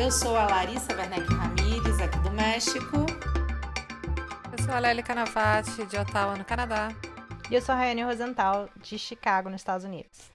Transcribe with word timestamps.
Eu 0.00 0.10
sou 0.10 0.34
a 0.34 0.46
Larissa 0.46 0.96
Werneck 0.96 1.30
Ramírez, 1.30 2.00
aqui 2.00 2.18
do 2.20 2.30
México. 2.30 2.96
Eu 4.50 4.64
sou 4.64 4.72
a 4.72 4.78
Lélia 4.78 5.02
Canavati, 5.02 5.84
de 5.84 5.98
Ottawa, 5.98 6.36
no 6.36 6.44
Canadá. 6.44 6.88
E 7.50 7.54
eu 7.54 7.60
sou 7.60 7.74
a 7.74 7.76
Raiane 7.76 8.02
Rosenthal, 8.02 8.70
de 8.80 8.98
Chicago, 8.98 9.50
nos 9.50 9.60
Estados 9.60 9.84
Unidos. 9.84 10.30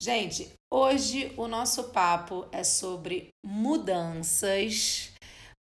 Gente, 0.00 0.52
hoje 0.72 1.34
o 1.36 1.48
nosso 1.48 1.90
papo 1.90 2.46
é 2.52 2.62
sobre 2.62 3.30
mudanças. 3.44 5.10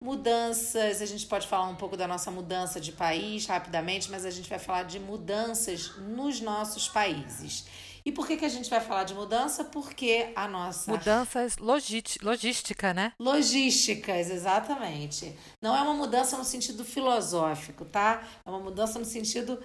Mudanças, 0.04 1.00
a 1.00 1.06
gente 1.06 1.26
pode 1.26 1.48
falar 1.48 1.68
um 1.68 1.76
pouco 1.76 1.96
da 1.96 2.06
nossa 2.06 2.30
mudança 2.30 2.78
de 2.78 2.92
país 2.92 3.46
rapidamente, 3.46 4.10
mas 4.10 4.26
a 4.26 4.30
gente 4.30 4.50
vai 4.50 4.58
falar 4.58 4.82
de 4.82 5.00
mudanças 5.00 5.96
nos 5.96 6.42
nossos 6.42 6.90
países. 6.90 7.64
E 8.04 8.10
por 8.12 8.26
que, 8.26 8.36
que 8.36 8.44
a 8.44 8.48
gente 8.48 8.70
vai 8.70 8.80
falar 8.80 9.04
de 9.04 9.14
mudança? 9.14 9.64
Porque 9.64 10.32
a 10.34 10.48
nossa. 10.48 10.90
Mudanças 10.90 11.56
logística, 11.58 12.94
né? 12.94 13.12
Logísticas, 13.18 14.30
exatamente. 14.30 15.36
Não 15.60 15.76
é 15.76 15.82
uma 15.82 15.94
mudança 15.94 16.36
no 16.36 16.44
sentido 16.44 16.84
filosófico, 16.84 17.84
tá? 17.84 18.22
É 18.44 18.48
uma 18.48 18.60
mudança 18.60 18.98
no 18.98 19.04
sentido 19.04 19.60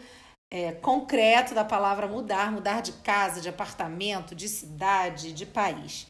é, 0.52 0.72
concreto 0.74 1.54
da 1.54 1.66
palavra 1.66 2.08
mudar 2.08 2.52
mudar 2.52 2.82
de 2.82 2.92
casa, 2.94 3.42
de 3.42 3.50
apartamento, 3.50 4.36
de 4.36 4.48
cidade, 4.48 5.32
de 5.32 5.46
país. 5.46 6.06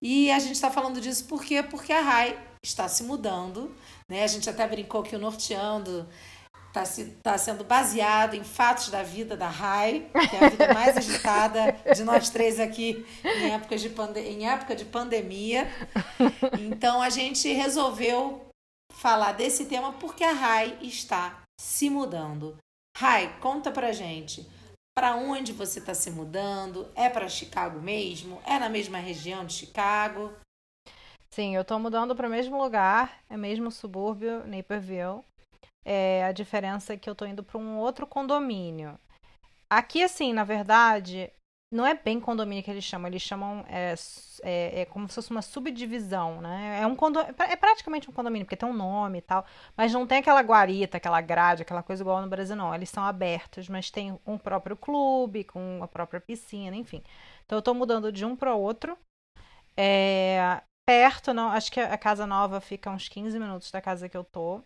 E 0.00 0.30
a 0.30 0.38
gente 0.38 0.54
está 0.54 0.70
falando 0.70 1.00
disso 1.00 1.24
por 1.24 1.44
quê? 1.44 1.62
Porque 1.62 1.92
a 1.92 2.00
RAI 2.00 2.38
está 2.62 2.88
se 2.88 3.02
mudando, 3.02 3.74
né? 4.08 4.24
A 4.24 4.26
gente 4.26 4.48
até 4.48 4.66
brincou 4.66 5.02
que 5.02 5.16
o 5.16 5.18
Norteando 5.18 6.08
está 6.82 7.04
tá 7.22 7.38
sendo 7.38 7.64
baseado 7.64 8.34
em 8.34 8.44
fatos 8.44 8.88
da 8.88 9.02
vida 9.02 9.36
da 9.36 9.48
Rai, 9.48 10.10
que 10.28 10.36
é 10.36 10.44
a 10.44 10.48
vida 10.48 10.74
mais 10.74 10.96
agitada 10.98 11.72
de 11.94 12.02
nós 12.04 12.30
três 12.30 12.58
aqui 12.58 13.06
em 13.24 13.52
época 13.52 13.76
de, 13.76 13.88
pande 13.88 14.20
em 14.20 14.48
época 14.48 14.74
de 14.74 14.84
pandemia. 14.84 15.68
Então 16.58 17.00
a 17.00 17.10
gente 17.10 17.52
resolveu 17.52 18.46
falar 18.92 19.32
desse 19.32 19.66
tema 19.66 19.92
porque 19.94 20.24
a 20.24 20.32
Rai 20.32 20.78
está 20.80 21.42
se 21.60 21.88
mudando. 21.90 22.56
Rai, 22.96 23.38
conta 23.40 23.70
pra 23.70 23.92
gente. 23.92 24.48
Para 24.96 25.14
onde 25.14 25.52
você 25.52 25.78
está 25.78 25.92
se 25.92 26.10
mudando? 26.10 26.90
É 26.94 27.10
para 27.10 27.28
Chicago 27.28 27.80
mesmo? 27.80 28.40
É 28.46 28.58
na 28.58 28.70
mesma 28.70 28.98
região 28.98 29.44
de 29.44 29.52
Chicago? 29.52 30.32
Sim, 31.30 31.54
eu 31.54 31.60
estou 31.60 31.78
mudando 31.78 32.16
para 32.16 32.26
o 32.26 32.30
mesmo 32.30 32.56
lugar, 32.56 33.20
é 33.28 33.36
mesmo 33.36 33.70
subúrbio, 33.70 34.46
Naperville. 34.46 35.22
É, 35.88 36.24
a 36.24 36.32
diferença 36.32 36.94
é 36.94 36.96
que 36.96 37.08
eu 37.08 37.14
tô 37.14 37.24
indo 37.24 37.44
para 37.44 37.58
um 37.58 37.78
outro 37.78 38.08
condomínio. 38.08 38.98
Aqui, 39.70 40.02
assim, 40.02 40.32
na 40.32 40.42
verdade, 40.42 41.30
não 41.72 41.86
é 41.86 41.94
bem 41.94 42.18
condomínio 42.18 42.64
que 42.64 42.70
eles 42.70 42.82
chamam, 42.82 43.06
eles 43.08 43.22
chamam 43.22 43.64
é, 43.68 43.94
é, 44.42 44.80
é, 44.80 44.84
como 44.86 45.08
se 45.08 45.14
fosse 45.14 45.30
uma 45.30 45.42
subdivisão, 45.42 46.40
né? 46.40 46.80
É 46.82 46.86
um 46.88 46.96
condo, 46.96 47.20
é 47.20 47.56
praticamente 47.56 48.10
um 48.10 48.12
condomínio, 48.12 48.44
porque 48.44 48.56
tem 48.56 48.68
um 48.68 48.72
nome 48.72 49.18
e 49.18 49.22
tal, 49.22 49.46
mas 49.76 49.92
não 49.92 50.04
tem 50.08 50.18
aquela 50.18 50.40
guarita, 50.40 50.96
aquela 50.96 51.20
grade, 51.20 51.62
aquela 51.62 51.84
coisa 51.84 52.02
igual 52.02 52.20
no 52.20 52.28
Brasil, 52.28 52.56
não. 52.56 52.74
Eles 52.74 52.90
são 52.90 53.04
abertos, 53.04 53.68
mas 53.68 53.88
tem 53.88 54.18
um 54.26 54.38
próprio 54.38 54.76
clube, 54.76 55.44
com 55.44 55.80
a 55.82 55.86
própria 55.86 56.20
piscina, 56.20 56.74
enfim. 56.74 57.00
Então 57.44 57.58
eu 57.58 57.62
tô 57.62 57.72
mudando 57.72 58.10
de 58.10 58.24
um 58.24 58.34
para 58.34 58.56
outro. 58.56 58.98
É, 59.76 60.62
perto, 60.84 61.32
não, 61.32 61.48
acho 61.50 61.70
que 61.70 61.78
a 61.78 61.96
casa 61.96 62.26
nova 62.26 62.60
fica 62.60 62.90
uns 62.90 63.08
15 63.08 63.38
minutos 63.38 63.70
da 63.70 63.80
casa 63.80 64.08
que 64.08 64.16
eu 64.16 64.24
tô. 64.24 64.62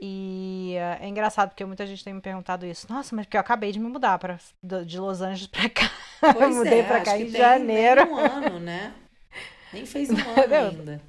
E 0.00 0.76
uh, 0.76 1.02
é 1.02 1.08
engraçado 1.08 1.48
porque 1.48 1.64
muita 1.64 1.86
gente 1.86 2.04
tem 2.04 2.14
me 2.14 2.20
perguntado 2.20 2.64
isso. 2.64 2.86
Nossa, 2.88 3.16
mas 3.16 3.26
porque 3.26 3.36
eu 3.36 3.40
acabei 3.40 3.72
de 3.72 3.80
me 3.80 3.88
mudar 3.88 4.18
pra, 4.18 4.38
de 4.62 4.98
Los 4.98 5.20
Angeles 5.20 5.48
pra 5.48 5.68
cá. 5.68 5.90
Pois 6.34 6.56
Mudei 6.56 6.80
é, 6.80 6.82
pra 6.82 7.00
cá 7.00 7.16
em 7.16 7.28
janeiro. 7.28 8.04
Nem 8.04 8.12
um 8.12 8.18
ano, 8.18 8.58
né? 8.58 8.92
Nem 9.72 9.86
fez 9.86 10.10
um 10.10 10.16
ano 10.36 10.54
ainda. 10.54 11.02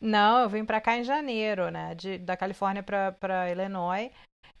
Não, 0.00 0.40
eu 0.40 0.48
vim 0.48 0.64
pra 0.64 0.80
cá 0.80 0.96
em 0.96 1.04
janeiro, 1.04 1.70
né? 1.70 1.94
De, 1.94 2.16
da 2.16 2.34
Califórnia 2.34 2.82
pra, 2.82 3.12
pra 3.12 3.50
Illinois. 3.50 4.10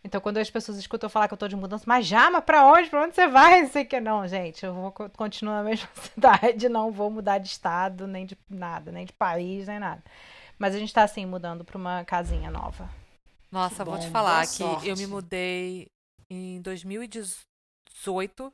Então, 0.04 0.20
quando 0.20 0.38
as 0.38 0.50
pessoas 0.50 0.78
escutam 0.78 1.06
eu 1.06 1.10
falar 1.10 1.28
que 1.28 1.34
eu 1.34 1.38
tô 1.38 1.48
de 1.48 1.56
mudança, 1.56 1.84
mas 1.86 2.06
já, 2.06 2.30
mas 2.30 2.44
pra 2.44 2.66
onde? 2.66 2.88
Pra 2.88 3.02
onde 3.02 3.14
você 3.14 3.26
vai? 3.26 3.62
Não 3.62 3.68
sei 3.68 3.84
que 3.84 4.00
não, 4.00 4.26
gente. 4.26 4.64
Eu 4.64 4.74
vou 4.74 4.92
continuar 4.92 5.62
na 5.62 5.70
mesma 5.70 5.88
cidade, 5.94 6.68
não 6.68 6.90
vou 6.90 7.10
mudar 7.10 7.38
de 7.38 7.48
estado, 7.48 8.06
nem 8.06 8.26
de 8.26 8.36
nada, 8.48 8.92
nem 8.92 9.04
de 9.04 9.12
país, 9.12 9.66
nem 9.66 9.78
nada. 9.78 10.02
Mas 10.58 10.74
a 10.74 10.78
gente 10.78 10.92
tá 10.92 11.02
assim, 11.02 11.24
mudando 11.24 11.64
pra 11.64 11.78
uma 11.78 12.04
casinha 12.04 12.50
nova. 12.50 12.88
Nossa, 13.50 13.84
Que 13.84 13.90
vou 13.90 13.98
te 13.98 14.06
bom, 14.06 14.12
falar 14.12 14.46
que 14.46 14.62
eu 14.62 14.96
me 14.96 15.06
mudei 15.06 15.88
em 16.30 16.60
2018 16.60 18.52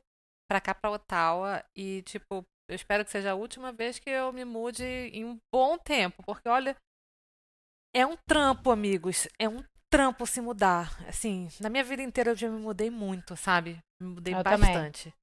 pra 0.49 0.61
cá 0.61 0.73
pra 0.73 0.91
Ottawa 0.91 1.63
e 1.75 2.01
tipo, 2.03 2.45
eu 2.69 2.75
espero 2.75 3.03
que 3.03 3.11
seja 3.11 3.31
a 3.31 3.35
última 3.35 3.71
vez 3.71 3.99
que 3.99 4.09
eu 4.09 4.31
me 4.31 4.45
mude 4.45 4.83
em 4.83 5.25
um 5.25 5.37
bom 5.53 5.77
tempo, 5.77 6.23
porque 6.23 6.47
olha, 6.47 6.75
é 7.93 8.05
um 8.05 8.15
trampo, 8.27 8.71
amigos, 8.71 9.27
é 9.39 9.47
um 9.47 9.63
trampo 9.89 10.25
se 10.25 10.41
mudar. 10.41 10.91
Assim, 11.07 11.47
na 11.59 11.69
minha 11.69 11.83
vida 11.83 12.01
inteira 12.01 12.31
eu 12.31 12.35
já 12.35 12.49
me 12.49 12.59
mudei 12.59 12.89
muito, 12.89 13.35
sabe? 13.37 13.79
Me 14.01 14.09
mudei 14.09 14.33
Eu 14.33 14.43
também. 14.43 14.73
bastante. 14.73 15.13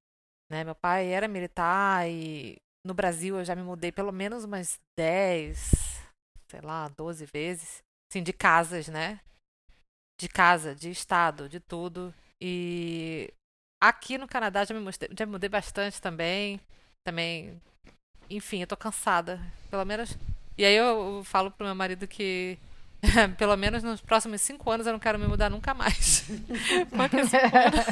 Né? 0.51 0.65
Meu 0.65 0.75
pai 0.75 1.09
era 1.13 1.29
militar 1.29 2.09
e 2.09 2.57
no 2.85 2.95
Brasil 2.95 3.39
eu 3.39 3.45
já 3.45 3.55
me 3.55 3.63
mudei 3.63 3.93
pelo 3.93 4.13
menos 4.13 4.45
umas 4.45 4.79
10, 4.99 5.71
sei 6.49 6.61
lá, 6.61 6.89
12 6.89 7.27
vezes. 7.27 7.83
Assim, 8.11 8.23
de 8.23 8.33
casas, 8.33 8.89
né? 8.89 9.21
De 10.23 10.29
casa, 10.29 10.73
de 10.73 10.89
estado, 10.89 11.49
de 11.49 11.59
tudo. 11.59 12.15
E 12.41 13.29
aqui 13.83 14.17
no 14.17 14.29
Canadá 14.29 14.65
já 14.65 14.73
me 14.73 14.79
mudei, 14.79 15.09
já 15.19 15.27
me 15.27 15.33
mudei 15.33 15.49
bastante 15.49 16.01
também. 16.01 16.61
Também, 17.05 17.61
enfim, 18.31 18.61
eu 18.61 18.69
tô 18.69 18.77
cansada. 18.77 19.41
Pelo 19.69 19.85
menos. 19.85 20.17
E 20.57 20.65
aí 20.65 20.77
eu, 20.77 21.17
eu 21.17 21.25
falo 21.25 21.51
pro 21.51 21.67
meu 21.67 21.75
marido 21.75 22.07
que 22.07 22.57
pelo 23.37 23.57
menos 23.57 23.83
nos 23.83 24.01
próximos 24.01 24.41
cinco 24.43 24.71
anos 24.71 24.87
eu 24.87 24.93
não 24.93 25.01
quero 25.01 25.19
me 25.19 25.27
mudar 25.27 25.51
nunca 25.51 25.75
mais. 25.75 26.25
Porque 26.97 27.25
cinco 27.27 27.57
anos, 27.57 27.85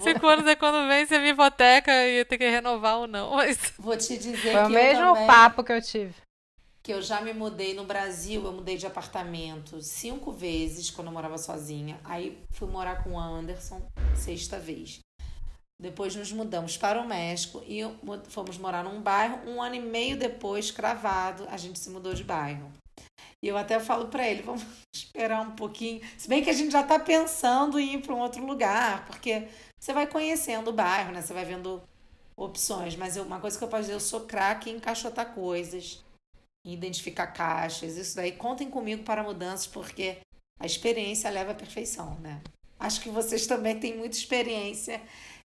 cinco 0.00 0.26
anos 0.26 0.46
é 0.46 0.56
quando 0.56 0.88
vence 0.88 1.14
a 1.14 1.18
minha 1.18 1.32
hipoteca 1.32 1.92
e 1.92 2.20
eu 2.20 2.24
tenho 2.24 2.38
que 2.38 2.48
renovar 2.48 2.96
ou 3.00 3.06
não. 3.06 3.36
Mas 3.36 3.74
Vou 3.78 3.98
te 3.98 4.16
dizer 4.16 4.52
Foi 4.52 4.62
o 4.62 4.66
que 4.68 4.72
mesmo 4.72 5.04
eu 5.04 5.12
também, 5.12 5.26
papo 5.26 5.62
que 5.62 5.72
eu 5.72 5.82
tive. 5.82 6.14
Que 6.86 6.92
eu 6.92 7.02
já 7.02 7.20
me 7.20 7.32
mudei 7.32 7.74
no 7.74 7.82
Brasil, 7.84 8.44
eu 8.44 8.52
mudei 8.52 8.76
de 8.76 8.86
apartamento 8.86 9.82
cinco 9.82 10.30
vezes 10.30 10.88
quando 10.88 11.08
eu 11.08 11.12
morava 11.12 11.36
sozinha. 11.36 11.98
Aí 12.04 12.38
fui 12.52 12.68
morar 12.68 13.02
com 13.02 13.14
o 13.14 13.18
Anderson, 13.18 13.82
sexta 14.14 14.56
vez. 14.56 15.00
Depois 15.82 16.14
nos 16.14 16.30
mudamos 16.30 16.76
para 16.76 17.02
o 17.02 17.08
México 17.08 17.60
e 17.66 17.80
fomos 18.28 18.56
morar 18.56 18.84
num 18.84 19.02
bairro. 19.02 19.50
Um 19.50 19.60
ano 19.60 19.74
e 19.74 19.80
meio 19.80 20.16
depois, 20.16 20.70
cravado, 20.70 21.44
a 21.50 21.56
gente 21.56 21.76
se 21.76 21.90
mudou 21.90 22.14
de 22.14 22.22
bairro. 22.22 22.70
E 23.44 23.48
eu 23.48 23.56
até 23.56 23.80
falo 23.80 24.06
para 24.06 24.24
ele, 24.24 24.42
vamos 24.42 24.62
esperar 24.94 25.40
um 25.40 25.56
pouquinho. 25.56 26.00
Se 26.16 26.28
bem 26.28 26.40
que 26.40 26.50
a 26.50 26.54
gente 26.54 26.70
já 26.70 26.84
tá 26.84 27.00
pensando 27.00 27.80
em 27.80 27.94
ir 27.94 28.00
para 28.00 28.14
um 28.14 28.20
outro 28.20 28.46
lugar, 28.46 29.06
porque 29.06 29.48
você 29.76 29.92
vai 29.92 30.06
conhecendo 30.06 30.70
o 30.70 30.72
bairro, 30.72 31.10
né? 31.10 31.20
Você 31.20 31.34
vai 31.34 31.44
vendo 31.44 31.82
opções. 32.36 32.94
Mas 32.94 33.16
eu- 33.16 33.24
uma 33.24 33.40
coisa 33.40 33.58
que 33.58 33.64
eu 33.64 33.68
posso 33.68 33.82
dizer, 33.82 33.94
eu 33.94 34.00
sou 34.00 34.20
craque 34.20 34.70
em 34.70 34.76
encaixotar 34.76 35.34
coisas, 35.34 36.05
identificar 36.72 37.28
caixas. 37.28 37.96
Isso 37.96 38.16
daí, 38.16 38.32
contem 38.32 38.68
comigo 38.68 39.02
para 39.02 39.22
mudanças, 39.22 39.66
porque 39.66 40.18
a 40.58 40.66
experiência 40.66 41.30
leva 41.30 41.52
à 41.52 41.54
perfeição, 41.54 42.18
né? 42.20 42.40
Acho 42.78 43.00
que 43.00 43.08
vocês 43.08 43.46
também 43.46 43.78
têm 43.78 43.96
muita 43.96 44.16
experiência 44.16 45.00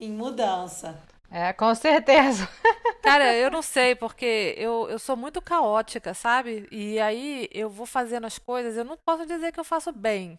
em 0.00 0.10
mudança. 0.10 1.00
É, 1.30 1.52
com 1.52 1.74
certeza. 1.74 2.48
Cara, 3.02 3.34
eu 3.34 3.50
não 3.50 3.62
sei, 3.62 3.94
porque 3.94 4.54
eu, 4.56 4.88
eu 4.88 4.98
sou 4.98 5.16
muito 5.16 5.40
caótica, 5.42 6.14
sabe? 6.14 6.68
E 6.70 6.98
aí 6.98 7.48
eu 7.52 7.68
vou 7.68 7.86
fazendo 7.86 8.26
as 8.26 8.38
coisas, 8.38 8.76
eu 8.76 8.84
não 8.84 8.96
posso 8.96 9.26
dizer 9.26 9.52
que 9.52 9.60
eu 9.60 9.64
faço 9.64 9.92
bem, 9.92 10.38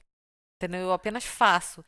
entendeu? 0.55 0.81
Eu 0.81 0.93
apenas 0.93 1.25
faço. 1.25 1.83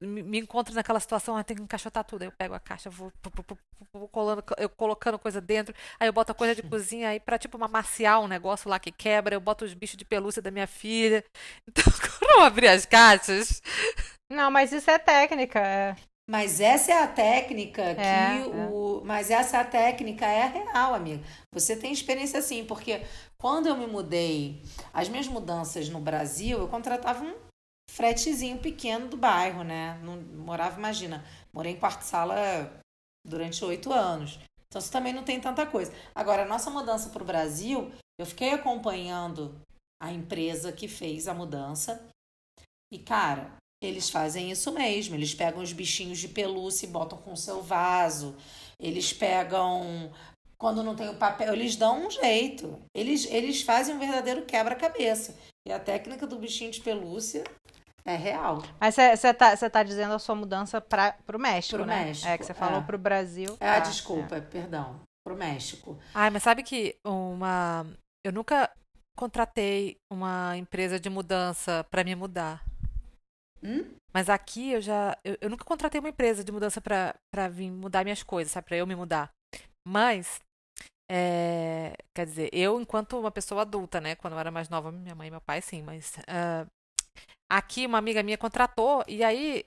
Eu 0.00 0.08
me, 0.08 0.38
encontro 0.38 0.74
naquela 0.74 1.00
situação, 1.00 1.36
ah, 1.36 1.44
tem 1.44 1.56
que 1.56 1.62
encaixotar 1.62 2.04
tudo. 2.04 2.22
Aí 2.22 2.28
eu 2.28 2.32
pego 2.32 2.54
a 2.54 2.60
caixa, 2.60 2.90
vou, 2.90 3.10
pu- 3.22 3.30
pu- 3.30 3.42
pu- 3.44 3.56
pu- 3.56 3.86
vou 3.94 4.08
colando, 4.08 4.42
eu 4.58 4.68
colocando 4.68 5.18
coisa 5.18 5.40
dentro, 5.40 5.74
aí 5.98 6.08
eu 6.08 6.12
boto 6.12 6.32
a 6.32 6.34
coisa 6.34 6.54
de 6.54 6.62
cozinha 6.64 7.08
aí 7.10 7.20
pra 7.20 7.38
tipo 7.38 7.62
amaciar 7.62 8.20
um 8.20 8.28
negócio 8.28 8.68
lá 8.70 8.78
que 8.78 8.92
quebra, 8.92 9.34
eu 9.34 9.40
boto 9.40 9.64
os 9.64 9.74
bichos 9.74 9.96
de 9.96 10.04
pelúcia 10.04 10.42
da 10.42 10.50
minha 10.50 10.66
filha. 10.66 11.24
Então, 11.68 11.84
quando 11.84 12.30
eu 12.38 12.40
abrir 12.44 12.68
as 12.68 12.86
caixas, 12.86 13.60
Não, 14.30 14.50
mas 14.50 14.72
isso 14.72 14.90
é 14.90 14.98
técnica. 14.98 15.60
É. 15.60 15.96
Mas 16.28 16.60
essa 16.60 16.90
é 16.92 17.02
a 17.02 17.06
técnica 17.06 17.94
que 17.94 18.00
É, 18.00 18.38
é. 18.52 18.72
o. 18.72 19.02
Mas 19.04 19.30
essa 19.30 19.64
técnica 19.64 20.26
é 20.26 20.46
real, 20.46 20.92
amiga. 20.94 21.22
Você 21.54 21.76
tem 21.76 21.92
experiência 21.92 22.42
sim, 22.42 22.64
porque 22.64 23.02
quando 23.38 23.68
eu 23.68 23.76
me 23.76 23.86
mudei, 23.86 24.60
as 24.92 25.08
minhas 25.08 25.28
mudanças 25.28 25.88
no 25.88 26.00
Brasil, 26.00 26.58
eu 26.58 26.68
contratava 26.68 27.22
um 27.24 27.34
fretezinho 27.90 28.58
pequeno 28.58 29.08
do 29.08 29.16
bairro, 29.16 29.62
né? 29.62 29.98
Não 30.02 30.20
morava, 30.20 30.78
imagina, 30.78 31.24
morei 31.52 31.72
em 31.72 31.80
quarto-sala 31.80 32.80
durante 33.26 33.64
oito 33.64 33.92
anos. 33.92 34.38
Então 34.68 34.80
isso 34.80 34.92
também 34.92 35.12
não 35.12 35.22
tem 35.22 35.40
tanta 35.40 35.64
coisa. 35.66 35.92
Agora, 36.14 36.42
a 36.42 36.48
nossa 36.48 36.70
mudança 36.70 37.10
para 37.10 37.22
o 37.22 37.26
Brasil, 37.26 37.90
eu 38.18 38.26
fiquei 38.26 38.50
acompanhando 38.50 39.60
a 40.02 40.12
empresa 40.12 40.72
que 40.72 40.88
fez 40.88 41.26
a 41.28 41.34
mudança. 41.34 42.06
E, 42.92 42.98
cara, 42.98 43.56
eles 43.82 44.10
fazem 44.10 44.50
isso 44.50 44.72
mesmo. 44.72 45.14
Eles 45.14 45.34
pegam 45.34 45.62
os 45.62 45.72
bichinhos 45.72 46.18
de 46.18 46.28
pelúcia 46.28 46.86
e 46.86 46.90
botam 46.90 47.18
com 47.18 47.32
o 47.32 47.36
seu 47.36 47.62
vaso. 47.62 48.36
Eles 48.78 49.12
pegam 49.12 50.12
quando 50.58 50.82
não 50.82 50.96
tem 50.96 51.08
o 51.08 51.18
papel, 51.18 51.52
eles 51.52 51.76
dão 51.76 52.06
um 52.06 52.10
jeito. 52.10 52.78
Eles, 52.94 53.26
eles 53.26 53.62
fazem 53.62 53.94
um 53.94 53.98
verdadeiro 53.98 54.44
quebra-cabeça. 54.44 55.36
E 55.66 55.72
a 55.72 55.78
técnica 55.78 56.26
do 56.26 56.38
bichinho 56.38 56.70
de 56.70 56.80
pelúcia 56.80 57.44
é 58.06 58.14
real. 58.14 58.62
Mas 58.80 58.94
você 58.94 59.34
tá, 59.34 59.56
tá 59.56 59.82
dizendo 59.82 60.14
a 60.14 60.18
sua 60.18 60.36
mudança 60.36 60.80
para 60.80 61.16
o 61.34 61.38
México, 61.38 61.76
pro 61.76 61.84
né? 61.84 62.04
México. 62.04 62.28
É 62.28 62.38
que 62.38 62.46
você 62.46 62.54
falou 62.54 62.78
é. 62.78 62.82
para 62.82 62.94
o 62.94 62.98
Brasil. 62.98 63.56
Ah, 63.60 63.80
desculpa, 63.80 64.36
é. 64.36 64.40
perdão. 64.40 65.00
Para 65.24 65.34
o 65.34 65.36
México. 65.36 65.98
Ai, 66.14 66.30
mas 66.30 66.44
sabe 66.44 66.62
que 66.62 66.96
uma. 67.04 67.84
Eu 68.24 68.32
nunca 68.32 68.70
contratei 69.18 69.96
uma 70.10 70.56
empresa 70.56 71.00
de 71.00 71.10
mudança 71.10 71.84
para 71.90 72.04
me 72.04 72.14
mudar. 72.14 72.64
Hum? 73.60 73.84
Mas 74.14 74.30
aqui 74.30 74.72
eu 74.72 74.80
já. 74.80 75.18
Eu, 75.24 75.36
eu 75.40 75.50
nunca 75.50 75.64
contratei 75.64 75.98
uma 75.98 76.10
empresa 76.10 76.44
de 76.44 76.52
mudança 76.52 76.80
para 76.80 77.48
vir 77.48 77.72
mudar 77.72 78.04
minhas 78.04 78.22
coisas, 78.22 78.52
sabe? 78.52 78.68
Para 78.68 78.76
eu 78.76 78.86
me 78.86 78.94
mudar. 78.94 79.30
Mas. 79.86 80.40
É, 81.08 81.92
quer 82.12 82.26
dizer, 82.26 82.50
eu, 82.52 82.80
enquanto 82.80 83.18
uma 83.18 83.30
pessoa 83.30 83.62
adulta, 83.62 84.00
né? 84.00 84.16
Quando 84.16 84.34
eu 84.34 84.40
era 84.40 84.50
mais 84.50 84.68
nova, 84.68 84.90
minha 84.90 85.14
mãe 85.14 85.28
e 85.28 85.30
meu 85.30 85.40
pai, 85.40 85.60
sim, 85.60 85.82
mas. 85.82 86.16
Uh, 86.18 86.66
aqui 87.50 87.86
uma 87.86 87.98
amiga 87.98 88.22
minha 88.22 88.38
contratou, 88.38 89.04
e 89.06 89.22
aí. 89.22 89.64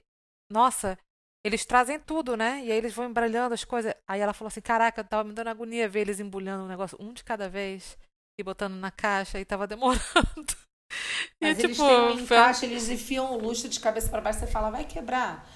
Nossa, 0.51 0.97
eles 1.45 1.65
trazem 1.65 1.99
tudo, 1.99 2.35
né? 2.35 2.63
E 2.65 2.71
aí 2.71 2.77
eles 2.77 2.93
vão 2.93 3.05
embrulhando 3.05 3.53
as 3.53 3.63
coisas. 3.63 3.93
Aí 4.07 4.19
ela 4.19 4.33
falou 4.33 4.49
assim: 4.49 4.61
Caraca, 4.61 5.03
tava 5.03 5.23
me 5.23 5.33
dando 5.33 5.47
agonia 5.47 5.87
ver 5.87 6.01
eles 6.01 6.19
embrulhando 6.19 6.63
o 6.63 6.65
um 6.65 6.69
negócio, 6.69 6.97
um 6.99 7.13
de 7.13 7.23
cada 7.23 7.47
vez, 7.47 7.97
e 8.39 8.43
botando 8.43 8.75
na 8.75 8.91
caixa, 8.91 9.39
e 9.39 9.45
tava 9.45 9.65
demorando. 9.67 9.99
Mas 11.41 11.59
e, 11.59 11.63
eles 11.63 11.77
tipo, 11.77 11.87
têm 11.87 11.99
um 11.99 12.11
encaixe, 12.11 12.65
eles 12.65 12.89
enfiam 12.89 13.33
o 13.33 13.37
lustre 13.37 13.69
de 13.69 13.79
cabeça 13.79 14.09
para 14.09 14.21
baixo, 14.21 14.39
você 14.39 14.47
fala, 14.47 14.69
vai 14.69 14.85
quebrar. 14.85 15.47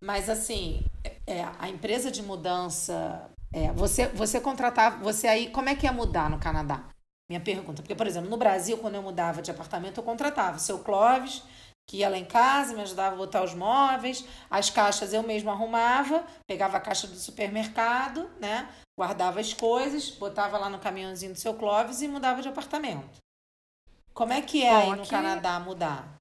Mas 0.00 0.30
assim, 0.30 0.84
é, 1.26 1.44
a 1.58 1.68
empresa 1.68 2.10
de 2.10 2.22
mudança. 2.22 3.30
É, 3.52 3.72
você, 3.72 4.06
você 4.08 4.40
contratava. 4.40 5.02
Você 5.02 5.26
aí, 5.26 5.50
como 5.50 5.68
é 5.68 5.74
que 5.74 5.86
ia 5.86 5.92
mudar 5.92 6.30
no 6.30 6.38
Canadá? 6.38 6.84
Minha 7.28 7.40
pergunta. 7.40 7.82
Porque, 7.82 7.94
por 7.94 8.06
exemplo, 8.06 8.30
no 8.30 8.36
Brasil, 8.36 8.78
quando 8.78 8.94
eu 8.94 9.02
mudava 9.02 9.42
de 9.42 9.50
apartamento, 9.50 9.98
eu 9.98 10.04
contratava 10.04 10.56
o 10.56 10.60
seu 10.60 10.78
Clóvis 10.78 11.42
que 11.86 11.98
ia 11.98 12.08
lá 12.08 12.18
em 12.18 12.24
casa, 12.24 12.74
me 12.74 12.82
ajudava 12.82 13.14
a 13.14 13.18
botar 13.18 13.42
os 13.44 13.54
móveis, 13.54 14.24
as 14.50 14.68
caixas 14.70 15.12
eu 15.12 15.22
mesmo 15.22 15.50
arrumava, 15.50 16.26
pegava 16.46 16.76
a 16.76 16.80
caixa 16.80 17.06
do 17.06 17.14
supermercado, 17.14 18.28
né? 18.40 18.68
Guardava 18.98 19.38
as 19.40 19.52
coisas, 19.52 20.10
botava 20.10 20.58
lá 20.58 20.68
no 20.68 20.80
caminhãozinho 20.80 21.32
do 21.32 21.38
seu 21.38 21.54
Clóvis 21.54 22.02
e 22.02 22.08
mudava 22.08 22.42
de 22.42 22.48
apartamento. 22.48 23.20
Como 24.12 24.32
é 24.32 24.42
que 24.42 24.64
é 24.64 24.70
Bom, 24.70 24.76
aí 24.76 24.96
no 24.96 25.02
aqui... 25.02 25.10
Canadá 25.10 25.60
mudar? 25.60 26.16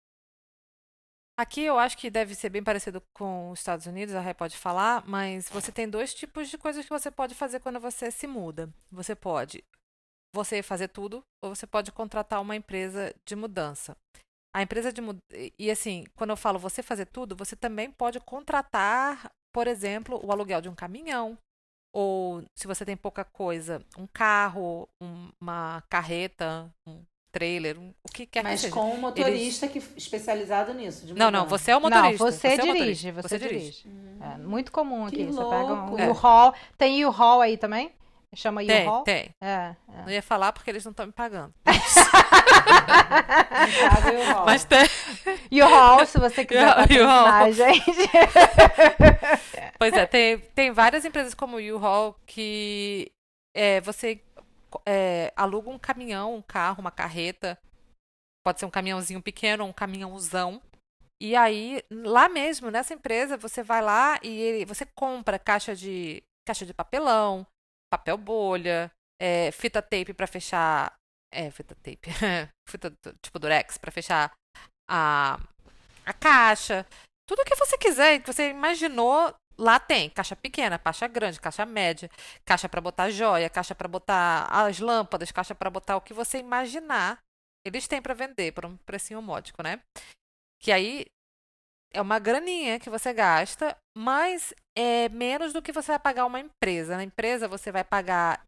Aqui 1.38 1.62
eu 1.62 1.77
acho 1.77 1.97
que 1.97 2.09
deve 2.09 2.33
ser 2.33 2.50
bem 2.50 2.63
parecido 2.63 3.01
com 3.13 3.51
os 3.51 3.59
Estados 3.59 3.85
Unidos, 3.85 4.15
a 4.15 4.21
Ré 4.21 4.33
pode 4.33 4.56
falar, 4.56 5.03
mas 5.06 5.50
você 5.50 5.69
tem 5.69 5.89
dois 5.89 6.13
tipos 6.13 6.47
de 6.50 6.57
coisas 6.57 6.85
que 6.85 6.89
você 6.89 7.12
pode 7.12 7.35
fazer 7.35 7.59
quando 7.59 7.79
você 7.79 8.09
se 8.09 8.25
muda. 8.25 8.69
Você 8.89 9.15
pode 9.15 9.63
você 10.33 10.62
fazer 10.62 10.89
tudo 10.89 11.23
ou 11.41 11.53
você 11.53 11.65
pode 11.65 11.91
contratar 11.91 12.41
uma 12.41 12.56
empresa 12.56 13.13
de 13.25 13.35
mudança. 13.35 13.97
A 14.55 14.61
empresa 14.61 14.89
de 14.89 15.01
e 15.59 15.69
assim, 15.69 16.05
quando 16.15 16.29
eu 16.29 16.37
falo 16.37 16.57
você 16.57 16.81
fazer 16.81 17.07
tudo, 17.07 17.35
você 17.35 17.57
também 17.57 17.91
pode 17.91 18.21
contratar, 18.21 19.29
por 19.53 19.67
exemplo, 19.67 20.17
o 20.23 20.31
aluguel 20.31 20.61
de 20.61 20.69
um 20.69 20.73
caminhão, 20.73 21.37
ou 21.93 22.41
se 22.57 22.65
você 22.65 22.85
tem 22.85 22.95
pouca 22.95 23.25
coisa, 23.25 23.81
um 23.97 24.07
carro, 24.07 24.87
um, 25.03 25.29
uma 25.41 25.83
carreta, 25.89 26.71
um 26.87 27.03
trailer, 27.33 27.77
um, 27.77 27.93
o 28.01 28.09
que 28.09 28.25
quer 28.25 28.45
Mas 28.45 28.61
que 28.61 28.67
seja. 28.67 28.73
com 28.73 28.93
um 28.93 28.97
motorista 28.97 29.65
Eles... 29.65 29.85
que 29.85 29.97
especializado 29.97 30.73
nisso. 30.73 31.13
não, 31.13 31.29
não, 31.29 31.45
você 31.45 31.71
é 31.71 31.75
o 31.75 31.81
motorista. 31.81 32.23
Não, 32.23 32.31
você, 32.31 32.55
você 32.55 32.61
dirige, 32.61 33.09
é 33.09 33.11
você, 33.11 33.27
você, 33.27 33.39
dirige. 33.39 33.83
dirige. 33.83 33.89
Hum. 33.89 34.19
É 34.23 34.37
muito 34.37 34.71
comum 34.71 35.05
aqui. 35.05 35.17
Que 35.17 35.25
você 35.33 35.41
louco. 35.41 35.51
pega 35.51 35.73
um 35.73 35.99
é. 35.99 36.09
U-Haul. 36.09 36.53
Tem 36.77 37.05
U-Haul 37.05 37.41
aí 37.41 37.57
também? 37.57 37.91
Chama 38.33 38.61
U-Haul? 38.61 39.03
Tem, 39.03 39.23
tem. 39.23 39.35
É, 39.41 39.75
é. 39.93 40.01
Não 40.03 40.09
ia 40.09 40.21
falar 40.21 40.53
porque 40.53 40.69
eles 40.69 40.85
não 40.85 40.91
estão 40.91 41.05
me 41.05 41.11
pagando. 41.11 41.53
Mas 44.45 44.63
tem. 44.65 44.85
U-Haul, 45.51 46.06
se 46.06 46.19
você 46.19 46.44
quiser 46.45 46.75
patrocinar, 46.75 47.51
gente. 47.51 48.09
pois 49.79 49.94
é, 49.94 50.06
tem, 50.06 50.38
tem 50.38 50.71
várias 50.71 51.06
empresas 51.06 51.33
como 51.33 51.57
U-Haul 51.57 52.15
que 52.25 53.12
é, 53.56 53.81
você 53.81 54.21
é, 54.85 55.31
aluga 55.35 55.69
um 55.69 55.79
caminhão, 55.79 56.35
um 56.35 56.41
carro, 56.41 56.81
uma 56.81 56.91
carreta. 56.91 57.57
Pode 58.45 58.59
ser 58.59 58.65
um 58.65 58.71
caminhãozinho 58.71 59.21
pequeno 59.21 59.63
ou 59.63 59.69
um 59.69 59.73
caminhãozão. 59.73 60.62
E 61.19 61.35
aí, 61.35 61.81
lá 61.89 62.27
mesmo, 62.27 62.69
nessa 62.69 62.94
empresa, 62.94 63.38
você 63.38 63.63
vai 63.63 63.81
lá 63.81 64.19
e 64.21 64.29
ele, 64.29 64.65
você 64.65 64.85
compra 64.85 65.39
caixa 65.39 65.75
de, 65.75 66.21
caixa 66.45 66.65
de 66.65 66.73
papelão, 66.73 67.47
papel 67.89 68.17
bolha, 68.17 68.91
é, 69.19 69.50
fita 69.51 69.81
tape 69.81 70.13
para 70.13 70.27
fechar. 70.27 70.94
É, 71.35 71.51
fita 71.51 71.75
tape. 71.75 72.09
fita 72.69 72.93
tipo 73.21 73.37
durex 73.37 73.77
para 73.77 73.91
fechar 73.91 74.31
a, 74.89 75.37
a 76.05 76.13
caixa. 76.13 76.85
Tudo 77.27 77.43
que 77.43 77.55
você 77.55 77.77
quiser, 77.77 78.19
que 78.21 78.31
você 78.31 78.49
imaginou, 78.51 79.35
lá 79.57 79.77
tem. 79.77 80.09
Caixa 80.09 80.33
pequena, 80.33 80.79
caixa 80.79 81.07
grande, 81.09 81.41
caixa 81.41 81.65
média, 81.65 82.09
caixa 82.45 82.69
para 82.69 82.79
botar 82.79 83.09
joia, 83.09 83.49
caixa 83.49 83.75
para 83.75 83.87
botar 83.89 84.47
as 84.49 84.79
lâmpadas, 84.79 85.29
caixa 85.29 85.53
para 85.53 85.69
botar 85.69 85.97
o 85.97 86.01
que 86.01 86.13
você 86.13 86.37
imaginar. 86.37 87.19
Eles 87.65 87.85
têm 87.85 88.01
para 88.01 88.13
vender 88.13 88.53
por 88.53 88.65
um 88.65 88.77
precinho 88.77 89.21
módico, 89.21 89.61
né? 89.61 89.81
Que 90.61 90.71
aí 90.71 91.05
é 91.93 92.01
uma 92.01 92.17
graninha 92.17 92.79
que 92.79 92.89
você 92.89 93.11
gasta, 93.11 93.75
mas 93.97 94.53
é 94.77 95.09
menos 95.09 95.51
do 95.51 95.61
que 95.61 95.73
você 95.73 95.91
vai 95.91 95.99
pagar 95.99 96.25
uma 96.25 96.39
empresa. 96.39 96.95
Na 96.95 97.03
empresa 97.03 97.47
você 97.47 97.73
vai 97.73 97.83
pagar 97.83 98.41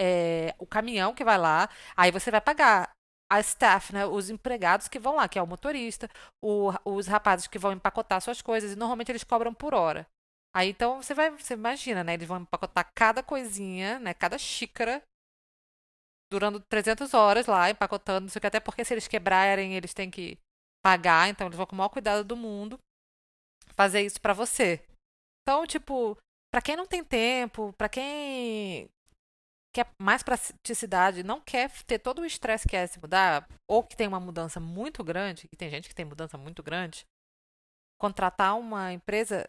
é, 0.00 0.54
o 0.58 0.66
caminhão 0.66 1.14
que 1.14 1.22
vai 1.22 1.36
lá, 1.36 1.68
aí 1.94 2.10
você 2.10 2.30
vai 2.30 2.40
pagar 2.40 2.90
a 3.30 3.38
staff, 3.40 3.92
né, 3.92 4.06
os 4.06 4.30
empregados 4.30 4.88
que 4.88 4.98
vão 4.98 5.16
lá, 5.16 5.28
que 5.28 5.38
é 5.38 5.42
o 5.42 5.46
motorista, 5.46 6.08
o, 6.42 6.72
os 6.86 7.06
rapazes 7.06 7.46
que 7.46 7.58
vão 7.58 7.72
empacotar 7.72 8.20
suas 8.20 8.40
coisas, 8.40 8.72
e 8.72 8.76
normalmente 8.76 9.12
eles 9.12 9.22
cobram 9.22 9.52
por 9.52 9.74
hora. 9.74 10.06
Aí 10.56 10.70
então 10.70 11.02
você 11.02 11.14
vai, 11.14 11.30
você 11.30 11.54
imagina, 11.54 12.02
né, 12.02 12.14
eles 12.14 12.26
vão 12.26 12.40
empacotar 12.40 12.90
cada 12.94 13.22
coisinha, 13.22 14.00
né, 14.00 14.14
cada 14.14 14.38
xícara 14.38 15.02
durando 16.32 16.60
300 16.60 17.12
horas 17.12 17.46
lá 17.46 17.70
empacotando, 17.70 18.22
não 18.22 18.28
sei 18.28 18.38
o 18.38 18.40
que, 18.40 18.46
até 18.46 18.60
porque 18.60 18.84
se 18.84 18.94
eles 18.94 19.06
quebrarem, 19.06 19.76
eles 19.76 19.92
têm 19.92 20.10
que 20.10 20.38
pagar, 20.82 21.28
então 21.28 21.46
eles 21.46 21.56
vão 21.56 21.66
com 21.66 21.74
o 21.74 21.78
maior 21.78 21.90
cuidado 21.90 22.24
do 22.24 22.36
mundo 22.36 22.78
fazer 23.76 24.00
isso 24.00 24.20
para 24.20 24.32
você. 24.32 24.82
Então, 25.42 25.66
tipo, 25.66 26.16
para 26.50 26.62
quem 26.62 26.76
não 26.76 26.86
tem 26.86 27.04
tempo, 27.04 27.72
para 27.74 27.88
quem 27.88 28.88
quer 29.72 29.86
mais 30.00 30.22
praticidade, 30.22 31.22
não 31.22 31.40
quer 31.40 31.70
ter 31.84 31.98
todo 31.98 32.22
o 32.22 32.26
estresse 32.26 32.68
que 32.68 32.76
é 32.76 32.86
se 32.86 33.00
mudar, 33.00 33.48
ou 33.68 33.82
que 33.82 33.96
tem 33.96 34.08
uma 34.08 34.20
mudança 34.20 34.58
muito 34.58 35.02
grande, 35.04 35.48
e 35.52 35.56
tem 35.56 35.70
gente 35.70 35.88
que 35.88 35.94
tem 35.94 36.04
mudança 36.04 36.36
muito 36.36 36.62
grande, 36.62 37.06
contratar 38.00 38.58
uma 38.58 38.92
empresa 38.92 39.48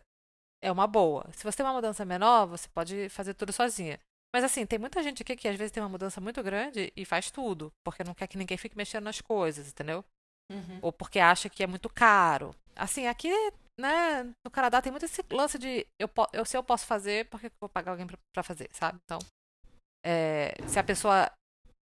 é 0.64 0.72
uma 0.72 0.86
boa. 0.86 1.28
Se 1.34 1.44
você 1.44 1.58
tem 1.58 1.66
uma 1.66 1.74
mudança 1.74 2.06
menor, 2.06 2.46
você 2.46 2.70
pode 2.70 3.10
fazer 3.10 3.34
tudo 3.34 3.52
sozinha. 3.52 4.00
Mas 4.34 4.44
assim, 4.44 4.66
tem 4.66 4.80
muita 4.80 5.04
gente 5.04 5.24
aqui 5.24 5.36
que 5.36 5.48
às 5.48 5.58
vezes 5.58 5.72
tem 5.72 5.82
uma 5.84 5.90
mudança 5.90 6.22
muito 6.22 6.42
grande 6.42 6.92
e 6.96 7.04
faz 7.04 7.32
tudo, 7.32 7.74
porque 7.84 8.04
não 8.04 8.14
quer 8.14 8.28
que 8.28 8.38
ninguém 8.38 8.58
fique 8.58 8.78
mexendo 8.78 9.04
nas 9.04 9.20
coisas, 9.20 9.68
entendeu? 9.68 10.06
Uhum. 10.52 10.80
Ou 10.82 10.94
porque 10.94 11.20
acha 11.20 11.50
que 11.50 11.64
é 11.64 11.68
muito 11.68 11.90
caro. 11.90 12.56
Assim, 12.76 13.08
aqui 13.08 13.32
né, 13.80 14.24
no 14.46 14.52
Canadá 14.52 14.82
tem 14.82 14.92
muito 14.92 15.06
esse 15.06 15.22
lance 15.32 15.58
de 15.58 15.86
eu, 16.00 16.10
eu 16.32 16.46
se 16.46 16.56
eu 16.56 16.64
posso 16.64 16.86
fazer, 16.86 17.28
por 17.30 17.40
que 17.40 17.48
eu 17.48 17.52
vou 17.60 17.70
pagar 17.70 17.92
alguém 17.92 18.08
para 18.08 18.44
fazer, 18.44 18.70
sabe? 18.72 19.00
Então, 19.04 19.20
é, 20.04 20.56
se 20.68 20.80
a 20.80 20.84
pessoa 20.84 21.32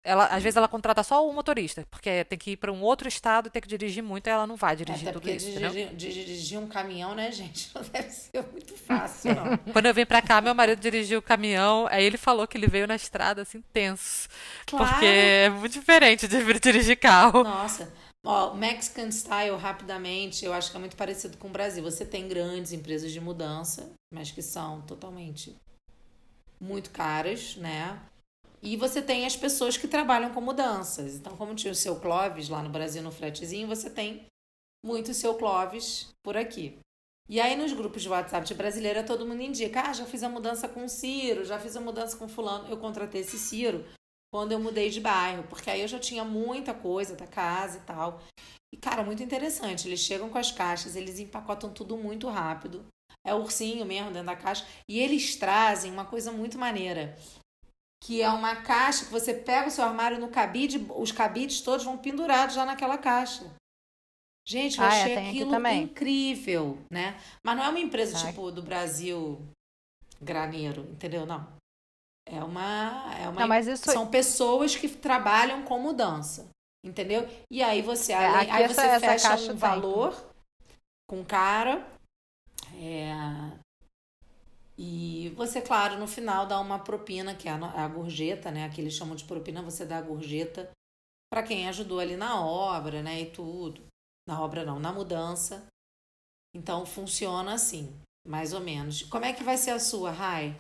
ela 0.06 0.28
às 0.28 0.44
vezes 0.44 0.56
ela 0.56 0.68
contrata 0.68 1.02
só 1.02 1.28
o 1.28 1.34
motorista, 1.34 1.84
porque 1.90 2.24
tem 2.26 2.38
que 2.38 2.52
ir 2.52 2.58
para 2.58 2.72
um 2.72 2.82
outro 2.84 3.08
estado 3.08 3.48
e 3.48 3.50
ter 3.50 3.60
que 3.60 3.68
dirigir 3.68 4.04
muito, 4.04 4.28
e 4.28 4.30
ela 4.30 4.46
não 4.46 4.56
vai 4.56 4.76
dirigir 4.76 5.10
Até 5.10 5.14
tudo 5.14 5.28
isso. 5.28 5.50
Dirigir, 5.50 5.96
dirigir, 5.96 6.60
um 6.60 6.68
caminhão, 6.68 7.16
né, 7.16 7.32
gente? 7.32 7.72
Não 7.74 7.82
deve 7.82 8.10
ser 8.12 8.46
muito 8.52 8.78
fácil, 8.78 9.34
não. 9.34 9.58
Quando 9.74 9.88
eu 9.88 9.94
vim 9.94 10.06
para 10.06 10.22
cá, 10.22 10.40
meu 10.40 10.54
marido 10.54 10.80
dirigiu 10.80 11.20
o 11.20 11.24
caminhão, 11.24 11.88
aí 11.90 12.04
ele 12.04 12.18
falou 12.18 12.48
que 12.48 12.56
ele 12.56 12.68
veio 12.68 12.88
na 12.88 12.96
estrada 12.96 13.42
assim 13.42 13.64
tenso. 13.74 14.30
Claro. 14.68 14.88
Porque 14.88 15.06
é 15.06 15.50
muito 15.50 15.74
diferente 15.74 16.28
de 16.28 16.60
dirigir 16.60 16.98
carro. 16.98 17.44
Nossa. 17.44 17.92
Ó, 18.24 18.54
Mexican 18.54 19.12
Style, 19.12 19.56
rapidamente, 19.56 20.46
eu 20.46 20.54
acho 20.54 20.72
que 20.72 20.78
é 20.78 20.80
muito 20.80 20.96
parecido 20.96 21.38
com 21.38 21.48
o 21.48 21.52
Brasil. 21.52 21.84
Você 21.84 22.06
tem 22.06 22.28
grandes 22.28 22.72
empresas 22.72 23.12
de 23.12 23.20
mudança, 23.20 23.92
mas 24.14 24.32
que 24.32 24.42
são 24.42 24.82
totalmente 24.82 25.56
muito 26.60 26.92
caras, 26.92 27.56
né? 27.56 28.02
E 28.62 28.76
você 28.76 29.02
tem 29.02 29.26
as 29.26 29.36
pessoas 29.36 29.78
que 29.78 29.88
trabalham 29.88 30.34
com 30.34 30.42
mudanças. 30.42 31.16
Então, 31.16 31.38
como 31.38 31.54
tinha 31.54 31.72
o 31.72 31.76
seu 31.76 32.00
Clóvis 32.00 32.50
lá 32.50 32.64
no 32.64 32.70
Brasil 32.70 33.04
no 33.04 33.12
fretezinho, 33.12 33.68
você 33.68 33.90
tem 33.90 34.26
muito 34.84 35.14
seu 35.14 35.36
Clóvis 35.36 36.10
por 36.24 36.36
aqui. 36.36 36.80
E 37.28 37.40
aí, 37.40 37.56
nos 37.56 37.74
grupos 37.74 38.02
de 38.02 38.10
WhatsApp 38.10 38.46
de 38.48 38.54
brasileira, 38.54 39.04
todo 39.04 39.26
mundo 39.26 39.42
indica: 39.42 39.82
ah, 39.82 39.94
já 39.94 40.06
fiz 40.06 40.24
a 40.24 40.30
mudança 40.30 40.68
com 40.68 40.86
o 40.86 40.90
Ciro, 40.90 41.44
já 41.44 41.60
fiz 41.60 41.76
a 41.76 41.82
mudança 41.82 42.18
com 42.18 42.28
Fulano. 42.28 42.68
Eu 42.70 42.78
contratei 42.78 43.22
esse 43.22 43.38
Ciro 43.38 43.86
quando 44.32 44.52
eu 44.52 44.60
mudei 44.60 44.90
de 44.90 45.00
bairro, 45.00 45.44
porque 45.44 45.70
aí 45.70 45.82
eu 45.82 45.88
já 45.88 46.00
tinha 46.00 46.24
muita 46.24 46.74
coisa 46.74 47.16
da 47.16 47.26
casa 47.26 47.78
e 47.78 47.82
tal. 47.82 48.22
E, 48.74 48.78
cara, 48.78 49.04
muito 49.04 49.24
interessante. 49.24 49.88
Eles 49.88 50.02
chegam 50.02 50.30
com 50.30 50.38
as 50.38 50.52
caixas, 50.52 50.96
eles 50.96 51.20
empacotam 51.20 51.72
tudo 51.72 51.98
muito 51.98 52.28
rápido. 52.28 52.86
É 53.26 53.34
ursinho 53.34 53.86
mesmo 53.86 54.12
dentro 54.12 54.28
da 54.28 54.36
caixa. 54.36 54.66
E 54.88 55.00
eles 55.00 55.36
trazem 55.36 55.92
uma 55.92 56.06
coisa 56.06 56.32
muito 56.32 56.58
maneira. 56.58 57.18
que 58.04 58.22
é 58.22 58.30
uma 58.30 58.58
caixa 58.58 59.06
que 59.06 59.12
você 59.12 59.34
pega 59.34 59.68
o 59.68 59.72
seu 59.72 59.84
armário 59.84 60.20
no 60.20 60.28
cabide, 60.30 60.78
os 60.96 61.12
cabides 61.12 61.62
todos 61.62 61.84
vão 61.84 61.98
pendurados 61.98 62.54
já 62.54 62.64
naquela 62.64 63.00
caixa. 63.00 63.52
Gente, 64.48 64.78
eu 64.78 64.84
Ah, 64.86 64.94
é, 64.94 65.02
achei 65.02 65.18
aqui 65.18 65.28
aquilo 65.42 65.68
incrível, 65.70 66.78
né? 66.92 67.20
Mas 67.44 67.58
não 67.58 67.64
é 67.64 67.70
uma 67.70 67.80
empresa 67.80 68.16
Ai. 68.20 68.28
tipo 68.28 68.52
do 68.52 68.62
Brasil 68.62 69.42
graneiro, 70.22 70.82
entendeu? 70.92 71.26
Não. 71.26 71.48
É 72.28 72.44
uma, 72.44 73.16
é 73.20 73.28
uma 73.28 73.42
Não, 73.42 73.48
mas 73.48 73.66
isso 73.66 73.90
são 73.92 74.08
pessoas 74.08 74.76
que 74.76 74.88
trabalham 74.88 75.64
com 75.64 75.80
mudança, 75.80 76.48
entendeu? 76.86 77.28
E 77.50 77.64
aí 77.64 77.82
você, 77.82 78.14
É, 78.14 78.18
aí 78.18 78.64
essa- 78.64 78.74
você 78.76 78.82
essa 78.88 79.00
fecha 79.00 79.30
caixa 79.30 79.52
um 79.52 79.56
valor 79.56 80.30
com 81.10 81.22
o 81.22 81.26
cara, 81.26 81.84
é, 82.78 83.14
e 84.78 85.30
você, 85.36 85.62
claro, 85.62 85.98
no 85.98 86.08
final 86.08 86.46
dá 86.46 86.60
uma 86.60 86.80
propina, 86.80 87.36
que 87.36 87.48
é 87.48 87.52
a, 87.52 87.88
gorjeta, 87.88 88.52
né? 88.52 88.70
Que 88.70 88.82
eles 88.82 88.94
chamam 88.94 89.16
de 89.16 89.24
propina, 89.24 89.62
você 89.62 89.86
dá 89.86 89.98
a 89.98 90.02
gorjeta 90.02 90.70
para 91.32 91.44
quem 91.44 91.68
ajudou 91.70 92.00
ali 92.00 92.18
na 92.18 92.42
obra, 92.42 93.02
né? 93.02 93.22
E 93.22 93.32
tudo. 93.32 93.86
Na 94.28 94.42
obra 94.42 94.66
não, 94.66 94.80
na 94.80 94.92
mudança. 94.92 95.66
Então 96.54 96.86
funciona 96.86 97.54
assim, 97.54 97.98
mais 98.28 98.54
ou 98.54 98.60
menos. 98.60 99.04
Como 99.04 99.26
é 99.26 99.34
que 99.34 99.44
vai 99.44 99.58
ser 99.58 99.72
a 99.72 99.80
sua, 99.80 100.12
Rai? 100.12 100.60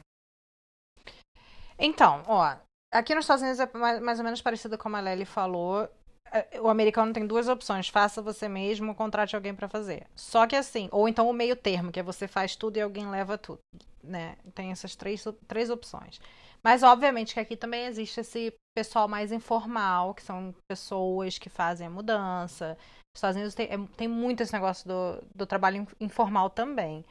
Então, 1.77 2.23
ó, 2.25 2.57
aqui 2.91 3.13
nos 3.13 3.25
Estados 3.25 3.41
Unidos 3.41 3.59
é 3.59 3.77
mais, 3.77 4.01
mais 4.01 4.19
ou 4.19 4.23
menos 4.23 4.41
parecido 4.41 4.77
como 4.77 4.95
a 4.95 5.01
Lely 5.01 5.25
falou. 5.25 5.89
É, 6.37 6.59
O 6.61 6.67
americano 6.67 7.13
tem 7.13 7.25
duas 7.25 7.47
opções: 7.47 7.87
faça 7.87 8.21
você 8.21 8.47
mesmo 8.47 8.89
ou 8.89 8.95
contrate 8.95 9.35
alguém 9.35 9.55
pra 9.55 9.69
fazer. 9.69 10.05
Só 10.15 10.45
que 10.45 10.55
assim, 10.55 10.89
ou 10.91 11.07
então 11.07 11.29
o 11.29 11.33
meio 11.33 11.55
termo, 11.55 11.91
que 11.91 11.99
é 11.99 12.03
você 12.03 12.27
faz 12.27 12.55
tudo 12.55 12.77
e 12.77 12.81
alguém 12.81 13.09
leva 13.09 13.37
tudo, 13.37 13.59
né? 14.03 14.35
Tem 14.53 14.71
essas 14.71 14.95
três, 14.95 15.23
três 15.47 15.69
opções. 15.69 16.19
Mas 16.63 16.83
obviamente 16.83 17.33
que 17.33 17.39
aqui 17.39 17.55
também 17.55 17.85
existe 17.85 18.19
esse 18.19 18.53
pessoal 18.75 19.07
mais 19.07 19.31
informal, 19.31 20.13
que 20.13 20.23
são 20.23 20.53
pessoas 20.67 21.37
que 21.37 21.49
fazem 21.49 21.87
a 21.87 21.89
mudança. 21.89 22.75
Os 23.15 23.19
Estados 23.19 23.35
Unidos 23.37 23.55
tem, 23.55 23.67
é- 23.71 23.87
tem 23.95 24.07
muito 24.07 24.41
esse 24.43 24.51
negócio 24.51 24.87
do, 24.87 25.23
do 25.33 25.45
trabalho 25.45 25.77
in- 25.77 26.05
informal 26.05 26.49
também. 26.49 27.05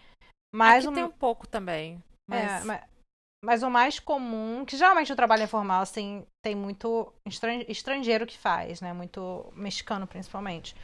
Mas 0.55 0.85
Aqui 0.85 0.93
o- 0.93 0.95
tem 0.95 1.05
um 1.05 1.11
pouco 1.11 1.47
também. 1.49 2.03
Mas... 2.29 2.63
é, 2.63 2.65
ma- 2.65 2.83
mas, 3.45 3.63
o 3.63 3.71
mais 3.71 3.99
comum, 4.01 4.65
que 4.65 4.77
geralmente 4.77 5.13
o 5.13 5.17
trabalho 5.17 5.43
informal, 5.45 5.83
assim, 5.83 6.27
tem 6.43 6.55
muito 6.55 7.13
estran- 7.27 7.65
estrangeiro 7.69 8.27
que 8.27 8.37
faz, 8.39 8.81
né? 8.81 8.93
Muito 8.93 9.53
mexicano, 9.55 10.07
principalmente, 10.07 10.75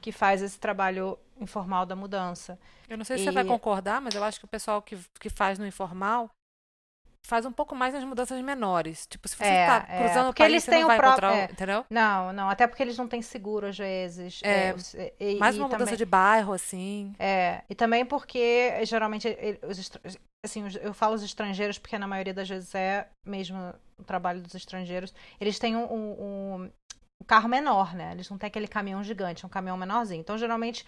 que 0.00 0.12
faz 0.12 0.42
esse 0.42 0.58
trabalho 0.58 1.18
informal 1.40 1.86
da 1.86 1.94
mudança. 1.96 2.58
Eu 2.88 2.96
não 2.98 3.04
sei 3.04 3.18
se 3.18 3.24
você 3.24 3.30
vai 3.32 3.44
E- 3.44 3.46
concordar, 3.48 4.00
mas 4.00 4.14
eu 4.14 4.24
acho 4.24 4.38
que 4.38 4.44
o 4.44 4.48
pessoal 4.48 4.82
que, 4.82 4.96
que 5.20 5.30
faz 5.30 5.58
no 5.58 5.66
informal 5.66 6.30
faz 7.28 7.44
um 7.44 7.52
pouco 7.52 7.74
mais 7.76 7.92
nas 7.92 8.02
mudanças 8.04 8.40
menores. 8.42 9.06
Tipo, 9.06 9.28
se 9.28 9.36
você 9.36 9.44
É, 9.44 9.66
tá 9.66 9.86
é, 9.88 9.98
cruzando 9.98 10.24
o 10.24 10.26
porque 10.28 10.42
país, 10.42 10.52
eles 10.52 10.64
você 10.64 10.70
têm 10.70 10.80
não 10.80 10.86
o 10.86 10.88
vai 10.88 10.96
pró- 10.96 11.08
encontrar, 11.08 11.32
o- 11.32 11.36
é. 11.36 11.44
entendeu? 11.44 11.84
Não, 11.90 12.32
não, 12.32 12.48
até 12.48 12.66
porque 12.66 12.82
eles 12.82 12.96
não 12.96 13.06
têm 13.06 13.20
seguro 13.20 13.66
às 13.66 13.76
vezes. 13.76 14.40
É, 14.42 14.72
os- 14.74 14.94
e, 15.20 15.36
Mais 15.38 15.56
uma 15.56 15.66
mudança 15.66 15.84
também- 15.84 15.96
de 15.98 16.04
bairro, 16.06 16.52
assim. 16.54 17.12
É, 17.18 17.62
e 17.68 17.74
também 17.74 18.04
porque 18.06 18.84
geralmente 18.84 19.28
os 19.62 19.90
assim, 20.46 20.64
eu 20.80 20.94
falo 20.94 21.14
os 21.14 21.22
estrangeiros 21.22 21.78
porque 21.78 21.98
na 21.98 22.06
maioria 22.06 22.32
das 22.32 22.48
vezes 22.48 22.74
é 22.74 23.08
mesmo 23.26 23.74
o 23.98 24.04
trabalho 24.04 24.40
dos 24.40 24.54
estrangeiros. 24.54 25.12
Eles 25.40 25.58
têm 25.58 25.76
um, 25.76 25.84
um- 25.92 26.22
um- 26.62 26.70
carro 27.26 27.48
menor, 27.48 27.94
né? 27.94 28.12
Eles 28.12 28.30
não 28.30 28.38
têm 28.38 28.46
aquele 28.46 28.68
caminhão 28.68 29.02
gigante, 29.04 29.44
é 29.44 29.46
um 29.46 29.50
caminhão 29.50 29.76
menorzinho. 29.76 30.20
Então 30.20 30.38
geralmente 30.38 30.86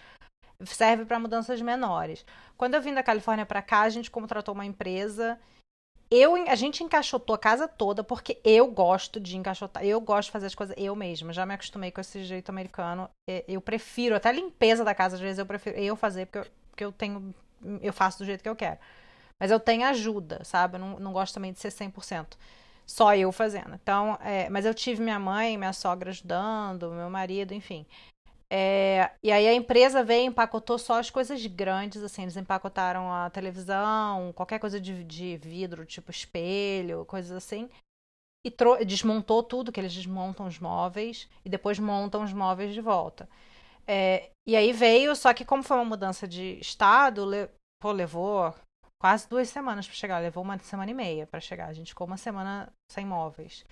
serve 0.65 1.05
para 1.05 1.19
mudanças 1.19 1.61
menores. 1.61 2.25
Quando 2.57 2.73
eu 2.75 2.81
vim 2.81 2.93
da 2.93 3.03
Califórnia 3.03 3.45
para 3.45 3.61
cá, 3.61 3.81
a 3.81 3.89
gente 3.89 4.09
contratou 4.09 4.53
uma 4.55 4.65
empresa. 4.65 5.37
Eu, 6.13 6.35
a 6.35 6.55
gente 6.55 6.83
encaixotou 6.83 7.33
a 7.33 7.39
casa 7.39 7.69
toda 7.69 8.03
porque 8.03 8.37
eu 8.43 8.67
gosto 8.67 9.17
de 9.17 9.37
encaixotar. 9.37 9.81
Eu 9.85 10.01
gosto 10.01 10.27
de 10.27 10.31
fazer 10.31 10.47
as 10.47 10.55
coisas 10.55 10.75
eu 10.77 10.93
mesma. 10.93 11.31
Já 11.31 11.45
me 11.45 11.53
acostumei 11.53 11.89
com 11.89 12.01
esse 12.01 12.25
jeito 12.25 12.49
americano. 12.49 13.09
Eu 13.47 13.61
prefiro, 13.61 14.13
até 14.13 14.27
a 14.27 14.33
limpeza 14.33 14.83
da 14.83 14.93
casa, 14.93 15.15
às 15.15 15.21
vezes 15.21 15.39
eu 15.39 15.45
prefiro 15.45 15.77
eu 15.77 15.95
fazer 15.95 16.25
porque 16.25 16.39
eu, 16.39 16.51
porque 16.69 16.83
eu 16.83 16.91
tenho. 16.91 17.33
Eu 17.81 17.93
faço 17.93 18.19
do 18.19 18.25
jeito 18.25 18.43
que 18.43 18.49
eu 18.49 18.55
quero. 18.57 18.77
Mas 19.39 19.51
eu 19.51 19.59
tenho 19.59 19.85
ajuda, 19.85 20.43
sabe? 20.43 20.75
Eu 20.75 20.79
não, 20.79 20.99
não 20.99 21.13
gosto 21.13 21.33
também 21.33 21.53
de 21.53 21.59
ser 21.59 21.69
100%. 21.69 22.35
Só 22.85 23.15
eu 23.15 23.31
fazendo. 23.31 23.73
Então, 23.75 24.17
é, 24.21 24.49
mas 24.49 24.65
eu 24.65 24.73
tive 24.73 25.01
minha 25.01 25.17
mãe, 25.17 25.57
minha 25.57 25.71
sogra 25.71 26.09
ajudando, 26.09 26.91
meu 26.91 27.09
marido, 27.09 27.53
enfim. 27.53 27.85
É, 28.53 29.11
e 29.23 29.31
aí 29.31 29.47
a 29.47 29.53
empresa 29.53 30.03
veio 30.03 30.23
e 30.23 30.27
empacotou 30.27 30.77
só 30.77 30.99
as 30.99 31.09
coisas 31.09 31.45
grandes, 31.45 32.03
assim, 32.03 32.23
eles 32.23 32.35
empacotaram 32.35 33.09
a 33.13 33.29
televisão, 33.29 34.33
qualquer 34.33 34.59
coisa 34.59 34.79
de, 34.79 35.05
de 35.05 35.37
vidro, 35.37 35.85
tipo 35.85 36.11
espelho, 36.11 37.05
coisas 37.05 37.31
assim. 37.31 37.69
E 38.45 38.51
desmontou 38.85 39.43
tudo, 39.43 39.71
que 39.71 39.79
eles 39.79 39.93
desmontam 39.93 40.47
os 40.47 40.59
móveis 40.59 41.29
e 41.45 41.49
depois 41.49 41.79
montam 41.79 42.23
os 42.23 42.33
móveis 42.33 42.73
de 42.73 42.81
volta. 42.81 43.29
É, 43.87 44.31
e 44.47 44.55
aí 44.55 44.73
veio, 44.73 45.15
só 45.15 45.33
que 45.33 45.45
como 45.45 45.63
foi 45.63 45.77
uma 45.77 45.85
mudança 45.85 46.27
de 46.27 46.59
estado, 46.59 47.25
le- 47.25 47.49
pô, 47.81 47.91
levou 47.91 48.53
quase 49.01 49.29
duas 49.29 49.49
semanas 49.49 49.87
para 49.87 49.95
chegar, 49.95 50.19
levou 50.19 50.43
uma 50.43 50.57
semana 50.59 50.91
e 50.91 50.93
meia 50.93 51.27
para 51.27 51.39
chegar. 51.41 51.67
A 51.69 51.73
gente 51.73 51.89
ficou 51.89 52.07
uma 52.07 52.17
semana 52.17 52.71
sem 52.91 53.05
móveis. 53.05 53.65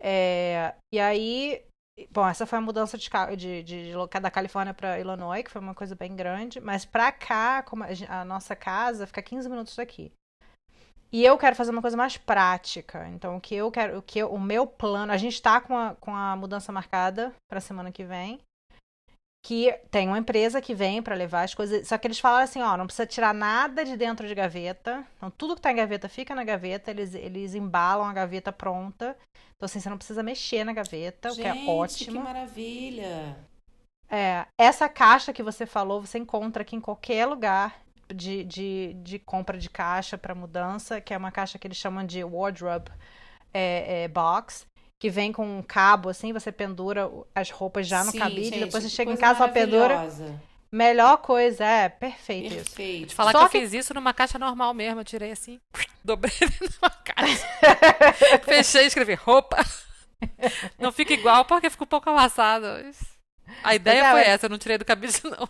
É, 0.00 0.74
e 0.92 0.98
aí 1.00 1.64
Bom, 2.10 2.26
essa 2.26 2.46
foi 2.46 2.58
a 2.58 2.62
mudança 2.62 2.96
de, 2.96 3.08
de, 3.36 3.62
de, 3.62 3.92
de 3.92 4.20
da 4.20 4.30
Califórnia 4.30 4.72
para 4.74 4.98
Illinois, 4.98 5.42
que 5.44 5.50
foi 5.50 5.60
uma 5.60 5.74
coisa 5.74 5.94
bem 5.94 6.14
grande. 6.16 6.60
Mas 6.60 6.84
pra 6.84 7.12
cá, 7.12 7.62
como 7.62 7.84
a, 7.84 7.88
a 8.20 8.24
nossa 8.24 8.56
casa 8.56 9.06
fica 9.06 9.22
15 9.22 9.48
minutos 9.48 9.76
daqui. 9.76 10.12
E 11.12 11.24
eu 11.24 11.36
quero 11.36 11.54
fazer 11.54 11.70
uma 11.70 11.82
coisa 11.82 11.96
mais 11.96 12.16
prática. 12.16 13.06
Então, 13.08 13.36
o 13.36 13.40
que 13.40 13.54
eu 13.54 13.70
quero, 13.70 13.98
o 13.98 14.02
que 14.02 14.18
eu- 14.20 14.32
o 14.32 14.40
meu 14.40 14.66
plano, 14.66 15.12
a 15.12 15.16
gente 15.16 15.40
tá 15.42 15.60
com 15.60 15.76
a, 15.76 15.94
com 15.96 16.14
a 16.14 16.34
mudança 16.36 16.72
marcada 16.72 17.32
pra 17.48 17.60
semana 17.60 17.92
que 17.92 18.04
vem. 18.04 18.40
Que 19.44 19.72
tem 19.90 20.06
uma 20.06 20.18
empresa 20.18 20.60
que 20.60 20.74
vem 20.74 21.02
pra 21.02 21.16
levar 21.16 21.42
as 21.42 21.54
coisas. 21.54 21.88
Só 21.88 21.98
que 21.98 22.06
eles 22.06 22.20
falaram 22.20 22.44
assim: 22.44 22.62
ó, 22.62 22.76
não 22.76 22.86
precisa 22.86 23.06
tirar 23.06 23.34
nada 23.34 23.84
de 23.84 23.96
dentro 23.96 24.26
de 24.28 24.34
gaveta. 24.34 25.04
Então, 25.16 25.30
tudo 25.30 25.56
que 25.56 25.60
tá 25.60 25.72
em 25.72 25.76
gaveta 25.76 26.08
fica 26.08 26.34
na 26.34 26.44
gaveta. 26.44 26.90
Eles, 26.90 27.14
eles 27.14 27.54
embalam 27.54 28.06
a 28.06 28.12
gaveta 28.12 28.52
pronta. 28.52 29.16
Então, 29.56 29.66
assim, 29.66 29.80
você 29.80 29.90
não 29.90 29.96
precisa 29.96 30.22
mexer 30.22 30.64
na 30.64 30.72
gaveta, 30.72 31.30
o 31.30 31.36
que 31.36 31.42
é 31.42 31.54
Gente, 31.54 31.70
ótimo. 31.70 32.18
que 32.18 32.24
maravilha! 32.24 33.36
É, 34.10 34.44
essa 34.58 34.88
caixa 34.88 35.32
que 35.32 35.42
você 35.42 35.64
falou, 35.64 36.00
você 36.00 36.18
encontra 36.18 36.62
aqui 36.62 36.76
em 36.76 36.80
qualquer 36.80 37.26
lugar 37.26 37.80
de, 38.12 38.44
de, 38.44 38.94
de 39.02 39.18
compra 39.18 39.56
de 39.56 39.70
caixa 39.70 40.18
para 40.18 40.34
mudança, 40.34 41.00
que 41.00 41.14
é 41.14 41.16
uma 41.16 41.32
caixa 41.32 41.58
que 41.58 41.66
eles 41.66 41.78
chamam 41.78 42.04
de 42.04 42.22
wardrobe 42.22 42.90
é, 43.54 44.02
é, 44.02 44.08
box, 44.08 44.66
que 45.02 45.10
vem 45.10 45.32
com 45.32 45.58
um 45.58 45.60
cabo 45.64 46.08
assim, 46.10 46.32
você 46.32 46.52
pendura 46.52 47.10
as 47.34 47.50
roupas 47.50 47.88
já 47.88 48.04
no 48.04 48.12
Sim, 48.12 48.20
cabide, 48.20 48.44
gente, 48.44 48.60
depois 48.66 48.84
você 48.84 48.88
que 48.88 48.94
chega 48.94 49.10
em 49.10 49.16
casa, 49.16 49.36
só 49.40 49.48
pendura. 49.48 50.08
Melhor 50.70 51.16
coisa, 51.16 51.64
é, 51.64 51.88
perfeito 51.88 52.46
isso. 52.46 52.54
Vou 52.54 52.62
te 52.62 52.68
Perfeito. 52.70 53.14
falar 53.16 53.32
Só 53.32 53.38
que 53.40 53.44
eu 53.44 53.50
que- 53.50 53.60
fiz 53.62 53.72
isso 53.72 53.92
numa 53.92 54.14
caixa 54.14 54.38
normal 54.38 54.72
mesmo. 54.72 55.00
Eu 55.00 55.04
tirei 55.04 55.32
assim, 55.32 55.60
dobrei 56.04 56.32
numa 56.62 56.88
caixa. 56.88 57.44
Fechei 58.46 58.84
e 58.84 58.86
escrevi 58.86 59.14
roupa. 59.14 59.56
Não 60.78 60.92
fica 60.92 61.12
igual 61.12 61.44
porque 61.46 61.68
fica 61.68 61.82
um 61.82 61.86
pouco 61.88 62.08
amassado. 62.08 62.64
A 63.64 63.74
ideia 63.74 64.04
é, 64.04 64.10
foi 64.12 64.20
mas- 64.20 64.28
essa, 64.28 64.46
eu 64.46 64.50
não 64.50 64.58
tirei 64.58 64.78
do 64.78 64.84
cabide, 64.84 65.20
não. 65.24 65.48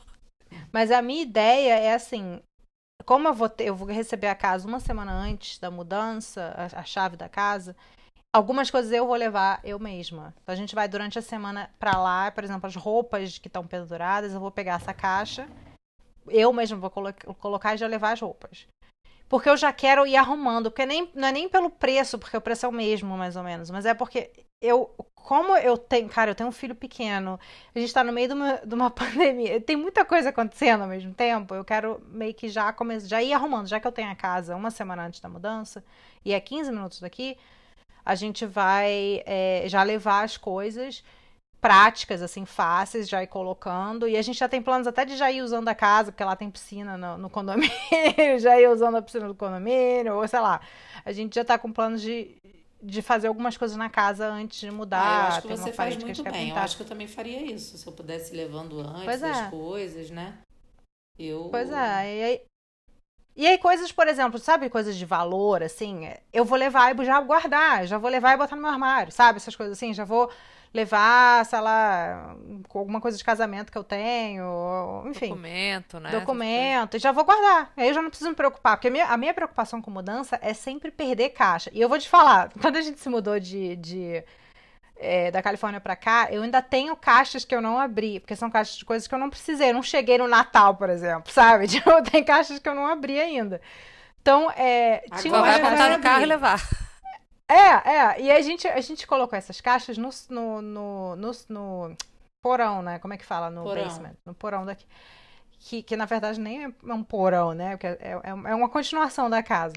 Mas 0.73 0.90
a 0.90 1.02
minha 1.02 1.23
ideia 1.23 1.75
é 1.78 1.92
assim, 1.92 2.40
como 3.04 3.28
eu 3.28 3.35
vou 3.35 3.50
ter, 3.50 3.64
eu 3.66 3.76
vou 3.76 3.87
receber 3.87 4.28
a 4.28 4.35
casa 4.35 4.66
uma 4.66 4.80
semana 4.80 5.12
antes 5.12 5.59
da 5.59 5.71
mudança, 5.71 6.54
a, 6.75 6.80
a 6.80 6.85
chave 6.85 7.18
da 7.18 7.28
casa, 7.28 7.76
algumas 8.32 8.70
coisas 8.70 8.90
eu 8.90 9.06
vou 9.06 9.16
levar 9.16 9.60
eu 9.62 9.78
mesma. 9.78 10.34
Então 10.42 10.52
a 10.52 10.56
gente 10.56 10.74
vai 10.74 10.88
durante 10.88 11.18
a 11.18 11.22
semana 11.22 11.70
pra 11.78 11.98
lá, 11.98 12.30
por 12.30 12.42
exemplo, 12.42 12.66
as 12.66 12.74
roupas 12.74 13.38
que 13.38 13.48
estão 13.48 13.66
penduradas, 13.66 14.32
eu 14.32 14.40
vou 14.40 14.50
pegar 14.50 14.76
essa 14.76 14.94
caixa, 14.94 15.46
eu 16.28 16.52
mesma 16.52 16.78
vou 16.78 16.90
colo- 16.90 17.14
colocar 17.38 17.74
e 17.74 17.78
já 17.78 17.86
levar 17.86 18.12
as 18.12 18.20
roupas. 18.20 18.66
Porque 19.28 19.48
eu 19.48 19.56
já 19.56 19.72
quero 19.72 20.06
ir 20.06 20.16
arrumando, 20.16 20.70
porque 20.70 20.84
nem, 20.84 21.10
não 21.14 21.28
é 21.28 21.32
nem 21.32 21.48
pelo 21.48 21.70
preço, 21.70 22.18
porque 22.18 22.36
o 22.36 22.40
preço 22.40 22.66
é 22.66 22.68
o 22.68 22.72
mesmo, 22.72 23.16
mais 23.16 23.34
ou 23.34 23.42
menos, 23.42 23.70
mas 23.70 23.86
é 23.86 23.94
porque 23.94 24.30
eu, 24.60 24.94
como 25.14 25.56
eu 25.56 25.78
tenho, 25.78 26.06
cara, 26.08 26.30
eu 26.30 26.34
tenho 26.34 26.50
um 26.50 26.52
filho 26.52 26.74
pequeno, 26.74 27.40
a 27.74 27.78
gente 27.78 27.94
tá 27.94 28.04
no 28.04 28.12
meio 28.12 28.28
de 28.28 28.34
uma, 28.34 28.58
de 28.58 28.74
uma 28.74 28.90
pandemia. 28.92 29.58
Tem 29.60 29.74
muita 29.74 30.04
coisa 30.04 30.28
acontecendo 30.28 30.82
ao 30.82 30.88
mesmo 30.88 31.14
tempo. 31.14 31.54
Eu 31.54 31.64
quero 31.64 32.00
meio 32.08 32.34
que 32.34 32.48
já 32.48 32.72
começar, 32.74 33.08
já 33.08 33.22
ir 33.22 33.32
arrumando, 33.32 33.66
já 33.68 33.80
que 33.80 33.86
eu 33.86 33.92
tenho 33.92 34.10
a 34.10 34.14
casa 34.14 34.54
uma 34.54 34.70
semana 34.70 35.06
antes 35.06 35.20
da 35.20 35.30
mudança, 35.30 35.82
e 36.24 36.34
é 36.34 36.38
15 36.40 36.70
minutos 36.70 37.00
daqui, 37.00 37.38
a 38.04 38.14
gente 38.14 38.44
vai 38.47 39.23
é, 39.26 39.64
já 39.66 39.82
levar 39.82 40.25
as 40.25 40.37
coisas 40.37 41.02
práticas, 41.61 42.21
assim, 42.23 42.44
fáceis, 42.44 43.09
já 43.09 43.23
ir 43.23 43.28
colocando. 43.28 44.09
E 44.09 44.16
a 44.16 44.23
gente 44.23 44.38
já 44.38 44.49
tem 44.49 44.61
planos 44.61 44.88
até 44.88 45.04
de 45.04 45.16
já 45.16 45.30
ir 45.30 45.42
usando 45.42 45.68
a 45.68 45.75
casa, 45.75 46.11
porque 46.11 46.25
lá 46.25 46.35
tem 46.35 46.50
piscina 46.50 46.99
no, 46.99 47.16
no 47.16 47.30
condomínio, 47.30 47.71
já 48.40 48.61
ir 48.61 48.68
usando 48.68 48.97
a 48.97 49.02
piscina 49.02 49.28
do 49.28 49.35
condomínio, 49.35 50.16
ou 50.16 50.26
sei 50.26 50.40
lá. 50.40 50.61
A 51.04 51.12
gente 51.12 51.37
já 51.37 51.44
tá 51.44 51.56
com 51.56 51.73
planos 51.73 52.02
de, 52.02 52.35
de 52.82 53.00
fazer 53.00 53.28
algumas 53.28 53.56
coisas 53.56 53.76
na 53.76 53.88
casa 53.88 54.26
antes 54.26 54.59
de 54.59 54.73
mudar. 54.73 55.00
Ah, 55.00 55.23
eu 55.23 55.28
acho 55.28 55.42
que 55.42 55.49
Tem 55.49 55.56
você 55.56 55.73
faz 55.73 55.97
muito 55.97 56.23
bem. 56.25 56.32
Eu 56.32 56.49
pintar. 56.49 56.64
acho 56.64 56.76
que 56.76 56.82
eu 56.82 56.88
também 56.88 57.06
faria 57.06 57.40
isso, 57.42 57.78
se 57.78 57.87
eu 57.87 57.92
pudesse 57.92 58.35
ir 58.35 58.38
levando 58.38 58.80
antes 58.80 59.04
Pois 59.04 59.23
é. 59.23 59.30
as 59.30 59.49
coisas, 59.50 60.11
né? 60.11 60.38
Eu. 61.16 61.49
Pois 61.49 61.71
é, 61.71 62.18
e 62.18 62.25
aí, 62.25 62.40
E 63.34 63.46
aí, 63.46 63.56
coisas, 63.58 63.90
por 63.90 64.06
exemplo, 64.06 64.38
sabe, 64.38 64.68
coisas 64.68 64.94
de 64.94 65.06
valor, 65.06 65.62
assim, 65.62 66.10
eu 66.32 66.44
vou 66.44 66.58
levar 66.58 66.94
e 66.94 67.04
já 67.04 67.20
guardar, 67.20 67.86
já 67.86 67.96
vou 67.96 68.10
levar 68.10 68.34
e 68.34 68.36
botar 68.36 68.56
no 68.56 68.62
meu 68.62 68.70
armário, 68.70 69.10
sabe? 69.10 69.38
Essas 69.38 69.56
coisas 69.56 69.76
assim, 69.76 69.94
já 69.94 70.04
vou 70.04 70.30
levar, 70.72 71.44
sei 71.44 71.60
lá, 71.60 72.34
alguma 72.74 73.00
coisa 73.00 73.16
de 73.16 73.24
casamento 73.24 73.70
que 73.70 73.76
eu 73.76 73.84
tenho, 73.84 75.04
enfim. 75.06 75.28
Documento, 75.28 76.00
né? 76.00 76.10
Documento, 76.10 76.96
e 76.96 77.00
já 77.00 77.12
vou 77.12 77.24
guardar. 77.24 77.72
Aí 77.76 77.88
eu 77.88 77.94
já 77.94 78.02
não 78.02 78.08
preciso 78.08 78.30
me 78.30 78.36
preocupar, 78.36 78.76
porque 78.76 78.88
a 78.88 78.90
minha, 78.90 79.06
a 79.06 79.16
minha 79.16 79.34
preocupação 79.34 79.82
com 79.82 79.90
mudança 79.90 80.38
é 80.42 80.54
sempre 80.54 80.90
perder 80.90 81.30
caixa. 81.30 81.70
E 81.74 81.80
eu 81.80 81.88
vou 81.88 81.98
te 81.98 82.08
falar, 82.08 82.50
quando 82.60 82.76
a 82.76 82.82
gente 82.82 83.00
se 83.00 83.08
mudou 83.08 83.38
de, 83.38 83.76
de 83.76 84.24
é, 85.02 85.30
da 85.30 85.42
Califórnia 85.42 85.80
para 85.80 85.97
cá, 85.97 86.28
eu 86.30 86.42
ainda 86.42 86.62
tenho 86.62 86.97
caixas 86.97 87.44
que 87.44 87.54
eu 87.54 87.61
não 87.61 87.78
abri, 87.78 88.21
porque 88.21 88.37
são 88.37 88.50
caixas 88.50 88.76
de 88.76 88.85
coisas 88.85 89.09
que 89.09 89.14
eu 89.14 89.18
não 89.18 89.28
precisei. 89.28 89.71
Eu 89.71 89.75
não 89.75 89.82
cheguei 89.82 90.16
no 90.18 90.28
Natal, 90.28 90.76
por 90.76 90.88
exemplo, 90.88 91.30
sabe? 91.32 91.66
Tipo, 91.68 92.02
tem 92.02 92.25
caixas 92.25 92.59
que 92.59 92.68
eu 92.68 92.75
não 92.75 92.87
abri 92.87 93.21
ainda. 93.21 93.61
Então, 94.21 94.50
é. 94.52 95.04
Tinha 95.21 95.40
vai 95.40 95.61
botar 95.61 95.97
no 95.97 96.02
carro 96.02 96.23
e 96.23 96.26
levar. 96.26 96.61
É, 97.49 97.90
é. 97.90 98.21
E 98.23 98.30
a 98.30 98.40
gente, 98.40 98.66
a 98.66 98.80
gente 98.80 99.06
colocou 99.06 99.37
essas 99.37 99.61
caixas 99.61 99.99
no, 99.99 100.09
no, 100.30 100.62
no, 100.62 101.16
no, 101.16 101.32
no 101.49 101.97
porão, 102.42 102.82
né? 102.82 102.99
Como 102.99 103.12
é 103.12 103.18
que 103.18 103.25
fala? 103.26 103.50
No 103.50 103.64
porão. 103.64 103.85
basement. 103.85 104.16
No 104.25 104.35
porão 104.35 104.64
daqui. 104.64 104.87
Que, 105.59 105.82
que 105.82 105.97
na 105.97 106.06
verdade 106.06 106.40
nem 106.40 106.64
é 106.64 106.94
um 106.94 107.04
porão, 107.04 107.52
né? 107.52 107.73
Porque 107.73 107.87
é, 107.87 108.21
é, 108.25 108.30
é 108.30 108.54
uma 108.54 108.68
continuação 108.68 109.28
da 109.28 109.42
casa. 109.42 109.75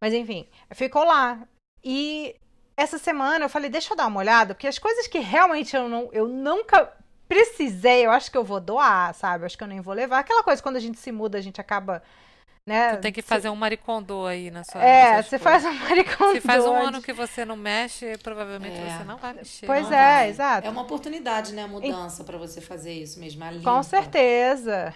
Mas 0.00 0.12
enfim, 0.12 0.46
ficou 0.72 1.04
lá. 1.04 1.38
E 1.82 2.36
essa 2.76 2.98
semana 2.98 3.44
eu 3.44 3.48
falei, 3.48 3.70
deixa 3.70 3.92
eu 3.92 3.96
dar 3.96 4.06
uma 4.06 4.20
olhada, 4.20 4.54
porque 4.54 4.66
as 4.66 4.78
coisas 4.78 5.06
que 5.06 5.18
realmente 5.18 5.76
eu, 5.76 5.88
não, 5.88 6.08
eu 6.12 6.26
nunca 6.26 6.92
precisei, 7.28 8.04
eu 8.04 8.10
acho 8.10 8.30
que 8.30 8.36
eu 8.36 8.44
vou 8.44 8.60
doar, 8.60 9.14
sabe? 9.14 9.42
Eu 9.42 9.46
acho 9.46 9.56
que 9.56 9.64
eu 9.64 9.68
nem 9.68 9.80
vou 9.80 9.94
levar. 9.94 10.18
Aquela 10.18 10.42
coisa, 10.42 10.62
quando 10.62 10.76
a 10.76 10.80
gente 10.80 10.98
se 10.98 11.12
muda, 11.12 11.38
a 11.38 11.40
gente 11.40 11.60
acaba. 11.60 12.02
Né? 12.66 12.96
Tu 12.96 13.02
tem 13.02 13.12
que 13.12 13.20
fazer 13.20 13.50
um 13.50 13.56
maricondô 13.56 14.24
aí 14.24 14.50
na 14.50 14.64
sua 14.64 14.82
É, 14.82 15.22
você 15.22 15.38
faz 15.38 15.64
um 15.66 15.72
maricondô. 15.72 16.32
Se 16.32 16.40
faz 16.40 16.64
um 16.64 16.74
ano 16.74 17.02
que 17.02 17.12
você 17.12 17.44
não 17.44 17.56
mexe, 17.56 18.16
provavelmente 18.18 18.78
é. 18.78 18.98
você 18.98 19.04
não 19.04 19.18
vai 19.18 19.34
mexer. 19.34 19.66
Pois 19.66 19.86
é, 19.86 19.90
vai. 19.90 20.28
exato. 20.30 20.66
É 20.66 20.70
uma 20.70 20.82
oportunidade, 20.82 21.52
né? 21.52 21.64
A 21.64 21.68
mudança 21.68 22.22
e... 22.22 22.24
para 22.24 22.38
você 22.38 22.62
fazer 22.62 22.92
isso 22.92 23.20
mesmo. 23.20 23.44
Com 23.62 23.82
certeza. 23.82 24.94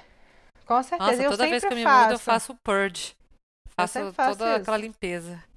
Com 0.65 0.83
certeza. 0.83 1.11
Nossa, 1.11 1.23
eu 1.23 1.31
toda 1.31 1.47
vez 1.47 1.63
que 1.63 1.73
eu 1.73 1.77
me 1.77 1.83
faço. 1.83 2.03
mudo, 2.03 2.13
eu 2.13 2.19
faço 2.19 2.55
purge. 2.57 3.15
Faço 3.77 4.13
toda 4.13 4.33
isso. 4.33 4.61
aquela 4.63 4.77
limpeza. 4.77 5.48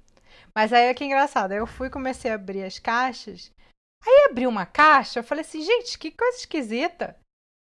Mas 0.54 0.72
aí 0.72 0.86
é 0.86 0.94
que 0.94 1.04
engraçado. 1.04 1.52
Aí 1.52 1.58
eu 1.58 1.66
fui 1.66 1.90
comecei 1.90 2.30
a 2.30 2.34
abrir 2.34 2.64
as 2.64 2.78
caixas. 2.78 3.50
Aí 4.04 4.28
abri 4.30 4.46
uma 4.46 4.66
caixa, 4.66 5.20
eu 5.20 5.24
falei 5.24 5.42
assim, 5.42 5.62
gente, 5.62 5.96
que 5.96 6.10
coisa 6.10 6.36
esquisita. 6.38 7.16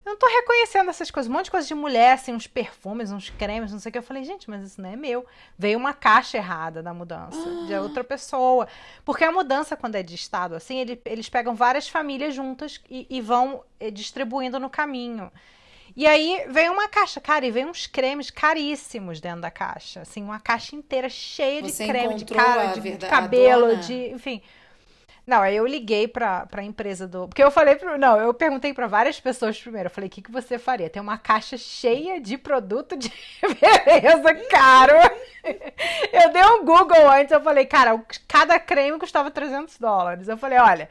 Eu 0.04 0.12
não 0.12 0.18
tô 0.18 0.26
reconhecendo 0.26 0.88
essas 0.88 1.10
coisas, 1.10 1.28
um 1.28 1.32
monte 1.34 1.46
de 1.46 1.50
coisa 1.50 1.68
de 1.68 1.74
mulher, 1.74 2.14
assim, 2.14 2.32
uns 2.32 2.46
perfumes, 2.46 3.12
uns 3.12 3.28
cremes, 3.28 3.70
não 3.70 3.78
sei 3.78 3.90
o 3.90 3.92
que. 3.92 3.98
Eu 3.98 4.02
falei, 4.02 4.24
gente, 4.24 4.48
mas 4.48 4.62
isso 4.62 4.80
não 4.80 4.88
é 4.88 4.96
meu. 4.96 5.26
Veio 5.58 5.78
uma 5.78 5.92
caixa 5.92 6.38
errada 6.38 6.82
da 6.82 6.94
mudança, 6.94 7.66
de 7.66 7.74
outra 7.74 8.02
pessoa. 8.02 8.66
Porque 9.04 9.24
a 9.24 9.32
mudança, 9.32 9.76
quando 9.76 9.96
é 9.96 10.02
de 10.02 10.14
estado, 10.14 10.54
assim, 10.54 10.78
ele, 10.78 11.02
eles 11.04 11.28
pegam 11.28 11.54
várias 11.54 11.86
famílias 11.86 12.34
juntas 12.34 12.80
e, 12.88 13.06
e 13.10 13.20
vão 13.20 13.62
eh, 13.78 13.90
distribuindo 13.90 14.58
no 14.58 14.70
caminho. 14.70 15.30
E 16.00 16.06
aí 16.06 16.46
veio 16.48 16.72
uma 16.72 16.88
caixa, 16.88 17.20
cara, 17.20 17.44
e 17.44 17.50
veio 17.50 17.68
uns 17.68 17.86
cremes 17.86 18.30
caríssimos 18.30 19.20
dentro 19.20 19.42
da 19.42 19.50
caixa. 19.50 20.00
Assim, 20.00 20.22
uma 20.22 20.40
caixa 20.40 20.74
inteira 20.74 21.10
cheia 21.10 21.60
Você 21.60 21.84
de 21.84 21.90
creme, 21.90 22.14
de 22.14 22.24
cara, 22.24 22.68
de, 22.68 22.80
de 22.80 23.06
cabelo, 23.06 23.76
de. 23.76 24.08
Enfim. 24.10 24.40
Não, 25.26 25.42
aí 25.42 25.54
eu 25.54 25.66
liguei 25.66 26.08
pra, 26.08 26.46
pra 26.46 26.62
empresa 26.62 27.06
do. 27.06 27.28
Porque 27.28 27.44
eu 27.44 27.50
falei 27.50 27.76
pro. 27.76 27.98
Não, 27.98 28.18
eu 28.18 28.32
perguntei 28.32 28.72
para 28.72 28.86
várias 28.86 29.20
pessoas 29.20 29.60
primeiro. 29.60 29.88
Eu 29.88 29.90
falei, 29.90 30.08
o 30.08 30.10
que, 30.10 30.22
que 30.22 30.32
você 30.32 30.58
faria? 30.58 30.88
Tem 30.88 31.02
uma 31.02 31.18
caixa 31.18 31.58
cheia 31.58 32.18
de 32.18 32.38
produto 32.38 32.96
de 32.96 33.12
beleza 33.60 34.34
caro. 34.48 34.94
Eu 36.10 36.32
dei 36.32 36.44
um 36.44 36.64
Google 36.64 37.10
antes, 37.10 37.30
eu 37.30 37.42
falei, 37.42 37.66
cara, 37.66 38.02
cada 38.26 38.58
creme 38.58 38.98
custava 38.98 39.30
300 39.30 39.76
dólares. 39.76 40.28
Eu 40.28 40.38
falei, 40.38 40.58
olha 40.58 40.88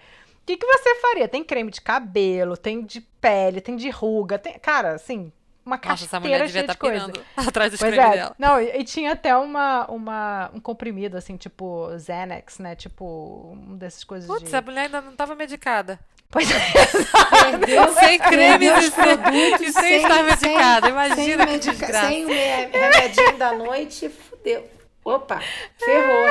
que, 0.49 0.57
que 0.57 0.65
você 0.65 0.95
faria? 0.95 1.27
Tem 1.27 1.43
creme 1.43 1.71
de 1.71 1.81
cabelo, 1.81 2.57
tem 2.57 2.83
de 2.83 3.01
pele, 3.01 3.61
tem 3.61 3.75
de 3.75 3.89
ruga, 3.89 4.39
tem. 4.39 4.53
Cara, 4.59 4.93
assim, 4.93 5.31
uma 5.65 5.75
Nossa, 5.75 6.07
caixeira 6.07 6.47
cheia 6.47 6.63
tá 6.65 6.73
de 6.73 6.79
coisa. 6.79 7.11
atrás 7.37 7.71
dos 7.71 7.79
pois 7.79 7.93
é. 7.93 7.95
dela. 7.95 8.35
Não, 8.37 8.59
e, 8.59 8.79
e, 8.79 8.83
tinha 8.83 9.11
até 9.11 9.35
uma, 9.35 9.85
uma, 9.87 10.49
um 10.53 10.59
comprimido, 10.59 11.17
assim, 11.17 11.37
tipo 11.37 11.89
Xanax, 11.99 12.59
né? 12.59 12.75
Tipo, 12.75 13.51
um 13.53 13.77
dessas 13.77 14.03
coisas 14.03 14.27
Putz, 14.27 14.49
de... 14.49 14.55
a 14.55 14.61
mulher 14.61 14.85
ainda 14.85 15.01
não 15.01 15.15
tava 15.15 15.35
medicada. 15.35 15.99
Pois 16.31 16.49
é. 16.49 16.59
Perdeu, 17.51 17.93
sem 17.93 18.19
cremes 18.19 18.85
e 18.87 18.91
sem, 18.91 19.67
e 19.67 19.73
sem 19.73 19.95
estar 20.01 20.23
medicada. 20.23 20.89
Imagina 20.89 21.47
sem 21.47 21.59
que 21.59 21.71
desgraça. 21.71 22.07
Sem 22.07 22.25
o 22.25 22.27
remedinho 22.27 23.37
da 23.37 23.53
noite, 23.53 24.09
fudeu. 24.09 24.78
Opa, 25.03 25.39
ferrou. 25.77 26.27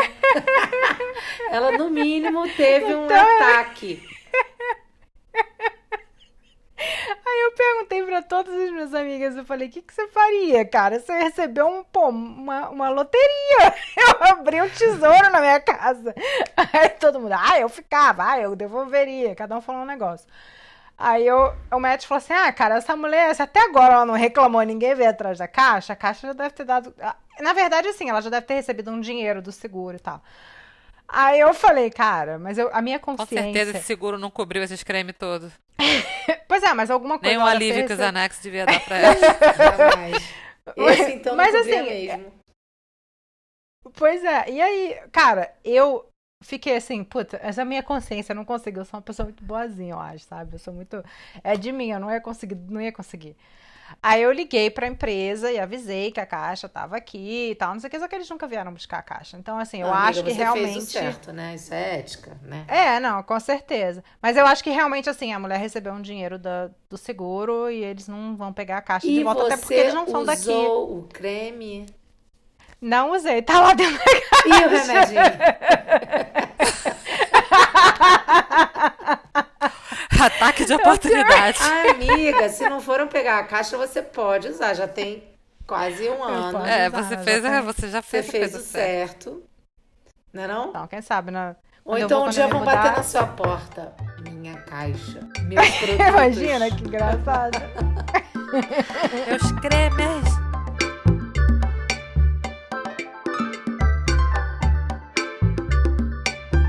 Ela, 1.51 1.73
no 1.73 1.91
mínimo, 1.91 2.49
teve 2.55 2.95
um 2.95 3.07
então, 3.07 3.17
ataque. 3.17 4.03
Aí 6.81 7.41
eu 7.45 7.53
perguntei 7.53 8.03
para 8.05 8.23
todas 8.23 8.55
as 8.55 8.71
minhas 8.71 8.95
amigas, 8.95 9.37
eu 9.37 9.45
falei, 9.45 9.69
o 9.69 9.71
que, 9.71 9.83
que 9.83 9.93
você 9.93 10.07
faria, 10.09 10.65
cara? 10.65 11.01
Você 11.01 11.13
recebeu 11.13 11.67
um, 11.67 11.83
pô, 11.83 12.09
uma, 12.09 12.69
uma 12.69 12.89
loteria. 12.89 13.75
Eu 13.97 14.27
abri 14.29 14.63
um 14.63 14.69
tesouro 14.69 15.31
na 15.31 15.41
minha 15.41 15.61
casa. 15.61 16.15
Aí 16.57 16.89
todo 16.91 17.21
mundo, 17.21 17.33
ah, 17.33 17.59
eu 17.59 17.69
ficava, 17.69 18.25
ah, 18.25 18.41
eu 18.41 18.55
devolveria. 18.55 19.35
Cada 19.35 19.57
um 19.57 19.61
falou 19.61 19.83
um 19.83 19.87
negócio. 19.87 20.27
Aí 20.97 21.27
eu, 21.27 21.55
o 21.71 21.79
médico 21.79 22.09
falou 22.09 22.19
assim: 22.19 22.33
Ah, 22.33 22.53
cara, 22.53 22.77
essa 22.77 22.97
mulher, 22.97 23.33
se 23.35 23.43
até 23.43 23.61
agora 23.61 23.95
ela 23.95 24.07
não 24.07 24.15
reclamou, 24.15 24.61
ninguém 24.63 24.95
veio 24.95 25.11
atrás 25.11 25.39
da 25.39 25.47
caixa, 25.47 25.93
a 25.93 25.97
caixa 25.97 26.29
já 26.29 26.33
deve 26.33 26.51
ter 26.51 26.65
dado. 26.65 26.93
Na 27.40 27.53
verdade, 27.53 27.88
assim, 27.88 28.09
ela 28.09 28.20
já 28.20 28.31
deve 28.31 28.46
ter 28.46 28.55
recebido 28.55 28.90
um 28.90 29.01
dinheiro 29.01 29.40
do 29.40 29.53
seguro 29.53 29.96
e 29.96 30.01
tal. 30.01 30.22
Aí 31.09 31.40
eu 31.40 31.55
falei, 31.55 31.90
cara, 31.90 32.38
mas 32.38 32.59
eu, 32.59 32.68
a 32.72 32.83
minha 32.83 32.98
consciência. 32.98 33.37
Com 33.37 33.42
certeza 33.44 33.79
esse 33.79 33.87
seguro 33.87 34.18
não 34.18 34.31
cobriu 34.31 34.62
esses 34.62 34.83
cremes 34.83 35.16
todos. 35.18 35.51
pois 36.46 36.62
é, 36.62 36.74
mas 36.74 36.90
alguma 36.90 37.18
coisa. 37.18 37.35
Nem 37.35 37.42
um 37.42 37.46
alívio 37.46 37.87
que 37.87 37.92
o 37.94 37.96
Xanax 37.96 38.40
devia 38.42 38.66
dar 38.66 38.81
pra 38.85 38.96
ela. 38.98 39.16
Jamais. 39.16 40.35
Esse 40.77 41.12
então 41.14 41.35
mas, 41.35 41.55
não 41.55 41.61
assim, 41.61 41.83
mesmo. 41.83 42.33
Pois 43.94 44.22
é, 44.22 44.51
e 44.51 44.61
aí, 44.61 45.01
cara, 45.11 45.51
eu 45.64 46.07
fiquei 46.42 46.77
assim, 46.77 47.03
puta, 47.03 47.38
essa 47.42 47.61
é 47.61 47.62
a 47.62 47.64
minha 47.64 47.83
consciência, 47.83 48.33
eu 48.33 48.37
não 48.37 48.44
consigo, 48.44 48.81
eu 48.81 48.85
sou 48.85 48.98
uma 48.98 49.03
pessoa 49.03 49.24
muito 49.24 49.42
boazinha, 49.42 49.94
eu 49.94 49.98
acho, 49.98 50.24
sabe? 50.24 50.55
Eu 50.55 50.59
sou 50.59 50.74
muito. 50.74 51.03
É 51.42 51.57
de 51.57 51.72
mim, 51.72 51.90
eu 51.90 52.01
não 52.01 52.11
ia 52.11 52.20
conseguir, 52.20 52.55
não 52.55 52.83
ia 52.83 52.92
conseguir. 52.92 53.35
Aí 54.03 54.22
eu 54.22 54.33
liguei 54.33 54.70
pra 54.70 54.87
empresa 54.87 55.51
e 55.51 55.59
avisei 55.59 56.11
que 56.12 56.20
a 56.20 56.27
caixa 56.27 56.68
tava 56.68 56.96
aqui 56.96 57.51
e 57.51 57.55
tal, 57.55 57.72
não 57.72 57.81
sei 57.81 57.88
o 57.88 57.90
que, 57.90 57.98
só 57.98 58.07
que 58.07 58.14
eles 58.14 58.29
nunca 58.29 58.46
vieram 58.46 58.72
buscar 58.72 58.98
a 58.98 59.03
caixa. 59.03 59.37
Então, 59.37 59.59
assim, 59.59 59.81
eu 59.81 59.88
ah, 59.88 60.07
acho 60.07 60.20
amiga, 60.20 60.35
que 60.35 60.42
realmente. 60.42 60.72
Fez 60.72 60.85
o 60.85 60.90
certo, 60.90 61.33
né? 61.33 61.55
Isso 61.55 61.72
é 61.74 61.98
ética, 61.98 62.37
né? 62.42 62.64
É, 62.68 63.01
não, 63.01 63.22
com 63.22 63.38
certeza. 63.40 64.05
Mas 64.20 64.37
eu 64.37 64.46
acho 64.46 64.62
que 64.62 64.70
realmente, 64.70 65.09
assim, 65.09 65.33
a 65.33 65.38
mulher 65.38 65.59
recebeu 65.59 65.92
um 65.92 66.03
dinheiro 66.03 66.38
da, 66.38 66.70
do 66.88 66.96
seguro 66.96 67.70
e 67.70 67.83
eles 67.83 68.07
não 68.09 68.37
vão 68.37 68.53
pegar 68.53 68.79
a 68.79 68.83
caixa 68.83 69.07
e 69.07 69.14
de 69.14 69.24
volta, 69.24 69.46
até 69.46 69.57
porque 69.57 69.74
eles 69.74 69.94
não 69.94 70.07
são 70.07 70.24
daqui. 70.24 70.42
usou 70.42 70.98
o 70.98 71.03
creme? 71.05 71.87
Não 72.81 73.12
usei, 73.12 73.42
tá 73.42 73.61
lá 73.61 73.74
dentro 73.74 73.98
da 73.98 74.05
caixa. 74.05 74.48
E 74.48 74.51
o 74.51 74.68
remedinho? 74.68 75.22
Ataque 80.21 80.65
de 80.65 80.75
oportunidade. 80.75 81.59
Ah, 81.61 81.93
amiga, 81.93 82.49
se 82.49 82.69
não 82.69 82.81
foram 82.81 83.07
pegar 83.07 83.39
a 83.39 83.45
caixa, 83.45 83.77
você 83.77 84.03
pode 84.03 84.49
usar. 84.49 84.75
Já 84.75 84.89
tem 84.89 85.23
quase 85.67 86.09
um 86.09 86.23
ano. 86.25 86.67
É, 86.67 86.91
você 86.91 87.17
fez, 87.19 87.43
já 87.43 87.61
você 87.61 87.89
já 87.89 88.03
fez, 88.03 88.27
você 88.27 88.33
fez 88.33 88.55
o 88.55 88.59
certo. 88.59 89.31
certo. 89.31 89.43
Não 90.33 90.43
é 90.43 90.47
não? 90.49 90.69
Então, 90.71 90.87
quem 90.89 91.01
sabe, 91.01 91.31
né? 91.31 91.55
Ou 91.85 91.97
então 91.97 92.27
um 92.27 92.31
dia 92.31 92.49
vão 92.49 92.61
mudar... 92.61 92.77
bater 92.77 92.97
na 92.97 93.03
sua 93.03 93.27
porta. 93.27 93.95
Minha 94.31 94.61
caixa. 94.63 95.21
Meus 95.43 95.69
produtos. 95.79 96.07
Imagina 96.07 96.71
que 96.71 96.85
engraçado. 96.85 97.59
Meus 99.27 99.53
cremes. 99.61 100.49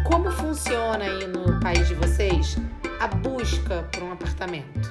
Como 0.06 0.32
funciona 0.32 1.04
aí 1.04 1.28
no 1.28 1.60
país 1.60 1.88
de 1.88 1.96
vocês 1.96 2.56
a 3.00 3.08
busca 3.08 3.84
por 3.94 4.04
um 4.04 4.12
apartamento. 4.12 4.90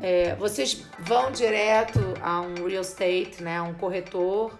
É, 0.00 0.34
vocês 0.36 0.82
vão 1.00 1.30
direto 1.30 2.00
a 2.22 2.40
um 2.40 2.54
real 2.66 2.80
estate, 2.80 3.42
né, 3.42 3.58
a 3.58 3.62
um 3.62 3.74
corretor. 3.74 4.58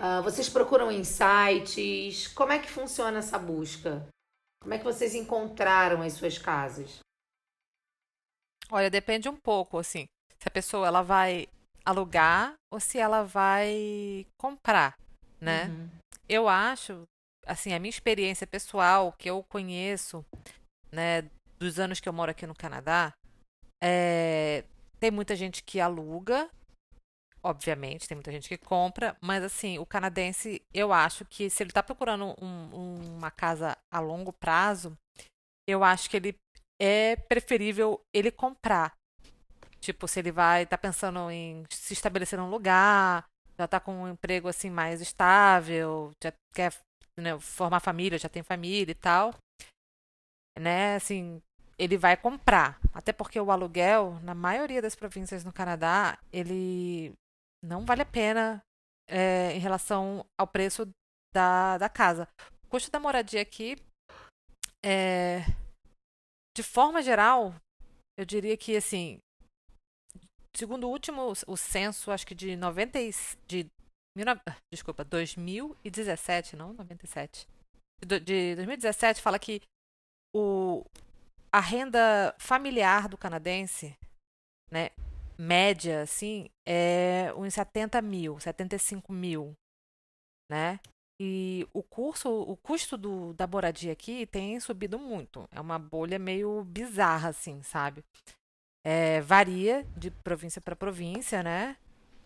Uh, 0.00 0.22
vocês 0.22 0.48
procuram 0.48 0.90
em 0.90 1.04
sites. 1.04 2.26
Como 2.28 2.52
é 2.52 2.58
que 2.58 2.68
funciona 2.68 3.18
essa 3.18 3.38
busca? 3.38 4.06
Como 4.60 4.74
é 4.74 4.78
que 4.78 4.84
vocês 4.84 5.14
encontraram 5.14 6.02
as 6.02 6.14
suas 6.14 6.36
casas? 6.36 6.98
Olha, 8.70 8.90
depende 8.90 9.28
um 9.28 9.36
pouco, 9.36 9.78
assim. 9.78 10.04
Se 10.38 10.48
a 10.48 10.50
pessoa 10.50 10.86
ela 10.86 11.02
vai 11.02 11.46
alugar 11.84 12.54
ou 12.70 12.78
se 12.80 12.98
ela 12.98 13.22
vai 13.22 14.26
comprar, 14.36 14.94
né? 15.40 15.66
Uhum. 15.66 15.88
Eu 16.28 16.48
acho, 16.48 17.04
assim, 17.46 17.72
a 17.72 17.78
minha 17.78 17.88
experiência 17.88 18.46
pessoal 18.46 19.12
que 19.16 19.30
eu 19.30 19.42
conheço 19.48 20.24
né, 20.92 21.28
dos 21.58 21.78
anos 21.78 22.00
que 22.00 22.08
eu 22.08 22.12
moro 22.12 22.30
aqui 22.30 22.46
no 22.46 22.54
Canadá, 22.54 23.12
é, 23.82 24.64
tem 24.98 25.10
muita 25.10 25.36
gente 25.36 25.62
que 25.62 25.80
aluga 25.80 26.50
obviamente, 27.42 28.08
tem 28.08 28.16
muita 28.16 28.32
gente 28.32 28.48
que 28.48 28.58
compra, 28.58 29.16
mas 29.20 29.42
assim, 29.42 29.78
o 29.78 29.86
canadense, 29.86 30.62
eu 30.72 30.92
acho 30.92 31.24
que 31.24 31.48
se 31.48 31.62
ele 31.62 31.70
está 31.70 31.82
procurando 31.82 32.34
um, 32.40 33.16
uma 33.16 33.30
casa 33.30 33.76
a 33.90 34.00
longo 34.00 34.32
prazo, 34.32 34.96
eu 35.66 35.84
acho 35.84 36.10
que 36.10 36.16
ele 36.16 36.36
é 36.80 37.16
preferível 37.16 38.00
ele 38.12 38.30
comprar. 38.30 38.92
Tipo, 39.80 40.08
se 40.08 40.18
ele 40.18 40.32
vai, 40.32 40.66
tá 40.66 40.76
pensando 40.76 41.30
em 41.30 41.64
se 41.70 41.92
estabelecer 41.92 42.38
num 42.38 42.50
lugar, 42.50 43.24
já 43.58 43.66
tá 43.68 43.78
com 43.78 44.02
um 44.02 44.08
emprego 44.08 44.48
assim 44.48 44.70
mais 44.70 45.00
estável, 45.00 46.12
já 46.22 46.32
quer 46.52 46.72
né, 47.16 47.38
formar 47.38 47.80
família, 47.80 48.18
já 48.18 48.28
tem 48.28 48.42
família 48.42 48.92
e 48.92 48.94
tal, 48.94 49.34
né? 50.58 50.96
Assim, 50.96 51.40
ele 51.78 51.96
vai 51.96 52.16
comprar. 52.16 52.80
Até 52.92 53.12
porque 53.12 53.40
o 53.40 53.50
aluguel, 53.50 54.18
na 54.22 54.34
maioria 54.34 54.82
das 54.82 54.94
províncias 54.94 55.44
no 55.44 55.52
Canadá, 55.52 56.18
ele 56.32 57.12
não 57.64 57.84
vale 57.84 58.02
a 58.02 58.06
pena 58.06 58.62
é, 59.08 59.52
em 59.52 59.58
relação 59.58 60.24
ao 60.38 60.46
preço 60.46 60.88
da, 61.32 61.78
da 61.78 61.88
casa. 61.88 62.28
O 62.64 62.68
custo 62.68 62.90
da 62.90 63.00
moradia 63.00 63.40
aqui, 63.40 63.76
é, 64.84 65.40
de 66.56 66.62
forma 66.62 67.02
geral, 67.02 67.54
eu 68.18 68.24
diria 68.24 68.56
que, 68.56 68.76
assim, 68.76 69.18
segundo 70.56 70.88
o 70.88 70.90
último 70.90 71.32
o 71.46 71.56
censo, 71.56 72.10
acho 72.10 72.26
que 72.26 72.34
de 72.34 72.56
90 72.56 72.98
de 73.46 73.70
desculpa, 74.72 75.04
2017, 75.04 76.56
não 76.56 76.72
97. 76.72 77.46
De, 78.04 78.18
de 78.18 78.56
2017 78.56 79.22
fala 79.22 79.38
que 79.38 79.62
o, 80.34 80.84
a 81.52 81.60
renda 81.60 82.34
familiar 82.38 83.08
do 83.08 83.16
canadense, 83.16 83.96
né, 84.70 84.90
média, 85.38 86.02
assim, 86.02 86.48
é 86.66 87.32
uns 87.36 87.54
70 87.54 88.02
mil, 88.02 88.38
75 88.38 89.12
mil, 89.12 89.54
né? 90.50 90.80
E 91.20 91.66
o 91.72 91.82
curso, 91.82 92.30
o 92.30 92.56
custo 92.56 92.96
do, 92.96 93.32
da 93.34 93.46
moradia 93.46 93.92
aqui 93.92 94.26
tem 94.26 94.58
subido 94.60 94.98
muito. 94.98 95.48
É 95.50 95.60
uma 95.60 95.78
bolha 95.78 96.18
meio 96.18 96.62
bizarra, 96.64 97.30
assim, 97.30 97.60
sabe? 97.62 98.04
É, 98.84 99.20
varia 99.20 99.84
de 99.96 100.10
província 100.10 100.60
para 100.60 100.76
província, 100.76 101.42
né? 101.42 101.76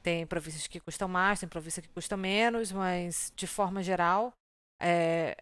Tem 0.03 0.27
províncias 0.27 0.67
que 0.67 0.81
custam 0.81 1.09
mais, 1.09 1.41
tem 1.41 1.49
províncias 1.49 1.87
que 1.87 1.93
custam 1.93 2.19
menos, 2.19 2.71
mas 2.71 3.33
de 3.35 3.47
forma 3.47 3.83
geral 3.83 4.35
é, 4.81 5.37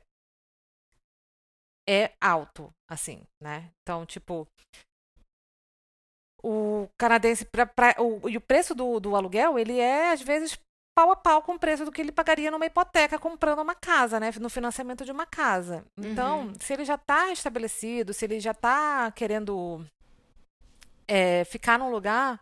é 1.89 2.13
alto, 2.21 2.73
assim, 2.89 3.23
né? 3.43 3.71
Então, 3.83 4.07
tipo, 4.07 4.47
o 6.43 6.89
canadense 6.99 7.45
pra, 7.45 7.67
pra, 7.67 7.95
o, 7.99 8.29
e 8.29 8.37
o 8.37 8.41
preço 8.41 8.75
do, 8.75 8.99
do 8.99 9.15
aluguel 9.15 9.59
ele 9.59 9.79
é 9.79 10.13
às 10.13 10.23
vezes 10.23 10.59
pau 10.97 11.11
a 11.13 11.17
pau 11.17 11.43
com 11.43 11.55
o 11.55 11.59
preço 11.59 11.85
do 11.85 11.93
que 11.93 12.01
ele 12.01 12.13
pagaria 12.13 12.51
numa 12.51 12.67
hipoteca 12.67 13.19
comprando 13.19 13.61
uma 13.61 13.75
casa, 13.75 14.19
né, 14.19 14.31
no 14.41 14.51
financiamento 14.51 15.05
de 15.05 15.13
uma 15.13 15.27
casa. 15.27 15.85
Então, 15.97 16.47
uhum. 16.47 16.55
se 16.59 16.73
ele 16.73 16.85
já 16.85 16.97
está 16.97 17.31
estabelecido, 17.33 18.13
se 18.13 18.25
ele 18.25 18.41
já 18.41 18.51
está 18.51 19.11
querendo 19.13 19.85
é, 21.07 21.45
ficar 21.45 21.79
num 21.79 21.91
lugar, 21.91 22.41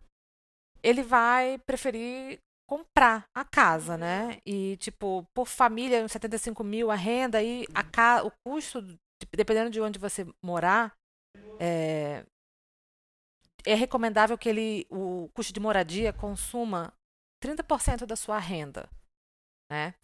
ele 0.83 1.03
vai 1.03 1.59
preferir 1.59 2.38
comprar 2.68 3.24
a 3.35 3.44
casa, 3.44 3.96
né? 3.96 4.38
E, 4.44 4.77
tipo, 4.77 5.27
por 5.35 5.46
família, 5.46 6.07
75 6.07 6.62
mil 6.62 6.90
a 6.90 6.94
renda, 6.94 7.42
e 7.42 7.66
a 7.74 7.83
ca... 7.83 8.22
o 8.22 8.31
custo, 8.44 8.85
dependendo 9.35 9.70
de 9.70 9.81
onde 9.81 9.98
você 9.98 10.26
morar, 10.42 10.96
é, 11.61 12.24
é 13.66 13.74
recomendável 13.74 14.38
que 14.38 14.48
ele, 14.48 14.87
o 14.90 15.28
custo 15.35 15.52
de 15.52 15.61
moradia 15.61 16.12
consuma 16.12 16.92
30% 17.42 18.07
da 18.07 18.16
sua 18.16 18.38
renda, 18.38 18.88
né? 19.70 19.94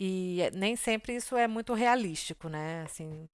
E 0.00 0.38
nem 0.52 0.76
sempre 0.76 1.14
isso 1.14 1.36
é 1.36 1.46
muito 1.46 1.72
realístico, 1.72 2.48
né? 2.48 2.82
Assim, 2.82 3.28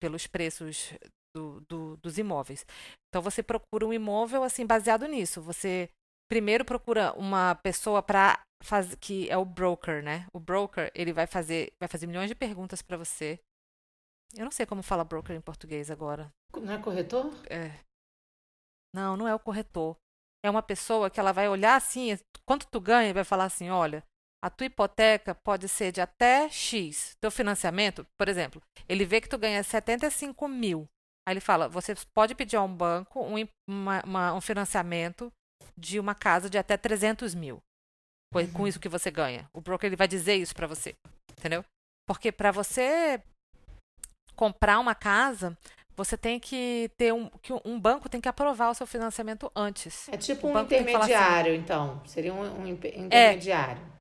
pelos 0.00 0.26
preços 0.26 0.92
do, 1.34 1.60
do, 1.68 1.96
dos 1.96 2.18
imóveis. 2.18 2.66
Então 3.08 3.22
você 3.22 3.42
procura 3.42 3.86
um 3.86 3.92
imóvel 3.92 4.42
assim 4.42 4.66
baseado 4.66 5.06
nisso. 5.06 5.40
Você 5.42 5.88
primeiro 6.30 6.64
procura 6.64 7.12
uma 7.14 7.54
pessoa 7.56 8.02
para 8.02 8.40
fazer 8.62 8.96
que 8.96 9.28
é 9.30 9.36
o 9.36 9.44
broker, 9.44 10.02
né? 10.02 10.26
O 10.32 10.40
broker 10.40 10.90
ele 10.94 11.12
vai 11.12 11.26
fazer 11.26 11.72
vai 11.80 11.88
fazer 11.88 12.06
milhões 12.06 12.28
de 12.28 12.34
perguntas 12.34 12.82
para 12.82 12.96
você. 12.96 13.38
Eu 14.34 14.44
não 14.44 14.50
sei 14.50 14.64
como 14.64 14.82
fala 14.82 15.04
broker 15.04 15.36
em 15.36 15.40
português 15.40 15.90
agora. 15.90 16.32
Não 16.60 16.72
é 16.72 16.78
corretor? 16.78 17.30
É. 17.50 17.78
Não, 18.94 19.16
não 19.16 19.28
é 19.28 19.34
o 19.34 19.38
corretor. 19.38 19.96
É 20.44 20.50
uma 20.50 20.62
pessoa 20.62 21.10
que 21.10 21.20
ela 21.20 21.32
vai 21.32 21.48
olhar 21.48 21.76
assim, 21.76 22.18
quanto 22.44 22.66
tu 22.66 22.80
ganha 22.80 23.10
e 23.10 23.12
vai 23.12 23.24
falar 23.24 23.44
assim, 23.44 23.70
olha, 23.70 24.04
a 24.42 24.50
tua 24.50 24.66
hipoteca 24.66 25.34
pode 25.34 25.68
ser 25.68 25.92
de 25.92 26.00
até 26.00 26.48
X. 26.48 27.16
Teu 27.20 27.30
financiamento, 27.30 28.06
por 28.18 28.28
exemplo, 28.28 28.60
ele 28.88 29.04
vê 29.04 29.20
que 29.20 29.28
tu 29.28 29.38
ganha 29.38 29.62
75 29.62 30.48
mil. 30.48 30.88
Aí 31.26 31.34
ele 31.34 31.40
fala, 31.40 31.68
você 31.68 31.94
pode 32.12 32.34
pedir 32.34 32.56
a 32.56 32.62
um 32.62 32.74
banco 32.74 33.20
um, 33.20 33.36
uma, 33.68 34.02
uma, 34.04 34.34
um 34.34 34.40
financiamento 34.40 35.32
de 35.76 36.00
uma 36.00 36.14
casa 36.14 36.50
de 36.50 36.58
até 36.58 36.76
300 36.76 37.34
mil. 37.34 37.62
Uhum. 38.34 38.52
Com 38.52 38.66
isso 38.66 38.80
que 38.80 38.88
você 38.88 39.10
ganha. 39.10 39.48
O 39.52 39.60
broker 39.60 39.86
ele 39.86 39.96
vai 39.96 40.08
dizer 40.08 40.34
isso 40.34 40.54
para 40.54 40.66
você. 40.66 40.96
Entendeu? 41.38 41.64
Porque 42.08 42.32
para 42.32 42.50
você 42.50 43.22
comprar 44.36 44.78
uma 44.78 44.94
casa, 44.94 45.56
você 45.96 46.16
tem 46.16 46.40
que 46.40 46.90
ter 46.96 47.12
um 47.12 47.28
que 47.40 47.52
um 47.64 47.78
banco 47.78 48.08
tem 48.08 48.20
que 48.20 48.28
aprovar 48.28 48.70
o 48.70 48.74
seu 48.74 48.86
financiamento 48.86 49.50
antes. 49.54 50.08
É 50.08 50.16
tipo 50.16 50.46
um 50.46 50.56
assim 50.56 50.64
intermediário, 50.64 51.52
assim, 51.52 51.62
então. 51.62 52.02
Seria 52.06 52.32
um, 52.32 52.62
um 52.62 52.66
intermediário. 52.66 53.82
É. 53.82 53.92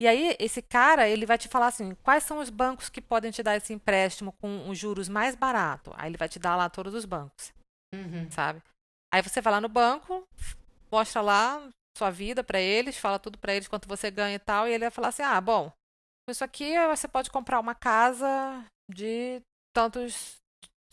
E 0.00 0.06
aí, 0.06 0.36
esse 0.38 0.62
cara, 0.62 1.08
ele 1.08 1.26
vai 1.26 1.36
te 1.36 1.48
falar 1.48 1.66
assim, 1.66 1.92
quais 2.04 2.22
são 2.22 2.38
os 2.38 2.50
bancos 2.50 2.88
que 2.88 3.00
podem 3.00 3.32
te 3.32 3.42
dar 3.42 3.56
esse 3.56 3.72
empréstimo 3.72 4.32
com 4.40 4.68
os 4.68 4.78
juros 4.78 5.08
mais 5.08 5.34
barato? 5.34 5.92
Aí 5.96 6.08
ele 6.08 6.16
vai 6.16 6.28
te 6.28 6.38
dar 6.38 6.54
lá 6.54 6.70
todos 6.70 6.94
os 6.94 7.04
bancos, 7.04 7.52
uhum. 7.92 8.30
sabe? 8.30 8.62
Aí 9.12 9.20
você 9.22 9.40
vai 9.40 9.54
lá 9.54 9.60
no 9.60 9.68
banco, 9.68 10.24
mostra 10.90 11.20
lá 11.20 11.68
sua 11.96 12.10
vida 12.10 12.44
para 12.44 12.60
eles, 12.60 12.96
fala 12.96 13.18
tudo 13.18 13.38
para 13.38 13.52
eles 13.52 13.66
quanto 13.66 13.88
você 13.88 14.08
ganha 14.08 14.36
e 14.36 14.38
tal, 14.38 14.68
e 14.68 14.72
ele 14.72 14.84
vai 14.84 14.90
falar 14.92 15.08
assim, 15.08 15.22
ah, 15.22 15.40
bom, 15.40 15.72
isso 16.30 16.44
aqui 16.44 16.74
você 16.86 17.08
pode 17.08 17.28
comprar 17.28 17.58
uma 17.58 17.74
casa 17.74 18.64
de 18.88 19.42
tantos. 19.74 20.36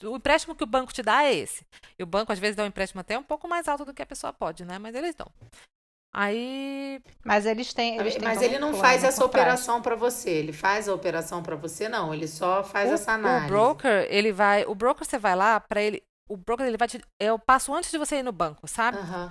O 0.04 0.18
empréstimo 0.18 0.56
que 0.56 0.64
o 0.64 0.68
banco 0.68 0.94
te 0.94 1.02
dá 1.02 1.24
é 1.24 1.34
esse. 1.34 1.66
E 1.98 2.04
o 2.04 2.06
banco, 2.06 2.32
às 2.32 2.40
vezes, 2.40 2.56
dá 2.56 2.64
um 2.64 2.68
empréstimo 2.68 3.02
até 3.02 3.18
um 3.18 3.24
pouco 3.24 3.48
mais 3.48 3.68
alto 3.68 3.86
do 3.86 3.94
que 3.94 4.02
a 4.02 4.06
pessoa 4.06 4.34
pode, 4.34 4.66
né? 4.66 4.78
Mas 4.78 4.94
eles 4.94 5.16
dão. 5.16 5.32
Aí. 6.14 7.02
Mas 7.26 7.46
eles 7.46 7.74
têm. 7.74 7.98
Eles 7.98 8.16
têm 8.16 8.24
Mas 8.24 8.42
ele 8.42 8.58
não 8.58 8.74
faz 8.74 9.04
essa 9.04 9.24
operação 9.24 9.82
para 9.82 9.96
você. 9.96 10.30
Ele 10.30 10.54
faz 10.54 10.88
a 10.88 10.94
operação 10.94 11.44
para 11.44 11.58
você, 11.58 11.90
não. 11.90 12.14
Ele 12.14 12.28
só 12.28 12.64
faz 12.64 12.90
o, 12.90 12.94
essa 12.94 13.14
análise. 13.14 13.48
O 13.48 13.50
broker, 13.50 14.08
ele 14.10 14.32
vai. 14.32 14.66
O 14.66 14.74
broker, 14.74 15.06
você 15.06 15.18
vai 15.18 15.36
lá 15.36 15.60
para 15.60 15.82
ele. 15.82 16.02
O 16.30 16.38
broker, 16.38 16.66
ele 16.66 16.78
vai 16.78 16.88
te. 16.88 17.02
É 17.20 17.34
o 17.34 17.40
passo 17.40 17.74
antes 17.74 17.92
de 17.92 17.98
você 17.98 18.18
ir 18.18 18.24
no 18.24 18.32
banco, 18.32 18.66
sabe? 18.66 18.98
Uhum. 18.98 19.30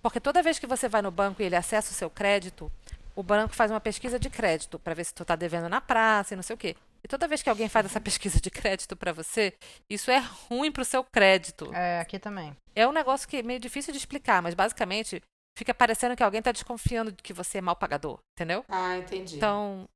Porque 0.00 0.18
toda 0.18 0.42
vez 0.42 0.58
que 0.58 0.66
você 0.66 0.88
vai 0.88 1.02
no 1.02 1.10
banco 1.10 1.42
e 1.42 1.44
ele 1.44 1.54
acessa 1.54 1.92
o 1.92 1.94
seu 1.94 2.08
crédito, 2.08 2.72
o 3.14 3.22
banco 3.22 3.54
faz 3.54 3.70
uma 3.70 3.80
pesquisa 3.80 4.18
de 4.18 4.30
crédito 4.30 4.78
para 4.78 4.94
ver 4.94 5.04
se 5.04 5.14
tu 5.14 5.22
está 5.22 5.36
devendo 5.36 5.68
na 5.68 5.82
praça 5.82 6.32
e 6.32 6.36
não 6.36 6.42
sei 6.42 6.54
o 6.54 6.58
quê. 6.58 6.76
E 7.04 7.08
toda 7.08 7.26
vez 7.26 7.42
que 7.42 7.50
alguém 7.50 7.68
faz 7.68 7.86
essa 7.86 8.00
pesquisa 8.00 8.40
de 8.40 8.50
crédito 8.50 8.96
para 8.96 9.12
você, 9.12 9.52
isso 9.90 10.10
é 10.10 10.18
ruim 10.18 10.70
para 10.70 10.82
o 10.82 10.84
seu 10.84 11.02
crédito. 11.02 11.72
É, 11.74 12.00
aqui 12.00 12.18
também. 12.18 12.56
É 12.74 12.86
um 12.86 12.92
negócio 12.92 13.28
que 13.28 13.38
é 13.38 13.42
meio 13.42 13.58
difícil 13.58 13.92
de 13.92 13.98
explicar, 13.98 14.40
mas 14.40 14.54
basicamente 14.54 15.20
fica 15.58 15.74
parecendo 15.74 16.16
que 16.16 16.22
alguém 16.22 16.38
está 16.38 16.52
desconfiando 16.52 17.12
de 17.12 17.22
que 17.22 17.32
você 17.32 17.58
é 17.58 17.60
mal 17.60 17.76
pagador, 17.76 18.18
entendeu? 18.36 18.64
Ah, 18.68 18.96
entendi. 18.96 19.36
Então, 19.36 19.88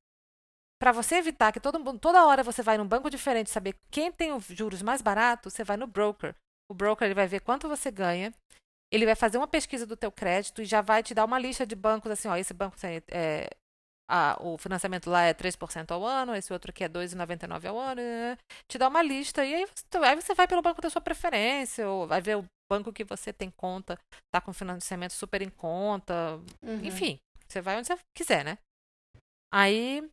para 0.79 0.91
você 0.91 1.15
evitar 1.15 1.51
que 1.51 1.59
todo 1.59 1.79
mundo, 1.79 1.97
toda 1.97 2.25
hora 2.25 2.43
você 2.43 2.61
vai 2.61 2.77
num 2.77 2.87
banco 2.87 3.09
diferente 3.09 3.49
saber 3.49 3.75
quem 3.89 4.11
tem 4.11 4.33
os 4.33 4.45
juros 4.45 4.81
mais 4.81 5.01
baratos, 5.01 5.53
você 5.53 5.63
vai 5.63 5.77
no 5.77 5.87
broker. 5.87 6.35
O 6.69 6.73
broker 6.73 7.05
ele 7.05 7.15
vai 7.15 7.27
ver 7.27 7.39
quanto 7.39 7.67
você 7.67 7.89
ganha, 7.89 8.33
ele 8.91 9.05
vai 9.05 9.15
fazer 9.15 9.37
uma 9.37 9.47
pesquisa 9.47 9.85
do 9.85 9.97
teu 9.97 10.11
crédito 10.11 10.61
e 10.61 10.65
já 10.65 10.81
vai 10.81 11.01
te 11.01 11.13
dar 11.13 11.25
uma 11.25 11.39
lista 11.39 11.65
de 11.65 11.75
bancos 11.75 12.11
assim, 12.11 12.27
ó, 12.27 12.35
esse 12.35 12.53
banco 12.53 12.77
tem, 12.77 13.01
é, 13.09 13.49
ah, 14.09 14.37
o 14.39 14.57
financiamento 14.57 15.09
lá 15.09 15.23
é 15.23 15.33
3% 15.33 15.91
ao 15.91 16.05
ano, 16.05 16.35
esse 16.35 16.53
outro 16.53 16.71
aqui 16.71 16.83
é 16.83 16.89
2,99 16.89 17.65
ao 17.65 17.77
ano, 17.77 18.01
te 18.67 18.77
dá 18.77 18.87
uma 18.87 19.01
lista 19.01 19.45
e 19.45 19.53
aí 19.53 19.65
você, 19.65 19.97
aí 19.97 20.15
você 20.15 20.33
vai 20.33 20.47
pelo 20.47 20.61
banco 20.61 20.81
da 20.81 20.89
sua 20.89 21.01
preferência, 21.01 21.87
ou 21.87 22.07
vai 22.07 22.21
ver 22.21 22.37
o 22.37 22.45
banco 22.71 22.93
que 22.93 23.03
você 23.03 23.33
tem 23.33 23.51
conta, 23.51 23.99
tá 24.33 24.39
com 24.39 24.53
financiamento 24.53 25.13
super 25.13 25.41
em 25.41 25.49
conta, 25.49 26.39
uhum. 26.63 26.85
enfim, 26.85 27.19
você 27.47 27.61
vai 27.61 27.77
onde 27.77 27.87
você 27.87 27.97
quiser, 28.15 28.45
né? 28.45 28.57
Aí 29.53 30.09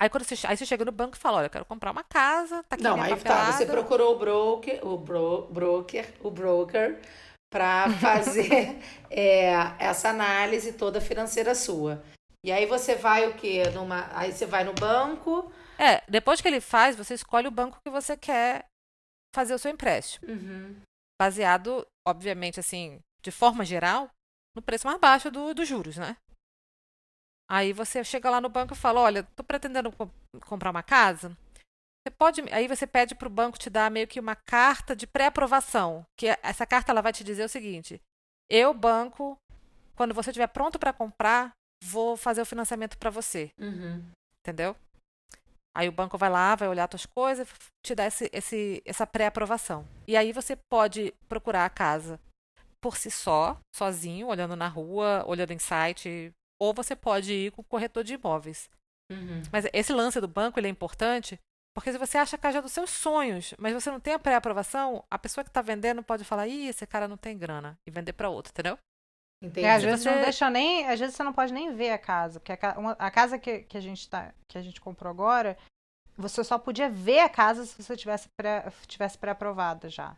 Aí 0.00 0.08
quando 0.08 0.22
você, 0.22 0.46
aí 0.46 0.56
você 0.56 0.64
chega 0.64 0.84
no 0.84 0.92
banco 0.92 1.16
e 1.16 1.18
fala, 1.18 1.38
olha, 1.38 1.46
eu 1.46 1.50
quero 1.50 1.64
comprar 1.64 1.90
uma 1.90 2.04
casa, 2.04 2.62
tá 2.62 2.76
aqui 2.76 2.84
Não, 2.84 3.02
aí 3.02 3.16
tá, 3.16 3.50
você 3.50 3.66
procurou 3.66 4.14
o 4.14 4.18
broker, 4.18 4.86
o 4.86 4.96
bro, 4.96 5.48
broker, 5.50 6.14
o 6.22 6.30
broker 6.30 7.00
para 7.50 7.90
fazer 7.98 8.78
é, 9.10 9.50
essa 9.78 10.10
análise 10.10 10.74
toda 10.74 11.00
financeira 11.00 11.52
sua. 11.52 12.00
E 12.44 12.52
aí 12.52 12.66
você 12.66 12.94
vai 12.94 13.28
o 13.28 13.36
quê? 13.36 13.64
Numa, 13.70 14.08
aí 14.16 14.32
você 14.32 14.46
vai 14.46 14.64
no 14.64 14.72
banco. 14.72 15.52
É, 15.78 16.02
depois 16.08 16.40
que 16.40 16.48
ele 16.48 16.60
faz, 16.60 16.96
você 16.96 17.14
escolhe 17.14 17.48
o 17.48 17.52
banco 17.52 17.80
que 17.84 17.90
você 17.90 18.16
quer 18.16 18.66
fazer 19.34 19.54
o 19.54 19.58
seu 19.58 19.70
empréstimo. 19.70 20.28
Uhum. 20.28 20.80
Baseado, 21.20 21.86
obviamente, 22.06 22.60
assim, 22.60 23.00
de 23.22 23.30
forma 23.30 23.64
geral, 23.64 24.10
no 24.54 24.62
preço 24.62 24.86
mais 24.86 25.00
baixo 25.00 25.30
do, 25.30 25.52
dos 25.52 25.68
juros, 25.68 25.96
né? 25.96 26.16
Aí 27.50 27.72
você 27.72 28.04
chega 28.04 28.30
lá 28.30 28.40
no 28.40 28.48
banco 28.48 28.74
e 28.74 28.76
fala, 28.76 29.00
olha, 29.00 29.22
tô 29.34 29.42
pretendendo 29.42 29.90
co 29.92 30.10
comprar 30.46 30.70
uma 30.70 30.82
casa. 30.82 31.36
Você 32.06 32.10
pode, 32.10 32.42
aí 32.52 32.68
você 32.68 32.86
pede 32.86 33.14
para 33.14 33.26
o 33.26 33.30
banco 33.30 33.58
te 33.58 33.70
dar 33.70 33.90
meio 33.90 34.06
que 34.06 34.20
uma 34.20 34.36
carta 34.36 34.94
de 34.94 35.06
pré-aprovação, 35.06 36.04
que 36.16 36.26
essa 36.42 36.66
carta 36.66 36.92
ela 36.92 37.02
vai 37.02 37.12
te 37.12 37.24
dizer 37.24 37.44
o 37.44 37.48
seguinte: 37.48 38.00
eu 38.50 38.74
banco, 38.74 39.36
quando 39.96 40.14
você 40.14 40.30
estiver 40.30 40.46
pronto 40.48 40.78
para 40.78 40.92
comprar, 40.92 41.52
vou 41.82 42.16
fazer 42.16 42.40
o 42.42 42.46
financiamento 42.46 42.98
para 42.98 43.10
você, 43.10 43.50
Uhum. 43.58 44.04
entendeu? 44.40 44.76
Aí 45.76 45.88
o 45.88 45.92
banco 45.92 46.18
vai 46.18 46.28
lá, 46.28 46.54
vai 46.56 46.68
olhar 46.68 46.88
suas 46.90 47.06
coisas, 47.06 47.48
te 47.84 47.94
dá 47.94 48.06
esse, 48.06 48.28
esse, 48.32 48.82
essa 48.84 49.06
pré-aprovação. 49.06 49.86
E 50.08 50.16
aí 50.16 50.32
você 50.32 50.56
pode 50.56 51.14
procurar 51.28 51.64
a 51.64 51.70
casa 51.70 52.18
por 52.80 52.96
si 52.96 53.10
só, 53.10 53.58
sozinho, 53.74 54.26
olhando 54.26 54.56
na 54.56 54.66
rua, 54.66 55.24
olhando 55.26 55.52
em 55.52 55.58
site, 55.58 56.32
ou 56.60 56.74
você 56.74 56.96
pode 56.96 57.32
ir 57.32 57.52
com 57.52 57.60
o 57.60 57.64
corretor 57.64 58.02
de 58.02 58.14
imóveis. 58.14 58.68
Uhum. 59.10 59.42
Mas 59.52 59.66
esse 59.72 59.92
lance 59.92 60.20
do 60.20 60.26
banco 60.28 60.58
ele 60.58 60.66
é 60.66 60.70
importante 60.70 61.38
porque 61.74 61.92
se 61.92 61.98
você 61.98 62.18
acha 62.18 62.34
a 62.34 62.38
casa 62.38 62.60
dos 62.60 62.72
seus 62.72 62.90
sonhos, 62.90 63.54
mas 63.56 63.72
você 63.72 63.88
não 63.88 64.00
tem 64.00 64.12
a 64.14 64.18
pré-aprovação, 64.18 65.04
a 65.08 65.16
pessoa 65.16 65.44
que 65.44 65.50
está 65.50 65.62
vendendo 65.62 66.02
pode 66.02 66.24
falar, 66.24 66.48
ih, 66.48 66.66
esse 66.66 66.84
cara 66.84 67.06
não 67.06 67.16
tem 67.16 67.38
grana, 67.38 67.78
e 67.86 67.90
vender 67.90 68.14
para 68.14 68.28
outro, 68.28 68.50
entendeu? 68.50 68.76
Entendi. 69.42 69.66
É, 69.66 69.72
às 69.74 69.82
vezes 69.82 70.02
você- 70.02 70.10
não 70.10 70.20
deixa 70.22 70.50
nem. 70.50 70.88
Às 70.88 70.98
vezes 70.98 71.14
você 71.14 71.22
não 71.22 71.32
pode 71.32 71.52
nem 71.52 71.74
ver 71.74 71.90
a 71.92 71.98
casa. 71.98 72.40
Porque 72.40 72.52
a, 72.66 72.74
uma- 72.78 72.96
a 72.98 73.10
casa 73.10 73.38
que, 73.38 73.60
que, 73.60 73.76
a 73.78 73.80
gente 73.80 74.08
tá, 74.08 74.32
que 74.48 74.58
a 74.58 74.62
gente 74.62 74.80
comprou 74.80 75.10
agora, 75.10 75.56
você 76.16 76.42
só 76.42 76.58
podia 76.58 76.88
ver 76.90 77.20
a 77.20 77.28
casa 77.28 77.64
se 77.64 77.80
você 77.80 77.96
tivesse 77.96 78.28
pré, 78.36 78.64
tivesse 78.86 79.16
pré-aprovada 79.16 79.88
já. 79.88 80.16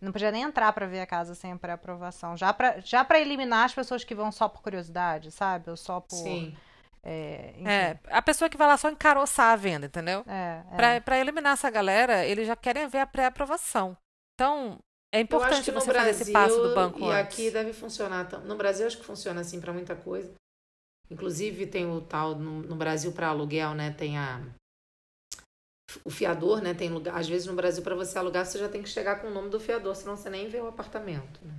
Não 0.00 0.12
podia 0.12 0.30
nem 0.30 0.42
entrar 0.42 0.72
pra 0.72 0.86
ver 0.86 1.00
a 1.00 1.06
casa 1.06 1.34
sem 1.34 1.52
a 1.52 1.56
pré-aprovação. 1.56 2.36
Já 2.36 2.52
pra, 2.52 2.80
já 2.80 3.04
pra 3.04 3.20
eliminar 3.20 3.64
as 3.66 3.74
pessoas 3.74 4.02
que 4.04 4.14
vão 4.14 4.30
só 4.32 4.48
por 4.48 4.60
curiosidade, 4.62 5.30
sabe? 5.30 5.70
Ou 5.70 5.76
só 5.76 6.00
por. 6.00 6.16
Sim. 6.16 6.56
É. 7.02 7.52
É, 7.66 7.98
a 8.10 8.22
pessoa 8.22 8.48
que 8.48 8.56
vai 8.56 8.66
lá 8.66 8.78
só 8.78 8.88
encaroçar 8.90 9.52
a 9.52 9.56
venda, 9.56 9.86
entendeu? 9.86 10.24
É, 10.26 10.62
é. 10.72 10.76
Pra 10.76 11.00
Para 11.02 11.18
eliminar 11.18 11.52
essa 11.52 11.70
galera, 11.70 12.24
eles 12.24 12.46
já 12.46 12.56
querem 12.56 12.88
ver 12.88 13.00
a 13.00 13.06
pré-aprovação. 13.06 13.94
Então, 14.34 14.78
é 15.14 15.20
importante 15.20 15.70
você 15.70 15.72
fazer 15.72 15.92
Brasil 15.92 16.10
esse 16.22 16.32
passo 16.32 16.60
do 16.60 16.74
banco 16.74 16.98
e 16.98 17.04
antes. 17.04 17.14
aqui 17.14 17.50
deve 17.52 17.72
funcionar. 17.72 18.28
No 18.40 18.56
Brasil 18.56 18.84
acho 18.84 18.98
que 18.98 19.04
funciona 19.04 19.42
assim 19.42 19.60
para 19.60 19.72
muita 19.72 19.94
coisa. 19.94 20.34
Inclusive 21.08 21.68
tem 21.68 21.88
o 21.88 22.00
tal 22.00 22.34
no, 22.34 22.62
no 22.62 22.74
Brasil 22.74 23.12
para 23.12 23.28
aluguel, 23.28 23.74
né? 23.74 23.92
Tem 23.92 24.18
a 24.18 24.42
o 26.04 26.10
fiador, 26.10 26.60
né? 26.60 26.74
Tem 26.74 26.90
lugar. 26.90 27.16
Às 27.16 27.28
vezes 27.28 27.46
no 27.46 27.54
Brasil 27.54 27.80
para 27.80 27.94
você 27.94 28.18
alugar 28.18 28.44
você 28.44 28.58
já 28.58 28.68
tem 28.68 28.82
que 28.82 28.88
chegar 28.88 29.20
com 29.20 29.28
o 29.28 29.30
nome 29.30 29.50
do 29.50 29.60
fiador, 29.60 29.94
senão 29.94 30.16
você 30.16 30.28
nem 30.28 30.48
vê 30.48 30.58
o 30.58 30.66
apartamento. 30.66 31.38
Né? 31.44 31.54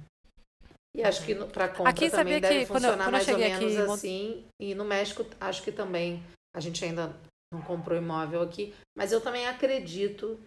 E 0.93 1.01
acho 1.01 1.25
que 1.25 1.33
para 1.33 1.69
compra 1.69 1.91
Aqui, 1.91 2.09
também 2.09 2.33
sabia 2.33 2.41
deve 2.41 2.59
que 2.59 2.65
quando 2.65 2.83
funcionar 2.83 3.05
quando 3.05 3.07
eu 3.07 3.11
mais 3.11 3.27
ou 3.29 3.37
menos 3.37 3.77
aqui 3.77 3.91
assim. 3.91 4.45
E 4.59 4.75
no 4.75 4.83
México 4.83 5.25
acho 5.39 5.63
que 5.63 5.71
também 5.71 6.21
a 6.53 6.59
gente 6.59 6.83
ainda 6.83 7.15
não 7.53 7.61
comprou 7.61 7.97
imóvel 7.97 8.41
aqui, 8.41 8.75
mas 8.97 9.13
eu 9.13 9.21
também 9.21 9.47
acredito 9.47 10.37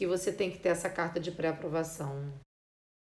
que 0.00 0.06
você 0.06 0.32
tem 0.32 0.50
que 0.50 0.58
ter 0.58 0.70
essa 0.70 0.88
carta 0.88 1.20
de 1.20 1.30
pré-aprovação 1.30 2.32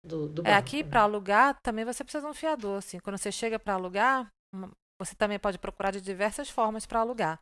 do, 0.06 0.29
do 0.29 0.43
banco. 0.43 0.53
É, 0.53 0.53
aqui 0.53 0.84
né? 0.84 0.89
para 0.91 1.01
alugar 1.01 1.60
também 1.63 1.84
você 1.84 2.03
precisa 2.03 2.23
de 2.23 2.29
um 2.29 2.36
fiador, 2.36 2.77
assim. 2.77 2.99
Quando 2.99 3.17
você 3.17 3.32
chega 3.32 3.58
para 3.58 3.73
alugar, 3.73 4.29
uma- 4.53 4.69
você 5.01 5.15
também 5.15 5.39
pode 5.39 5.58
procurar 5.58 5.89
de 5.89 5.99
diversas 5.99 6.51
formas 6.51 6.86
para 6.86 6.99
alugar. 6.99 7.41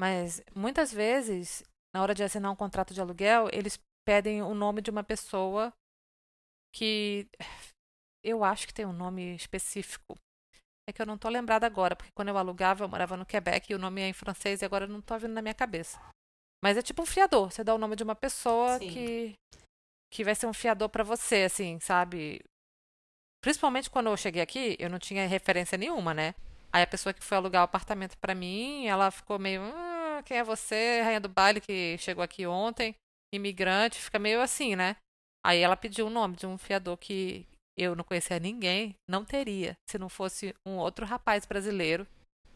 Mas 0.00 0.40
muitas 0.56 0.90
vezes, 0.90 1.62
na 1.94 2.00
hora 2.00 2.14
de 2.14 2.22
assinar 2.22 2.50
um 2.50 2.56
contrato 2.56 2.94
de 2.94 3.00
aluguel, 3.02 3.50
eles 3.52 3.78
pedem 4.06 4.40
o 4.40 4.54
nome 4.54 4.80
de 4.80 4.90
uma 4.90 5.04
pessoa 5.04 5.70
que 6.74 7.28
eu 8.24 8.42
acho 8.42 8.66
que 8.66 8.72
tem 8.72 8.86
um 8.86 8.92
nome 8.92 9.34
específico. 9.36 10.16
É 10.88 10.94
que 10.94 11.02
eu 11.02 11.06
não 11.06 11.18
tô 11.18 11.28
lembrada 11.28 11.66
agora, 11.66 11.94
porque 11.94 12.12
quando 12.16 12.28
eu 12.28 12.38
alugava, 12.38 12.84
eu 12.84 12.88
morava 12.88 13.18
no 13.18 13.26
Quebec 13.26 13.70
e 13.70 13.74
o 13.74 13.78
nome 13.78 14.00
é 14.00 14.08
em 14.08 14.14
francês 14.14 14.62
e 14.62 14.64
agora 14.64 14.86
não 14.86 15.02
tô 15.02 15.18
vindo 15.18 15.34
na 15.34 15.42
minha 15.42 15.52
cabeça. 15.52 16.00
Mas 16.62 16.76
é 16.76 16.82
tipo 16.82 17.02
um 17.02 17.06
fiador, 17.06 17.50
você 17.50 17.62
dá 17.62 17.74
o 17.74 17.78
nome 17.78 17.94
de 17.94 18.02
uma 18.02 18.14
pessoa 18.14 18.78
Sim. 18.78 18.88
que 18.90 19.34
que 20.10 20.24
vai 20.24 20.34
ser 20.34 20.46
um 20.46 20.54
fiador 20.54 20.88
para 20.88 21.04
você, 21.04 21.42
assim, 21.42 21.78
sabe? 21.80 22.40
Principalmente 23.42 23.90
quando 23.90 24.08
eu 24.08 24.16
cheguei 24.16 24.42
aqui, 24.42 24.76
eu 24.78 24.88
não 24.88 24.98
tinha 24.98 25.28
referência 25.28 25.76
nenhuma, 25.76 26.14
né? 26.14 26.34
Aí 26.72 26.82
a 26.82 26.86
pessoa 26.86 27.12
que 27.12 27.22
foi 27.22 27.36
alugar 27.36 27.62
o 27.62 27.64
apartamento 27.64 28.16
para 28.18 28.34
mim, 28.34 28.86
ela 28.86 29.10
ficou 29.10 29.38
meio, 29.38 29.62
ah, 29.62 30.22
quem 30.24 30.38
é 30.38 30.44
você, 30.44 31.02
rainha 31.02 31.20
do 31.20 31.28
baile 31.28 31.60
que 31.60 31.96
chegou 31.98 32.24
aqui 32.24 32.46
ontem, 32.46 32.94
imigrante, 33.32 34.00
fica 34.00 34.18
meio 34.18 34.40
assim, 34.40 34.74
né? 34.74 34.96
Aí 35.44 35.60
ela 35.60 35.76
pediu 35.76 36.06
o 36.06 36.10
nome 36.10 36.36
de 36.36 36.46
um 36.46 36.58
fiador 36.58 36.96
que 36.96 37.46
eu 37.76 37.94
não 37.94 38.04
conhecia 38.04 38.40
ninguém, 38.40 38.94
não 39.08 39.24
teria, 39.24 39.74
se 39.88 39.98
não 39.98 40.08
fosse 40.08 40.54
um 40.66 40.76
outro 40.76 41.06
rapaz 41.06 41.46
brasileiro, 41.46 42.06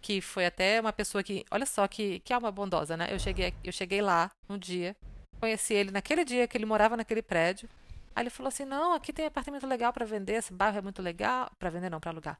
que 0.02 0.20
foi 0.20 0.44
até 0.44 0.80
uma 0.80 0.92
pessoa 0.92 1.22
que, 1.22 1.44
olha 1.50 1.64
só 1.64 1.86
que, 1.86 2.18
que 2.20 2.32
alma 2.32 2.50
bondosa, 2.50 2.96
né? 2.96 3.06
Eu 3.10 3.18
cheguei, 3.18 3.54
eu 3.64 3.72
cheguei 3.72 4.02
lá 4.02 4.30
um 4.48 4.58
dia, 4.58 4.96
conheci 5.40 5.72
ele 5.72 5.90
naquele 5.90 6.24
dia 6.24 6.46
que 6.48 6.56
ele 6.58 6.66
morava 6.66 6.96
naquele 6.96 7.22
prédio. 7.22 7.68
Aí 8.14 8.24
ele 8.24 8.30
falou 8.30 8.48
assim: 8.48 8.64
"Não, 8.64 8.92
aqui 8.94 9.12
tem 9.12 9.26
apartamento 9.26 9.66
legal 9.66 9.92
para 9.92 10.04
vender, 10.04 10.34
esse 10.34 10.52
bairro 10.52 10.78
é 10.78 10.82
muito 10.82 11.00
legal, 11.00 11.50
para 11.58 11.70
vender 11.70 11.88
não, 11.88 12.00
para 12.00 12.10
alugar. 12.10 12.38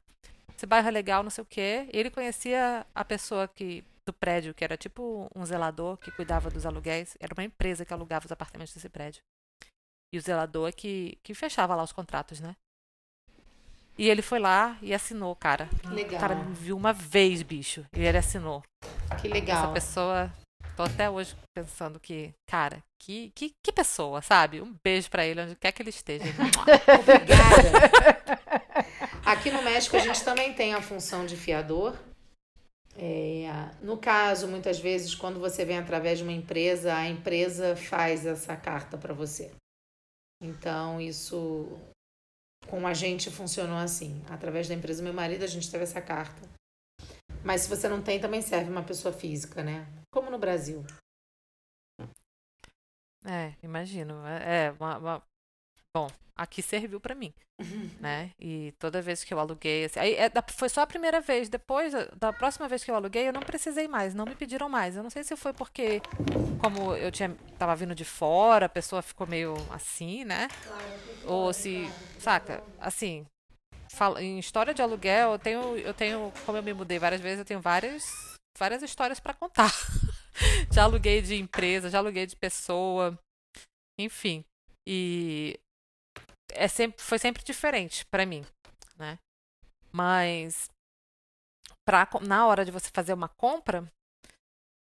Esse 0.55 0.65
bairro 0.65 0.87
é 0.87 0.91
legal, 0.91 1.23
não 1.23 1.29
sei 1.29 1.41
o 1.43 1.45
quê". 1.47 1.89
E 1.91 1.97
ele 1.97 2.11
conhecia 2.11 2.85
a 2.93 3.05
pessoa 3.05 3.47
que 3.47 3.83
do 4.05 4.13
prédio, 4.13 4.53
que 4.53 4.63
era 4.63 4.75
tipo 4.77 5.29
um 5.33 5.45
zelador 5.45 5.97
que 5.97 6.11
cuidava 6.11 6.49
dos 6.49 6.65
aluguéis, 6.65 7.15
era 7.19 7.33
uma 7.33 7.43
empresa 7.43 7.85
que 7.85 7.93
alugava 7.93 8.25
os 8.25 8.31
apartamentos 8.31 8.73
desse 8.73 8.89
prédio. 8.89 9.23
E 10.13 10.17
o 10.17 10.21
zelador 10.21 10.73
que 10.73 11.17
que 11.23 11.33
fechava 11.33 11.75
lá 11.75 11.83
os 11.83 11.93
contratos, 11.93 12.39
né? 12.41 12.55
E 13.97 14.09
ele 14.09 14.21
foi 14.21 14.39
lá 14.39 14.77
e 14.81 14.93
assinou, 14.93 15.35
cara. 15.35 15.69
Que 15.81 15.87
legal. 15.89 16.17
O 16.17 16.19
cara 16.19 16.35
me 16.35 16.53
viu 16.53 16.75
uma 16.75 16.93
vez, 16.93 17.43
bicho, 17.43 17.85
e 17.95 18.03
ele 18.03 18.17
assinou. 18.17 18.63
Que 19.21 19.27
Essa 19.27 19.33
legal. 19.33 19.73
pessoa, 19.73 20.33
tô 20.75 20.83
até 20.83 21.09
hoje 21.09 21.35
pensando 21.55 21.99
que, 21.99 22.33
cara, 22.47 22.83
que, 22.99 23.31
que, 23.35 23.53
que 23.63 23.71
pessoa, 23.71 24.21
sabe? 24.21 24.61
Um 24.61 24.75
beijo 24.83 25.09
pra 25.09 25.25
ele, 25.25 25.41
onde 25.41 25.55
quer 25.55 25.71
que 25.71 25.81
ele 25.81 25.91
esteja. 25.91 26.25
Obrigada. 26.99 27.91
Aqui 29.25 29.51
no 29.51 29.61
México 29.61 29.95
a 29.95 29.99
gente 29.99 30.23
também 30.23 30.53
tem 30.53 30.73
a 30.73 30.81
função 30.81 31.25
de 31.25 31.37
fiador. 31.37 31.95
É, 32.95 33.47
no 33.81 33.97
caso, 33.97 34.47
muitas 34.47 34.79
vezes, 34.79 35.15
quando 35.15 35.39
você 35.39 35.65
vem 35.65 35.77
através 35.77 36.17
de 36.19 36.23
uma 36.23 36.33
empresa, 36.33 36.95
a 36.95 37.07
empresa 37.07 37.75
faz 37.75 38.25
essa 38.25 38.55
carta 38.55 38.97
para 38.97 39.13
você. 39.13 39.51
Então, 40.41 40.99
isso 40.99 41.67
com 42.69 42.85
a 42.87 42.93
gente 42.93 43.29
funcionou 43.29 43.77
assim. 43.77 44.23
Através 44.29 44.67
da 44.67 44.73
empresa, 44.73 45.03
meu 45.03 45.13
marido, 45.13 45.43
a 45.43 45.47
gente 45.47 45.69
teve 45.69 45.83
essa 45.83 46.01
carta. 46.01 46.41
Mas 47.43 47.61
se 47.61 47.69
você 47.69 47.87
não 47.89 48.01
tem, 48.01 48.19
também 48.19 48.41
serve 48.41 48.69
uma 48.71 48.83
pessoa 48.83 49.13
física, 49.13 49.63
né? 49.63 49.85
Como 50.11 50.29
no 50.29 50.37
Brasil. 50.39 50.83
É, 53.25 53.53
imagino. 53.63 54.25
É, 54.25 54.67
é 54.67 54.71
uma, 54.71 54.97
uma- 54.97 55.23
Bom, 55.95 56.09
aqui 56.35 56.61
serviu 56.63 56.99
pra 56.99 57.13
mim, 57.13 57.31
né? 58.01 58.31
E 58.39 58.73
toda 58.79 59.01
vez 59.01 59.23
que 59.23 59.31
eu 59.33 59.39
aluguei, 59.39 59.85
assim, 59.85 59.99
aí 59.99 60.15
é 60.15 60.31
foi 60.49 60.67
só 60.67 60.81
a 60.81 60.87
primeira 60.87 61.21
vez. 61.21 61.49
Depois, 61.49 61.93
da 62.17 62.33
próxima 62.33 62.67
vez 62.67 62.83
que 62.83 62.89
eu 62.89 62.95
aluguei, 62.95 63.27
eu 63.27 63.33
não 63.33 63.41
precisei 63.41 63.87
mais, 63.87 64.15
não 64.15 64.25
me 64.25 64.35
pediram 64.35 64.67
mais. 64.67 64.95
Eu 64.95 65.03
não 65.03 65.09
sei 65.11 65.23
se 65.23 65.35
foi 65.35 65.53
porque, 65.53 66.01
como 66.59 66.95
eu 66.95 67.11
tinha, 67.11 67.29
tava 67.59 67.75
vindo 67.75 67.93
de 67.93 68.03
fora, 68.03 68.65
a 68.65 68.69
pessoa 68.69 69.03
ficou 69.03 69.27
meio 69.27 69.53
assim, 69.69 70.25
né? 70.25 70.47
Ou 71.27 71.53
se, 71.53 71.87
saca, 72.17 72.63
assim, 72.79 73.25
fala- 73.91 74.21
em 74.21 74.39
história 74.39 74.73
de 74.73 74.81
aluguel, 74.81 75.33
eu 75.33 75.39
tenho, 75.39 75.77
eu 75.77 75.93
tenho, 75.93 76.33
como 76.45 76.57
eu 76.57 76.63
me 76.63 76.73
mudei 76.73 76.97
várias 76.97 77.21
vezes, 77.21 77.39
eu 77.39 77.45
tenho 77.45 77.61
várias, 77.61 78.03
várias 78.57 78.81
histórias 78.81 79.19
pra 79.19 79.33
contar. 79.35 79.71
já 80.73 80.83
aluguei 80.83 81.21
de 81.21 81.35
empresa, 81.35 81.89
já 81.89 81.99
aluguei 81.99 82.25
de 82.25 82.35
pessoa, 82.35 83.17
enfim. 83.99 84.43
E 84.85 85.57
é 86.55 86.67
sempre, 86.67 87.01
foi 87.01 87.19
sempre 87.19 87.43
diferente 87.43 88.05
pra 88.05 88.25
mim, 88.25 88.45
né? 88.97 89.19
Mas 89.91 90.69
pra, 91.85 92.07
na 92.21 92.47
hora 92.47 92.65
de 92.65 92.71
você 92.71 92.89
fazer 92.93 93.13
uma 93.13 93.29
compra 93.29 93.91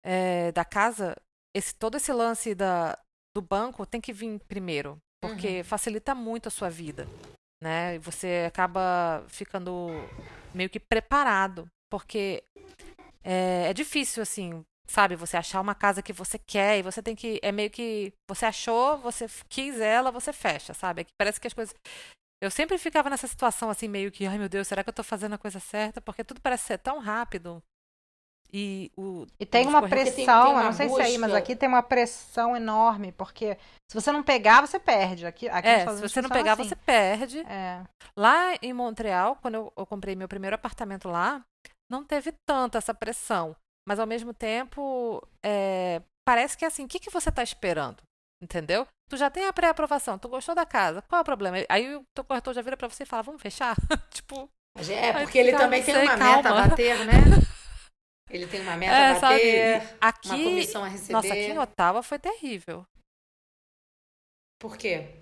é, 0.05 0.53
da 0.53 0.65
casa, 0.65 1.17
esse, 1.55 1.75
todo 1.75 1.97
esse 1.97 2.13
lance 2.13 2.55
da, 2.55 2.99
do 3.35 3.43
banco 3.43 3.87
tem 3.87 4.01
que 4.01 4.13
vir 4.13 4.39
primeiro, 4.41 4.99
porque 5.21 5.63
facilita 5.63 6.15
muito 6.15 6.49
a 6.49 6.51
sua 6.51 6.71
vida, 6.71 7.07
né? 7.63 7.97
E 7.97 7.99
você 7.99 8.45
acaba 8.47 9.25
ficando 9.29 9.89
meio 10.55 10.71
que 10.71 10.81
preparado, 10.81 11.71
porque 11.91 12.43
é, 13.23 13.69
é 13.69 13.75
difícil, 13.75 14.23
assim, 14.23 14.65
sabe? 14.91 15.17
Você 15.17 15.37
achar 15.37 15.61
uma 15.61 15.75
casa 15.75 16.03
que 16.03 16.13
você 16.13 16.39
quer 16.39 16.79
e 16.79 16.83
você 16.83 17.03
tem 17.03 17.15
que. 17.15 17.39
É 17.43 17.53
meio 17.53 17.71
que. 17.71 18.13
Você 18.29 18.45
achou, 18.47 18.99
você 18.99 19.27
quis 19.49 19.81
ela, 19.81 20.11
você 20.11 20.33
fecha, 20.33 20.75
sabe? 20.75 21.03
É 21.03 21.05
que 21.05 21.13
parece 21.19 21.41
que 21.41 21.47
as 21.47 21.55
coisas. 21.55 21.75
Eu 22.43 22.51
sempre 22.51 22.79
ficava 22.79 23.11
nessa 23.11 23.27
situação, 23.27 23.69
assim, 23.69 23.87
meio 23.87 24.11
que, 24.11 24.27
ai 24.27 24.39
meu 24.39 24.49
Deus, 24.49 24.67
será 24.67 24.83
que 24.83 24.89
eu 24.89 24.95
tô 24.95 25.03
fazendo 25.03 25.35
a 25.35 25.39
coisa 25.39 25.61
certa? 25.61 26.01
Porque 26.01 26.25
tudo 26.25 26.41
parece 26.41 26.65
ser 26.65 26.79
tão 26.79 26.99
rápido. 26.99 27.63
E, 28.53 28.91
o, 28.97 29.27
e 29.39 29.47
tem 29.47 29.67
uma 29.67 29.89
pressão, 29.89 30.15
tem, 30.15 30.27
tem 30.27 30.35
uma 30.35 30.61
eu 30.61 30.65
não 30.65 30.73
sei 30.73 30.89
busca. 30.89 31.05
se 31.05 31.09
é 31.09 31.13
aí, 31.13 31.19
mas 31.19 31.35
aqui 31.35 31.55
tem 31.55 31.69
uma 31.69 31.83
pressão 31.83 32.57
enorme, 32.57 33.13
porque 33.13 33.57
se 33.89 33.95
você 33.95 34.11
não 34.11 34.23
pegar, 34.23 34.61
você 34.61 34.81
perde. 34.81 35.25
Aqui, 35.25 35.49
aqui 35.49 35.69
é, 35.69 35.87
se 35.87 36.01
você 36.01 36.21
não 36.21 36.29
pegar, 36.29 36.55
assim. 36.55 36.65
você 36.65 36.75
perde. 36.75 37.41
É. 37.41 37.85
Lá 38.17 38.55
em 38.61 38.73
Montreal, 38.73 39.37
quando 39.37 39.55
eu, 39.55 39.73
eu 39.77 39.87
comprei 39.87 40.17
meu 40.17 40.27
primeiro 40.27 40.57
apartamento 40.57 41.09
lá, 41.09 41.45
não 41.89 42.05
teve 42.05 42.33
tanta 42.45 42.79
essa 42.79 42.93
pressão. 42.93 43.55
Mas 43.91 43.99
ao 43.99 44.07
mesmo 44.07 44.33
tempo, 44.33 45.21
é, 45.45 46.01
parece 46.25 46.57
que 46.57 46.65
é 46.65 46.69
assim, 46.69 46.85
o 46.85 46.89
que, 46.89 47.01
que 47.01 47.11
você 47.11 47.29
está 47.29 47.43
esperando? 47.43 48.01
Entendeu? 48.41 48.87
Tu 49.11 49.17
já 49.17 49.29
tem 49.29 49.49
a 49.49 49.53
pré-aprovação, 49.53 50.17
tu 50.17 50.29
gostou 50.29 50.55
da 50.55 50.65
casa, 50.65 51.03
qual 51.03 51.19
é 51.19 51.23
o 51.23 51.25
problema? 51.25 51.57
Aí 51.69 51.97
o 51.97 52.05
teu 52.15 52.23
corretor 52.23 52.55
já 52.55 52.63
vira 52.63 52.77
para 52.77 52.89
você 52.89 53.03
e 53.03 53.07
fala, 53.07 53.25
vamos 53.25 53.43
fechar? 53.43 53.75
tipo. 54.15 54.49
É, 54.89 55.13
porque 55.15 55.37
ele 55.37 55.57
também 55.57 55.83
tem 55.83 55.97
uma 55.97 56.17
calma. 56.17 56.37
meta 56.37 56.49
a 56.51 56.69
bater, 56.69 57.05
né? 57.05 57.13
Ele 58.31 58.47
tem 58.47 58.61
uma 58.61 58.77
meta 58.77 58.95
é, 58.95 59.11
a 59.11 59.15
bater, 59.19 59.83
sabe, 59.83 59.97
aqui, 60.01 60.29
uma 60.29 60.45
comissão 60.45 60.85
a 60.85 60.87
receber. 60.87 61.13
Nossa, 61.13 61.33
aqui 61.33 61.47
em 61.47 61.59
Ottawa 61.59 62.01
foi 62.01 62.19
terrível. 62.21 62.87
Por 64.61 64.77
quê? 64.77 65.21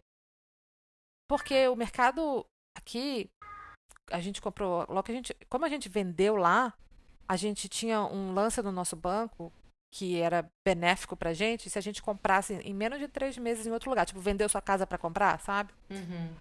Porque 1.26 1.68
o 1.68 1.74
mercado 1.74 2.44
aqui, 2.76 3.30
a 4.12 4.20
gente 4.20 4.42
comprou, 4.42 4.84
logo 4.90 5.10
a 5.10 5.14
gente, 5.14 5.34
como 5.48 5.64
a 5.64 5.70
gente 5.70 5.88
vendeu 5.88 6.36
lá, 6.36 6.76
a 7.28 7.36
gente 7.36 7.68
tinha 7.68 8.02
um 8.02 8.32
lance 8.32 8.62
no 8.62 8.72
nosso 8.72 8.96
banco 8.96 9.52
que 9.90 10.20
era 10.20 10.50
benéfico 10.66 11.16
pra 11.16 11.32
gente 11.32 11.70
se 11.70 11.78
a 11.78 11.82
gente 11.82 12.02
comprasse 12.02 12.54
em 12.54 12.74
menos 12.74 12.98
de 12.98 13.08
três 13.08 13.38
meses 13.38 13.66
em 13.66 13.70
outro 13.70 13.90
lugar. 13.90 14.06
Tipo, 14.06 14.20
vendeu 14.20 14.48
sua 14.48 14.60
casa 14.60 14.86
para 14.86 14.98
comprar, 14.98 15.40
sabe? 15.40 15.72
Uhum. 15.90 16.34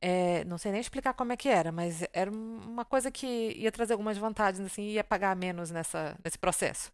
É, 0.00 0.44
não 0.44 0.58
sei 0.58 0.72
nem 0.72 0.80
explicar 0.80 1.14
como 1.14 1.32
é 1.32 1.36
que 1.36 1.48
era, 1.48 1.70
mas 1.70 2.02
era 2.12 2.28
uma 2.28 2.84
coisa 2.84 3.10
que 3.10 3.52
ia 3.56 3.70
trazer 3.70 3.92
algumas 3.92 4.18
vantagens, 4.18 4.66
assim, 4.66 4.82
ia 4.82 5.04
pagar 5.04 5.36
menos 5.36 5.70
nessa, 5.70 6.18
nesse 6.24 6.36
processo. 6.36 6.90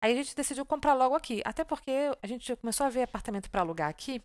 Aí 0.00 0.12
a 0.12 0.14
gente 0.14 0.36
decidiu 0.36 0.64
comprar 0.64 0.94
logo 0.94 1.16
aqui, 1.16 1.42
até 1.44 1.64
porque 1.64 1.90
a 2.22 2.26
gente 2.26 2.54
começou 2.56 2.86
a 2.86 2.90
ver 2.90 3.02
apartamento 3.02 3.50
para 3.50 3.62
alugar 3.62 3.88
aqui 3.88 4.22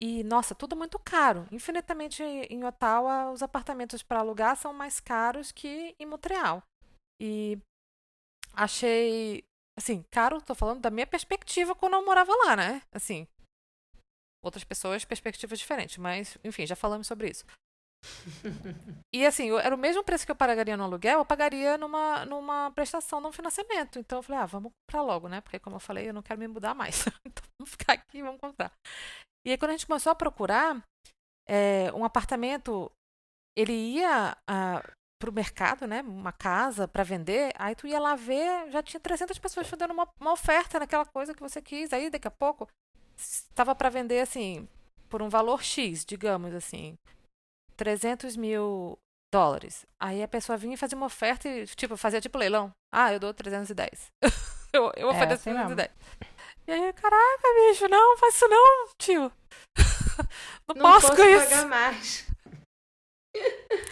e, 0.00 0.22
nossa, 0.24 0.54
tudo 0.54 0.76
muito 0.76 0.98
caro. 0.98 1.46
Infinitamente 1.50 2.22
em 2.22 2.64
Ottawa, 2.64 3.30
os 3.32 3.42
apartamentos 3.42 4.02
para 4.02 4.20
alugar 4.20 4.56
são 4.56 4.72
mais 4.72 5.00
caros 5.00 5.50
que 5.50 5.96
em 5.98 6.06
Montreal. 6.06 6.62
E 7.22 7.56
achei 8.52 9.44
Assim, 9.76 10.04
caro, 10.10 10.40
tô 10.40 10.54
falando 10.54 10.80
da 10.80 10.90
minha 10.90 11.06
perspectiva 11.06 11.74
quando 11.74 11.94
eu 11.94 12.04
morava 12.04 12.32
lá, 12.44 12.56
né? 12.56 12.82
Assim, 12.92 13.26
outras 14.44 14.64
pessoas, 14.64 15.04
perspectivas 15.04 15.58
diferentes, 15.58 15.96
mas, 15.96 16.36
enfim, 16.44 16.66
já 16.66 16.76
falamos 16.76 17.06
sobre 17.06 17.30
isso. 17.30 17.44
e 19.14 19.24
assim, 19.24 19.50
era 19.58 19.74
o 19.74 19.78
mesmo 19.78 20.02
preço 20.02 20.26
que 20.26 20.32
eu 20.32 20.36
pagaria 20.36 20.76
no 20.76 20.82
aluguel, 20.84 21.20
eu 21.20 21.24
pagaria 21.24 21.78
numa, 21.78 22.26
numa 22.26 22.70
prestação, 22.72 23.20
num 23.20 23.32
financiamento. 23.32 23.98
Então 23.98 24.18
eu 24.18 24.22
falei, 24.22 24.42
ah, 24.42 24.46
vamos 24.46 24.72
comprar 24.72 25.02
logo, 25.02 25.28
né? 25.28 25.40
Porque 25.40 25.58
como 25.58 25.76
eu 25.76 25.80
falei, 25.80 26.08
eu 26.08 26.14
não 26.14 26.22
quero 26.22 26.40
me 26.40 26.48
mudar 26.48 26.74
mais. 26.74 27.06
então 27.24 27.44
vamos 27.58 27.70
ficar 27.70 27.94
aqui 27.94 28.18
e 28.18 28.22
vamos 28.22 28.40
comprar. 28.40 28.72
E 29.46 29.52
aí 29.52 29.58
quando 29.58 29.70
a 29.70 29.74
gente 29.74 29.86
começou 29.86 30.10
a 30.10 30.16
procurar 30.16 30.84
é, 31.48 31.92
um 31.94 32.04
apartamento, 32.04 32.90
ele 33.56 33.72
ia 33.72 34.36
uh, 34.50 34.92
para 35.22 35.30
o 35.30 35.32
mercado, 35.32 35.86
né, 35.86 36.02
uma 36.02 36.32
casa 36.32 36.88
para 36.88 37.04
vender, 37.04 37.52
aí 37.56 37.76
tu 37.76 37.86
ia 37.86 38.00
lá 38.00 38.16
ver, 38.16 38.68
já 38.72 38.82
tinha 38.82 38.98
300 38.98 39.38
pessoas 39.38 39.68
fazendo 39.68 39.92
uma, 39.92 40.08
uma 40.20 40.32
oferta 40.32 40.80
naquela 40.80 41.06
coisa 41.06 41.32
que 41.32 41.40
você 41.40 41.62
quis, 41.62 41.92
aí 41.92 42.10
daqui 42.10 42.26
a 42.26 42.30
pouco 42.30 42.66
estava 43.16 43.72
para 43.72 43.88
vender 43.88 44.18
assim, 44.18 44.68
por 45.08 45.22
um 45.22 45.28
valor 45.28 45.62
X, 45.62 46.04
digamos 46.04 46.52
assim, 46.52 46.96
300 47.76 48.36
mil 48.36 48.98
dólares. 49.32 49.86
Aí 50.00 50.24
a 50.24 50.28
pessoa 50.28 50.58
vinha 50.58 50.74
e 50.74 50.76
fazia 50.76 50.98
uma 50.98 51.06
oferta 51.06 51.48
e, 51.48 51.66
tipo, 51.66 51.96
fazia 51.96 52.20
tipo 52.20 52.36
leilão. 52.36 52.72
Ah, 52.92 53.12
eu 53.12 53.20
dou 53.20 53.32
310. 53.32 54.10
eu 54.74 54.90
eu 54.96 55.08
é, 55.08 55.12
ofereço 55.12 55.48
é, 55.48 55.52
310. 55.52 55.90
E 56.66 56.72
aí, 56.72 56.92
caraca, 56.94 57.48
bicho, 57.68 57.88
não, 57.88 58.18
faz 58.18 58.34
isso 58.34 58.48
não, 58.48 58.88
tio. 58.98 59.32
não, 60.68 60.74
não 60.74 60.82
posso, 60.82 61.08
posso 61.08 61.16
com 61.16 61.28
isso. 61.28 61.48
pagar 61.48 61.66
mais. 61.68 62.31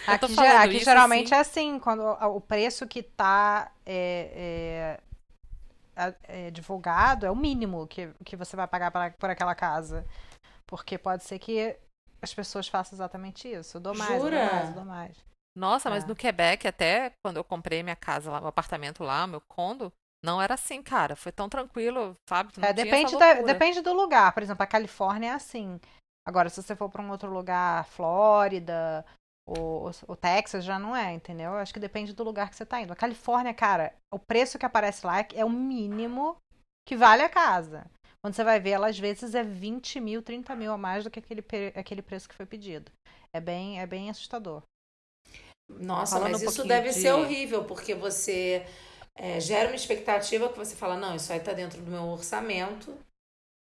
Aqui, 0.06 0.38
aqui 0.38 0.78
geralmente 0.80 1.34
assim. 1.34 1.34
é 1.34 1.40
assim, 1.72 1.78
quando 1.78 2.02
o 2.02 2.40
preço 2.40 2.86
que 2.86 3.00
está 3.00 3.70
é, 3.86 4.98
é, 5.96 6.14
é, 6.24 6.50
divulgado 6.50 7.26
é 7.26 7.30
o 7.30 7.36
mínimo 7.36 7.86
que, 7.86 8.08
que 8.24 8.36
você 8.36 8.56
vai 8.56 8.66
pagar 8.66 8.90
pra, 8.90 9.10
por 9.10 9.30
aquela 9.30 9.54
casa. 9.54 10.06
Porque 10.66 10.98
pode 10.98 11.24
ser 11.24 11.38
que 11.38 11.76
as 12.22 12.32
pessoas 12.32 12.68
façam 12.68 12.96
exatamente 12.96 13.48
isso. 13.48 13.76
Eu 13.76 13.80
dou 13.80 13.94
mais, 13.94 14.20
Jura? 14.20 14.46
dou 14.46 14.54
mais, 14.54 14.74
dou 14.74 14.84
mais. 14.84 15.16
Nossa, 15.56 15.90
mas 15.90 16.04
é. 16.04 16.06
no 16.06 16.14
Quebec, 16.14 16.66
até 16.66 17.12
quando 17.24 17.38
eu 17.38 17.44
comprei 17.44 17.82
minha 17.82 17.96
casa 17.96 18.30
lá, 18.30 18.38
meu 18.40 18.48
apartamento 18.48 19.02
lá, 19.02 19.26
meu 19.26 19.40
condo, 19.48 19.92
não 20.24 20.40
era 20.40 20.54
assim, 20.54 20.82
cara. 20.82 21.16
Foi 21.16 21.32
tão 21.32 21.48
tranquilo, 21.48 22.14
sabe? 22.28 22.52
É, 22.62 22.72
depende, 22.72 23.16
da, 23.18 23.34
depende 23.34 23.80
do 23.80 23.92
lugar. 23.92 24.32
Por 24.32 24.42
exemplo, 24.42 24.62
a 24.62 24.66
Califórnia 24.66 25.30
é 25.30 25.32
assim. 25.32 25.80
Agora, 26.26 26.48
se 26.48 26.62
você 26.62 26.76
for 26.76 26.88
para 26.88 27.02
um 27.02 27.10
outro 27.10 27.30
lugar, 27.32 27.84
Flórida, 27.86 29.04
o, 29.58 29.90
o, 30.06 30.16
Texas 30.16 30.64
já 30.64 30.78
não 30.78 30.94
é, 30.94 31.12
entendeu? 31.12 31.54
Acho 31.54 31.74
que 31.74 31.80
depende 31.80 32.12
do 32.12 32.22
lugar 32.22 32.50
que 32.50 32.56
você 32.56 32.64
tá 32.64 32.80
indo. 32.80 32.92
A 32.92 32.96
Califórnia, 32.96 33.52
cara, 33.52 33.92
o 34.12 34.18
preço 34.18 34.58
que 34.58 34.66
aparece 34.66 35.04
lá 35.04 35.26
é 35.34 35.44
o 35.44 35.50
mínimo 35.50 36.36
que 36.86 36.96
vale 36.96 37.22
a 37.22 37.28
casa. 37.28 37.84
Quando 38.22 38.34
você 38.34 38.44
vai 38.44 38.60
ver, 38.60 38.70
ela 38.70 38.88
às 38.88 38.98
vezes 38.98 39.34
é 39.34 39.42
20 39.42 39.98
mil, 40.00 40.22
30 40.22 40.54
mil 40.54 40.72
a 40.72 40.78
mais 40.78 41.04
do 41.04 41.10
que 41.10 41.18
aquele, 41.18 41.44
aquele 41.74 42.02
preço 42.02 42.28
que 42.28 42.34
foi 42.34 42.46
pedido. 42.46 42.92
É 43.34 43.40
bem, 43.40 43.80
é 43.80 43.86
bem 43.86 44.10
assustador. 44.10 44.62
Nossa, 45.68 46.16
Falando 46.16 46.32
mas 46.32 46.42
um 46.42 46.46
isso 46.46 46.64
deve 46.64 46.88
de... 46.88 46.94
ser 46.94 47.12
horrível, 47.12 47.64
porque 47.64 47.94
você 47.94 48.66
é, 49.16 49.40
gera 49.40 49.68
uma 49.68 49.76
expectativa 49.76 50.48
que 50.48 50.58
você 50.58 50.76
fala, 50.76 50.96
não, 50.96 51.16
isso 51.16 51.32
aí 51.32 51.40
tá 51.40 51.52
dentro 51.52 51.80
do 51.80 51.90
meu 51.90 52.04
orçamento 52.04 52.96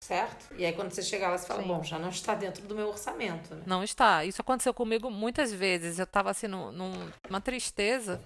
certo? 0.03 0.55
E 0.57 0.65
aí 0.65 0.73
quando 0.73 0.93
você 0.93 1.03
chegar 1.03 1.31
lá, 1.31 1.39
você 1.39 1.47
fala, 1.47 1.63
Sim. 1.63 1.69
bom, 1.69 1.83
já 1.83 1.99
não 1.99 2.09
está 2.09 2.35
dentro 2.35 2.67
do 2.67 2.75
meu 2.75 2.89
orçamento. 2.89 3.55
Né? 3.55 3.63
Não 3.67 3.85
está. 3.85 4.25
Isso 4.25 4.41
aconteceu 4.41 4.75
comigo 4.75 5.11
muitas 5.11 5.53
vezes. 5.53 5.99
Eu 5.99 6.05
estava 6.05 6.31
assim 6.31 6.47
num, 6.47 6.73
numa 6.73 7.41
tristeza, 7.41 8.23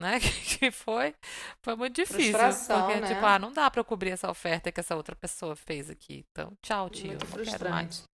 né? 0.00 0.18
Que 0.58 0.70
foi, 0.70 1.14
foi 1.62 1.74
muito 1.76 1.96
difícil. 1.96 2.32
Frustração, 2.32 2.86
porque, 2.86 3.00
né? 3.00 3.08
tipo, 3.08 3.26
ah, 3.26 3.38
não 3.38 3.52
dá 3.52 3.70
para 3.70 3.84
cobrir 3.84 4.10
essa 4.10 4.30
oferta 4.30 4.70
que 4.70 4.80
essa 4.80 4.96
outra 4.96 5.14
pessoa 5.16 5.56
fez 5.56 5.90
aqui. 5.90 6.24
Então, 6.30 6.52
tchau, 6.62 6.88
tio. 6.88 7.08
Muito 7.08 7.24
não 7.24 7.32
frustrante. 7.32 7.58
quero 7.58 7.70
mais. 7.70 8.13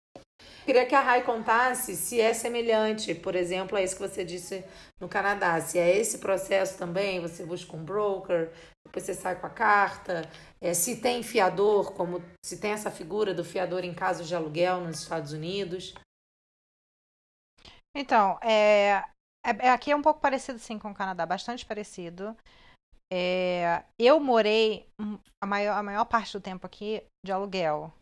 Queria 0.65 0.87
que 0.87 0.95
a 0.95 1.01
Rai 1.01 1.25
contasse 1.25 1.97
se 1.97 2.21
é 2.21 2.33
semelhante, 2.33 3.15
por 3.15 3.35
exemplo, 3.35 3.77
a 3.77 3.83
isso 3.83 3.97
que 3.97 4.03
você 4.03 4.25
disse 4.25 4.65
no 5.01 5.09
Canadá. 5.09 5.61
Se 5.61 5.79
é 5.79 5.97
esse 5.97 6.19
processo 6.19 6.79
também, 6.79 7.21
você 7.21 7.45
busca 7.45 7.77
um 7.77 7.85
broker, 7.85 8.53
depois 8.87 9.05
você 9.05 9.15
sai 9.15 9.41
com 9.41 9.47
a 9.47 9.51
carta. 9.51 10.23
É, 10.61 10.75
se 10.75 11.01
tem 11.01 11.23
fiador, 11.23 11.93
como 11.93 12.23
se 12.45 12.61
tem 12.61 12.73
essa 12.73 12.91
figura 12.91 13.35
do 13.35 13.45
fiador 13.45 13.85
em 13.85 13.95
casos 13.95 14.29
de 14.29 14.35
aluguel 14.35 14.81
nos 14.81 15.01
Estados 15.01 15.33
Unidos. 15.33 15.95
Então, 17.97 18.39
é, 18.43 19.03
é, 19.45 19.67
é 19.67 19.71
aqui 19.71 19.91
é 19.91 19.97
um 19.97 20.03
pouco 20.03 20.21
parecido 20.21 20.59
sim 20.59 20.79
com 20.79 20.91
o 20.91 20.95
Canadá, 20.95 21.27
bastante 21.27 21.67
parecido. 21.67 22.37
É, 23.13 23.83
eu 23.99 24.21
morei 24.21 24.87
a 25.43 25.47
maior, 25.47 25.77
a 25.77 25.83
maior 25.83 26.05
parte 26.05 26.33
do 26.33 26.41
tempo 26.41 26.65
aqui 26.65 27.03
de 27.25 27.33
aluguel 27.33 27.93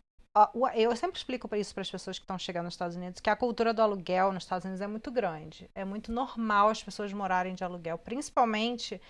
eu 0.75 0.95
sempre 0.97 1.19
explico 1.19 1.55
isso 1.57 1.75
para 1.75 1.83
as 1.83 1.91
pessoas 1.91 2.19
que 2.19 2.25
estão 2.25 2.39
chegando 2.39 2.65
nos 2.65 2.75
Estados 2.75 2.97
Unidos, 2.97 3.21
que 3.21 3.31
a 3.31 3.37
cultura 3.37 3.73
do 3.73 3.83
aluguel 3.83 4.33
nos 4.33 4.45
Estados 4.45 4.65
Unidos 4.65 4.81
é 4.81 4.87
muito 4.87 5.11
grande. 5.11 5.71
É 5.75 5.85
muito 5.85 6.13
normal 6.13 6.69
as 6.69 6.83
pessoas 6.83 7.13
morarem 7.13 7.55
de 7.55 7.65
aluguel, 7.65 7.99
principalmente 7.99 9.01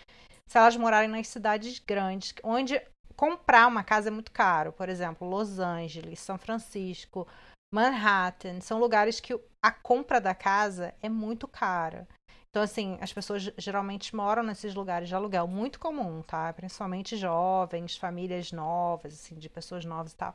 se 0.48 0.58
elas 0.58 0.76
morarem 0.76 1.08
nas 1.08 1.28
cidades 1.28 1.78
grandes, 1.78 2.34
onde 2.42 2.80
comprar 3.16 3.66
uma 3.66 3.82
casa 3.82 4.08
é 4.08 4.10
muito 4.10 4.32
caro. 4.32 4.72
Por 4.72 4.88
exemplo, 4.88 5.28
Los 5.28 5.58
Angeles, 5.58 6.20
São 6.20 6.38
Francisco, 6.38 7.26
Manhattan, 7.74 8.60
são 8.60 8.78
lugares 8.78 9.20
que 9.20 9.38
a 9.62 9.70
compra 9.70 10.20
da 10.20 10.34
casa 10.34 10.94
é 11.02 11.08
muito 11.08 11.46
cara. 11.46 12.08
Então, 12.48 12.62
assim, 12.62 12.96
as 13.00 13.12
pessoas 13.12 13.42
geralmente 13.58 14.16
moram 14.16 14.42
nesses 14.42 14.74
lugares 14.74 15.08
de 15.08 15.14
aluguel, 15.14 15.46
muito 15.46 15.78
comum, 15.78 16.22
tá? 16.22 16.50
Principalmente 16.54 17.16
jovens, 17.16 17.96
famílias 17.96 18.52
novas, 18.52 19.12
assim, 19.12 19.34
de 19.34 19.50
pessoas 19.50 19.84
novas 19.84 20.12
e 20.12 20.16
tal 20.16 20.34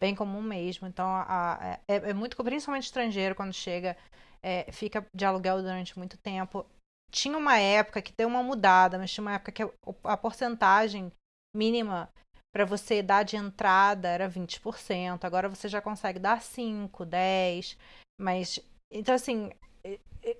bem 0.00 0.14
comum 0.14 0.42
mesmo. 0.42 0.88
Então, 0.88 1.06
a, 1.06 1.54
a, 1.54 1.72
é, 1.86 2.10
é, 2.10 2.12
muito, 2.14 2.36
principalmente 2.42 2.84
estrangeiro, 2.84 3.34
quando 3.34 3.52
chega, 3.52 3.96
é, 4.42 4.70
fica 4.72 5.06
de 5.14 5.24
aluguel 5.24 5.58
durante 5.62 5.98
muito 5.98 6.16
tempo. 6.16 6.66
Tinha 7.12 7.36
uma 7.36 7.58
época 7.58 8.00
que 8.00 8.12
deu 8.16 8.26
uma 8.26 8.42
mudada, 8.42 8.98
mas 8.98 9.12
tinha 9.12 9.22
uma 9.22 9.34
época 9.34 9.52
que 9.52 9.62
a, 9.62 9.70
a 10.04 10.16
porcentagem 10.16 11.12
mínima 11.54 12.08
para 12.52 12.64
você 12.64 13.02
dar 13.02 13.22
de 13.22 13.36
entrada 13.36 14.08
era 14.08 14.28
20%. 14.28 15.24
Agora 15.24 15.48
você 15.48 15.68
já 15.68 15.80
consegue 15.80 16.18
dar 16.18 16.40
5, 16.40 17.04
10, 17.04 17.76
mas 18.18 18.58
então 18.92 19.14
assim, 19.14 19.50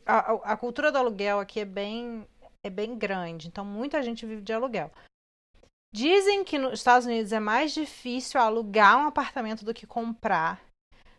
a, 0.07 0.53
a 0.53 0.57
cultura 0.57 0.91
do 0.91 0.99
aluguel 0.99 1.39
aqui 1.39 1.61
é 1.61 1.65
bem 1.65 2.27
é 2.63 2.69
bem 2.69 2.99
grande, 2.99 3.49
então 3.49 3.65
muita 3.65 4.03
gente 4.03 4.27
vive 4.27 4.43
de 4.43 4.53
aluguel. 4.53 4.91
Dizem 5.93 6.45
que 6.45 6.57
nos 6.57 6.75
Estados 6.75 7.07
Unidos 7.07 7.33
é 7.33 7.41
mais 7.41 7.73
difícil 7.73 8.41
alugar 8.41 8.97
um 8.97 9.07
apartamento 9.09 9.65
do 9.65 9.75
que 9.75 9.87
comprar, 9.87 10.61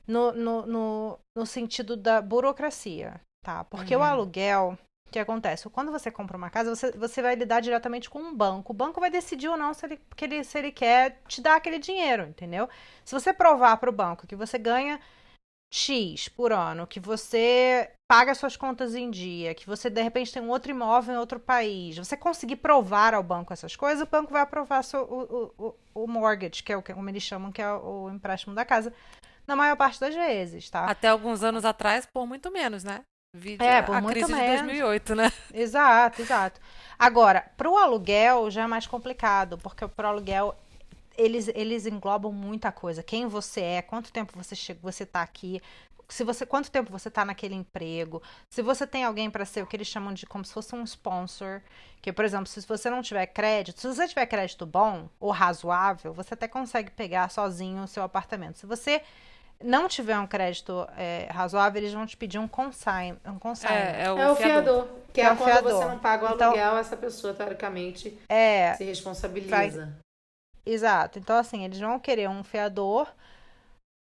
no, 0.07 0.31
no, 0.31 0.65
no, 0.65 1.19
no 1.37 1.45
sentido 1.45 1.97
da 1.97 2.21
burocracia, 2.21 3.19
tá? 3.45 3.63
Porque 3.65 3.95
uhum. 3.95 4.01
o 4.01 4.05
aluguel, 4.05 4.77
O 5.07 5.11
que 5.11 5.19
acontece? 5.19 5.69
Quando 5.69 5.91
você 5.91 6.09
compra 6.09 6.37
uma 6.37 6.49
casa, 6.49 6.73
você, 6.73 6.91
você 6.91 7.21
vai 7.21 7.35
lidar 7.35 7.59
diretamente 7.59 8.09
com 8.09 8.19
um 8.19 8.33
banco. 8.33 8.71
O 8.71 8.75
banco 8.75 9.01
vai 9.01 9.09
decidir 9.09 9.49
ou 9.49 9.57
não 9.57 9.73
se 9.73 9.85
ele, 9.85 9.99
que 10.15 10.23
ele, 10.23 10.43
se 10.43 10.57
ele 10.57 10.71
quer 10.71 11.21
te 11.27 11.41
dar 11.41 11.55
aquele 11.55 11.77
dinheiro, 11.77 12.23
entendeu? 12.23 12.69
Se 13.03 13.13
você 13.13 13.33
provar 13.33 13.75
para 13.75 13.89
o 13.89 13.93
banco 13.93 14.25
que 14.25 14.37
você 14.37 14.57
ganha 14.57 15.01
X 15.71 16.27
por 16.27 16.51
ano, 16.51 16.85
que 16.85 16.99
você 16.99 17.89
paga 18.09 18.35
suas 18.35 18.57
contas 18.57 18.93
em 18.93 19.09
dia, 19.09 19.55
que 19.55 19.65
você 19.65 19.89
de 19.89 20.01
repente 20.01 20.33
tem 20.33 20.41
um 20.41 20.49
outro 20.49 20.69
imóvel 20.69 21.15
em 21.15 21.17
outro 21.17 21.39
país, 21.39 21.97
você 21.97 22.17
conseguir 22.17 22.57
provar 22.57 23.13
ao 23.13 23.23
banco 23.23 23.53
essas 23.53 23.73
coisas, 23.73 24.05
o 24.05 24.11
banco 24.11 24.33
vai 24.33 24.41
aprovar 24.41 24.83
seu, 24.83 25.01
o, 25.03 25.53
o, 25.57 26.03
o 26.03 26.07
mortgage, 26.07 26.61
que 26.61 26.73
é 26.73 26.77
o 26.77 26.81
que 26.81 26.93
como 26.93 27.09
eles 27.09 27.23
chamam, 27.23 27.53
que 27.53 27.61
é 27.61 27.71
o 27.71 28.09
empréstimo 28.09 28.53
da 28.53 28.65
casa, 28.65 28.93
na 29.47 29.55
maior 29.55 29.77
parte 29.77 29.97
das 29.97 30.13
vezes, 30.13 30.69
tá? 30.69 30.85
Até 30.85 31.07
alguns 31.07 31.41
anos 31.41 31.63
atrás, 31.63 32.05
por 32.05 32.27
muito 32.27 32.51
menos, 32.51 32.83
né? 32.83 33.01
Vídeo, 33.33 33.63
é, 33.65 33.81
por 33.81 33.95
a 33.95 34.01
muito 34.01 34.15
crise 34.15 34.29
menos. 34.29 34.49
de 34.49 34.57
2008, 34.57 35.15
né? 35.15 35.31
Exato, 35.53 36.21
exato. 36.21 36.59
Agora, 36.99 37.49
para 37.55 37.69
o 37.69 37.77
aluguel 37.77 38.51
já 38.51 38.63
é 38.63 38.67
mais 38.67 38.85
complicado, 38.85 39.57
porque 39.57 39.87
para 39.87 40.09
o 40.09 40.11
aluguel 40.11 40.53
eles, 41.21 41.47
eles 41.53 41.85
englobam 41.85 42.31
muita 42.31 42.71
coisa. 42.71 43.03
Quem 43.03 43.27
você 43.27 43.61
é, 43.61 43.81
quanto 43.81 44.11
tempo 44.11 44.33
você 44.35 44.55
chegou, 44.55 44.91
você 44.91 45.03
está 45.03 45.21
aqui, 45.21 45.61
se 46.11 46.23
você 46.23 46.45
quanto 46.45 46.69
tempo 46.69 46.91
você 46.91 47.07
está 47.07 47.23
naquele 47.23 47.55
emprego, 47.55 48.21
se 48.49 48.61
você 48.61 48.85
tem 48.85 49.03
alguém 49.03 49.29
para 49.29 49.45
ser 49.45 49.63
o 49.63 49.67
que 49.67 49.75
eles 49.75 49.87
chamam 49.87 50.13
de 50.13 50.25
como 50.25 50.43
se 50.43 50.53
fosse 50.53 50.75
um 50.75 50.83
sponsor, 50.83 51.61
que 52.01 52.11
por 52.11 52.25
exemplo, 52.25 52.47
se 52.47 52.59
você 52.67 52.89
não 52.89 53.01
tiver 53.01 53.25
crédito, 53.27 53.79
se 53.79 53.87
você 53.87 54.07
tiver 54.07 54.25
crédito 54.25 54.65
bom 54.65 55.09
ou 55.19 55.31
razoável, 55.31 56.13
você 56.13 56.33
até 56.33 56.47
consegue 56.47 56.91
pegar 56.91 57.29
sozinho 57.29 57.83
o 57.83 57.87
seu 57.87 58.03
apartamento. 58.03 58.57
Se 58.57 58.65
você 58.65 59.01
não 59.63 59.87
tiver 59.87 60.17
um 60.19 60.27
crédito 60.27 60.87
é, 60.97 61.27
razoável, 61.31 61.81
eles 61.81 61.93
vão 61.93 62.05
te 62.05 62.17
pedir 62.17 62.39
um 62.39 62.47
consign. 62.47 63.17
Um 63.25 63.39
consign. 63.39 63.77
É, 63.77 64.03
é, 64.05 64.11
o, 64.11 64.17
é 64.17 64.31
o 64.31 64.35
fiador. 64.35 64.87
Que 65.13 65.21
é, 65.21 65.25
é 65.25 65.35
quando 65.35 65.51
fiador. 65.51 65.71
você 65.73 65.85
não 65.85 65.99
paga 65.99 66.31
o 66.31 66.35
então, 66.35 66.47
aluguel, 66.47 66.77
essa 66.77 66.97
pessoa, 66.97 67.33
teoricamente, 67.33 68.17
é, 68.27 68.73
se 68.73 68.83
responsabiliza. 68.83 69.93
Exato. 70.65 71.19
Então, 71.19 71.35
assim, 71.35 71.63
eles 71.63 71.79
vão 71.79 71.99
querer 71.99 72.29
um 72.29 72.43
fiador 72.43 73.07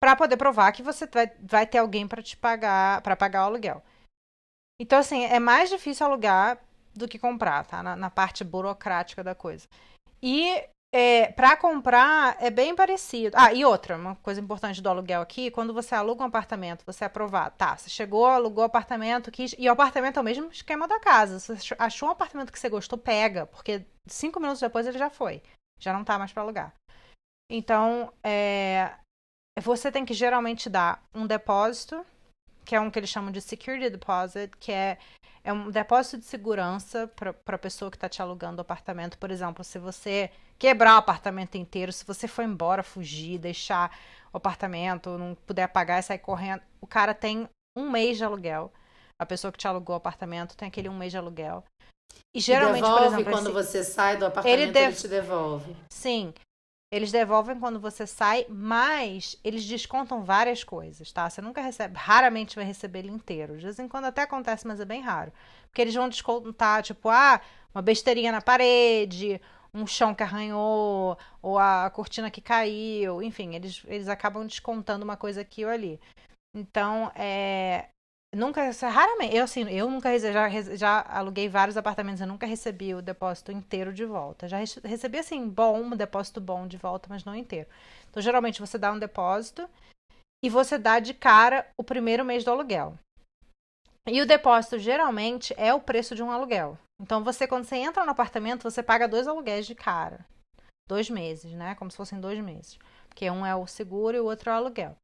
para 0.02 0.16
poder 0.16 0.36
provar 0.36 0.72
que 0.72 0.82
você 0.82 1.06
vai, 1.06 1.32
vai 1.40 1.66
ter 1.66 1.78
alguém 1.78 2.06
para 2.06 2.22
te 2.22 2.36
pagar, 2.36 3.00
para 3.02 3.16
pagar 3.16 3.42
o 3.42 3.46
aluguel. 3.46 3.82
Então, 4.80 4.98
assim, 4.98 5.24
é 5.24 5.38
mais 5.38 5.70
difícil 5.70 6.06
alugar 6.06 6.58
do 6.94 7.08
que 7.08 7.18
comprar, 7.18 7.64
tá? 7.66 7.82
Na, 7.82 7.96
na 7.96 8.10
parte 8.10 8.44
burocrática 8.44 9.22
da 9.24 9.34
coisa. 9.34 9.66
E 10.22 10.62
é, 10.92 11.26
para 11.32 11.56
comprar 11.56 12.36
é 12.40 12.50
bem 12.50 12.74
parecido. 12.74 13.36
Ah, 13.36 13.52
e 13.52 13.64
outra, 13.64 13.96
uma 13.96 14.14
coisa 14.16 14.40
importante 14.40 14.80
do 14.80 14.88
aluguel 14.88 15.20
aqui, 15.22 15.50
quando 15.50 15.74
você 15.74 15.94
aluga 15.94 16.22
um 16.22 16.26
apartamento, 16.26 16.84
você 16.86 17.02
é 17.02 17.06
aprovar, 17.08 17.50
tá, 17.50 17.76
você 17.76 17.90
chegou, 17.90 18.26
alugou 18.26 18.62
o 18.62 18.66
apartamento, 18.66 19.30
quis, 19.30 19.56
e 19.58 19.68
o 19.68 19.72
apartamento 19.72 20.18
é 20.18 20.20
o 20.20 20.24
mesmo 20.24 20.46
esquema 20.52 20.86
da 20.86 21.00
casa. 21.00 21.40
Você 21.40 21.74
achou 21.78 22.08
um 22.08 22.12
apartamento 22.12 22.52
que 22.52 22.58
você 22.58 22.68
gostou, 22.68 22.96
pega, 22.96 23.46
porque 23.46 23.84
cinco 24.06 24.38
minutos 24.38 24.60
depois 24.60 24.86
ele 24.86 24.98
já 24.98 25.10
foi, 25.10 25.42
já 25.78 25.92
não 25.92 26.04
tá 26.04 26.18
mais 26.18 26.32
para 26.32 26.42
alugar. 26.42 26.74
Então, 27.50 28.12
é, 28.22 28.92
você 29.60 29.92
tem 29.92 30.04
que 30.04 30.14
geralmente 30.14 30.68
dar 30.68 31.02
um 31.14 31.26
depósito, 31.26 32.04
que 32.64 32.74
é 32.74 32.80
um 32.80 32.90
que 32.90 32.98
eles 32.98 33.10
chamam 33.10 33.30
de 33.30 33.40
security 33.40 33.90
deposit, 33.90 34.56
que 34.58 34.72
é, 34.72 34.98
é 35.44 35.52
um 35.52 35.70
depósito 35.70 36.18
de 36.18 36.24
segurança 36.24 37.06
para 37.14 37.34
a 37.46 37.58
pessoa 37.58 37.90
que 37.90 37.96
está 37.96 38.08
te 38.08 38.22
alugando 38.22 38.58
o 38.58 38.62
apartamento. 38.62 39.18
Por 39.18 39.30
exemplo, 39.30 39.62
se 39.62 39.78
você 39.78 40.30
quebrar 40.58 40.94
o 40.94 40.98
apartamento 40.98 41.56
inteiro, 41.56 41.92
se 41.92 42.04
você 42.04 42.26
for 42.26 42.42
embora, 42.42 42.82
fugir, 42.82 43.38
deixar 43.38 43.96
o 44.32 44.38
apartamento, 44.38 45.18
não 45.18 45.34
puder 45.46 45.68
pagar 45.68 46.00
e 46.00 46.02
sair 46.02 46.18
correndo, 46.18 46.62
o 46.80 46.86
cara 46.86 47.14
tem 47.14 47.48
um 47.76 47.90
mês 47.90 48.16
de 48.16 48.24
aluguel. 48.24 48.72
A 49.20 49.26
pessoa 49.26 49.52
que 49.52 49.58
te 49.58 49.68
alugou 49.68 49.94
o 49.94 49.98
apartamento 49.98 50.56
tem 50.56 50.66
aquele 50.66 50.88
um 50.88 50.96
mês 50.96 51.12
de 51.12 51.18
aluguel. 51.18 51.62
E 52.34 52.40
geralmente, 52.40 52.82
devolve 52.82 53.00
por 53.00 53.14
exemplo, 53.14 53.32
quando 53.32 53.46
esse... 53.46 53.54
você 53.54 53.84
sai 53.84 54.16
do 54.16 54.26
apartamento, 54.26 54.60
ele, 54.60 54.78
ele 54.78 54.94
te 54.94 55.08
devolve. 55.08 55.76
Sim. 55.88 56.34
Eles 56.92 57.10
devolvem 57.10 57.58
quando 57.58 57.80
você 57.80 58.06
sai, 58.06 58.46
mas 58.48 59.36
eles 59.42 59.64
descontam 59.64 60.22
várias 60.22 60.62
coisas, 60.62 61.10
tá? 61.10 61.28
Você 61.28 61.40
nunca 61.40 61.60
recebe, 61.60 61.96
raramente 61.96 62.54
vai 62.54 62.64
receber 62.64 63.00
ele 63.00 63.10
inteiro. 63.10 63.56
De 63.56 63.64
vez 63.64 63.78
em 63.80 63.88
quando 63.88 64.04
até 64.04 64.22
acontece, 64.22 64.66
mas 64.66 64.78
é 64.78 64.84
bem 64.84 65.00
raro. 65.00 65.32
Porque 65.66 65.82
eles 65.82 65.94
vão 65.94 66.08
descontar, 66.08 66.82
tipo, 66.82 67.08
ah, 67.08 67.40
uma 67.74 67.82
besteirinha 67.82 68.30
na 68.30 68.40
parede, 68.40 69.40
um 69.72 69.86
chão 69.86 70.14
que 70.14 70.22
arranhou, 70.22 71.18
ou 71.42 71.58
a 71.58 71.90
cortina 71.90 72.30
que 72.30 72.40
caiu, 72.40 73.20
enfim, 73.20 73.56
eles, 73.56 73.82
eles 73.86 74.06
acabam 74.06 74.46
descontando 74.46 75.04
uma 75.04 75.16
coisa 75.16 75.40
aqui 75.40 75.64
ou 75.64 75.70
ali. 75.72 76.00
Então, 76.54 77.10
é, 77.16 77.88
Nunca, 78.34 78.70
raramente, 78.88 79.36
eu 79.36 79.44
assim, 79.44 79.68
eu 79.70 79.88
nunca 79.88 80.18
já, 80.18 80.48
já 80.74 81.04
aluguei 81.08 81.48
vários 81.48 81.76
apartamentos, 81.76 82.20
eu 82.20 82.26
nunca 82.26 82.46
recebi 82.46 82.94
o 82.94 83.02
depósito 83.02 83.52
inteiro 83.52 83.92
de 83.92 84.04
volta. 84.04 84.48
Já 84.48 84.58
recebi 84.58 85.18
assim, 85.18 85.48
bom, 85.48 85.80
um 85.80 85.96
depósito 85.96 86.40
bom 86.40 86.66
de 86.66 86.76
volta, 86.76 87.08
mas 87.08 87.24
não 87.24 87.34
inteiro. 87.34 87.68
Então, 88.10 88.22
geralmente 88.22 88.60
você 88.60 88.78
dá 88.78 88.92
um 88.92 88.98
depósito 88.98 89.68
e 90.44 90.50
você 90.50 90.76
dá 90.78 90.98
de 90.98 91.14
cara 91.14 91.66
o 91.78 91.84
primeiro 91.84 92.24
mês 92.24 92.44
do 92.44 92.50
aluguel. 92.50 92.98
E 94.06 94.20
o 94.20 94.26
depósito 94.26 94.78
geralmente 94.78 95.54
é 95.56 95.72
o 95.72 95.80
preço 95.80 96.14
de 96.14 96.22
um 96.22 96.30
aluguel. 96.30 96.78
Então, 97.00 97.24
você 97.24 97.46
quando 97.46 97.64
você 97.64 97.76
entra 97.76 98.04
no 98.04 98.10
apartamento, 98.10 98.62
você 98.62 98.82
paga 98.82 99.08
dois 99.08 99.26
aluguéis 99.26 99.66
de 99.66 99.74
cara. 99.74 100.24
Dois 100.86 101.08
meses, 101.08 101.52
né? 101.52 101.74
Como 101.74 101.90
se 101.90 101.96
fossem 101.96 102.20
dois 102.20 102.38
meses. 102.40 102.78
Porque 103.08 103.30
um 103.30 103.46
é 103.46 103.54
o 103.54 103.66
seguro 103.66 104.16
e 104.16 104.20
o 104.20 104.26
outro 104.26 104.50
é 104.50 104.52
o 104.52 104.56
aluguel. 104.56 104.96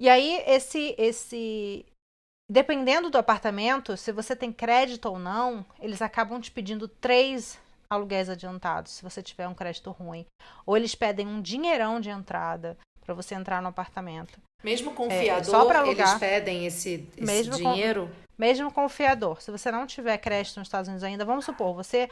E 0.00 0.08
aí, 0.08 0.42
esse, 0.46 0.94
esse 0.98 1.86
Dependendo 2.48 3.08
do 3.08 3.16
apartamento, 3.16 3.96
se 3.96 4.12
você 4.12 4.36
tem 4.36 4.52
crédito 4.52 5.06
ou 5.06 5.18
não, 5.18 5.64
eles 5.80 6.02
acabam 6.02 6.40
te 6.40 6.50
pedindo 6.50 6.86
três 6.86 7.58
aluguéis 7.88 8.28
adiantados, 8.28 8.92
se 8.92 9.02
você 9.02 9.22
tiver 9.22 9.48
um 9.48 9.54
crédito 9.54 9.90
ruim. 9.90 10.26
Ou 10.66 10.76
eles 10.76 10.94
pedem 10.94 11.26
um 11.26 11.40
dinheirão 11.40 12.00
de 12.00 12.10
entrada 12.10 12.76
para 13.04 13.14
você 13.14 13.34
entrar 13.34 13.62
no 13.62 13.68
apartamento. 13.68 14.38
Mesmo 14.62 14.92
com 14.92 15.10
é, 15.10 15.42
só 15.42 15.60
alugar, 15.60 15.86
eles 15.86 16.14
pedem 16.14 16.66
esse, 16.66 17.08
esse 17.16 17.26
mesmo 17.26 17.56
dinheiro? 17.56 18.08
Com, 18.08 18.32
mesmo 18.38 18.72
com 18.72 18.84
o 18.84 18.88
fiador. 18.88 19.40
Se 19.40 19.50
você 19.50 19.70
não 19.70 19.86
tiver 19.86 20.16
crédito 20.18 20.58
nos 20.58 20.68
Estados 20.68 20.88
Unidos 20.88 21.04
ainda, 21.04 21.24
vamos 21.24 21.44
supor, 21.44 21.74
você 21.74 22.08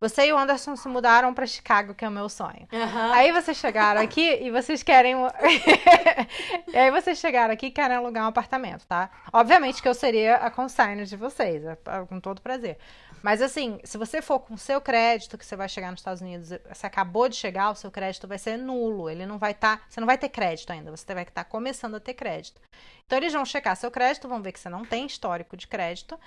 você 0.00 0.26
e 0.26 0.32
o 0.32 0.38
Anderson 0.38 0.76
se 0.76 0.88
mudaram 0.88 1.32
para 1.32 1.46
Chicago, 1.46 1.94
que 1.94 2.04
é 2.04 2.08
o 2.08 2.12
meu 2.12 2.28
sonho. 2.28 2.68
Uhum. 2.70 3.12
Aí 3.12 3.32
vocês 3.32 3.56
chegaram 3.56 4.00
aqui 4.00 4.28
e 4.42 4.50
vocês 4.50 4.82
querem. 4.82 5.16
e 6.68 6.76
aí 6.76 6.90
vocês 6.90 7.18
chegaram 7.18 7.54
aqui 7.54 7.66
e 7.66 7.70
querem 7.70 7.96
alugar 7.96 8.24
um 8.24 8.28
apartamento, 8.28 8.86
tá? 8.86 9.10
Obviamente 9.32 9.80
que 9.80 9.88
eu 9.88 9.94
seria 9.94 10.36
a 10.36 10.50
consignor 10.50 11.06
de 11.06 11.16
vocês, 11.16 11.64
é, 11.64 11.72
é, 11.72 12.04
com 12.06 12.20
todo 12.20 12.42
prazer. 12.42 12.78
Mas 13.22 13.40
assim, 13.40 13.80
se 13.82 13.96
você 13.96 14.20
for 14.20 14.38
com 14.40 14.54
o 14.54 14.58
seu 14.58 14.80
crédito, 14.80 15.38
que 15.38 15.44
você 15.44 15.56
vai 15.56 15.68
chegar 15.68 15.90
nos 15.90 16.00
Estados 16.00 16.20
Unidos, 16.20 16.50
você 16.68 16.86
acabou 16.86 17.28
de 17.28 17.34
chegar, 17.34 17.70
o 17.70 17.74
seu 17.74 17.90
crédito 17.90 18.28
vai 18.28 18.38
ser 18.38 18.56
nulo. 18.56 19.08
Ele 19.08 19.24
não 19.24 19.38
vai 19.38 19.52
estar. 19.52 19.78
Tá, 19.78 19.82
você 19.88 19.98
não 19.98 20.06
vai 20.06 20.18
ter 20.18 20.28
crédito 20.28 20.70
ainda, 20.70 20.90
você 20.90 21.12
vai 21.14 21.22
estar 21.22 21.42
tá 21.42 21.44
começando 21.44 21.96
a 21.96 22.00
ter 22.00 22.14
crédito. 22.14 22.60
Então 23.06 23.18
eles 23.18 23.32
vão 23.32 23.44
checar 23.44 23.74
seu 23.76 23.90
crédito, 23.90 24.28
vão 24.28 24.42
ver 24.42 24.52
que 24.52 24.60
você 24.60 24.68
não 24.68 24.84
tem 24.84 25.06
histórico 25.06 25.56
de 25.56 25.66
crédito. 25.66 26.18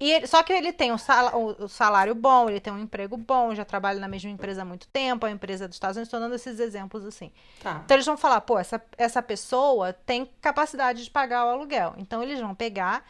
E 0.00 0.12
ele, 0.12 0.26
só 0.28 0.44
que 0.44 0.52
ele 0.52 0.72
tem 0.72 0.92
um 0.92 0.98
salário, 0.98 1.56
o 1.58 1.68
salário 1.68 2.14
bom, 2.14 2.48
ele 2.48 2.60
tem 2.60 2.72
um 2.72 2.78
emprego 2.78 3.16
bom, 3.16 3.52
já 3.52 3.64
trabalha 3.64 3.98
na 3.98 4.06
mesma 4.06 4.30
empresa 4.30 4.62
há 4.62 4.64
muito 4.64 4.86
tempo, 4.88 5.26
a 5.26 5.30
empresa 5.30 5.66
dos 5.66 5.74
Estados 5.74 5.96
Unidos, 5.96 6.06
estou 6.06 6.20
dando 6.20 6.36
esses 6.36 6.60
exemplos 6.60 7.04
assim. 7.04 7.32
Tá. 7.60 7.82
Então 7.84 7.96
eles 7.96 8.06
vão 8.06 8.16
falar, 8.16 8.40
pô, 8.42 8.58
essa, 8.58 8.80
essa 8.96 9.20
pessoa 9.20 9.92
tem 9.92 10.30
capacidade 10.40 11.02
de 11.02 11.10
pagar 11.10 11.46
o 11.46 11.48
aluguel. 11.48 11.94
Então 11.98 12.22
eles 12.22 12.38
vão 12.38 12.54
pegar 12.54 13.04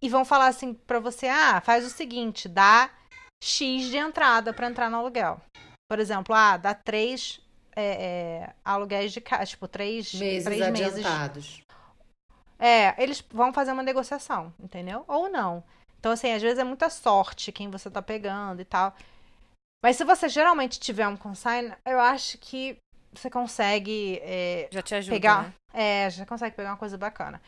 e 0.00 0.08
vão 0.08 0.24
falar 0.24 0.46
assim 0.46 0.72
para 0.72 1.00
você, 1.00 1.26
ah, 1.26 1.60
faz 1.60 1.84
o 1.84 1.90
seguinte, 1.90 2.48
dá 2.48 2.90
X 3.42 3.86
de 3.86 3.96
entrada 3.96 4.52
para 4.52 4.68
entrar 4.68 4.88
no 4.88 4.98
aluguel. 4.98 5.40
Por 5.90 5.98
exemplo, 5.98 6.32
ah, 6.32 6.56
dá 6.56 6.72
três 6.72 7.40
é, 7.74 7.82
é, 7.82 8.54
aluguéis 8.64 9.12
de 9.12 9.20
casa, 9.20 9.46
tipo, 9.46 9.66
três 9.66 10.14
meses 10.14 10.44
três 10.44 10.62
adiantados. 10.62 11.34
Meses. 11.34 11.64
É, 12.56 13.02
eles 13.02 13.24
vão 13.32 13.52
fazer 13.52 13.72
uma 13.72 13.82
negociação, 13.82 14.52
entendeu? 14.60 15.04
Ou 15.08 15.28
não. 15.28 15.64
Então, 16.00 16.12
assim, 16.12 16.32
às 16.32 16.40
vezes 16.40 16.58
é 16.58 16.64
muita 16.64 16.88
sorte 16.88 17.52
quem 17.52 17.70
você 17.70 17.90
tá 17.90 18.00
pegando 18.00 18.60
e 18.60 18.64
tal. 18.64 18.96
Mas 19.84 19.96
se 19.96 20.04
você 20.04 20.28
geralmente 20.28 20.80
tiver 20.80 21.06
um 21.06 21.16
consign, 21.16 21.72
eu 21.86 22.00
acho 22.00 22.38
que 22.38 22.76
você 23.12 23.28
consegue 23.28 24.18
é, 24.22 24.68
já 24.70 24.82
te 24.82 24.94
ajuda, 24.94 25.14
pegar. 25.14 25.42
Né? 25.44 25.54
É, 25.74 26.10
já 26.10 26.24
consegue 26.24 26.56
pegar 26.56 26.70
uma 26.70 26.76
coisa 26.76 26.96
bacana. 26.96 27.40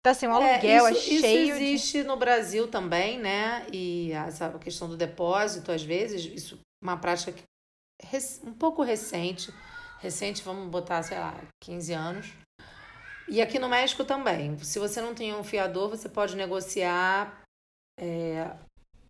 Então, 0.00 0.12
assim, 0.12 0.26
o 0.26 0.32
aluguel 0.32 0.86
é, 0.86 0.92
isso, 0.92 0.98
é 0.98 1.20
cheio. 1.20 1.54
Isso 1.54 1.62
existe 1.62 2.02
de... 2.02 2.04
no 2.04 2.16
Brasil 2.16 2.66
também, 2.66 3.18
né? 3.18 3.66
E 3.72 4.12
essa 4.12 4.50
questão 4.58 4.88
do 4.88 4.96
depósito, 4.96 5.70
às 5.70 5.82
vezes, 5.82 6.24
isso 6.24 6.56
é 6.56 6.84
uma 6.84 6.96
prática 6.96 7.32
que, 7.32 7.44
um 8.44 8.52
pouco 8.52 8.82
recente. 8.82 9.52
Recente, 10.00 10.42
vamos 10.42 10.68
botar, 10.68 11.02
sei 11.02 11.18
lá, 11.18 11.38
15 11.62 11.92
anos. 11.92 12.32
E 13.28 13.40
aqui 13.40 13.58
no 13.58 13.68
México 13.68 14.02
também. 14.02 14.58
Se 14.58 14.78
você 14.78 15.00
não 15.00 15.14
tem 15.14 15.34
um 15.34 15.44
fiador, 15.44 15.90
você 15.90 16.08
pode 16.08 16.34
negociar 16.34 17.39
é, 18.00 18.56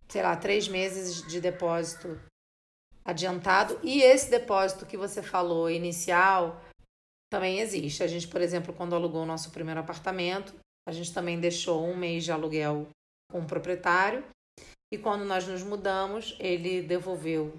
sei 0.09 0.21
lá, 0.21 0.35
três 0.35 0.67
meses 0.67 1.25
de 1.25 1.39
depósito 1.39 2.19
adiantado. 3.05 3.79
E 3.81 4.01
esse 4.01 4.29
depósito 4.29 4.85
que 4.85 4.97
você 4.97 5.23
falou 5.23 5.69
inicial 5.69 6.61
também 7.31 7.59
existe. 7.59 8.03
A 8.03 8.07
gente, 8.07 8.27
por 8.27 8.41
exemplo, 8.41 8.73
quando 8.73 8.93
alugou 8.93 9.23
o 9.23 9.25
nosso 9.25 9.51
primeiro 9.51 9.79
apartamento, 9.79 10.53
a 10.87 10.91
gente 10.91 11.13
também 11.13 11.39
deixou 11.39 11.87
um 11.87 11.95
mês 11.95 12.25
de 12.25 12.31
aluguel 12.31 12.87
com 13.31 13.39
o 13.39 13.47
proprietário. 13.47 14.23
E 14.93 14.97
quando 14.97 15.23
nós 15.23 15.47
nos 15.47 15.63
mudamos, 15.63 16.35
ele 16.37 16.81
devolveu 16.81 17.57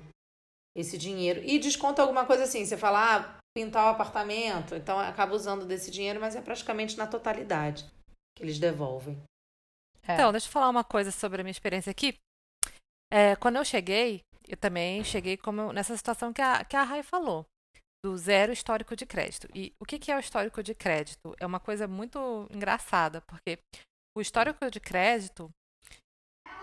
esse 0.76 0.98
dinheiro. 0.98 1.40
E 1.42 1.58
desconta 1.58 2.02
alguma 2.02 2.26
coisa 2.26 2.44
assim, 2.44 2.64
você 2.64 2.76
fala, 2.76 3.16
ah, 3.16 3.38
pintar 3.56 3.86
o 3.86 3.88
apartamento, 3.88 4.74
então 4.74 4.98
acaba 4.98 5.34
usando 5.34 5.64
desse 5.64 5.90
dinheiro, 5.90 6.20
mas 6.20 6.36
é 6.36 6.42
praticamente 6.42 6.96
na 6.96 7.06
totalidade 7.06 7.86
que 8.36 8.42
eles 8.42 8.58
devolvem. 8.58 9.22
É. 10.06 10.14
Então, 10.14 10.32
deixa 10.32 10.48
eu 10.48 10.52
falar 10.52 10.68
uma 10.68 10.84
coisa 10.84 11.10
sobre 11.10 11.40
a 11.40 11.44
minha 11.44 11.52
experiência 11.52 11.90
aqui. 11.90 12.18
É, 13.12 13.36
quando 13.36 13.56
eu 13.56 13.64
cheguei, 13.64 14.22
eu 14.48 14.56
também 14.56 15.04
cheguei 15.04 15.36
como 15.36 15.72
nessa 15.72 15.96
situação 15.96 16.32
que 16.32 16.42
a, 16.42 16.64
que 16.64 16.76
a 16.76 16.82
Rai 16.82 17.02
falou, 17.02 17.46
do 18.04 18.16
zero 18.16 18.52
histórico 18.52 18.96
de 18.96 19.06
crédito. 19.06 19.48
E 19.54 19.72
o 19.80 19.84
que, 19.84 19.98
que 19.98 20.10
é 20.10 20.16
o 20.16 20.20
histórico 20.20 20.62
de 20.62 20.74
crédito? 20.74 21.34
É 21.38 21.46
uma 21.46 21.60
coisa 21.60 21.86
muito 21.86 22.48
engraçada, 22.50 23.20
porque 23.22 23.58
o 24.16 24.20
histórico 24.20 24.70
de 24.70 24.80
crédito 24.80 25.50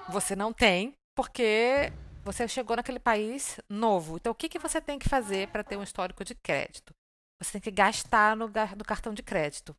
você 0.10 0.36
não 0.36 0.52
tem, 0.52 0.94
porque 1.16 1.92
você 2.24 2.48
chegou 2.48 2.76
naquele 2.76 3.00
país 3.00 3.60
novo. 3.70 4.18
Então, 4.18 4.32
o 4.32 4.36
que, 4.36 4.50
que 4.50 4.60
você 4.60 4.82
tem 4.82 5.00
que 5.00 5.08
fazer 5.08 5.48
para 5.50 5.64
ter 5.64 5.78
um 5.78 5.84
histórico 5.84 6.26
de 6.26 6.36
crédito? 6.36 6.94
Você 7.42 7.54
tem 7.54 7.62
que 7.62 7.72
gastar 7.72 8.36
no, 8.36 8.48
no 8.48 8.86
cartão 8.86 9.14
de 9.14 9.24
crédito. 9.24 9.76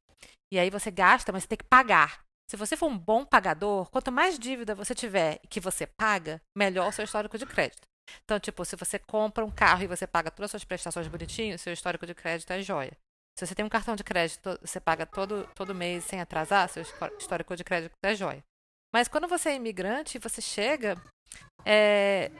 E 0.53 0.59
aí 0.59 0.71
você 0.71 0.91
gasta, 0.91 1.31
mas 1.31 1.43
você 1.43 1.49
tem 1.49 1.59
que 1.59 1.65
pagar. 1.65 2.25
Se 2.51 2.57
você 2.57 2.77
for 2.77 2.89
um 2.89 2.99
bom 2.99 3.25
pagador, 3.25 3.89
quanto 3.91 4.11
mais 4.11 4.37
dívida 4.37 4.75
você 4.75 4.93
tiver 4.93 5.39
e 5.41 5.47
que 5.47 5.61
você 5.61 5.87
paga, 5.87 6.43
melhor 6.53 6.89
o 6.89 6.93
seu 6.93 7.05
histórico 7.05 7.39
de 7.39 7.47
crédito. 7.47 7.87
Então, 8.25 8.41
tipo, 8.41 8.65
se 8.65 8.75
você 8.75 8.99
compra 8.99 9.45
um 9.45 9.51
carro 9.53 9.85
e 9.85 9.87
você 9.87 10.05
paga 10.05 10.33
todas 10.33 10.47
as 10.47 10.51
suas 10.51 10.65
prestações 10.65 11.07
bonitinho, 11.07 11.57
seu 11.57 11.73
histórico 11.73 12.05
de 12.05 12.13
crédito 12.13 12.53
é 12.53 12.61
joia. 12.61 12.91
Se 13.39 13.47
você 13.47 13.55
tem 13.55 13.65
um 13.65 13.69
cartão 13.69 13.95
de 13.95 14.03
crédito, 14.03 14.59
você 14.61 14.81
paga 14.81 15.07
todo, 15.07 15.49
todo 15.55 15.73
mês 15.73 16.03
sem 16.03 16.21
atrasar, 16.21 16.69
seu 16.69 16.83
histórico 17.17 17.55
de 17.55 17.63
crédito 17.63 17.95
é 18.03 18.17
joia. 18.17 18.43
Mas 18.93 19.07
quando 19.07 19.29
você 19.29 19.51
é 19.51 19.55
imigrante, 19.55 20.19
você 20.19 20.43
chega, 20.43 21.01
é, 21.65 22.33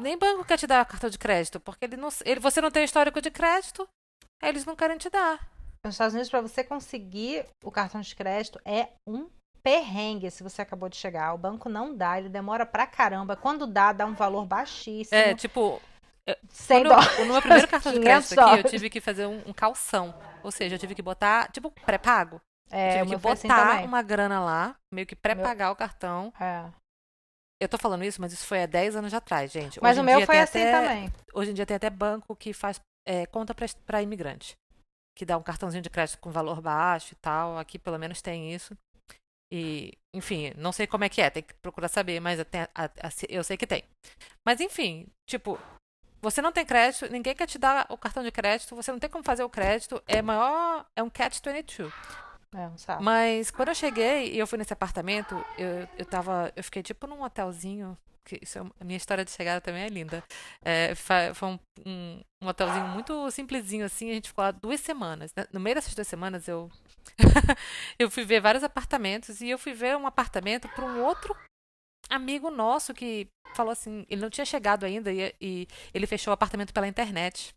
nem 0.00 0.16
banco 0.16 0.46
quer 0.46 0.56
te 0.56 0.66
dar 0.66 0.86
cartão 0.86 1.10
de 1.10 1.18
crédito, 1.18 1.60
porque 1.60 1.84
ele 1.84 1.98
não, 1.98 2.08
ele, 2.24 2.40
você 2.40 2.62
não 2.62 2.70
tem 2.70 2.84
histórico 2.84 3.20
de 3.20 3.30
crédito, 3.30 3.86
eles 4.42 4.64
não 4.64 4.74
querem 4.74 4.96
te 4.96 5.10
dar. 5.10 5.55
Nos 5.86 5.94
Estados 5.94 6.14
Unidos, 6.14 6.30
para 6.30 6.40
você 6.40 6.64
conseguir 6.64 7.46
o 7.64 7.70
cartão 7.70 8.00
de 8.00 8.14
crédito, 8.14 8.60
é 8.64 8.88
um 9.06 9.28
perrengue 9.62 10.30
se 10.30 10.42
você 10.42 10.62
acabou 10.62 10.88
de 10.88 10.96
chegar. 10.96 11.32
O 11.34 11.38
banco 11.38 11.68
não 11.68 11.96
dá, 11.96 12.18
ele 12.18 12.28
demora 12.28 12.66
pra 12.66 12.86
caramba. 12.86 13.36
Quando 13.36 13.66
dá, 13.66 13.92
dá 13.92 14.06
um 14.06 14.14
valor 14.14 14.46
baixíssimo. 14.46 15.18
É, 15.18 15.34
tipo. 15.34 15.80
Dó. 16.26 17.24
No 17.24 17.32
meu 17.32 17.40
primeiro 17.40 17.68
cartão 17.68 17.92
de 17.92 18.00
crédito 18.00 18.40
aqui, 18.40 18.58
eu 18.58 18.64
tive 18.64 18.90
que 18.90 19.00
fazer 19.00 19.26
um, 19.26 19.40
um 19.46 19.52
calção. 19.52 20.12
Ou 20.42 20.50
seja, 20.50 20.74
eu 20.74 20.78
tive 20.78 20.94
que 20.94 21.02
botar, 21.02 21.50
tipo, 21.52 21.70
pré-pago. 21.70 22.40
É, 22.68 22.98
tive 22.98 23.16
que 23.16 23.28
assim 23.28 23.48
botar 23.48 23.76
assim 23.76 23.84
uma 23.86 24.02
grana 24.02 24.40
lá, 24.40 24.76
meio 24.92 25.06
que 25.06 25.14
pré-pagar 25.14 25.66
meu... 25.66 25.72
o 25.72 25.76
cartão. 25.76 26.32
É. 26.40 26.64
Eu 27.62 27.68
tô 27.68 27.78
falando 27.78 28.04
isso, 28.04 28.20
mas 28.20 28.32
isso 28.32 28.44
foi 28.44 28.62
há 28.62 28.66
10 28.66 28.96
anos 28.96 29.14
atrás, 29.14 29.50
gente. 29.50 29.80
Mas 29.80 29.92
hoje 29.92 30.00
o 30.00 30.04
meu 30.04 30.26
foi 30.26 30.38
assim 30.38 30.62
até, 30.62 30.72
também. 30.72 31.12
Hoje 31.32 31.52
em 31.52 31.54
dia 31.54 31.64
tem 31.64 31.76
até 31.76 31.88
banco 31.88 32.34
que 32.34 32.52
faz 32.52 32.80
é, 33.06 33.24
conta 33.26 33.54
para 33.86 34.02
imigrante. 34.02 34.56
Que 35.16 35.24
dá 35.24 35.36
um 35.38 35.42
cartãozinho 35.42 35.82
de 35.82 35.90
crédito 35.90 36.18
com 36.18 36.30
valor 36.30 36.60
baixo 36.60 37.14
e 37.14 37.16
tal. 37.16 37.58
Aqui 37.58 37.78
pelo 37.78 37.98
menos 37.98 38.20
tem 38.20 38.52
isso. 38.54 38.76
E, 39.50 39.96
enfim, 40.12 40.52
não 40.56 40.72
sei 40.72 40.86
como 40.86 41.04
é 41.04 41.08
que 41.08 41.20
é, 41.20 41.30
tem 41.30 41.42
que 41.42 41.54
procurar 41.54 41.88
saber, 41.88 42.20
mas 42.20 42.38
eu, 42.38 42.46
eu 43.28 43.44
sei 43.44 43.56
que 43.56 43.66
tem. 43.66 43.84
Mas, 44.44 44.60
enfim, 44.60 45.06
tipo, 45.24 45.58
você 46.20 46.42
não 46.42 46.50
tem 46.50 46.66
crédito, 46.66 47.10
ninguém 47.10 47.34
quer 47.34 47.46
te 47.46 47.58
dar 47.58 47.86
o 47.88 47.96
cartão 47.96 48.22
de 48.22 48.32
crédito, 48.32 48.74
você 48.74 48.90
não 48.90 48.98
tem 48.98 49.08
como 49.08 49.24
fazer 49.24 49.44
o 49.44 49.50
crédito, 49.50 50.02
é 50.08 50.20
maior, 50.20 50.84
é 50.96 51.02
um 51.02 51.10
catch 51.10 51.40
22. 51.44 51.92
É 52.56 52.68
um 52.68 52.78
saco. 52.78 53.02
Mas 53.02 53.50
quando 53.50 53.68
eu 53.68 53.74
cheguei 53.74 54.32
e 54.32 54.38
eu 54.38 54.46
fui 54.46 54.56
nesse 54.56 54.72
apartamento, 54.72 55.34
eu, 55.58 55.86
eu 55.98 56.06
tava. 56.06 56.50
Eu 56.56 56.64
fiquei 56.64 56.82
tipo 56.82 57.06
num 57.06 57.22
hotelzinho. 57.22 57.96
Que 58.24 58.40
isso 58.42 58.58
é, 58.58 58.62
a 58.80 58.84
minha 58.84 58.96
história 58.96 59.24
de 59.24 59.30
chegada 59.30 59.60
também 59.60 59.82
é 59.82 59.88
linda. 59.88 60.24
É, 60.64 60.94
foi 60.94 61.48
um, 61.48 61.58
um, 61.84 62.48
hotelzinho 62.48 62.88
muito 62.88 63.30
simplesinho 63.30 63.84
assim. 63.84 64.10
A 64.10 64.14
gente 64.14 64.28
ficou 64.28 64.42
lá 64.42 64.50
duas 64.50 64.80
semanas. 64.80 65.32
No 65.52 65.60
meio 65.60 65.76
dessas 65.76 65.94
duas 65.94 66.08
semanas 66.08 66.48
eu. 66.48 66.70
eu 67.98 68.10
fui 68.10 68.24
ver 68.24 68.40
vários 68.40 68.64
apartamentos 68.64 69.42
e 69.42 69.50
eu 69.50 69.58
fui 69.58 69.74
ver 69.74 69.96
um 69.96 70.06
apartamento 70.06 70.66
para 70.70 70.84
um 70.84 71.04
outro 71.04 71.36
amigo 72.08 72.50
nosso 72.50 72.94
que 72.94 73.28
falou 73.54 73.70
assim. 73.70 74.06
Ele 74.08 74.22
não 74.22 74.30
tinha 74.30 74.46
chegado 74.46 74.84
ainda 74.84 75.12
e, 75.12 75.34
e 75.40 75.68
ele 75.92 76.06
fechou 76.06 76.32
o 76.32 76.34
apartamento 76.34 76.72
pela 76.72 76.88
internet. 76.88 77.54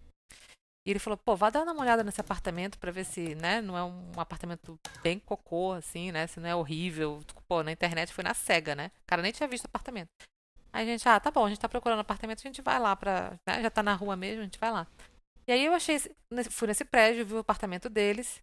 E 0.85 0.91
ele 0.91 0.99
falou, 0.99 1.17
pô, 1.17 1.35
vá 1.35 1.49
dar 1.49 1.63
uma 1.63 1.81
olhada 1.81 2.03
nesse 2.03 2.21
apartamento 2.21 2.79
para 2.79 2.91
ver 2.91 3.05
se, 3.05 3.35
né, 3.35 3.61
não 3.61 3.77
é 3.77 3.83
um 3.83 4.11
apartamento 4.17 4.79
bem 5.03 5.19
cocô, 5.19 5.73
assim, 5.73 6.11
né, 6.11 6.25
se 6.27 6.39
não 6.39 6.49
é 6.49 6.55
horrível. 6.55 7.21
Pô, 7.47 7.61
na 7.63 7.71
internet 7.71 8.13
foi 8.13 8.23
na 8.23 8.33
cega, 8.33 8.75
né? 8.75 8.91
O 9.03 9.07
cara 9.07 9.21
nem 9.21 9.31
tinha 9.31 9.47
visto 9.47 9.65
apartamento. 9.65 10.09
Aí 10.71 10.83
a 10.83 10.85
gente, 10.85 11.07
ah, 11.07 11.19
tá 11.19 11.31
bom, 11.31 11.45
a 11.45 11.49
gente 11.49 11.59
tá 11.59 11.67
procurando 11.67 11.99
apartamento, 11.99 12.39
a 12.39 12.47
gente 12.47 12.61
vai 12.61 12.79
lá 12.79 12.95
pra, 12.95 13.39
né, 13.47 13.61
já 13.61 13.69
tá 13.69 13.83
na 13.83 13.93
rua 13.93 14.15
mesmo, 14.15 14.41
a 14.41 14.43
gente 14.45 14.59
vai 14.59 14.71
lá. 14.71 14.87
E 15.47 15.51
aí 15.51 15.65
eu 15.65 15.73
achei, 15.73 15.99
fui 16.49 16.67
nesse 16.67 16.85
prédio, 16.85 17.25
vi 17.25 17.33
o 17.33 17.39
apartamento 17.39 17.89
deles, 17.89 18.39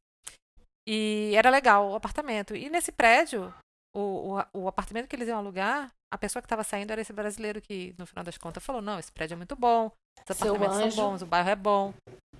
e 0.86 1.32
era 1.34 1.50
legal 1.50 1.90
o 1.90 1.94
apartamento. 1.96 2.54
E 2.54 2.70
nesse 2.70 2.92
prédio, 2.92 3.52
o, 3.94 4.34
o, 4.34 4.62
o 4.62 4.68
apartamento 4.68 5.08
que 5.08 5.16
eles 5.16 5.28
iam 5.28 5.38
alugar, 5.38 5.92
a 6.12 6.18
pessoa 6.18 6.40
que 6.40 6.46
estava 6.46 6.64
saindo 6.64 6.90
era 6.90 7.00
esse 7.00 7.12
brasileiro 7.12 7.60
que, 7.60 7.94
no 7.98 8.06
final 8.06 8.24
das 8.24 8.38
contas, 8.38 8.64
falou: 8.64 8.82
não, 8.82 8.98
esse 8.98 9.12
prédio 9.12 9.34
é 9.34 9.36
muito 9.36 9.56
bom, 9.56 9.90
os 10.18 10.30
apartamentos 10.30 10.94
são 10.94 11.10
bons, 11.10 11.22
o 11.22 11.26
bairro 11.26 11.50
é 11.50 11.56
bom. 11.56 11.94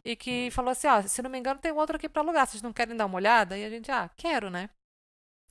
E 0.05 0.15
que 0.15 0.51
falou 0.51 0.71
assim: 0.71 0.87
ó, 0.87 1.03
se 1.03 1.23
não 1.23 1.31
me 1.31 1.39
engano, 1.39 1.61
tem 1.61 1.73
outro 1.73 1.97
aqui 1.97 2.09
para 2.09 2.23
alugar, 2.23 2.47
vocês 2.47 2.63
não 2.63 2.73
querem 2.73 2.97
dar 2.97 3.07
uma 3.07 3.17
olhada? 3.17 3.59
E 3.59 3.65
a 3.65 3.71
gente, 3.71 3.91
ah, 3.91 4.09
quero, 4.17 4.51
né? 4.51 4.71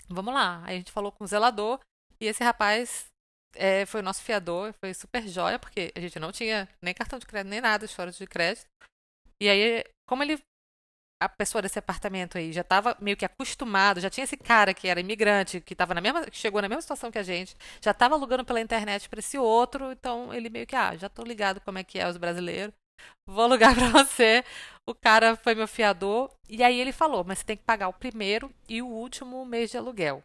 Vamos 0.07 0.33
lá. 0.33 0.61
Aí 0.65 0.75
a 0.75 0.77
gente 0.77 0.91
falou 0.91 1.11
com 1.11 1.23
o 1.23 1.27
zelador, 1.27 1.79
e 2.19 2.27
esse 2.27 2.43
rapaz 2.43 3.07
é, 3.55 3.85
foi 3.85 4.01
o 4.01 4.03
nosso 4.03 4.21
fiador, 4.21 4.73
foi 4.73 4.93
super 4.93 5.27
jóia, 5.27 5.59
porque 5.59 5.91
a 5.95 5.99
gente 5.99 6.19
não 6.19 6.31
tinha 6.31 6.69
nem 6.81 6.93
cartão 6.93 7.19
de 7.19 7.25
crédito, 7.25 7.49
nem 7.49 7.61
nada, 7.61 7.85
história 7.85 8.11
de 8.11 8.27
crédito. 8.27 8.67
E 9.41 9.49
aí, 9.49 9.83
como 10.07 10.23
ele 10.23 10.39
a 11.21 11.29
pessoa 11.29 11.61
desse 11.61 11.79
apartamento 11.79 12.37
aí 12.37 12.51
já 12.51 12.61
estava 12.61 12.95
meio 12.99 13.15
que 13.15 13.25
acostumado, 13.25 13.99
já 14.01 14.09
tinha 14.09 14.23
esse 14.23 14.37
cara 14.37 14.73
que 14.73 14.87
era 14.87 14.99
imigrante, 14.99 15.61
que 15.61 15.75
tava 15.75 15.93
na 15.93 16.01
mesma, 16.01 16.25
que 16.25 16.37
chegou 16.37 16.61
na 16.61 16.67
mesma 16.67 16.81
situação 16.81 17.11
que 17.11 17.17
a 17.17 17.23
gente, 17.23 17.55
já 17.81 17.91
estava 17.91 18.15
alugando 18.15 18.43
pela 18.43 18.59
internet 18.59 19.07
para 19.07 19.19
esse 19.19 19.37
outro, 19.37 19.91
então 19.91 20.33
ele 20.33 20.49
meio 20.49 20.67
que, 20.67 20.75
ah, 20.75 20.95
já 20.95 21.07
tô 21.09 21.23
ligado 21.23 21.61
como 21.61 21.77
é 21.77 21.83
que 21.83 21.99
é 21.99 22.07
os 22.07 22.17
brasileiros. 22.17 22.73
Vou 23.27 23.43
alugar 23.43 23.75
para 23.75 23.89
você. 23.89 24.43
O 24.87 24.93
cara 24.93 25.35
foi 25.35 25.55
meu 25.55 25.67
fiador 25.67 26.31
e 26.47 26.63
aí 26.63 26.79
ele 26.79 26.91
falou, 26.91 27.23
mas 27.23 27.39
você 27.39 27.45
tem 27.45 27.57
que 27.57 27.63
pagar 27.63 27.87
o 27.87 27.93
primeiro 27.93 28.53
e 28.69 28.81
o 28.81 28.87
último 28.87 29.45
mês 29.45 29.71
de 29.71 29.77
aluguel. 29.77 30.23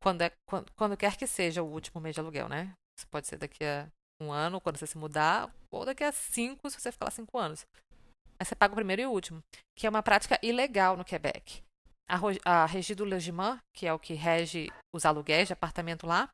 Quando, 0.00 0.22
é, 0.22 0.32
quando, 0.46 0.70
quando 0.76 0.96
quer 0.96 1.16
que 1.16 1.26
seja 1.26 1.62
o 1.62 1.66
último 1.66 2.00
mês 2.00 2.14
de 2.14 2.20
aluguel, 2.20 2.48
né? 2.48 2.72
Isso 2.96 3.06
pode 3.08 3.26
ser 3.26 3.36
daqui 3.36 3.64
a 3.64 3.88
um 4.20 4.32
ano, 4.32 4.60
quando 4.60 4.76
você 4.76 4.86
se 4.86 4.98
mudar, 4.98 5.50
ou 5.70 5.84
daqui 5.84 6.04
a 6.04 6.12
cinco, 6.12 6.68
se 6.70 6.80
você 6.80 6.92
ficar 6.92 7.06
lá 7.06 7.10
cinco 7.10 7.38
anos. 7.38 7.66
Aí 8.40 8.46
você 8.46 8.54
paga 8.54 8.72
o 8.72 8.76
primeiro 8.76 9.02
e 9.02 9.06
o 9.06 9.10
último, 9.10 9.42
que 9.76 9.86
é 9.86 9.90
uma 9.90 10.02
prática 10.02 10.38
ilegal 10.42 10.96
no 10.96 11.04
Quebec. 11.04 11.62
A, 12.08 12.18
a 12.44 12.66
Régie 12.66 12.94
du 12.94 13.04
Logement, 13.04 13.60
que 13.74 13.86
é 13.86 13.92
o 13.92 13.98
que 13.98 14.14
rege 14.14 14.68
os 14.94 15.04
aluguéis 15.04 15.48
de 15.48 15.52
apartamento 15.52 16.06
lá, 16.06 16.30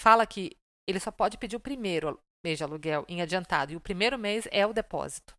fala 0.00 0.26
que 0.26 0.56
ele 0.88 0.98
só 0.98 1.10
pode 1.10 1.38
pedir 1.38 1.56
o 1.56 1.60
primeiro 1.60 2.18
mês 2.44 2.58
de 2.58 2.64
aluguel 2.64 3.04
em 3.08 3.20
adiantado, 3.20 3.72
e 3.72 3.76
o 3.76 3.80
primeiro 3.80 4.18
mês 4.18 4.48
é 4.50 4.66
o 4.66 4.72
depósito. 4.72 5.34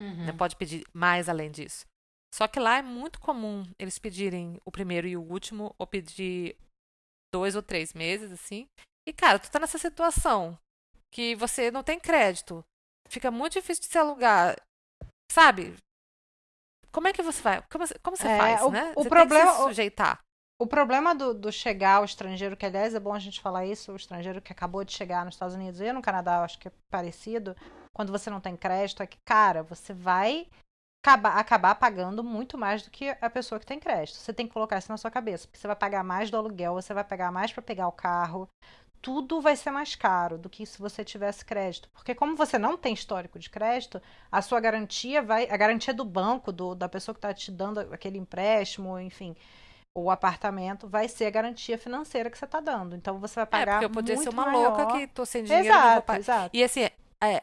Uhum. 0.00 0.26
Não 0.26 0.36
pode 0.36 0.56
pedir 0.56 0.84
mais 0.92 1.28
além 1.28 1.50
disso. 1.50 1.86
Só 2.34 2.48
que 2.48 2.58
lá 2.58 2.78
é 2.78 2.82
muito 2.82 3.20
comum 3.20 3.64
eles 3.78 3.98
pedirem 3.98 4.60
o 4.64 4.70
primeiro 4.70 5.06
e 5.06 5.16
o 5.16 5.22
último, 5.22 5.74
ou 5.78 5.86
pedir 5.86 6.56
dois 7.32 7.54
ou 7.54 7.62
três 7.62 7.92
meses, 7.92 8.32
assim. 8.32 8.66
E, 9.06 9.12
cara, 9.12 9.38
tu 9.38 9.50
tá 9.50 9.58
nessa 9.58 9.78
situação 9.78 10.58
que 11.12 11.34
você 11.34 11.70
não 11.70 11.82
tem 11.82 12.00
crédito. 12.00 12.64
Fica 13.08 13.30
muito 13.30 13.54
difícil 13.54 13.82
de 13.82 13.88
se 13.88 13.98
alugar 13.98 14.56
sabe? 15.32 15.74
Como 16.92 17.08
é 17.08 17.12
que 17.12 17.22
você 17.22 17.42
vai? 17.42 17.62
Como, 17.70 17.84
como 18.02 18.16
você 18.16 18.28
é, 18.28 18.38
faz, 18.38 18.62
o, 18.62 18.70
né? 18.70 18.92
O 18.94 19.02
você 19.02 19.08
problema, 19.08 19.44
tem 19.44 19.50
que 19.50 19.56
se 19.56 19.62
sujeitar. 19.62 20.20
O, 20.60 20.64
o 20.64 20.66
problema 20.66 21.14
do, 21.14 21.32
do 21.32 21.50
chegar 21.50 21.96
ao 21.96 22.04
estrangeiro, 22.04 22.56
que 22.56 22.66
aliás 22.66 22.94
é 22.94 23.00
bom 23.00 23.14
a 23.14 23.18
gente 23.18 23.40
falar 23.40 23.64
isso, 23.64 23.92
o 23.92 23.96
estrangeiro 23.96 24.42
que 24.42 24.52
acabou 24.52 24.84
de 24.84 24.92
chegar 24.92 25.24
nos 25.24 25.34
Estados 25.34 25.54
Unidos 25.54 25.80
e 25.80 25.90
no 25.92 26.02
Canadá, 26.02 26.44
acho 26.44 26.58
que 26.58 26.68
é 26.68 26.72
parecido, 26.90 27.56
quando 27.94 28.12
você 28.12 28.28
não 28.28 28.40
tem 28.40 28.56
crédito, 28.56 29.02
é 29.02 29.06
que, 29.06 29.18
cara, 29.24 29.62
você 29.62 29.94
vai 29.94 30.46
acabar, 31.02 31.38
acabar 31.38 31.74
pagando 31.74 32.22
muito 32.22 32.58
mais 32.58 32.82
do 32.82 32.90
que 32.90 33.08
a 33.08 33.30
pessoa 33.30 33.58
que 33.58 33.66
tem 33.66 33.80
crédito. 33.80 34.16
Você 34.16 34.32
tem 34.32 34.46
que 34.46 34.52
colocar 34.52 34.78
isso 34.78 34.92
na 34.92 34.98
sua 34.98 35.10
cabeça, 35.10 35.48
porque 35.48 35.58
você 35.58 35.66
vai 35.66 35.76
pagar 35.76 36.04
mais 36.04 36.30
do 36.30 36.36
aluguel, 36.36 36.74
você 36.74 36.92
vai 36.92 37.04
pagar 37.04 37.32
mais 37.32 37.52
para 37.52 37.62
pegar 37.62 37.88
o 37.88 37.92
carro, 37.92 38.48
tudo 39.02 39.40
vai 39.40 39.56
ser 39.56 39.72
mais 39.72 39.96
caro 39.96 40.38
do 40.38 40.48
que 40.48 40.64
se 40.64 40.78
você 40.78 41.04
tivesse 41.04 41.44
crédito. 41.44 41.90
Porque 41.92 42.14
como 42.14 42.36
você 42.36 42.56
não 42.56 42.76
tem 42.76 42.94
histórico 42.94 43.38
de 43.38 43.50
crédito, 43.50 44.00
a 44.30 44.40
sua 44.40 44.60
garantia 44.60 45.20
vai. 45.20 45.48
A 45.50 45.56
garantia 45.56 45.92
do 45.92 46.04
banco, 46.04 46.52
do, 46.52 46.74
da 46.74 46.88
pessoa 46.88 47.12
que 47.12 47.18
está 47.18 47.34
te 47.34 47.50
dando 47.50 47.80
aquele 47.80 48.16
empréstimo, 48.16 48.98
enfim, 49.00 49.34
o 49.94 50.08
apartamento, 50.08 50.88
vai 50.88 51.08
ser 51.08 51.26
a 51.26 51.30
garantia 51.30 51.76
financeira 51.76 52.30
que 52.30 52.38
você 52.38 52.44
está 52.44 52.60
dando. 52.60 52.94
Então 52.94 53.18
você 53.18 53.34
vai 53.34 53.46
pagar. 53.46 53.62
É, 53.62 53.72
porque 53.72 53.84
eu 53.86 53.90
podia 53.90 54.16
ser 54.16 54.28
uma 54.28 54.46
maior. 54.46 54.78
louca 54.78 54.96
que 54.96 55.08
tô 55.08 55.26
sem 55.26 55.42
dinheiro. 55.42 55.66
Exato, 55.66 56.12
exato. 56.12 56.50
E 56.56 56.62
assim, 56.62 56.88
é, 57.22 57.42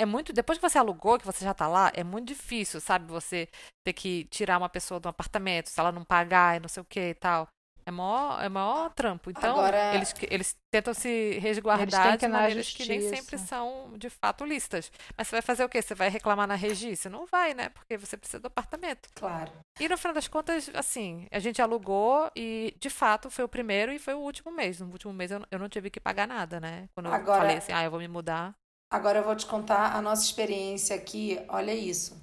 é 0.00 0.06
muito. 0.06 0.32
Depois 0.32 0.58
que 0.58 0.66
você 0.66 0.78
alugou, 0.78 1.18
que 1.18 1.26
você 1.26 1.44
já 1.44 1.50
está 1.50 1.68
lá, 1.68 1.92
é 1.94 2.02
muito 2.02 2.28
difícil, 2.28 2.80
sabe? 2.80 3.06
Você 3.12 3.46
ter 3.84 3.92
que 3.92 4.24
tirar 4.24 4.56
uma 4.56 4.70
pessoa 4.70 4.98
do 4.98 5.08
apartamento, 5.08 5.68
se 5.68 5.78
ela 5.78 5.92
não 5.92 6.02
pagar 6.02 6.56
e 6.56 6.60
não 6.60 6.68
sei 6.68 6.80
o 6.80 6.86
que 6.86 7.10
e 7.10 7.14
tal. 7.14 7.46
É 7.88 7.90
maior, 7.90 8.44
é 8.44 8.48
maior 8.50 8.90
trampo. 8.90 9.30
Então, 9.30 9.52
Agora- 9.52 9.94
eles, 9.94 10.14
eles 10.30 10.54
tentam 10.70 10.92
se 10.92 11.38
resguardar 11.38 12.18
de 12.18 12.28
maneiras 12.28 12.70
que 12.70 12.84
nem 12.86 13.00
sempre 13.00 13.38
são, 13.38 13.94
de 13.96 14.10
fato, 14.10 14.44
listas. 14.44 14.92
Mas 15.16 15.26
você 15.28 15.36
vai 15.36 15.42
fazer 15.42 15.64
o 15.64 15.68
quê? 15.70 15.80
Você 15.80 15.94
vai 15.94 16.10
reclamar 16.10 16.46
na 16.46 16.54
regi? 16.54 16.94
Você 16.94 17.08
não 17.08 17.24
vai, 17.24 17.54
né? 17.54 17.70
Porque 17.70 17.96
você 17.96 18.14
precisa 18.18 18.40
do 18.40 18.46
apartamento. 18.46 19.08
Claro. 19.14 19.50
E 19.80 19.88
no 19.88 19.96
final 19.96 20.12
das 20.12 20.28
contas, 20.28 20.70
assim, 20.74 21.26
a 21.30 21.38
gente 21.38 21.62
alugou 21.62 22.30
e, 22.36 22.74
de 22.78 22.90
fato, 22.90 23.30
foi 23.30 23.44
o 23.44 23.48
primeiro 23.48 23.90
e 23.90 23.98
foi 23.98 24.12
o 24.12 24.18
último 24.20 24.52
mês. 24.52 24.80
No 24.80 24.90
último 24.90 25.14
mês 25.14 25.30
eu, 25.30 25.42
eu 25.50 25.58
não 25.58 25.68
tive 25.70 25.88
que 25.88 25.98
pagar 25.98 26.28
nada, 26.28 26.60
né? 26.60 26.90
Quando 26.94 27.06
eu 27.06 27.14
Agora- 27.14 27.40
falei 27.40 27.56
assim, 27.56 27.72
ah, 27.72 27.84
eu 27.84 27.90
vou 27.90 28.00
me 28.00 28.08
mudar. 28.08 28.54
Agora 28.92 29.20
eu 29.20 29.24
vou 29.24 29.34
te 29.34 29.46
contar 29.46 29.94
a 29.96 30.02
nossa 30.02 30.24
experiência 30.24 30.94
aqui. 30.94 31.40
Olha 31.48 31.72
isso. 31.74 32.20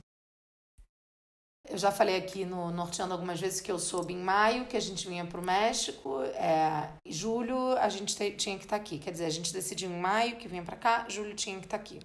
Eu 1.67 1.77
já 1.77 1.91
falei 1.91 2.15
aqui 2.15 2.45
no 2.45 2.69
Norteando 2.71 3.13
algumas 3.13 3.39
vezes 3.39 3.59
que 3.59 3.71
eu 3.71 3.79
soube 3.79 4.13
em 4.13 4.21
maio 4.21 4.67
que 4.67 4.77
a 4.77 4.79
gente 4.79 5.07
vinha 5.07 5.25
para 5.25 5.39
o 5.39 5.43
México. 5.43 6.21
É, 6.21 6.89
em 7.05 7.11
julho 7.11 7.75
a 7.77 7.89
gente 7.89 8.15
te- 8.15 8.35
tinha 8.35 8.57
que 8.57 8.65
estar 8.65 8.75
aqui. 8.75 8.99
Quer 8.99 9.11
dizer, 9.11 9.25
a 9.25 9.29
gente 9.29 9.51
decidiu 9.51 9.89
em 9.89 9.99
maio 9.99 10.37
que 10.37 10.47
vinha 10.47 10.63
para 10.63 10.77
cá, 10.77 11.09
julho 11.09 11.35
tinha 11.35 11.57
que 11.59 11.65
estar 11.65 11.77
aqui. 11.77 11.99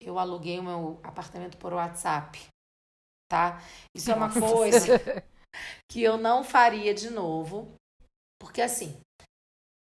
Eu 0.00 0.18
aluguei 0.18 0.58
o 0.58 0.62
meu 0.62 1.00
apartamento 1.02 1.56
por 1.58 1.72
WhatsApp, 1.72 2.38
tá? 3.30 3.62
Isso 3.94 4.10
é 4.10 4.14
uma 4.14 4.32
coisa 4.32 5.00
que 5.90 6.02
eu 6.02 6.16
não 6.16 6.42
faria 6.44 6.92
de 6.94 7.10
novo, 7.10 7.72
porque 8.40 8.60
assim, 8.60 9.00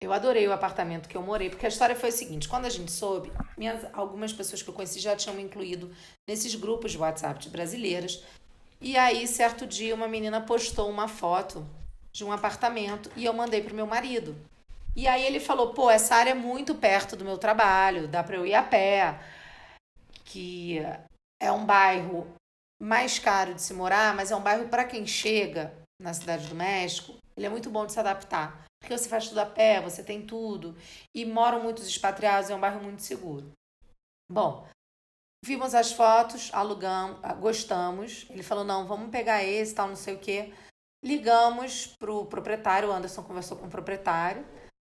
eu 0.03 0.13
adorei 0.13 0.47
o 0.47 0.53
apartamento 0.53 1.09
que 1.09 1.17
eu 1.17 1.23
morei, 1.23 1.49
porque 1.49 1.65
a 1.67 1.69
história 1.71 1.97
foi 1.97 2.11
a 2.11 2.13
seguinte: 2.13 2.49
quando 2.49 2.67
a 2.67 2.71
gente 2.71 2.93
soube, 2.93 3.33
minhas, 3.57 3.85
algumas 3.95 4.33
pessoas 4.33 4.63
que 4.63 4.69
eu 4.69 4.75
conheci 4.75 4.99
já 5.01 5.17
tinham 5.17 5.37
me 5.37 5.43
incluído 5.43 5.95
nesses 6.29 6.55
grupos 6.55 6.93
de 6.93 6.99
WhatsApp 6.99 7.41
de 7.41 7.49
brasileiras. 7.51 8.23
E 8.85 8.99
aí, 8.99 9.27
certo 9.27 9.67
dia, 9.67 9.95
uma 9.95 10.07
menina 10.07 10.43
postou 10.43 10.91
uma 10.91 11.09
foto 11.09 11.67
de 12.13 12.23
um 12.23 12.31
apartamento 12.31 13.11
e 13.17 13.25
eu 13.25 13.33
mandei 13.33 13.63
pro 13.63 13.75
meu 13.75 13.87
marido. 13.87 14.37
E 14.95 15.09
aí 15.09 15.25
ele 15.25 15.41
falou: 15.41 15.73
pô, 15.73 15.91
essa 15.91 16.15
área 16.15 16.33
é 16.33 16.35
muito 16.35 16.75
perto 16.75 17.17
do 17.17 17.25
meu 17.25 17.39
trabalho, 17.39 18.07
dá 18.07 18.23
pra 18.23 18.37
eu 18.37 18.45
ir 18.45 18.53
a 18.53 18.63
pé, 18.63 19.19
que 20.27 20.81
é 21.41 21.51
um 21.51 21.65
bairro 21.65 22.31
mais 22.79 23.19
caro 23.19 23.55
de 23.55 23.63
se 23.63 23.73
morar, 23.73 24.15
mas 24.15 24.31
é 24.31 24.37
um 24.37 24.43
bairro 24.43 24.69
para 24.69 24.85
quem 24.85 25.07
chega 25.07 25.75
na 25.99 26.13
cidade 26.13 26.47
do 26.47 26.55
México, 26.55 27.15
ele 27.35 27.47
é 27.47 27.49
muito 27.49 27.71
bom 27.71 27.87
de 27.87 27.93
se 27.95 27.99
adaptar. 27.99 28.67
Porque 28.79 28.99
você 28.99 29.09
faz 29.09 29.29
tudo 29.29 29.39
a 29.39 29.47
pé, 29.47 29.81
você 29.81 30.05
tem 30.05 30.27
tudo. 30.27 30.77
E 31.15 31.25
moram 31.25 31.63
muitos 31.63 31.87
expatriados, 31.87 32.51
é 32.51 32.55
um 32.55 32.61
bairro 32.61 32.83
muito 32.83 33.01
seguro. 33.01 33.51
Bom, 34.31 34.69
vimos 35.45 35.75
as 35.75 35.93
fotos, 35.93 36.51
alugamos, 36.55 37.19
ah, 37.23 37.35
gostamos. 37.35 38.27
Ele 38.31 38.43
falou: 38.43 38.65
não, 38.65 38.87
vamos 38.87 39.11
pegar 39.11 39.45
esse, 39.45 39.75
tal, 39.75 39.89
não 39.89 39.97
sei 39.97 40.15
o 40.15 40.19
quê. 40.19 40.53
Ligamos 41.05 41.87
pro 41.99 42.25
proprietário, 42.25 42.89
o 42.89 42.93
Anderson 42.93 43.23
conversou 43.23 43.59
com 43.59 43.67
o 43.67 43.71
proprietário. 43.71 44.45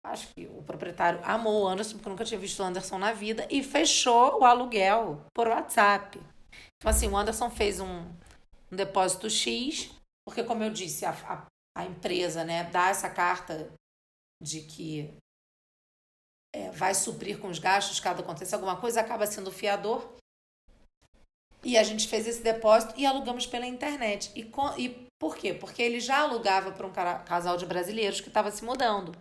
Acho 0.06 0.28
que 0.34 0.47
o 0.47 0.64
proprietário 0.64 1.22
amou 1.24 1.64
o 1.64 1.68
Anderson, 1.68 1.93
porque 1.93 2.10
nunca 2.10 2.26
tinha 2.26 2.39
visto 2.39 2.60
o 2.60 2.64
Anderson 2.64 2.97
na 2.97 3.14
vida, 3.14 3.47
e 3.49 3.64
fechou 3.64 4.41
o 4.41 4.45
aluguel 4.45 5.26
por 5.34 5.47
WhatsApp. 5.47 6.20
Então, 6.78 6.89
assim, 6.89 7.08
o 7.08 7.16
Anderson 7.16 7.49
fez 7.49 7.80
um, 7.80 8.02
um 8.72 8.76
depósito 8.76 9.30
X, 9.30 9.91
porque, 10.28 10.43
como 10.43 10.64
eu 10.64 10.72
disse, 10.72 11.06
a, 11.06 11.12
a, 11.12 11.45
a 11.78 11.86
empresa 11.86 12.43
né, 12.43 12.64
dá 12.66 12.89
essa 12.89 13.10
carta 13.10 13.72
de 14.41 14.62
que 14.62 15.16
é, 16.54 16.72
vai 16.72 16.93
suprir 16.93 17.39
com 17.39 17.47
os 17.47 17.60
gastos 17.60 17.99
caso 17.99 18.22
aconteça 18.22 18.56
alguma 18.56 18.76
coisa, 18.82 18.99
acaba 18.99 19.28
sendo 19.28 19.52
fiador. 19.52 20.18
E 21.64 21.78
a 21.78 21.84
gente 21.84 22.07
fez 22.07 22.28
esse 22.28 22.41
depósito 22.41 22.93
e 22.97 23.05
alugamos 23.05 23.45
pela 23.45 23.66
internet. 23.66 24.32
E, 24.36 24.43
co- 24.43 24.74
e 24.78 25.07
por 25.20 25.36
quê? 25.36 25.53
Porque 25.53 25.82
ele 25.82 25.99
já 25.99 26.20
alugava 26.20 26.72
para 26.72 26.88
um 26.88 26.91
casal 27.26 27.57
de 27.57 27.66
brasileiros 27.66 28.20
que 28.22 28.28
estava 28.30 28.51
se 28.51 28.64
mudando. 28.64 29.12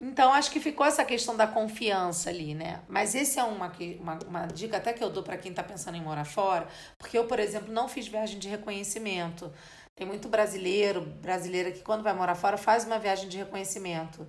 Então, 0.00 0.30
acho 0.32 0.50
que 0.50 0.60
ficou 0.60 0.84
essa 0.84 1.04
questão 1.06 1.34
da 1.36 1.46
confiança 1.46 2.28
ali, 2.28 2.54
né? 2.54 2.84
Mas 2.86 3.14
esse 3.14 3.38
é 3.38 3.44
uma, 3.44 3.72
uma, 3.98 4.18
uma 4.26 4.46
dica 4.46 4.76
até 4.76 4.92
que 4.92 5.02
eu 5.02 5.08
dou 5.10 5.22
para 5.22 5.38
quem 5.38 5.50
está 5.50 5.62
pensando 5.62 5.96
em 5.96 6.02
morar 6.02 6.26
fora, 6.26 6.68
porque 6.98 7.16
eu, 7.16 7.26
por 7.26 7.38
exemplo, 7.38 7.72
não 7.72 7.88
fiz 7.88 8.06
viagem 8.06 8.38
de 8.38 8.48
reconhecimento. 8.48 9.50
Tem 9.94 10.06
muito 10.06 10.28
brasileiro, 10.28 11.00
brasileira 11.00 11.72
que 11.72 11.80
quando 11.80 12.02
vai 12.02 12.12
morar 12.14 12.34
fora 12.34 12.58
faz 12.58 12.84
uma 12.84 12.98
viagem 12.98 13.28
de 13.28 13.38
reconhecimento. 13.38 14.26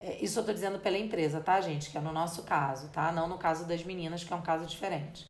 É, 0.00 0.24
Isso 0.24 0.38
eu 0.38 0.44
tô 0.46 0.52
dizendo 0.54 0.80
pela 0.80 0.96
empresa, 0.96 1.40
tá, 1.42 1.60
gente? 1.60 1.90
Que 1.90 1.98
é 1.98 2.00
no 2.00 2.12
nosso 2.12 2.42
caso, 2.44 2.88
tá? 2.90 3.12
Não 3.12 3.28
no 3.28 3.36
caso 3.38 3.66
das 3.66 3.84
meninas, 3.84 4.24
que 4.24 4.32
é 4.32 4.36
um 4.36 4.42
caso 4.42 4.64
diferente. 4.64 5.26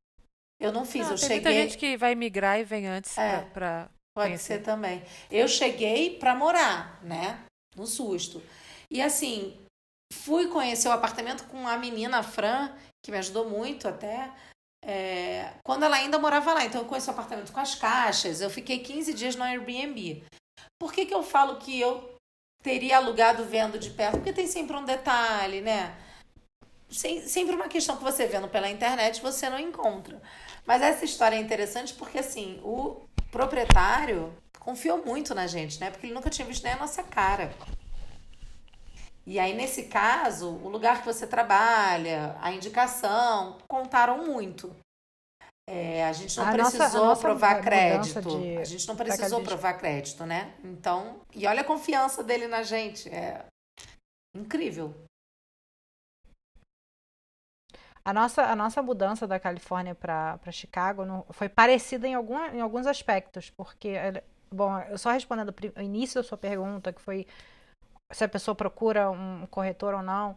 Eu 0.60 0.72
não 0.72 0.84
fiz, 0.84 1.02
Ah, 1.06 1.12
eu 1.12 1.16
tem 1.16 1.18
cheguei. 1.18 1.34
muita 1.36 1.52
gente 1.52 1.78
que 1.78 1.96
vai 1.96 2.14
migrar 2.14 2.58
e 2.60 2.64
vem 2.64 2.86
antes 2.86 3.16
É. 3.16 3.40
pra 3.52 3.88
Pode 4.14 4.28
conhecer. 4.28 4.58
ser 4.58 4.62
também. 4.62 5.02
Eu 5.30 5.48
cheguei 5.48 6.18
pra 6.18 6.34
morar, 6.34 7.02
né? 7.02 7.40
No 7.74 7.86
susto. 7.86 8.42
E 8.90 9.00
assim, 9.00 9.56
fui 10.12 10.48
conhecer 10.48 10.88
o 10.88 10.92
apartamento 10.92 11.44
com 11.44 11.66
a 11.66 11.78
menina 11.78 12.18
a 12.18 12.22
Fran, 12.22 12.74
que 13.04 13.10
me 13.10 13.18
ajudou 13.18 13.48
muito 13.48 13.88
até. 13.88 14.30
é, 14.82 15.52
quando 15.62 15.82
ela 15.84 15.96
ainda 15.96 16.18
morava 16.18 16.54
lá. 16.54 16.64
Então 16.64 16.80
eu 16.80 16.86
conheci 16.86 17.06
o 17.08 17.12
apartamento 17.12 17.52
com 17.52 17.60
as 17.60 17.74
caixas. 17.74 18.40
Eu 18.40 18.48
fiquei 18.48 18.78
15 18.78 19.12
dias 19.12 19.36
no 19.36 19.44
Airbnb. 19.44 20.24
Por 20.80 20.90
que, 20.90 21.04
que 21.04 21.12
eu 21.12 21.22
falo 21.22 21.56
que 21.58 21.78
eu 21.78 22.14
teria 22.62 22.96
alugado 22.96 23.44
vendo 23.44 23.78
de 23.78 23.90
perto? 23.90 24.16
Porque 24.16 24.32
tem 24.32 24.46
sempre 24.46 24.74
um 24.74 24.84
detalhe, 24.84 25.60
né? 25.60 25.94
Sem- 26.88 27.20
sempre 27.28 27.54
uma 27.54 27.68
questão 27.68 27.96
que 27.98 28.02
você 28.02 28.26
vendo 28.26 28.48
pela 28.48 28.70
internet 28.70 29.20
você 29.20 29.50
não 29.50 29.58
encontra. 29.58 30.20
Mas 30.66 30.82
essa 30.82 31.04
história 31.04 31.36
é 31.36 31.40
interessante 31.40 31.94
porque, 31.94 32.18
assim, 32.18 32.60
o 32.62 33.02
proprietário 33.30 34.32
confiou 34.58 35.04
muito 35.04 35.34
na 35.34 35.46
gente, 35.46 35.80
né? 35.80 35.90
Porque 35.90 36.06
ele 36.06 36.14
nunca 36.14 36.30
tinha 36.30 36.46
visto 36.46 36.62
nem 36.64 36.72
a 36.74 36.78
nossa 36.78 37.02
cara. 37.02 37.50
E 39.26 39.38
aí, 39.38 39.54
nesse 39.54 39.84
caso, 39.84 40.48
o 40.50 40.68
lugar 40.68 41.00
que 41.00 41.06
você 41.06 41.26
trabalha, 41.26 42.36
a 42.40 42.52
indicação, 42.52 43.58
contaram 43.68 44.24
muito. 44.26 44.74
É, 45.68 46.04
a 46.04 46.12
gente 46.12 46.36
não 46.36 46.48
A 46.48 46.56
nossa- 46.56 46.76
precisou 46.76 47.04
a 47.04 47.06
nossa 47.08 47.20
provar 47.20 47.56
mudança 47.62 48.20
crédito. 48.20 48.40
de- 48.40 48.56
A 48.58 48.64
gente 48.64 48.88
não 48.88 48.96
precisou 48.96 49.38
de- 49.38 49.44
provar 49.44 49.74
crédito, 49.74 50.26
né? 50.26 50.52
Então, 50.64 51.20
e 51.32 51.46
olha 51.46 51.60
a 51.60 51.64
confiança 51.64 52.24
dele 52.24 52.48
na 52.48 52.62
gente. 52.64 53.08
É 53.08 53.44
incrível. 54.36 54.94
A 58.04 58.12
nossa, 58.12 58.42
a 58.44 58.56
nossa 58.56 58.82
mudança 58.82 59.26
da 59.26 59.38
Califórnia 59.38 59.94
para 59.94 60.38
Chicago 60.50 61.04
não- 61.04 61.24
foi 61.30 61.48
parecida 61.48 62.06
em, 62.08 62.14
algum, 62.14 62.38
em 62.46 62.60
alguns 62.60 62.86
aspectos, 62.86 63.50
porque, 63.50 63.94
bom, 64.50 64.78
eu 64.88 64.96
só 64.98 65.10
respondendo 65.10 65.54
o 65.76 65.80
início 65.82 66.22
da 66.22 66.26
sua 66.26 66.38
pergunta, 66.38 66.92
que 66.92 67.00
foi 67.00 67.26
se 68.12 68.24
a 68.24 68.28
pessoa 68.28 68.54
procura 68.54 69.10
um 69.10 69.46
corretor 69.46 69.94
ou 69.94 70.02
não, 70.02 70.36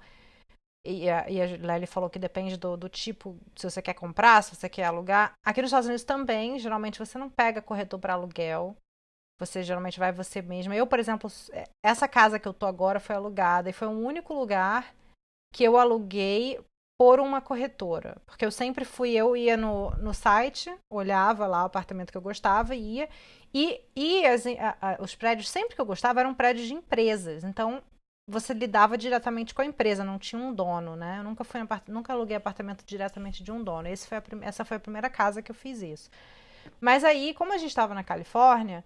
e 0.86 1.10
a, 1.10 1.30
e 1.30 1.42
a 1.42 1.46
Lely 1.46 1.88
falou 1.88 2.10
que 2.10 2.20
depende 2.20 2.58
do, 2.58 2.78
do 2.78 2.90
tipo, 2.90 3.38
se 3.56 3.70
você 3.70 3.82
quer 3.82 3.94
comprar, 3.94 4.44
se 4.44 4.56
você 4.56 4.70
quer 4.70 4.86
alugar. 4.86 5.34
Aqui 5.46 5.62
nos 5.62 5.70
Estados 5.70 5.88
Unidos 5.88 6.04
também, 6.04 6.60
geralmente 6.60 7.00
você 7.00 7.18
não 7.18 7.30
pega 7.30 7.62
corretor 7.62 8.00
para 8.00 8.14
aluguel, 8.14 8.76
você 9.40 9.64
geralmente 9.64 10.00
vai 10.00 10.12
você 10.12 10.42
mesma. 10.42 10.76
Eu, 10.76 10.88
por 10.88 11.00
exemplo, 11.00 11.30
essa 11.86 12.08
casa 12.08 12.40
que 12.40 12.48
eu 12.48 12.54
tô 12.54 12.66
agora 12.66 13.00
foi 13.00 13.16
alugada 13.16 13.70
e 13.70 13.74
foi 13.74 13.88
o 13.88 13.92
único 13.92 14.34
lugar 14.34 14.94
que 15.54 15.64
eu 15.64 15.78
aluguei 15.78 16.60
por 16.98 17.20
uma 17.20 17.42
corretora. 17.42 18.18
Porque 18.26 18.46
eu 18.46 18.52
sempre 18.52 18.86
fui, 18.86 19.12
eu 19.12 19.36
ia 19.36 19.58
no, 19.58 19.92
no 19.98 20.14
site, 20.14 20.74
olhava 20.90 21.48
lá 21.48 21.64
o 21.64 21.66
apartamento 21.66 22.12
que 22.12 22.18
eu 22.18 22.22
gostava, 22.22 22.76
ia. 22.76 23.10
E, 23.54 23.82
e 23.96 24.26
as- 24.26 24.46
a- 24.46 24.78
a- 24.82 24.98
os 25.02 25.16
prédios, 25.16 25.50
sempre 25.50 25.76
que 25.76 25.82
eu 25.82 25.86
gostava, 25.86 26.20
eram 26.20 26.34
prédios 26.34 26.68
de 26.68 26.74
empresas. 26.74 27.44
Então, 27.44 27.82
você 28.28 28.54
lidava 28.54 28.98
diretamente 28.98 29.54
com 29.54 29.62
a 29.62 29.66
empresa, 29.66 30.04
não 30.04 30.18
tinha 30.18 30.42
um 30.42 30.54
dono, 30.54 30.96
né? 30.96 31.18
Eu 31.20 31.24
nunca, 31.24 31.44
fui 31.44 31.60
nunca 31.88 32.14
aluguei 32.14 32.38
apartamento 32.38 32.86
diretamente 32.86 33.44
de 33.44 33.52
um 33.52 33.62
dono. 33.64 33.88
Foi 33.98 34.18
essa 34.42 34.64
foi 34.66 34.78
a 34.78 34.80
primeira 34.80 35.10
casa 35.10 35.42
que 35.42 35.52
eu 35.52 35.56
fiz 35.56 35.82
isso. 35.82 36.10
Mas 36.80 37.04
aí, 37.04 37.34
como 37.34 37.54
a 37.54 37.58
gente 37.58 37.70
estava 37.70 37.94
na 37.94 38.04
Califórnia, 38.04 38.84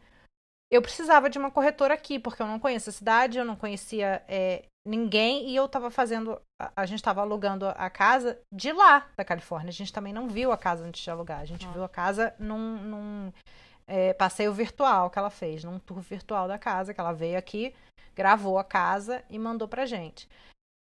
eu 0.72 0.82
precisava 0.82 1.30
de 1.30 1.38
uma 1.38 1.52
corretora 1.52 1.94
aqui, 1.94 2.20
porque 2.20 2.42
eu 2.42 2.48
não 2.48 2.60
conheço 2.60 2.90
a 2.90 2.94
cidade, 2.94 3.38
eu 3.38 3.46
não 3.46 3.56
conhecia 3.56 4.24
é, 4.28 4.66
ninguém 4.88 5.50
e 5.50 5.56
eu 5.56 5.66
estava 5.66 5.92
fazendo. 5.92 6.42
A, 6.76 6.86
gente 6.86 7.00
estava 7.00 7.22
alugando 7.22 7.68
a 7.68 7.90
casa 7.90 8.40
de 8.54 8.72
lá, 8.72 9.08
da 9.18 9.26
Califórnia. 9.26 9.70
A 9.70 9.74
gente 9.74 9.94
também 9.94 10.14
não 10.14 10.28
viu 10.28 10.52
a 10.52 10.58
casa 10.58 10.86
antes 10.86 11.04
de 11.04 11.10
alugar. 11.10 11.42
A 11.42 11.46
gente 11.46 11.68
Ah. 11.68 11.72
viu 11.72 11.84
a 11.84 11.90
casa 11.90 12.34
num, 12.40 12.78
num, 12.78 13.34
é, 13.88 14.14
passeio 14.14 14.54
virtual 14.54 15.10
que 15.10 15.20
ela 15.20 15.30
fez, 15.30 15.64
num 15.64 15.80
tour 15.80 16.00
virtual 16.00 16.48
da 16.48 16.58
casa, 16.58 16.94
que 16.94 17.00
ela 17.00 17.14
veio 17.14 17.38
aqui, 17.38 17.74
gravou 18.16 18.58
a 18.58 18.64
casa 18.64 19.24
e 19.30 19.38
mandou 19.38 19.68
pra 19.68 19.86
gente. 19.86 20.28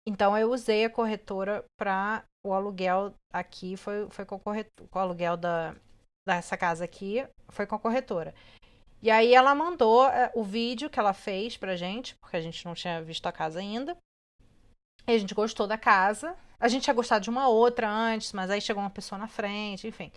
Então 0.07 0.37
eu 0.37 0.51
usei 0.51 0.85
a 0.85 0.89
corretora 0.89 1.63
para 1.77 2.23
o 2.45 2.53
aluguel 2.53 3.13
aqui, 3.33 3.75
foi, 3.75 4.09
foi 4.09 4.25
com, 4.25 4.35
o 4.35 4.39
corretor, 4.39 4.87
com 4.89 4.97
o 4.97 5.01
aluguel 5.01 5.37
da, 5.37 5.75
dessa 6.27 6.57
casa 6.57 6.83
aqui, 6.83 7.27
foi 7.49 7.67
com 7.67 7.75
a 7.75 7.79
corretora. 7.79 8.33
E 9.01 9.09
aí 9.09 9.33
ela 9.33 9.55
mandou 9.55 10.05
é, 10.07 10.31
o 10.35 10.43
vídeo 10.43 10.89
que 10.89 10.99
ela 10.99 11.13
fez 11.13 11.55
pra 11.55 11.75
gente, 11.75 12.15
porque 12.15 12.37
a 12.37 12.41
gente 12.41 12.65
não 12.65 12.73
tinha 12.73 13.01
visto 13.01 13.25
a 13.27 13.31
casa 13.31 13.59
ainda. 13.59 13.97
E 15.07 15.11
a 15.11 15.17
gente 15.17 15.33
gostou 15.33 15.65
da 15.65 15.77
casa. 15.77 16.35
A 16.59 16.67
gente 16.67 16.83
tinha 16.83 16.93
gostado 16.93 17.23
de 17.23 17.29
uma 17.29 17.47
outra 17.47 17.89
antes, 17.89 18.33
mas 18.33 18.49
aí 18.49 18.59
chegou 18.61 18.83
uma 18.83 18.89
pessoa 18.89 19.17
na 19.17 19.27
frente, 19.27 19.87
enfim. 19.87 20.11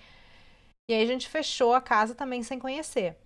E 0.90 0.94
aí 0.94 1.02
a 1.02 1.06
gente 1.06 1.28
fechou 1.28 1.74
a 1.74 1.80
casa 1.80 2.14
também 2.14 2.42
sem 2.42 2.58
conhecer. 2.58 3.16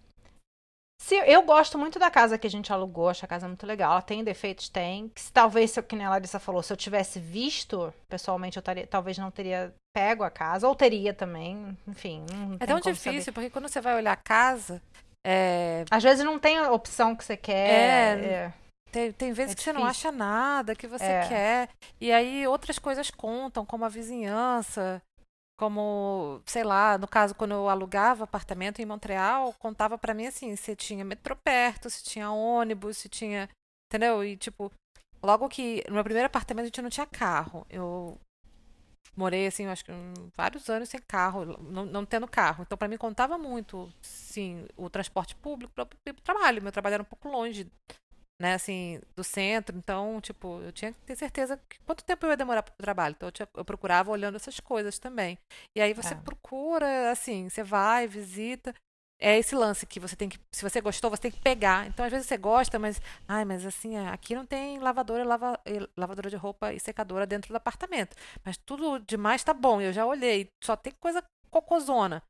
Se, 1.00 1.14
eu 1.14 1.42
gosto 1.42 1.78
muito 1.78 1.98
da 1.98 2.10
casa 2.10 2.38
que 2.38 2.46
a 2.46 2.50
gente 2.50 2.72
alugou, 2.72 3.08
acho 3.08 3.24
a 3.24 3.28
casa 3.28 3.46
muito 3.46 3.66
legal. 3.66 3.92
Ela 3.92 4.02
tem 4.02 4.24
defeitos? 4.24 4.68
Tem. 4.68 5.08
Que, 5.08 5.20
se, 5.20 5.32
talvez, 5.32 5.70
se, 5.70 5.82
que 5.82 5.94
nem 5.94 6.06
a 6.06 6.10
Larissa 6.10 6.38
falou, 6.38 6.62
se 6.62 6.72
eu 6.72 6.76
tivesse 6.76 7.20
visto, 7.20 7.92
pessoalmente, 8.08 8.56
eu 8.56 8.62
taria, 8.62 8.86
talvez 8.86 9.18
não 9.18 9.30
teria 9.30 9.74
pego 9.94 10.24
a 10.24 10.30
casa, 10.30 10.68
ou 10.68 10.74
teria 10.74 11.14
também, 11.14 11.76
enfim. 11.86 12.24
é 12.60 12.66
tão 12.66 12.80
difícil, 12.80 13.22
saber. 13.22 13.32
porque 13.32 13.50
quando 13.50 13.68
você 13.68 13.80
vai 13.80 13.94
olhar 13.94 14.12
a 14.12 14.16
casa. 14.16 14.82
É... 15.28 15.84
Às 15.90 16.04
vezes 16.04 16.24
não 16.24 16.38
tem 16.38 16.56
a 16.56 16.70
opção 16.70 17.16
que 17.16 17.24
você 17.24 17.36
quer. 17.36 18.18
É... 18.18 18.24
é. 18.24 18.52
Tem, 18.92 19.12
tem 19.12 19.32
vezes 19.32 19.52
é 19.52 19.56
que 19.56 19.62
você 19.62 19.72
não 19.72 19.84
acha 19.84 20.12
nada 20.12 20.74
que 20.74 20.86
você 20.86 21.04
é. 21.04 21.28
quer. 21.28 21.68
E 22.00 22.12
aí 22.12 22.46
outras 22.46 22.78
coisas 22.78 23.10
contam, 23.10 23.66
como 23.66 23.84
a 23.84 23.88
vizinhança, 23.88 25.02
como, 25.58 26.40
sei 26.46 26.62
lá, 26.62 26.96
no 26.96 27.08
caso, 27.08 27.34
quando 27.34 27.52
eu 27.52 27.68
alugava 27.68 28.24
apartamento 28.24 28.80
em 28.80 28.86
Montreal, 28.86 29.52
contava 29.54 29.98
para 29.98 30.14
mim 30.14 30.26
assim, 30.26 30.54
se 30.54 30.76
tinha 30.76 31.04
metrô 31.04 31.34
perto, 31.34 31.90
se 31.90 32.04
tinha 32.04 32.30
ônibus, 32.30 32.98
se 32.98 33.08
tinha. 33.08 33.48
Entendeu? 33.90 34.24
E 34.24 34.36
tipo, 34.36 34.70
logo 35.22 35.48
que. 35.48 35.82
No 35.88 35.94
meu 35.94 36.04
primeiro 36.04 36.26
apartamento 36.26 36.64
a 36.64 36.66
gente 36.68 36.82
não 36.82 36.90
tinha 36.90 37.06
carro. 37.06 37.66
Eu 37.68 38.16
morei, 39.16 39.46
assim, 39.46 39.66
acho 39.66 39.84
que 39.84 39.92
vários 40.36 40.68
anos 40.68 40.88
sem 40.88 41.00
carro, 41.00 41.44
não, 41.62 41.84
não 41.84 42.04
tendo 42.04 42.28
carro. 42.28 42.62
Então, 42.62 42.76
para 42.76 42.88
mim, 42.88 42.96
contava 42.96 43.38
muito, 43.38 43.92
sim, 44.02 44.66
o 44.76 44.90
transporte 44.90 45.34
público 45.36 45.72
para 45.74 45.84
o 45.84 46.20
trabalho. 46.22 46.62
Meu 46.62 46.72
trabalho 46.72 46.94
era 46.94 47.02
um 47.02 47.06
pouco 47.06 47.28
longe 47.28 47.70
né, 48.40 48.54
assim, 48.54 49.00
do 49.14 49.24
centro. 49.24 49.76
Então, 49.76 50.20
tipo, 50.20 50.60
eu 50.60 50.72
tinha 50.72 50.92
que 50.92 51.00
ter 51.00 51.16
certeza 51.16 51.56
que 51.68 51.78
quanto 51.80 52.04
tempo 52.04 52.26
eu 52.26 52.30
ia 52.30 52.36
demorar 52.36 52.62
para 52.62 52.72
o 52.72 52.76
trabalho. 52.76 53.14
Então, 53.16 53.28
eu, 53.28 53.32
tinha, 53.32 53.48
eu, 53.54 53.64
procurava 53.64 54.10
olhando 54.10 54.36
essas 54.36 54.60
coisas 54.60 54.98
também. 54.98 55.38
E 55.74 55.80
aí 55.80 55.94
você 55.94 56.14
é. 56.14 56.16
procura, 56.16 57.10
assim, 57.10 57.48
você 57.48 57.62
vai, 57.62 58.06
visita. 58.06 58.74
É 59.18 59.38
esse 59.38 59.54
lance 59.54 59.86
que 59.86 59.98
você 59.98 60.14
tem 60.14 60.28
que, 60.28 60.38
se 60.52 60.62
você 60.62 60.80
gostou, 60.80 61.10
você 61.10 61.22
tem 61.22 61.30
que 61.30 61.40
pegar. 61.40 61.86
Então, 61.86 62.04
às 62.04 62.12
vezes 62.12 62.26
você 62.26 62.36
gosta, 62.36 62.78
mas, 62.78 63.00
ai, 63.26 63.44
mas 63.44 63.64
assim, 63.64 63.96
é, 63.96 64.08
aqui 64.08 64.34
não 64.34 64.44
tem 64.44 64.78
lavadora, 64.78 65.24
lava, 65.24 65.58
lavadora 65.96 66.28
de 66.28 66.36
roupa 66.36 66.72
e 66.72 66.80
secadora 66.80 67.26
dentro 67.26 67.50
do 67.50 67.56
apartamento. 67.56 68.14
Mas 68.44 68.58
tudo 68.58 68.98
demais 68.98 69.42
tá 69.42 69.54
bom. 69.54 69.80
Eu 69.80 69.92
já 69.92 70.04
olhei, 70.04 70.50
só 70.62 70.76
tem 70.76 70.92
coisa 71.00 71.24
cocôzona. 71.50 72.22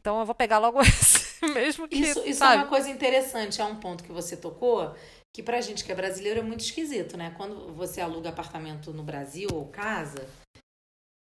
Então, 0.00 0.18
eu 0.20 0.24
vou 0.24 0.34
pegar 0.34 0.58
logo 0.58 0.80
esse, 0.82 1.44
mesmo 1.46 1.86
que. 1.86 1.96
Isso, 1.96 2.26
isso 2.26 2.42
é 2.42 2.56
uma 2.56 2.66
coisa 2.66 2.88
interessante, 2.88 3.60
é 3.60 3.64
um 3.64 3.76
ponto 3.76 4.02
que 4.02 4.12
você 4.12 4.34
tocou 4.34 4.94
que 5.32 5.42
pra 5.42 5.60
gente 5.60 5.84
que 5.84 5.92
é 5.92 5.94
brasileiro 5.94 6.40
é 6.40 6.42
muito 6.42 6.64
esquisito, 6.64 7.16
né? 7.16 7.32
Quando 7.36 7.72
você 7.72 8.00
aluga 8.00 8.30
apartamento 8.30 8.92
no 8.92 9.02
Brasil 9.02 9.48
ou 9.52 9.68
casa, 9.68 10.28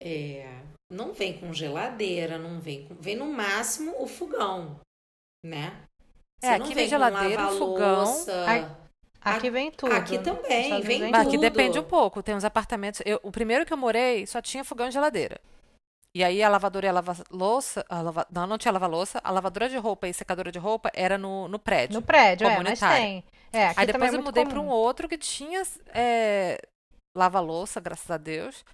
é, 0.03 0.61
não 0.91 1.13
vem 1.13 1.39
com 1.39 1.53
geladeira, 1.53 2.39
não 2.39 2.61
vem 2.61 2.87
com, 2.87 2.95
vem 2.97 3.17
no 3.17 3.27
máximo 3.27 3.95
o 4.03 4.07
fogão, 4.07 4.81
né? 5.45 5.73
Você 6.41 6.51
é, 6.51 6.55
aqui 6.55 6.75
vem 6.75 6.89
geladeira, 6.89 7.49
fogão. 7.51 8.05
Aqui 9.21 9.51
vem 9.51 9.71
tudo. 9.71 9.93
Aqui 9.93 10.19
também, 10.19 10.81
vem, 10.83 11.01
vem 11.01 11.13
tudo. 11.13 11.29
Aqui 11.29 11.39
depende 11.39 11.79
um 11.79 11.85
pouco. 11.85 12.23
Tem 12.23 12.35
uns 12.35 12.45
apartamentos. 12.45 13.01
Eu, 13.05 13.21
o 13.23 13.31
primeiro 13.31 13.65
que 13.65 13.73
eu 13.73 13.77
morei 13.77 14.27
só 14.27 14.43
tinha 14.43 14.65
fogão 14.65 14.89
e 14.89 14.91
geladeira. 14.91 15.41
E 16.15 16.23
aí 16.23 16.43
a 16.43 16.49
lavadora 16.49 16.87
e 16.87 16.89
a 16.89 16.93
lava-louça. 16.93 17.87
Lava, 17.89 18.27
não, 18.31 18.47
não 18.47 18.59
tinha 18.59 18.73
lava-louça. 18.73 19.21
A 19.23 19.31
lavadora 19.31 19.69
de 19.69 19.77
roupa 19.77 20.09
e 20.09 20.13
secadora 20.13 20.51
de 20.51 20.59
roupa 20.59 20.91
era 20.93 21.17
no, 21.17 21.47
no 21.49 21.59
prédio. 21.59 21.95
No 21.95 22.03
prédio, 22.03 22.47
é, 22.47 22.63
mas 22.63 22.81
tem. 22.81 23.25
É, 23.53 23.73
aí 23.77 23.87
depois 23.87 24.13
é 24.13 24.17
eu 24.17 24.23
mudei 24.23 24.45
para 24.45 24.61
um 24.61 24.69
outro 24.69 25.09
que 25.09 25.17
tinha 25.17 25.63
é, 25.95 26.59
lava-louça, 27.17 27.81
graças 27.81 28.11
a 28.11 28.17
Deus. 28.17 28.65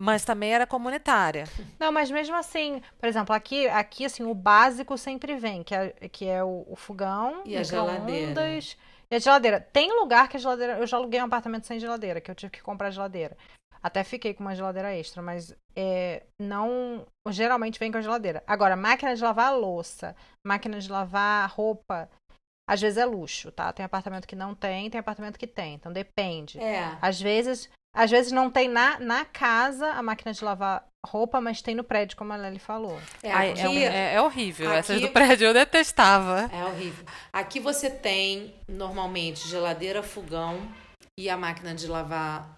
Mas 0.00 0.24
também 0.24 0.52
era 0.52 0.66
comunitária. 0.66 1.44
Não, 1.78 1.92
mas 1.92 2.10
mesmo 2.10 2.34
assim, 2.34 2.82
por 2.98 3.08
exemplo, 3.08 3.34
aqui, 3.34 3.68
aqui 3.68 4.04
assim, 4.04 4.24
o 4.24 4.34
básico 4.34 4.98
sempre 4.98 5.36
vem, 5.36 5.62
que 5.62 5.74
é, 5.74 5.90
que 6.10 6.26
é 6.26 6.42
o, 6.42 6.64
o 6.68 6.76
fogão, 6.76 7.42
e 7.44 7.56
a 7.56 7.62
geladeira. 7.62 8.32
E 9.10 9.14
a 9.14 9.18
geladeira. 9.18 9.60
Tem 9.60 9.92
lugar 9.98 10.28
que 10.28 10.36
a 10.36 10.40
geladeira. 10.40 10.78
Eu 10.78 10.86
já 10.86 10.96
aluguei 10.96 11.20
um 11.20 11.26
apartamento 11.26 11.66
sem 11.66 11.78
geladeira, 11.78 12.20
que 12.20 12.30
eu 12.30 12.34
tive 12.34 12.50
que 12.50 12.62
comprar 12.62 12.90
geladeira. 12.90 13.36
Até 13.82 14.02
fiquei 14.02 14.32
com 14.32 14.42
uma 14.42 14.54
geladeira 14.54 14.94
extra, 14.96 15.22
mas 15.22 15.54
é, 15.76 16.22
não. 16.40 17.06
Geralmente 17.28 17.78
vem 17.78 17.92
com 17.92 17.98
a 17.98 18.02
geladeira. 18.02 18.42
Agora, 18.46 18.74
máquina 18.74 19.14
de 19.14 19.22
lavar 19.22 19.54
louça, 19.54 20.16
máquina 20.44 20.80
de 20.80 20.90
lavar 20.90 21.48
roupa, 21.50 22.10
às 22.66 22.80
vezes 22.80 22.96
é 22.96 23.04
luxo, 23.04 23.52
tá? 23.52 23.72
Tem 23.72 23.84
apartamento 23.84 24.26
que 24.26 24.34
não 24.34 24.54
tem, 24.54 24.88
tem 24.88 24.98
apartamento 24.98 25.38
que 25.38 25.46
tem. 25.46 25.74
Então 25.74 25.92
depende. 25.92 26.58
É. 26.58 26.96
Às 27.00 27.20
vezes, 27.20 27.68
às 27.94 28.10
vezes 28.10 28.32
não 28.32 28.50
tem 28.50 28.68
na, 28.68 28.98
na 28.98 29.24
casa 29.24 29.86
a 29.92 30.02
máquina 30.02 30.32
de 30.32 30.44
lavar 30.44 30.84
roupa, 31.06 31.40
mas 31.40 31.62
tem 31.62 31.74
no 31.74 31.84
prédio, 31.84 32.16
como 32.16 32.32
a 32.32 32.36
Lely 32.36 32.58
falou. 32.58 32.98
É, 33.22 33.32
aqui, 33.32 33.84
é, 33.84 33.84
é, 33.84 34.14
é, 34.14 34.20
horrível. 34.20 34.68
Aqui, 34.68 34.78
Essas 34.78 35.00
do 35.00 35.10
prédio 35.10 35.46
eu 35.46 35.54
detestava. 35.54 36.50
É 36.52 36.64
horrível. 36.64 37.04
Aqui 37.32 37.60
você 37.60 37.90
tem, 37.90 38.54
normalmente, 38.66 39.46
geladeira, 39.46 40.02
fogão 40.02 40.60
e 41.18 41.30
a 41.30 41.36
máquina 41.36 41.74
de 41.74 41.86
lavar 41.86 42.56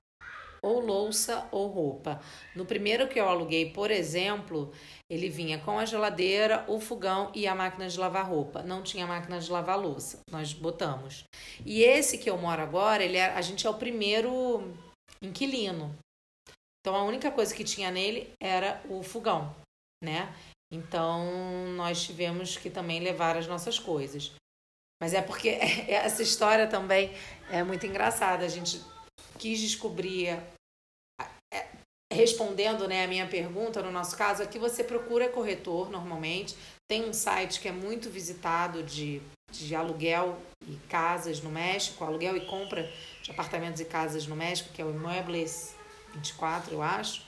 ou 0.62 0.80
louça 0.80 1.46
ou 1.52 1.68
roupa. 1.68 2.20
No 2.54 2.64
primeiro 2.64 3.06
que 3.06 3.20
eu 3.20 3.28
aluguei, 3.28 3.70
por 3.70 3.90
exemplo, 3.90 4.72
ele 5.08 5.28
vinha 5.28 5.58
com 5.58 5.78
a 5.78 5.84
geladeira, 5.84 6.64
o 6.66 6.80
fogão 6.80 7.30
e 7.34 7.46
a 7.46 7.54
máquina 7.54 7.88
de 7.88 7.98
lavar 7.98 8.26
roupa. 8.28 8.62
Não 8.62 8.82
tinha 8.82 9.06
máquina 9.06 9.38
de 9.38 9.50
lavar 9.50 9.78
louça. 9.78 10.20
Nós 10.30 10.52
botamos. 10.52 11.24
E 11.64 11.82
esse 11.82 12.18
que 12.18 12.28
eu 12.28 12.36
moro 12.36 12.62
agora, 12.62 13.04
ele 13.04 13.16
é, 13.16 13.26
a 13.26 13.40
gente 13.40 13.66
é 13.66 13.70
o 13.70 13.74
primeiro 13.74 14.74
inquilino. 15.26 15.96
Então 16.80 16.94
a 16.94 17.04
única 17.04 17.30
coisa 17.30 17.54
que 17.54 17.64
tinha 17.64 17.90
nele 17.90 18.32
era 18.40 18.80
o 18.88 19.02
fogão, 19.02 19.54
né? 20.02 20.34
Então 20.72 21.68
nós 21.76 22.02
tivemos 22.04 22.56
que 22.56 22.70
também 22.70 23.00
levar 23.00 23.36
as 23.36 23.46
nossas 23.46 23.78
coisas. 23.78 24.32
Mas 25.00 25.14
é 25.14 25.20
porque 25.20 25.48
essa 25.88 26.22
história 26.22 26.66
também 26.66 27.12
é 27.50 27.62
muito 27.62 27.86
engraçada. 27.86 28.44
A 28.44 28.48
gente 28.48 28.80
quis 29.38 29.60
descobrir 29.60 30.38
é, 31.52 31.66
respondendo 32.12 32.88
né, 32.88 33.04
a 33.04 33.08
minha 33.08 33.26
pergunta, 33.26 33.82
no 33.82 33.90
nosso 33.90 34.16
caso, 34.16 34.42
aqui 34.42 34.58
você 34.58 34.82
procura 34.82 35.28
corretor 35.28 35.90
normalmente. 35.90 36.56
Tem 36.88 37.04
um 37.04 37.12
site 37.12 37.60
que 37.60 37.68
é 37.68 37.72
muito 37.72 38.08
visitado 38.08 38.82
de, 38.82 39.20
de 39.50 39.74
aluguel 39.74 40.40
e 40.66 40.76
casas 40.88 41.40
no 41.42 41.50
México, 41.50 42.04
aluguel 42.04 42.36
e 42.36 42.46
compra 42.46 42.88
apartamentos 43.30 43.80
e 43.80 43.84
casas 43.84 44.26
no 44.26 44.36
México, 44.36 44.72
que 44.72 44.80
é 44.80 44.84
o 44.84 44.90
Imóveis 44.90 45.74
24, 46.14 46.72
eu 46.72 46.82
acho. 46.82 47.24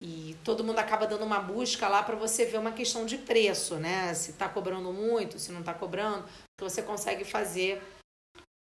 E 0.00 0.36
todo 0.42 0.64
mundo 0.64 0.80
acaba 0.80 1.06
dando 1.06 1.24
uma 1.24 1.38
busca 1.38 1.86
lá 1.86 2.02
para 2.02 2.16
você 2.16 2.44
ver 2.44 2.58
uma 2.58 2.72
questão 2.72 3.06
de 3.06 3.18
preço, 3.18 3.76
né? 3.76 4.12
Se 4.14 4.32
está 4.32 4.48
cobrando 4.48 4.92
muito, 4.92 5.38
se 5.38 5.52
não 5.52 5.60
está 5.60 5.72
cobrando, 5.72 6.24
que 6.58 6.64
você 6.64 6.82
consegue 6.82 7.24
fazer 7.24 7.80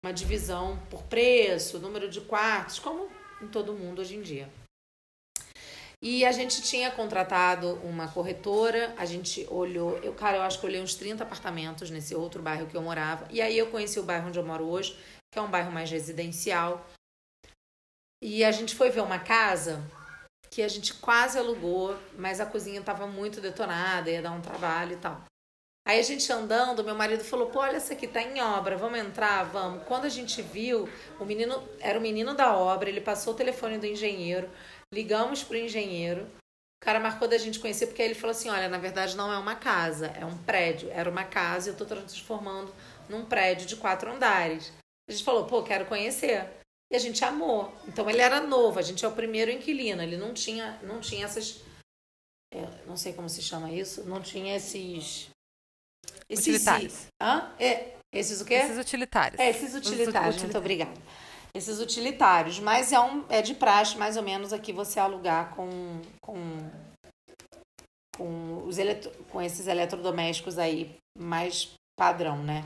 uma 0.04 0.12
divisão 0.12 0.78
por 0.90 1.04
preço, 1.04 1.80
número 1.80 2.10
de 2.10 2.20
quartos, 2.22 2.80
como 2.80 3.10
em 3.42 3.48
todo 3.48 3.74
mundo 3.74 4.00
hoje 4.00 4.16
em 4.16 4.22
dia. 4.22 4.50
E 6.04 6.26
a 6.26 6.32
gente 6.32 6.64
tinha 6.64 6.90
contratado 6.90 7.76
uma 7.84 8.08
corretora, 8.08 8.94
a 8.98 9.06
gente 9.06 9.46
olhou, 9.52 10.00
eu, 10.00 10.14
cara, 10.14 10.38
eu 10.38 10.42
acho 10.42 10.60
que 10.60 10.66
olhei 10.66 10.82
uns 10.82 10.96
30 10.96 11.24
apartamentos 11.24 11.92
nesse 11.92 12.16
outro 12.16 12.42
bairro 12.42 12.66
que 12.66 12.76
eu 12.76 12.82
morava. 12.82 13.28
E 13.30 13.40
aí 13.40 13.56
eu 13.56 13.68
conheci 13.68 14.00
o 14.00 14.04
bairro 14.04 14.28
onde 14.28 14.40
eu 14.40 14.46
moro 14.46 14.66
hoje, 14.68 14.98
que 15.32 15.40
é 15.40 15.42
um 15.42 15.50
bairro 15.50 15.72
mais 15.72 15.90
residencial. 15.90 16.86
E 18.22 18.44
a 18.44 18.52
gente 18.52 18.76
foi 18.76 18.90
ver 18.90 19.02
uma 19.02 19.18
casa 19.18 19.82
que 20.52 20.62
a 20.62 20.68
gente 20.68 20.94
quase 20.96 21.40
alugou, 21.40 21.98
mas 22.18 22.42
a 22.42 22.46
cozinha 22.46 22.82
estava 22.82 23.08
muito 23.08 23.40
detonada, 23.40 24.12
ia 24.12 24.22
dar 24.22 24.32
um 24.32 24.42
trabalho 24.42 24.94
e 24.94 24.98
tal. 24.98 25.24
Aí 25.88 26.00
a 26.00 26.04
gente 26.04 26.32
andando, 26.32 26.84
meu 26.84 26.94
marido 26.94 27.24
falou: 27.24 27.50
pô, 27.50 27.60
olha, 27.60 27.78
essa 27.78 27.94
aqui 27.94 28.08
tá 28.08 28.22
em 28.22 28.42
obra, 28.42 28.78
vamos 28.78 29.00
entrar, 29.00 29.44
vamos. 29.46 29.84
Quando 29.88 30.06
a 30.06 30.10
gente 30.10 30.42
viu, 30.42 30.88
o 31.20 31.26
menino 31.26 31.68
era 31.80 31.98
o 31.98 32.02
menino 32.02 32.36
da 32.36 32.56
obra, 32.56 32.90
ele 32.90 33.02
passou 33.02 33.34
o 33.34 33.38
telefone 33.38 33.78
do 33.78 33.88
engenheiro, 33.88 34.50
ligamos 34.94 35.44
pro 35.44 35.58
engenheiro. 35.58 36.28
O 36.82 36.86
cara 36.86 37.00
marcou 37.00 37.28
da 37.28 37.38
gente 37.38 37.60
conhecer, 37.60 37.88
porque 37.88 38.02
aí 38.02 38.10
ele 38.10 38.16
falou 38.16 38.32
assim: 38.32 38.50
olha, 38.50 38.70
na 38.70 38.78
verdade 38.78 39.16
não 39.16 39.32
é 39.32 39.38
uma 39.38 39.56
casa, 39.56 40.08
é 40.08 40.26
um 40.26 40.38
prédio. 40.38 40.90
Era 40.92 41.10
uma 41.10 41.24
casa 41.24 41.70
e 41.70 41.74
eu 41.74 41.78
tô 41.78 41.86
transformando 41.86 42.74
num 43.10 43.26
prédio 43.26 43.66
de 43.66 43.76
quatro 43.76 44.12
andares. 44.12 44.72
A 45.10 45.12
gente 45.12 45.24
falou: 45.24 45.46
pô, 45.46 45.64
quero 45.64 45.86
conhecer. 45.86 46.48
E 46.92 46.96
a 46.96 47.00
gente 47.00 47.24
amou. 47.24 47.74
Então 47.88 48.10
ele 48.10 48.22
era 48.22 48.42
novo, 48.42 48.78
a 48.78 48.82
gente 48.82 49.06
é 49.06 49.08
o 49.08 49.16
primeiro 49.16 49.50
inquilino, 49.50 50.02
ele 50.02 50.18
não 50.18 50.34
tinha, 50.34 50.78
não 50.84 51.00
tinha 51.00 51.26
essas. 51.26 51.62
É, 52.54 52.86
não 52.86 52.98
sei 52.98 53.14
como 53.14 53.30
se 53.30 53.42
chama 53.42 53.72
isso, 53.72 54.04
não 54.04 54.22
tinha 54.22 54.58
esses 54.58 55.30
esses 56.30 56.48
utilitários. 56.48 57.08
Hã? 57.22 57.52
É, 57.60 57.94
esses 58.14 58.42
o 58.42 58.46
quê? 58.46 58.56
Esses 58.56 58.78
utilitários. 58.78 59.40
É, 59.40 59.50
esses 59.50 59.74
utilitários, 59.74 60.08
utilitários. 60.08 60.42
muito 60.42 60.58
obrigada. 60.58 60.94
Esses 61.54 61.80
utilitários, 61.80 62.60
mas 62.60 62.94
é, 62.94 63.00
um, 63.00 63.26
é 63.30 63.42
de 63.42 63.54
praxe 63.54 63.98
mais 63.98 64.16
ou 64.16 64.24
menos 64.24 64.54
aqui 64.54 64.72
você 64.72 65.00
alugar 65.00 65.54
com, 65.54 66.02
com, 66.22 66.36
com, 68.16 68.64
os 68.66 68.78
eletro, 68.78 69.12
com 69.26 69.42
esses 69.42 69.68
eletrodomésticos 69.68 70.58
aí 70.58 70.96
mais 71.18 71.74
padrão, 72.00 72.42
né? 72.42 72.64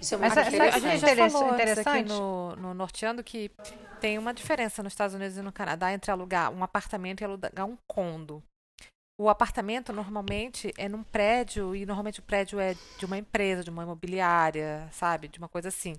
Isso 0.00 0.14
é 0.14 0.18
muito 0.18 0.34
Mas, 0.34 0.48
interessante. 0.48 0.74
A 0.74 0.96
gente 0.96 1.16
já 1.16 1.30
falou 1.30 1.54
interessante. 1.54 1.88
aqui 1.88 2.08
no, 2.08 2.56
no 2.56 2.74
Norteando 2.74 3.24
que 3.24 3.50
tem 4.00 4.18
uma 4.18 4.32
diferença 4.32 4.82
nos 4.82 4.92
Estados 4.92 5.14
Unidos 5.14 5.36
e 5.36 5.42
no 5.42 5.52
Canadá 5.52 5.92
entre 5.92 6.10
alugar 6.10 6.50
um 6.52 6.62
apartamento 6.62 7.20
e 7.20 7.24
alugar 7.24 7.66
um 7.66 7.76
condo. 7.86 8.42
o 9.20 9.28
apartamento 9.28 9.92
normalmente 9.92 10.72
é 10.78 10.88
num 10.88 11.02
prédio 11.02 11.74
e 11.74 11.84
normalmente 11.84 12.20
o 12.20 12.22
prédio 12.22 12.60
é 12.60 12.74
de 12.98 13.04
uma 13.04 13.18
empresa, 13.18 13.64
de 13.64 13.70
uma 13.70 13.82
imobiliária, 13.82 14.88
sabe? 14.92 15.26
De 15.26 15.38
uma 15.38 15.48
coisa 15.48 15.68
assim. 15.68 15.96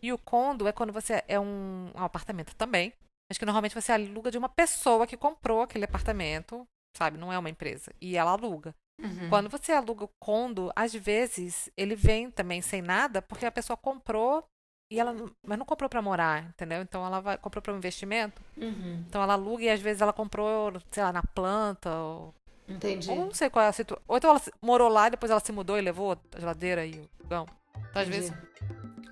E 0.00 0.12
o 0.12 0.18
condo 0.18 0.68
é 0.68 0.72
quando 0.72 0.92
você 0.92 1.24
é 1.26 1.40
um, 1.40 1.90
um 1.92 2.04
apartamento 2.04 2.54
também, 2.54 2.92
mas 3.28 3.36
que 3.36 3.44
normalmente 3.44 3.74
você 3.74 3.90
aluga 3.90 4.30
de 4.30 4.38
uma 4.38 4.48
pessoa 4.48 5.06
que 5.06 5.16
comprou 5.16 5.62
aquele 5.62 5.84
apartamento, 5.84 6.64
sabe? 6.96 7.18
Não 7.18 7.32
é 7.32 7.38
uma 7.38 7.50
empresa. 7.50 7.92
E 8.00 8.16
ela 8.16 8.30
aluga. 8.30 8.72
Uhum. 9.02 9.28
Quando 9.28 9.50
você 9.50 9.72
aluga 9.72 10.04
o 10.04 10.10
condo, 10.18 10.72
às 10.74 10.94
vezes 10.94 11.70
ele 11.76 11.94
vem 11.94 12.30
também 12.30 12.62
sem 12.62 12.80
nada, 12.80 13.20
porque 13.20 13.44
a 13.46 13.52
pessoa 13.52 13.76
comprou 13.76 14.42
e 14.90 14.98
ela 14.98 15.12
não- 15.12 15.30
mas 15.46 15.58
não 15.58 15.66
comprou 15.66 15.88
para 15.90 16.00
morar, 16.00 16.44
entendeu? 16.44 16.80
Então 16.80 17.04
ela 17.04 17.20
vai, 17.20 17.36
comprou 17.36 17.60
para 17.60 17.74
um 17.74 17.76
investimento. 17.76 18.40
Uhum. 18.56 19.04
Então 19.08 19.22
ela 19.22 19.34
aluga 19.34 19.62
e 19.64 19.68
às 19.68 19.80
vezes 19.80 20.00
ela 20.00 20.12
comprou, 20.12 20.72
sei 20.90 21.02
lá, 21.02 21.12
na 21.12 21.22
planta 21.22 21.94
ou, 21.94 22.34
Entendi. 22.68 23.10
ou 23.10 23.16
não 23.26 23.34
sei 23.34 23.50
qual 23.50 23.64
é 23.64 23.68
a 23.68 23.72
situação. 23.72 24.02
Ou 24.08 24.16
então 24.16 24.30
ela 24.30 24.40
morou 24.62 24.88
lá 24.88 25.08
e 25.08 25.10
depois 25.10 25.30
ela 25.30 25.40
se 25.40 25.52
mudou 25.52 25.76
e 25.78 25.82
levou 25.82 26.12
a 26.34 26.40
geladeira 26.40 26.86
e 26.86 26.98
o 27.00 27.08
fogão. 27.22 27.46
Então 27.90 28.02
às 28.02 28.08
Entendi. 28.08 28.10
vezes 28.30 28.32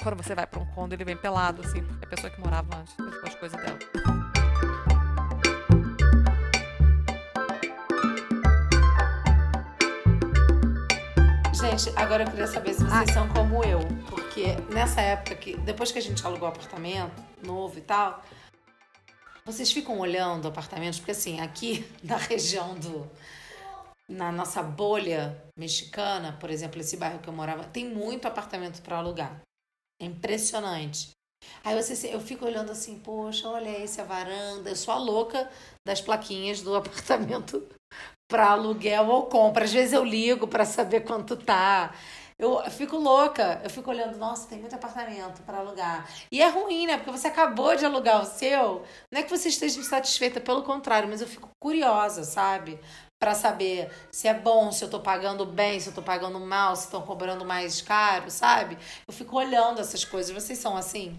quando 0.03 0.17
você 0.23 0.35
vai 0.35 0.47
para 0.47 0.61
um 0.61 0.67
condo 0.75 0.93
ele 0.93 1.05
vem 1.05 1.17
pelado 1.17 1.61
assim, 1.63 1.83
porque 1.85 2.05
a 2.05 2.09
pessoa 2.09 2.31
que 2.31 2.41
morava 2.41 2.77
antes 2.77 2.97
levou 2.99 3.23
as 3.29 3.35
coisas 3.35 3.61
dela. 3.61 3.79
Gente, 11.77 11.99
agora 11.99 12.23
eu 12.23 12.31
queria 12.31 12.47
saber 12.47 12.73
se 12.73 12.85
vocês 12.85 13.11
são 13.13 13.29
como 13.31 13.65
eu. 13.65 13.81
Porque 14.09 14.55
nessa 14.73 15.01
época 15.01 15.35
que. 15.35 15.57
Depois 15.57 15.91
que 15.91 15.99
a 15.99 16.03
gente 16.03 16.25
alugou 16.25 16.49
o 16.49 16.53
apartamento 16.53 17.21
novo 17.43 17.77
e 17.77 17.81
tal, 17.81 18.23
vocês 19.45 19.73
ficam 19.73 19.99
olhando 19.99 20.47
apartamentos, 20.47 21.01
porque 21.01 21.11
assim, 21.11 21.41
aqui 21.41 21.85
na 22.05 22.17
região 22.17 22.79
do. 22.79 23.11
Na 24.09 24.31
nossa 24.31 24.63
bolha 24.63 25.43
mexicana, 25.59 26.37
por 26.39 26.49
exemplo, 26.49 26.81
esse 26.81 26.97
bairro 26.97 27.19
que 27.19 27.29
eu 27.29 27.33
morava, 27.33 27.65
tem 27.65 27.89
muito 27.89 28.29
apartamento 28.29 28.81
para 28.81 28.99
alugar. 28.99 29.41
É 30.01 30.05
impressionante. 30.05 31.11
Aí 31.65 31.75
você, 31.75 32.15
eu 32.15 32.21
fico 32.21 32.45
olhando 32.45 32.71
assim, 32.71 33.01
poxa, 33.01 33.49
olha 33.49 33.83
esse 33.83 34.01
a 34.01 34.05
varanda. 34.05 34.71
Eu 34.71 34.77
sou 34.77 34.95
a 34.95 34.99
louca 34.99 35.51
das 35.85 36.01
plaquinhas 36.01 36.61
do 36.61 36.73
apartamento 36.77 37.67
para 38.29 38.51
aluguel 38.51 39.09
ou 39.09 39.27
compra. 39.27 39.65
Às 39.65 39.73
vezes 39.73 39.93
eu 39.93 40.05
ligo 40.05 40.47
para 40.47 40.65
saber 40.65 41.01
quanto 41.01 41.37
tá. 41.37 41.95
Eu 42.37 42.69
fico 42.69 42.97
louca, 42.97 43.61
eu 43.63 43.71
fico 43.71 43.91
olhando, 43.91 44.19
nossa, 44.19 44.49
tem 44.49 44.59
muito 44.59 44.75
apartamento 44.75 45.43
para 45.43 45.59
alugar. 45.59 46.09
E 46.33 46.43
é 46.43 46.49
ruim, 46.49 46.87
né? 46.87 46.97
Porque 46.97 47.13
você 47.13 47.29
acabou 47.29 47.77
de 47.77 47.87
alugar 47.87 48.23
o 48.23 48.27
seu. 48.27 48.83
Não 49.11 49.21
é 49.21 49.23
que 49.23 49.31
você 49.31 49.49
esteja 49.49 49.79
insatisfeita, 49.79 50.41
pelo 50.41 50.65
contrário, 50.65 51.09
mas 51.09 51.21
eu 51.21 51.29
fico 51.29 51.49
curiosa, 51.63 52.25
sabe? 52.25 52.81
Para 53.21 53.35
saber 53.35 53.91
se 54.11 54.27
é 54.27 54.35
bom, 54.35 54.73
se 54.73 54.85
eu 54.85 54.91
tô 54.91 54.99
pagando 54.99 55.47
bem, 55.47 55.79
se 55.79 55.89
eu 55.89 55.95
tô 55.95 56.03
pagando 56.03 56.41
mal, 56.41 56.75
se 56.75 56.87
estão 56.87 57.03
cobrando 57.03 57.45
mais 57.45 57.81
caro, 57.81 58.29
sabe? 58.31 58.77
Eu 59.07 59.15
fico 59.15 59.37
olhando 59.37 59.81
essas 59.81 60.05
coisas. 60.05 60.35
Vocês 60.35 60.59
são 60.59 60.77
assim? 60.77 61.17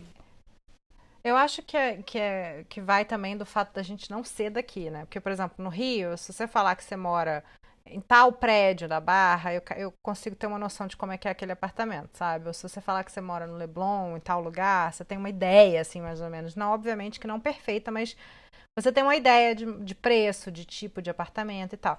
Eu 1.25 1.35
acho 1.35 1.63
que, 1.63 1.75
é, 1.75 2.03
que, 2.03 2.19
é, 2.19 2.63
que 2.69 2.79
vai 2.79 3.03
também 3.03 3.35
do 3.35 3.47
fato 3.47 3.73
da 3.73 3.81
gente 3.81 4.11
não 4.11 4.23
ser 4.23 4.51
daqui, 4.51 4.91
né? 4.91 5.05
Porque, 5.05 5.19
por 5.19 5.31
exemplo, 5.31 5.55
no 5.57 5.71
Rio, 5.71 6.15
se 6.19 6.31
você 6.31 6.47
falar 6.47 6.75
que 6.75 6.83
você 6.83 6.95
mora 6.95 7.43
em 7.83 7.99
tal 7.99 8.31
prédio 8.31 8.87
da 8.87 8.99
Barra, 8.99 9.51
eu, 9.51 9.61
eu 9.75 9.91
consigo 10.03 10.35
ter 10.35 10.45
uma 10.45 10.59
noção 10.59 10.85
de 10.85 10.95
como 10.95 11.13
é 11.13 11.17
que 11.17 11.27
é 11.27 11.31
aquele 11.31 11.51
apartamento, 11.51 12.15
sabe? 12.15 12.45
Ou 12.45 12.53
se 12.53 12.61
você 12.61 12.79
falar 12.79 13.03
que 13.03 13.11
você 13.11 13.21
mora 13.21 13.47
no 13.47 13.57
Leblon, 13.57 14.15
em 14.15 14.19
tal 14.19 14.39
lugar, 14.39 14.93
você 14.93 15.03
tem 15.03 15.17
uma 15.17 15.29
ideia, 15.29 15.81
assim, 15.81 15.99
mais 15.99 16.21
ou 16.21 16.29
menos. 16.29 16.55
Não, 16.55 16.71
obviamente 16.71 17.19
que 17.19 17.25
não 17.25 17.39
perfeita, 17.39 17.89
mas 17.89 18.15
você 18.77 18.91
tem 18.91 19.01
uma 19.03 19.15
ideia 19.15 19.55
de, 19.55 19.65
de 19.83 19.95
preço, 19.95 20.51
de 20.51 20.63
tipo 20.63 21.01
de 21.01 21.09
apartamento 21.09 21.73
e 21.73 21.77
tal. 21.77 21.97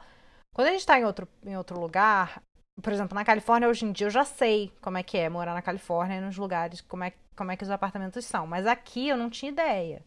Quando 0.54 0.68
a 0.68 0.70
gente 0.70 0.80
está 0.80 1.00
em 1.00 1.04
outro, 1.04 1.28
em 1.44 1.56
outro 1.56 1.80
lugar, 1.80 2.40
por 2.82 2.92
exemplo, 2.92 3.14
na 3.14 3.24
Califórnia, 3.24 3.68
hoje 3.68 3.84
em 3.84 3.92
dia 3.92 4.06
eu 4.06 4.10
já 4.10 4.24
sei 4.24 4.72
como 4.80 4.98
é 4.98 5.02
que 5.02 5.16
é 5.16 5.28
morar 5.28 5.54
na 5.54 5.62
Califórnia 5.62 6.16
e 6.16 6.20
nos 6.20 6.36
lugares, 6.36 6.80
como 6.80 7.04
é, 7.04 7.12
como 7.34 7.50
é 7.50 7.56
que 7.56 7.64
os 7.64 7.70
apartamentos 7.70 8.24
são. 8.24 8.46
Mas 8.46 8.66
aqui 8.66 9.08
eu 9.08 9.16
não 9.16 9.30
tinha 9.30 9.50
ideia. 9.50 10.02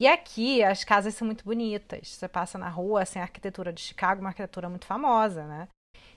E 0.00 0.06
aqui 0.06 0.62
as 0.62 0.84
casas 0.84 1.14
são 1.14 1.26
muito 1.26 1.44
bonitas. 1.44 2.08
Você 2.08 2.28
passa 2.28 2.56
na 2.56 2.68
rua, 2.68 3.02
assim, 3.02 3.18
a 3.18 3.22
arquitetura 3.22 3.72
de 3.72 3.80
Chicago, 3.80 4.20
é 4.20 4.22
uma 4.22 4.30
arquitetura 4.30 4.68
muito 4.68 4.86
famosa, 4.86 5.44
né? 5.44 5.68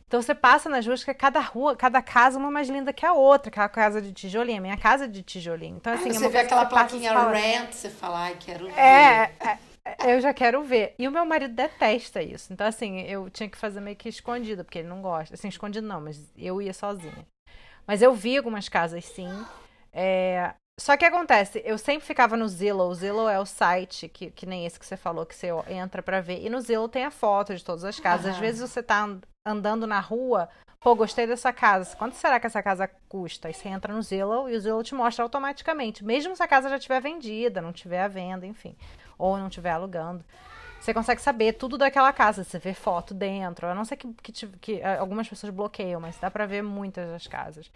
Então 0.05 0.21
você 0.21 0.35
passa 0.35 0.69
nas 0.69 0.85
ruas 0.85 1.03
que 1.03 1.13
cada 1.13 1.39
rua, 1.39 1.73
cada 1.73 2.01
casa 2.01 2.37
uma 2.37 2.51
mais 2.51 2.67
linda 2.67 2.91
que 2.91 3.05
a 3.05 3.13
outra, 3.13 3.49
aquela 3.49 3.69
casa 3.69 4.01
de 4.01 4.11
tijolinho, 4.11 4.57
a 4.57 4.61
minha 4.61 4.77
casa 4.77 5.05
é 5.05 5.07
de 5.07 5.23
tijolinho. 5.23 5.77
Então 5.77 5.93
assim, 5.93 6.09
Aí 6.09 6.09
é 6.09 6.13
você 6.13 6.25
uma 6.25 6.29
vê 6.29 6.39
aquela 6.39 6.65
você 6.65 6.69
passa 6.69 6.89
plaquinha 6.89 7.13
fala, 7.13 7.31
rent, 7.31 7.71
você 7.71 7.89
fala, 7.89 8.19
ai, 8.19 8.37
quero 8.37 8.65
ver. 8.65 8.77
é, 8.77 9.31
é, 9.39 9.47
é, 9.47 9.57
eu 10.05 10.19
já 10.21 10.33
quero 10.33 10.63
ver. 10.63 10.93
E 10.97 11.07
o 11.07 11.11
meu 11.11 11.25
marido 11.25 11.53
detesta 11.55 12.21
isso. 12.21 12.53
Então, 12.53 12.67
assim, 12.67 13.01
eu 13.01 13.29
tinha 13.29 13.49
que 13.49 13.57
fazer 13.57 13.79
meio 13.81 13.95
que 13.95 14.09
escondido, 14.09 14.63
porque 14.63 14.79
ele 14.79 14.87
não 14.87 15.01
gosta. 15.01 15.33
Assim, 15.35 15.47
escondido 15.47 15.87
não, 15.87 16.01
mas 16.01 16.31
eu 16.37 16.61
ia 16.61 16.73
sozinha. 16.73 17.25
Mas 17.87 18.01
eu 18.01 18.13
vi 18.13 18.37
algumas 18.37 18.69
casas, 18.69 19.05
sim. 19.05 19.29
É, 19.91 20.53
Só 20.79 20.95
que 20.95 21.03
acontece, 21.05 21.61
eu 21.65 21.77
sempre 21.77 22.05
ficava 22.05 22.37
no 22.37 22.47
Zillow. 22.47 22.89
O 22.89 22.95
Zillow 22.95 23.27
é 23.29 23.39
o 23.39 23.45
site 23.45 24.07
que, 24.07 24.31
que 24.31 24.45
nem 24.45 24.65
esse 24.65 24.79
que 24.79 24.85
você 24.85 24.95
falou, 24.97 25.25
que 25.25 25.35
você 25.35 25.49
entra 25.67 26.01
pra 26.01 26.21
ver. 26.21 26.43
E 26.45 26.49
no 26.49 26.61
Zillow 26.61 26.87
tem 26.87 27.03
a 27.03 27.11
foto 27.11 27.55
de 27.55 27.63
todas 27.63 27.83
as 27.83 27.99
casas. 27.99 28.33
Às 28.33 28.37
vezes 28.37 28.61
você 28.61 28.81
tá 28.83 29.07
andando 29.45 29.87
na 29.87 29.99
rua, 29.99 30.49
pô, 30.79 30.95
gostei 30.95 31.25
dessa 31.25 31.51
casa. 31.51 31.95
Quanto 31.95 32.15
será 32.15 32.39
que 32.39 32.47
essa 32.47 32.61
casa 32.61 32.89
custa? 33.09 33.47
Aí 33.47 33.53
você 33.53 33.69
entra 33.69 33.93
no 33.93 34.01
Zillow 34.01 34.49
e 34.49 34.55
o 34.55 34.59
Zillow 34.59 34.83
te 34.83 34.95
mostra 34.95 35.23
automaticamente. 35.23 36.03
Mesmo 36.03 36.35
se 36.35 36.43
a 36.43 36.47
casa 36.47 36.69
já 36.69 36.77
estiver 36.77 37.01
vendida, 37.01 37.61
não 37.61 37.73
tiver 37.73 38.01
à 38.01 38.07
venda, 38.07 38.45
enfim. 38.45 38.75
Ou 39.17 39.37
não 39.37 39.47
estiver 39.47 39.71
alugando. 39.71 40.23
Você 40.79 40.93
consegue 40.93 41.21
saber 41.21 41.53
tudo 41.53 41.77
daquela 41.77 42.11
casa, 42.11 42.43
você 42.43 42.57
vê 42.57 42.73
foto 42.73 43.13
dentro. 43.13 43.67
A 43.67 43.75
não 43.75 43.85
ser 43.85 43.97
que, 43.97 44.07
que, 44.13 44.47
que, 44.47 44.81
ah, 44.83 44.99
algumas 44.99 45.27
pessoas 45.29 45.53
bloqueiam, 45.53 46.01
mas 46.01 46.17
dá 46.17 46.31
pra 46.31 46.45
ver 46.47 46.63
muitas 46.63 47.07
das 47.09 47.27
casas. 47.27 47.71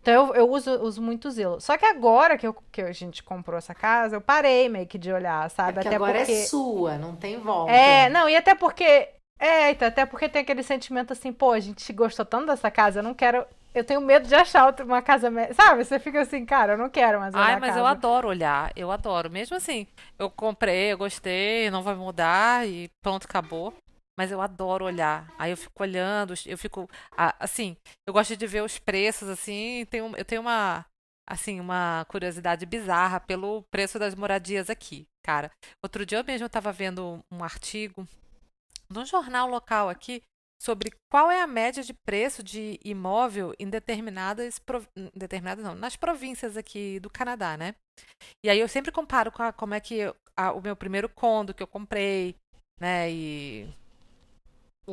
Então 0.00 0.28
eu, 0.28 0.34
eu 0.36 0.50
uso, 0.50 0.70
uso 0.82 1.02
muito 1.02 1.26
o 1.26 1.30
Zillow. 1.32 1.60
Só 1.60 1.76
que 1.76 1.84
agora 1.84 2.38
que, 2.38 2.46
eu, 2.46 2.54
que 2.70 2.80
a 2.82 2.92
gente 2.92 3.24
comprou 3.24 3.58
essa 3.58 3.74
casa, 3.74 4.14
eu 4.14 4.20
parei 4.20 4.68
meio 4.68 4.86
que 4.86 4.96
de 4.98 5.12
olhar, 5.12 5.46
É 5.46 5.48
sabe? 5.48 5.72
porque 5.72 5.88
até 5.88 5.96
agora 5.96 6.18
porque. 6.18 6.32
é 6.32 6.44
sua, 6.44 6.96
não 6.98 7.16
tem 7.16 7.36
volta. 7.40 7.72
É, 7.72 8.08
não, 8.08 8.28
e 8.28 8.36
até 8.36 8.54
porque. 8.54 9.08
É, 9.38 9.70
então, 9.70 9.86
até 9.86 10.06
porque 10.06 10.28
tem 10.28 10.42
aquele 10.42 10.62
sentimento 10.62 11.12
assim, 11.12 11.32
pô, 11.32 11.52
a 11.52 11.60
gente 11.60 11.92
gostou 11.92 12.24
tanto 12.24 12.46
dessa 12.46 12.70
casa, 12.70 13.00
eu 13.00 13.02
não 13.02 13.14
quero. 13.14 13.46
Eu 13.74 13.84
tenho 13.84 14.00
medo 14.00 14.26
de 14.26 14.34
achar 14.34 14.66
outra, 14.66 14.84
uma 14.84 15.02
casa. 15.02 15.30
Sabe? 15.52 15.84
Você 15.84 15.98
fica 15.98 16.22
assim, 16.22 16.46
cara, 16.46 16.72
eu 16.72 16.78
não 16.78 16.88
quero 16.88 17.20
mais 17.20 17.34
olhar 17.34 17.44
Ai, 17.44 17.60
mas 17.60 17.76
eu 17.76 17.84
adoro 17.84 18.28
olhar, 18.28 18.72
eu 18.74 18.90
adoro. 18.90 19.30
Mesmo 19.30 19.56
assim, 19.56 19.86
eu 20.18 20.30
comprei, 20.30 20.92
eu 20.92 20.98
gostei, 20.98 21.70
não 21.70 21.82
vai 21.82 21.94
mudar 21.94 22.66
e 22.66 22.88
pronto, 23.02 23.24
acabou. 23.24 23.74
Mas 24.18 24.32
eu 24.32 24.40
adoro 24.40 24.86
olhar. 24.86 25.30
Aí 25.38 25.50
eu 25.50 25.56
fico 25.58 25.82
olhando, 25.82 26.32
eu 26.46 26.56
fico. 26.56 26.88
Assim, 27.38 27.76
eu 28.06 28.14
gosto 28.14 28.34
de 28.34 28.46
ver 28.46 28.62
os 28.62 28.78
preços, 28.78 29.28
assim. 29.28 29.86
Tenho, 29.90 30.10
eu 30.16 30.24
tenho 30.24 30.40
uma. 30.40 30.86
Assim, 31.28 31.60
uma 31.60 32.06
curiosidade 32.08 32.64
bizarra 32.64 33.18
pelo 33.18 33.62
preço 33.70 33.98
das 33.98 34.14
moradias 34.14 34.70
aqui, 34.70 35.06
cara. 35.22 35.50
Outro 35.82 36.06
dia 36.06 36.18
eu 36.18 36.24
mesmo 36.24 36.46
estava 36.46 36.72
vendo 36.72 37.22
um 37.30 37.42
artigo 37.42 38.06
num 38.90 39.04
jornal 39.04 39.48
local 39.48 39.88
aqui 39.88 40.22
sobre 40.62 40.90
qual 41.10 41.30
é 41.30 41.42
a 41.42 41.46
média 41.46 41.82
de 41.82 41.92
preço 41.92 42.42
de 42.42 42.80
imóvel 42.84 43.54
em 43.58 43.68
determinadas, 43.68 44.60
determinadas 45.14 45.64
não, 45.64 45.74
nas 45.74 45.96
províncias 45.96 46.56
aqui 46.56 46.98
do 47.00 47.10
Canadá, 47.10 47.56
né? 47.56 47.74
E 48.44 48.50
aí 48.50 48.58
eu 48.60 48.68
sempre 48.68 48.92
comparo 48.92 49.32
com 49.32 49.42
a- 49.42 49.52
como 49.52 49.74
é 49.74 49.80
que 49.80 50.02
a- 50.36 50.52
o 50.52 50.62
meu 50.62 50.76
primeiro 50.76 51.08
condo 51.08 51.54
que 51.54 51.62
eu 51.62 51.66
comprei, 51.66 52.36
né? 52.80 53.10
E 53.10 53.68
o, 54.86 54.92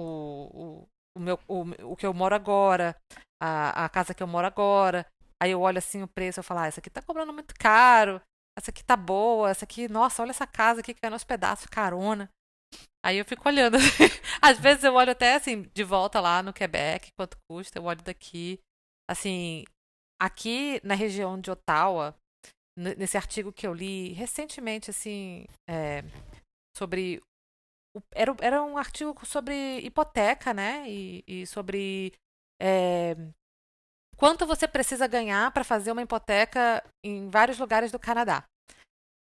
o, 0.83 0.87
o 1.17 1.19
meu 1.19 1.39
o, 1.47 1.91
o 1.91 1.95
que 1.95 2.05
eu 2.05 2.13
moro 2.13 2.35
agora, 2.35 2.95
a, 3.41 3.85
a 3.85 3.89
casa 3.89 4.13
que 4.13 4.21
eu 4.23 4.27
moro 4.27 4.47
agora. 4.47 5.05
Aí 5.41 5.51
eu 5.51 5.61
olho 5.61 5.77
assim 5.77 6.01
o 6.01 6.07
preço, 6.07 6.39
eu 6.39 6.43
falo, 6.43 6.61
ah, 6.61 6.67
essa 6.67 6.79
aqui 6.79 6.89
tá 6.89 7.01
cobrando 7.01 7.33
muito 7.33 7.53
caro, 7.59 8.21
essa 8.57 8.71
aqui 8.71 8.83
tá 8.83 8.95
boa, 8.95 9.49
essa 9.49 9.65
aqui, 9.65 9.89
nossa, 9.89 10.21
olha 10.21 10.29
essa 10.31 10.47
casa 10.47 10.79
aqui 10.79 10.93
caindo 10.93 11.13
aos 11.13 11.23
pedaços, 11.25 11.65
carona. 11.67 12.29
Aí 13.03 13.17
eu 13.17 13.25
fico 13.25 13.47
olhando. 13.47 13.77
Às 14.41 14.59
vezes 14.59 14.83
eu 14.83 14.93
olho 14.95 15.11
até 15.11 15.35
assim, 15.35 15.63
de 15.73 15.83
volta 15.83 16.19
lá 16.19 16.41
no 16.41 16.53
Quebec, 16.53 17.11
quanto 17.17 17.37
custa, 17.49 17.79
eu 17.79 17.83
olho 17.83 18.01
daqui. 18.01 18.59
Assim, 19.09 19.65
aqui 20.21 20.79
na 20.83 20.95
região 20.95 21.39
de 21.39 21.51
Ottawa, 21.51 22.15
nesse 22.77 23.17
artigo 23.17 23.53
que 23.53 23.67
eu 23.67 23.73
li 23.73 24.13
recentemente, 24.13 24.89
assim, 24.91 25.45
é, 25.69 26.03
sobre. 26.77 27.21
o- 27.97 28.01
Era, 28.13 28.35
era 28.41 28.63
um 28.63 28.77
artigo 28.77 29.25
sobre 29.25 29.79
hipoteca, 29.81 30.53
né? 30.53 30.89
E, 30.89 31.23
e 31.27 31.47
sobre 31.47 32.13
é, 32.61 33.15
quanto 34.17 34.45
você 34.45 34.67
precisa 34.67 35.07
ganhar 35.07 35.51
para 35.51 35.63
fazer 35.63 35.91
uma 35.91 36.01
hipoteca 36.01 36.83
em 37.03 37.29
vários 37.29 37.59
lugares 37.59 37.91
do 37.91 37.99
Canadá. 37.99 38.43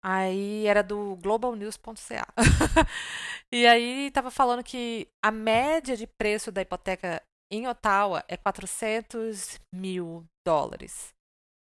Aí 0.04 0.66
era 0.66 0.82
do 0.82 1.16
globalnews.ca. 1.16 2.26
e 3.52 3.66
aí 3.66 4.10
tava 4.10 4.30
falando 4.30 4.64
que 4.64 5.08
a 5.22 5.30
média 5.30 5.96
de 5.96 6.06
preço 6.06 6.50
da 6.50 6.60
hipoteca 6.60 7.22
em 7.50 7.68
Ottawa 7.68 8.24
é 8.26 8.36
400 8.36 9.60
mil 9.72 10.24
dólares. 10.44 11.14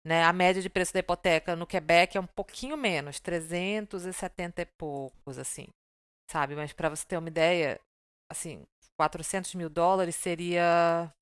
Né? 0.05 0.23
A 0.23 0.33
média 0.33 0.61
de 0.61 0.69
preço 0.69 0.93
da 0.93 0.99
hipoteca 0.99 1.55
no 1.55 1.67
Quebec 1.67 2.17
é 2.17 2.21
um 2.21 2.27
pouquinho 2.27 2.75
menos, 2.75 3.19
370 3.19 4.61
e 4.61 4.65
poucos, 4.65 5.37
assim. 5.37 5.67
Sabe? 6.29 6.55
Mas 6.55 6.73
para 6.73 6.89
você 6.89 7.05
ter 7.05 7.17
uma 7.17 7.27
ideia, 7.29 7.79
assim, 8.29 8.65
400 8.97 9.53
mil 9.55 9.69
dólares 9.69 10.15
seria, 10.15 11.13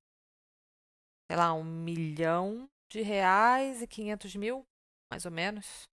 sei 1.30 1.38
lá, 1.38 1.54
um 1.54 1.64
milhão 1.64 2.68
de 2.92 3.02
reais 3.02 3.82
e 3.82 3.88
500 3.88 4.36
mil, 4.36 4.64
mais 5.12 5.26
ou 5.26 5.32
menos. 5.32 5.84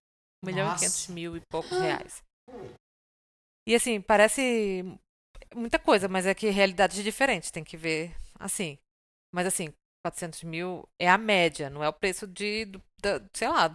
Um 0.43 0.45
milhão 0.45 0.71
e 0.73 0.75
500 0.75 1.07
mil 1.07 1.37
e 1.37 1.41
poucos 1.49 1.71
reais. 1.71 2.21
E 3.67 3.73
assim, 3.73 4.01
parece 4.01 4.83
muita 5.55 5.79
coisa, 5.79 6.07
mas 6.07 6.25
é 6.25 6.33
que 6.33 6.49
realidades 6.49 7.01
diferentes, 7.03 7.49
tem 7.49 7.63
que 7.63 7.77
ver 7.77 8.15
assim. 8.39 8.77
Mas 9.33 9.47
assim, 9.47 9.73
400 10.05 10.43
mil 10.43 10.87
é 10.99 11.09
a 11.09 11.17
média, 11.17 11.69
não 11.69 11.83
é 11.83 11.87
o 11.87 11.93
preço 11.93 12.27
de, 12.27 12.65
do, 12.65 12.81
da, 13.01 13.21
sei 13.33 13.47
lá, 13.47 13.73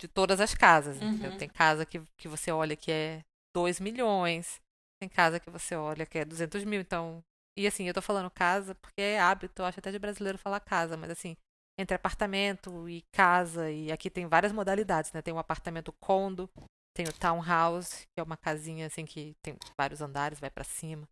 de 0.00 0.08
todas 0.08 0.40
as 0.40 0.54
casas. 0.54 1.00
Uhum. 1.02 1.36
Tem 1.36 1.48
casa 1.48 1.84
que, 1.84 2.00
que 2.16 2.28
você 2.28 2.52
olha 2.52 2.76
que 2.76 2.90
é 2.90 3.20
2 3.54 3.80
milhões, 3.80 4.60
tem 5.00 5.08
casa 5.08 5.40
que 5.40 5.50
você 5.50 5.74
olha 5.74 6.06
que 6.06 6.18
é 6.18 6.24
200 6.24 6.64
mil, 6.64 6.80
então... 6.80 7.22
E 7.56 7.68
assim, 7.68 7.86
eu 7.86 7.94
tô 7.94 8.02
falando 8.02 8.30
casa 8.30 8.74
porque 8.76 9.00
é 9.00 9.20
hábito, 9.20 9.62
eu 9.62 9.66
acho 9.66 9.78
até 9.78 9.92
de 9.92 9.98
brasileiro 9.98 10.38
falar 10.38 10.58
casa, 10.58 10.96
mas 10.96 11.10
assim, 11.10 11.36
entre 11.78 11.94
apartamento 11.94 12.88
e 12.88 13.02
casa, 13.12 13.70
e 13.70 13.90
aqui 13.90 14.08
tem 14.08 14.26
várias 14.26 14.52
modalidades, 14.52 15.12
né? 15.12 15.20
Tem 15.20 15.34
um 15.34 15.38
apartamento 15.38 15.92
condo, 15.92 16.48
tem 16.94 17.06
o 17.06 17.12
townhouse, 17.12 18.06
que 18.14 18.20
é 18.20 18.22
uma 18.22 18.36
casinha 18.36 18.86
assim 18.86 19.04
que 19.04 19.36
tem 19.42 19.56
vários 19.76 20.00
andares, 20.00 20.38
vai 20.38 20.50
para 20.50 20.64
cima. 20.64 21.08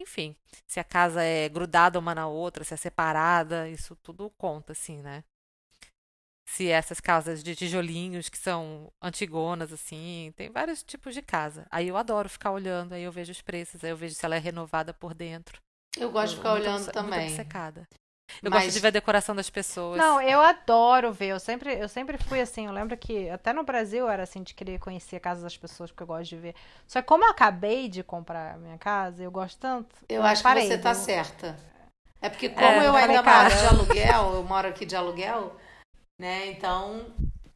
Enfim, 0.00 0.34
se 0.66 0.80
a 0.80 0.84
casa 0.84 1.22
é 1.22 1.48
grudada 1.48 1.98
uma 1.98 2.14
na 2.14 2.26
outra, 2.26 2.64
se 2.64 2.74
é 2.74 2.76
separada, 2.76 3.68
isso 3.68 3.94
tudo 3.96 4.30
conta, 4.30 4.72
assim, 4.72 5.00
né? 5.02 5.22
Se 6.48 6.68
essas 6.68 6.98
casas 6.98 7.44
de 7.44 7.54
tijolinhos 7.54 8.28
que 8.28 8.38
são 8.38 8.90
antigonas, 9.00 9.72
assim, 9.72 10.32
tem 10.34 10.50
vários 10.50 10.82
tipos 10.82 11.14
de 11.14 11.22
casa. 11.22 11.64
Aí 11.70 11.86
eu 11.86 11.96
adoro 11.96 12.28
ficar 12.28 12.50
olhando, 12.50 12.94
aí 12.94 13.02
eu 13.02 13.12
vejo 13.12 13.30
os 13.30 13.40
preços, 13.40 13.84
aí 13.84 13.90
eu 13.90 13.96
vejo 13.96 14.14
se 14.16 14.24
ela 14.24 14.34
é 14.34 14.38
renovada 14.40 14.92
por 14.92 15.14
dentro. 15.14 15.60
Eu 15.96 16.10
gosto 16.10 16.30
de 16.30 16.36
ficar 16.38 16.54
olhando 16.54 16.82
muito, 16.82 16.92
também. 16.92 17.28
Muito. 17.28 17.99
Eu 18.42 18.50
Mas... 18.50 18.64
gosto 18.64 18.74
de 18.74 18.80
ver 18.80 18.88
a 18.88 18.90
decoração 18.90 19.34
das 19.34 19.50
pessoas. 19.50 19.98
Não, 19.98 20.20
eu 20.20 20.40
adoro 20.40 21.12
ver. 21.12 21.28
Eu 21.28 21.40
sempre, 21.40 21.74
eu 21.74 21.88
sempre 21.88 22.18
fui 22.18 22.40
assim. 22.40 22.66
Eu 22.66 22.72
lembro 22.72 22.96
que 22.96 23.28
até 23.30 23.52
no 23.52 23.62
Brasil 23.62 24.08
era 24.08 24.22
assim 24.22 24.42
de 24.42 24.54
querer 24.54 24.78
conhecer 24.78 25.16
a 25.16 25.20
casa 25.20 25.42
das 25.42 25.56
pessoas, 25.56 25.90
porque 25.90 26.02
eu 26.02 26.06
gosto 26.06 26.28
de 26.30 26.36
ver. 26.36 26.54
Só 26.86 27.00
que 27.00 27.08
como 27.08 27.24
eu 27.24 27.30
acabei 27.30 27.88
de 27.88 28.02
comprar 28.02 28.54
a 28.54 28.58
minha 28.58 28.78
casa, 28.78 29.22
eu 29.22 29.30
gosto 29.30 29.58
tanto. 29.58 29.94
Eu, 30.08 30.22
acho 30.22 30.42
parei, 30.42 30.64
que 30.64 30.74
você 30.74 30.78
tá 30.78 30.90
eu... 30.90 30.94
certa. 30.94 31.58
É 32.22 32.28
porque 32.28 32.48
como 32.50 32.66
é, 32.66 32.86
eu 32.86 32.94
ainda 32.94 33.22
moro 33.22 33.48
de 33.48 33.66
aluguel, 33.66 34.34
eu 34.34 34.44
moro 34.44 34.68
aqui 34.68 34.84
de 34.84 34.94
aluguel, 34.94 35.56
né? 36.20 36.48
Então 36.50 37.06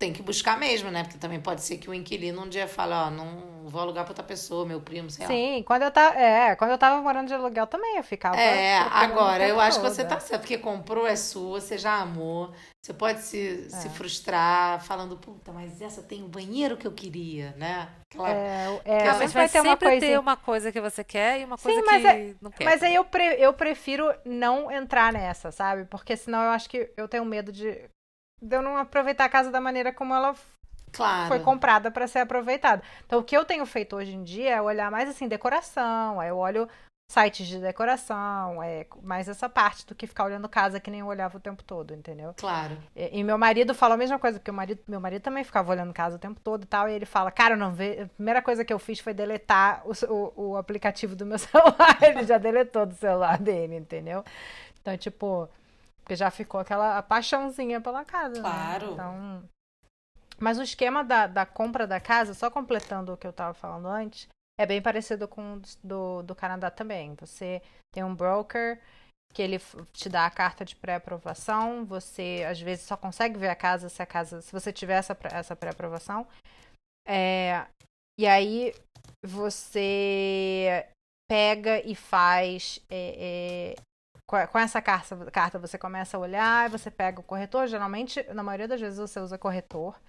tem 0.04 0.12
que 0.12 0.22
buscar 0.22 0.58
mesmo, 0.58 0.90
né? 0.90 1.02
Porque 1.02 1.16
também 1.16 1.40
pode 1.40 1.62
ser 1.62 1.78
que 1.78 1.88
o 1.88 1.94
inquilino 1.94 2.42
um 2.42 2.48
dia 2.48 2.68
fale, 2.68 2.92
ó, 2.92 3.10
não 3.10 3.64
vou 3.64 3.80
alugar 3.80 4.04
para 4.04 4.10
outra 4.10 4.22
pessoa, 4.22 4.66
meu 4.66 4.78
primo, 4.78 5.10
sei 5.10 5.26
lá. 5.26 5.32
Sim, 5.32 5.62
quando 5.66 5.82
eu 5.82 5.90
tava, 5.90 6.18
é, 6.18 6.54
quando 6.56 6.72
eu 6.72 6.78
tava 6.78 7.00
morando 7.00 7.28
de 7.28 7.34
aluguel 7.34 7.66
também 7.66 7.96
eu 7.96 8.04
ficava. 8.04 8.36
É, 8.36 8.76
agora 8.76 9.48
eu 9.48 9.58
acho 9.58 9.80
que 9.80 9.88
você 9.88 10.04
tá 10.04 10.20
certo, 10.20 10.42
porque 10.42 10.58
comprou 10.58 11.06
é 11.06 11.16
sua, 11.16 11.58
você 11.58 11.78
já 11.78 11.94
amou. 11.94 12.52
Você 12.82 12.92
pode 12.92 13.22
se, 13.22 13.64
é. 13.64 13.68
se 13.70 13.88
frustrar 13.88 14.84
falando, 14.84 15.16
puta, 15.16 15.50
mas 15.52 15.80
essa 15.80 16.02
tem 16.02 16.22
o 16.22 16.28
banheiro 16.28 16.76
que 16.76 16.86
eu 16.86 16.92
queria, 16.92 17.54
né? 17.56 17.88
Aquela, 18.10 18.30
é, 18.30 18.80
é, 18.84 18.96
aquela... 18.98 19.18
Mas 19.20 19.32
vai 19.32 19.48
ter 19.48 19.60
uma 19.62 19.76
coisa... 19.78 20.00
ter 20.06 20.18
uma 20.18 20.36
coisa 20.36 20.70
que 20.70 20.80
você 20.82 21.02
quer 21.02 21.40
e 21.40 21.44
uma 21.46 21.56
coisa 21.56 21.80
Sim, 21.80 21.86
mas 21.86 22.02
que 22.02 22.08
é, 22.08 22.34
não 22.42 22.50
quer. 22.50 22.64
Mas 22.64 22.82
aí 22.82 22.94
eu, 22.94 23.04
pre, 23.06 23.24
eu 23.38 23.54
prefiro 23.54 24.12
não 24.22 24.70
entrar 24.70 25.14
nessa, 25.14 25.50
sabe? 25.50 25.86
Porque 25.86 26.14
senão 26.14 26.42
eu 26.42 26.50
acho 26.50 26.68
que 26.68 26.90
eu 26.94 27.08
tenho 27.08 27.24
medo 27.24 27.50
de 27.50 27.88
de 28.40 28.56
eu 28.56 28.62
não 28.62 28.76
aproveitar 28.76 29.24
a 29.24 29.28
casa 29.28 29.50
da 29.50 29.60
maneira 29.60 29.92
como 29.92 30.14
ela 30.14 30.34
claro. 30.92 31.28
foi 31.28 31.40
comprada 31.40 31.90
para 31.90 32.06
ser 32.06 32.20
aproveitada. 32.20 32.82
Então, 33.06 33.20
o 33.20 33.24
que 33.24 33.36
eu 33.36 33.44
tenho 33.44 33.64
feito 33.66 33.96
hoje 33.96 34.14
em 34.14 34.22
dia 34.22 34.56
é 34.56 34.62
olhar 34.62 34.90
mais 34.90 35.08
assim 35.08 35.28
decoração, 35.28 36.20
aí 36.20 36.28
eu 36.28 36.38
olho 36.38 36.68
sites 37.06 37.46
de 37.46 37.58
decoração, 37.58 38.62
é 38.62 38.86
mais 39.02 39.28
essa 39.28 39.48
parte 39.48 39.86
do 39.86 39.94
que 39.94 40.06
ficar 40.06 40.24
olhando 40.24 40.48
casa 40.48 40.80
que 40.80 40.90
nem 40.90 41.00
eu 41.00 41.06
olhava 41.06 41.36
o 41.36 41.40
tempo 41.40 41.62
todo, 41.62 41.94
entendeu? 41.94 42.34
Claro. 42.36 42.76
E, 42.96 43.20
e 43.20 43.22
meu 43.22 43.36
marido 43.36 43.74
fala 43.74 43.94
a 43.94 43.98
mesma 43.98 44.18
coisa, 44.18 44.38
porque 44.38 44.50
o 44.50 44.54
marido, 44.54 44.80
meu 44.88 45.00
marido 45.00 45.22
também 45.22 45.44
ficava 45.44 45.70
olhando 45.70 45.92
casa 45.92 46.16
o 46.16 46.18
tempo 46.18 46.40
todo 46.40 46.64
e 46.64 46.66
tal, 46.66 46.88
e 46.88 46.92
ele 46.92 47.04
fala, 47.04 47.30
cara, 47.30 47.56
não 47.56 47.72
vê, 47.72 48.02
a 48.02 48.06
primeira 48.08 48.40
coisa 48.40 48.64
que 48.64 48.72
eu 48.72 48.78
fiz 48.78 49.00
foi 49.00 49.12
deletar 49.12 49.82
o, 49.84 49.92
o, 50.12 50.50
o 50.50 50.56
aplicativo 50.56 51.14
do 51.14 51.26
meu 51.26 51.38
celular, 51.38 51.98
ele 52.02 52.24
já 52.24 52.38
deletou 52.38 52.86
do 52.86 52.94
celular 52.94 53.38
dele, 53.38 53.76
entendeu? 53.76 54.24
Então, 54.80 54.96
tipo, 54.96 55.48
porque 56.04 56.14
já 56.14 56.30
ficou 56.30 56.60
aquela 56.60 57.02
paixãozinha 57.02 57.80
pela 57.80 58.04
casa. 58.04 58.34
Né? 58.34 58.40
Claro. 58.40 58.86
Né? 58.88 58.92
Então. 58.92 59.48
Mas 60.38 60.58
o 60.58 60.62
esquema 60.62 61.02
da, 61.02 61.26
da 61.26 61.46
compra 61.46 61.86
da 61.86 61.98
casa, 61.98 62.34
só 62.34 62.50
completando 62.50 63.12
o 63.12 63.16
que 63.16 63.26
eu 63.26 63.30
estava 63.30 63.54
falando 63.54 63.88
antes, 63.88 64.28
é 64.60 64.66
bem 64.66 64.82
parecido 64.82 65.26
com 65.26 65.54
o 65.54 65.62
do, 65.82 66.22
do 66.22 66.34
Canadá 66.34 66.70
também. 66.70 67.14
Você 67.14 67.62
tem 67.92 68.04
um 68.04 68.14
broker 68.14 68.78
que 69.32 69.40
ele 69.40 69.58
te 69.92 70.08
dá 70.08 70.26
a 70.26 70.30
carta 70.30 70.62
de 70.62 70.76
pré-aprovação. 70.76 71.86
Você 71.86 72.44
às 72.46 72.60
vezes 72.60 72.84
só 72.84 72.96
consegue 72.98 73.38
ver 73.38 73.48
a 73.48 73.56
casa 73.56 73.88
se 73.88 74.02
a 74.02 74.06
casa, 74.06 74.42
se 74.42 74.52
você 74.52 74.72
tiver 74.72 74.98
essa, 74.98 75.16
essa 75.32 75.56
pré-aprovação. 75.56 76.26
É, 77.08 77.66
e 78.18 78.26
aí 78.26 78.74
você 79.24 80.86
pega 81.30 81.80
e 81.80 81.94
faz 81.94 82.78
é, 82.90 83.74
é, 83.74 83.82
com 84.26 84.58
essa 84.58 84.80
carta, 84.80 85.30
carta 85.30 85.58
você 85.58 85.76
começa 85.76 86.16
a 86.16 86.20
olhar, 86.20 86.70
você 86.70 86.90
pega 86.90 87.20
o 87.20 87.24
corretor. 87.24 87.66
Geralmente, 87.66 88.22
na 88.32 88.42
maioria 88.42 88.68
das 88.68 88.80
vezes, 88.80 88.98
você 88.98 89.20
usa 89.20 89.38
corretor. 89.38 90.00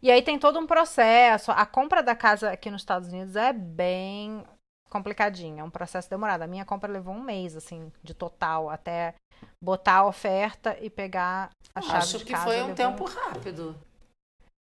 E 0.00 0.10
aí 0.10 0.22
tem 0.22 0.38
todo 0.38 0.58
um 0.58 0.66
processo. 0.66 1.50
A 1.52 1.66
compra 1.66 2.02
da 2.02 2.14
casa 2.14 2.50
aqui 2.50 2.70
nos 2.70 2.82
Estados 2.82 3.08
Unidos 3.08 3.36
é 3.36 3.52
bem 3.52 4.44
complicadinha, 4.88 5.62
é 5.62 5.64
um 5.64 5.70
processo 5.70 6.10
demorado. 6.10 6.42
A 6.42 6.46
minha 6.46 6.64
compra 6.64 6.90
levou 6.90 7.14
um 7.14 7.22
mês, 7.22 7.56
assim, 7.56 7.90
de 8.02 8.12
total, 8.12 8.68
até 8.68 9.14
botar 9.60 9.98
a 9.98 10.06
oferta 10.06 10.76
e 10.80 10.90
pegar 10.90 11.50
a 11.74 11.80
chave 11.80 11.98
Acho 11.98 12.18
de 12.18 12.24
casa. 12.26 12.36
Acho 12.36 12.44
que 12.50 12.60
foi 12.60 12.70
um 12.70 12.74
tempo 12.74 13.04
rápido. 13.04 13.76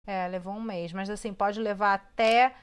É, 0.05 0.27
levou 0.27 0.53
um 0.53 0.61
mês. 0.61 0.93
Mas, 0.93 1.09
assim, 1.09 1.33
pode 1.33 1.59
levar 1.59 1.93
até 1.93 2.53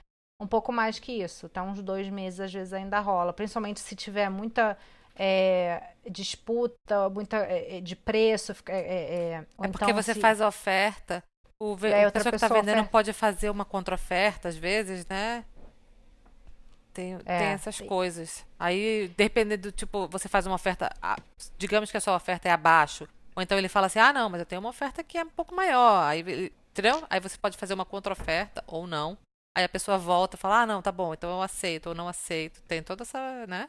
um 0.41 0.47
pouco 0.47 0.73
mais 0.73 0.99
que 0.99 1.13
isso. 1.13 1.49
Tá 1.49 1.63
uns 1.63 1.83
dois 1.83 2.09
meses, 2.09 2.41
às 2.41 2.53
vezes, 2.53 2.73
ainda 2.73 3.01
rola. 3.01 3.33
Principalmente 3.33 3.81
se 3.81 3.97
tiver 3.97 4.31
muita 4.31 4.79
é, 5.17 5.83
disputa, 6.09 7.09
muita 7.11 7.39
é, 7.39 7.79
é 7.79 7.81
de 7.81 7.97
preço. 7.97 8.55
É, 8.67 8.79
é, 8.79 9.45
é 9.59 9.69
porque 9.69 9.85
então, 9.85 9.95
você 9.95 10.15
se... 10.15 10.21
faz 10.21 10.41
a 10.41 10.49
oferta, 10.49 11.23
o, 11.59 11.77
ve... 11.77 11.93
a 11.93 12.11
pessoa 12.11 12.31
que 12.31 12.37
está 12.37 12.49
vendendo 12.49 12.79
oferta. 12.79 12.91
pode 12.91 13.13
fazer 13.13 13.51
uma 13.51 13.65
contra-oferta 13.65 14.49
às 14.49 14.57
vezes, 14.57 15.07
né? 15.07 15.45
Tem, 16.93 17.19
tem 17.19 17.35
essas 17.35 17.79
tem. 17.79 17.87
coisas. 17.87 18.45
Aí, 18.59 19.13
dependendo 19.17 19.71
do 19.71 19.73
tipo, 19.73 20.09
você 20.09 20.29
faz 20.29 20.47
uma 20.47 20.57
oferta, 20.57 20.91
digamos 21.57 21.91
que 21.91 21.97
a 21.97 22.01
sua 22.01 22.17
oferta 22.17 22.49
é 22.49 22.53
abaixo. 22.53 23.09
Ou 23.37 23.43
então 23.43 23.57
ele 23.57 23.69
fala 23.69 23.87
assim: 23.87 23.99
ah, 23.99 24.13
não, 24.13 24.29
mas 24.29 24.41
eu 24.41 24.47
tenho 24.47 24.61
uma 24.61 24.71
oferta 24.71 25.05
que 25.05 25.17
é 25.17 25.23
um 25.23 25.31
pouco 25.31 25.55
maior. 25.55 26.03
Aí, 26.03 26.53
entendeu? 26.71 27.05
Aí 27.09 27.21
você 27.21 27.39
pode 27.39 27.57
fazer 27.57 27.75
uma 27.75 27.85
contra-oferta 27.85 28.65
ou 28.67 28.87
não. 28.87 29.17
Aí 29.57 29.65
a 29.65 29.69
pessoa 29.69 29.99
volta 29.99 30.37
e 30.37 30.39
fala: 30.39 30.63
ah, 30.63 30.67
não, 30.67 30.83
tá 30.83 30.91
bom, 30.91 31.15
então 31.15 31.31
eu 31.31 31.43
aceito 31.43 31.91
ou 31.91 31.95
não 31.95 32.09
aceito. 32.09 32.61
Tem 32.63 32.83
toda 32.83 33.03
essa, 33.03 33.47
né? 33.47 33.69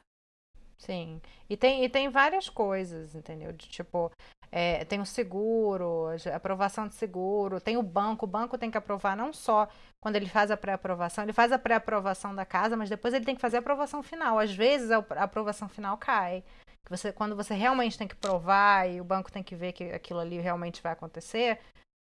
Sim. 0.82 1.22
E 1.48 1.56
tem, 1.56 1.84
e 1.84 1.90
tem 1.90 2.10
várias 2.10 2.50
coisas, 2.50 3.14
entendeu? 3.14 3.52
De, 3.54 3.70
tipo, 3.70 4.12
é, 4.52 4.84
tem 4.86 5.00
o 5.00 5.06
seguro, 5.06 6.08
aprovação 6.34 6.88
de 6.88 6.96
seguro, 6.96 7.62
tem 7.62 7.78
o 7.78 7.84
banco. 7.84 8.26
O 8.26 8.28
banco 8.28 8.58
tem 8.58 8.72
que 8.72 8.78
aprovar 8.78 9.16
não 9.16 9.32
só 9.32 9.68
quando 10.02 10.16
ele 10.16 10.26
faz 10.26 10.50
a 10.50 10.58
pré-aprovação, 10.58 11.24
ele 11.24 11.34
faz 11.34 11.52
a 11.52 11.60
pré-aprovação 11.60 12.34
da 12.34 12.46
casa, 12.46 12.76
mas 12.76 12.90
depois 12.90 13.14
ele 13.14 13.26
tem 13.26 13.36
que 13.36 13.42
fazer 13.42 13.58
a 13.58 13.60
aprovação 13.60 14.02
final. 14.02 14.40
Às 14.40 14.52
vezes 14.56 14.90
a 14.90 14.98
aprovação 15.18 15.70
final 15.70 15.96
cai. 15.98 16.44
Você, 16.90 17.14
quando 17.14 17.36
você 17.36 17.54
realmente 17.54 17.98
tem 17.98 18.08
que 18.08 18.16
provar 18.16 18.90
e 18.90 19.00
o 19.00 19.04
banco 19.04 19.32
tem 19.32 19.44
que 19.44 19.56
ver 19.56 19.74
que 19.74 19.84
aquilo 19.92 20.20
ali 20.20 20.40
realmente 20.40 20.82
vai 20.82 20.94
acontecer, 20.94 21.60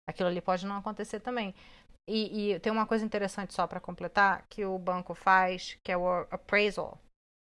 aquilo 0.10 0.30
ali 0.30 0.40
pode 0.40 0.66
não 0.66 0.78
acontecer 0.78 1.20
também. 1.20 1.54
E, 2.08 2.54
e 2.54 2.60
tem 2.62 2.72
uma 2.72 2.86
coisa 2.88 3.06
interessante 3.06 3.54
só 3.54 3.68
para 3.68 3.82
completar 3.82 4.46
que 4.50 4.64
o 4.66 4.80
banco 4.80 5.14
faz, 5.14 5.78
que 5.84 5.92
é 5.92 5.98
o 5.98 6.08
appraisal. 6.32 6.98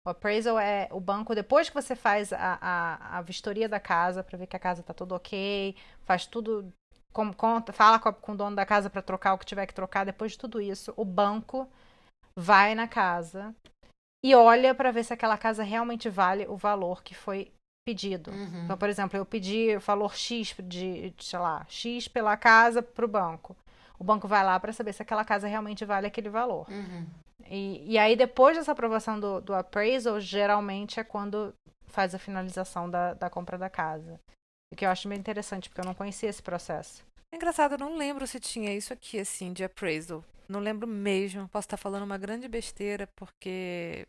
O 0.08 0.10
appraisal 0.10 0.58
é 0.58 0.88
o 0.90 1.02
banco, 1.02 1.36
depois 1.36 1.68
que 1.68 1.76
você 1.76 1.94
faz 1.94 2.32
a, 2.32 2.58
a, 2.62 3.18
a 3.18 3.22
vistoria 3.22 3.68
da 3.68 3.78
casa, 3.78 4.24
para 4.24 4.38
ver 4.38 4.48
que 4.48 4.56
a 4.56 4.60
casa 4.60 4.82
tá 4.82 4.94
tudo 4.94 5.14
ok, 5.14 5.76
faz 6.06 6.26
tudo, 6.26 6.72
com, 7.12 7.34
conta, 7.34 7.74
fala 7.74 8.00
com, 8.00 8.14
com 8.14 8.32
o 8.32 8.38
dono 8.38 8.56
da 8.56 8.66
casa 8.66 8.90
para 8.90 9.02
trocar 9.02 9.34
o 9.34 9.38
que 9.38 9.46
tiver 9.46 9.66
que 9.66 9.74
trocar, 9.74 10.06
depois 10.06 10.32
de 10.32 10.38
tudo 10.38 10.62
isso, 10.62 10.94
o 10.96 11.04
banco 11.04 11.70
vai 12.38 12.74
na 12.74 12.88
casa 12.88 13.54
e 14.24 14.34
olha 14.34 14.74
para 14.74 14.94
ver 14.94 15.04
se 15.04 15.12
aquela 15.12 15.38
casa 15.38 15.62
realmente 15.62 16.10
vale 16.10 16.48
o 16.48 16.56
valor 16.56 17.04
que 17.04 17.14
foi 17.14 17.52
pedido. 17.86 18.32
Uhum. 18.32 18.64
Então, 18.64 18.78
por 18.78 18.88
exemplo, 18.88 19.18
eu 19.18 19.26
pedi 19.26 19.76
o 19.76 19.82
valor 19.82 20.16
X 20.16 20.56
de, 20.64 21.10
de, 21.10 21.26
sei 21.26 21.40
lá, 21.40 21.66
X 21.68 22.08
pela 22.08 22.38
casa 22.38 22.82
para 22.82 23.04
o 23.04 23.10
banco. 23.10 23.58
O 24.00 24.06
banco 24.06 24.26
vai 24.26 24.42
lá 24.42 24.58
para 24.58 24.72
saber 24.72 24.94
se 24.94 25.02
aquela 25.02 25.26
casa 25.26 25.48
realmente 25.48 25.84
vale 25.84 26.08
aquele 26.08 26.30
valor. 26.30 26.66
Uhum. 26.70 27.08
E, 27.46 27.94
e 27.94 27.98
aí, 27.98 28.16
depois 28.16 28.58
dessa 28.58 28.72
aprovação 28.72 29.20
do, 29.20 29.40
do 29.42 29.54
appraisal, 29.54 30.20
geralmente 30.20 31.00
é 31.00 31.04
quando 31.04 31.54
faz 31.86 32.14
a 32.14 32.20
finalização 32.20 32.90
da, 32.90 33.14
da 33.14 33.30
compra 33.30 33.58
da 33.58 33.70
casa. 33.70 34.20
O 34.72 34.76
que 34.76 34.86
eu 34.86 34.90
acho 34.90 35.08
bem 35.08 35.18
interessante, 35.18 35.70
porque 35.70 35.82
eu 35.82 35.86
não 35.86 35.94
conhecia 35.94 36.30
esse 36.30 36.42
processo. 36.42 37.06
É 37.32 37.38
engraçado, 37.38 37.74
eu 37.74 37.78
não 37.78 37.96
lembro 37.96 38.26
se 38.28 38.40
tinha 38.40 38.74
isso 38.74 38.92
aqui, 38.92 39.20
assim, 39.20 39.54
de 39.54 39.64
appraisal. 39.64 40.24
Não 40.50 40.60
lembro 40.60 40.88
mesmo. 40.88 41.48
Posso 41.50 41.66
estar 41.66 41.78
falando 41.78 42.04
uma 42.04 42.18
grande 42.18 42.48
besteira, 42.48 43.08
porque 43.16 44.08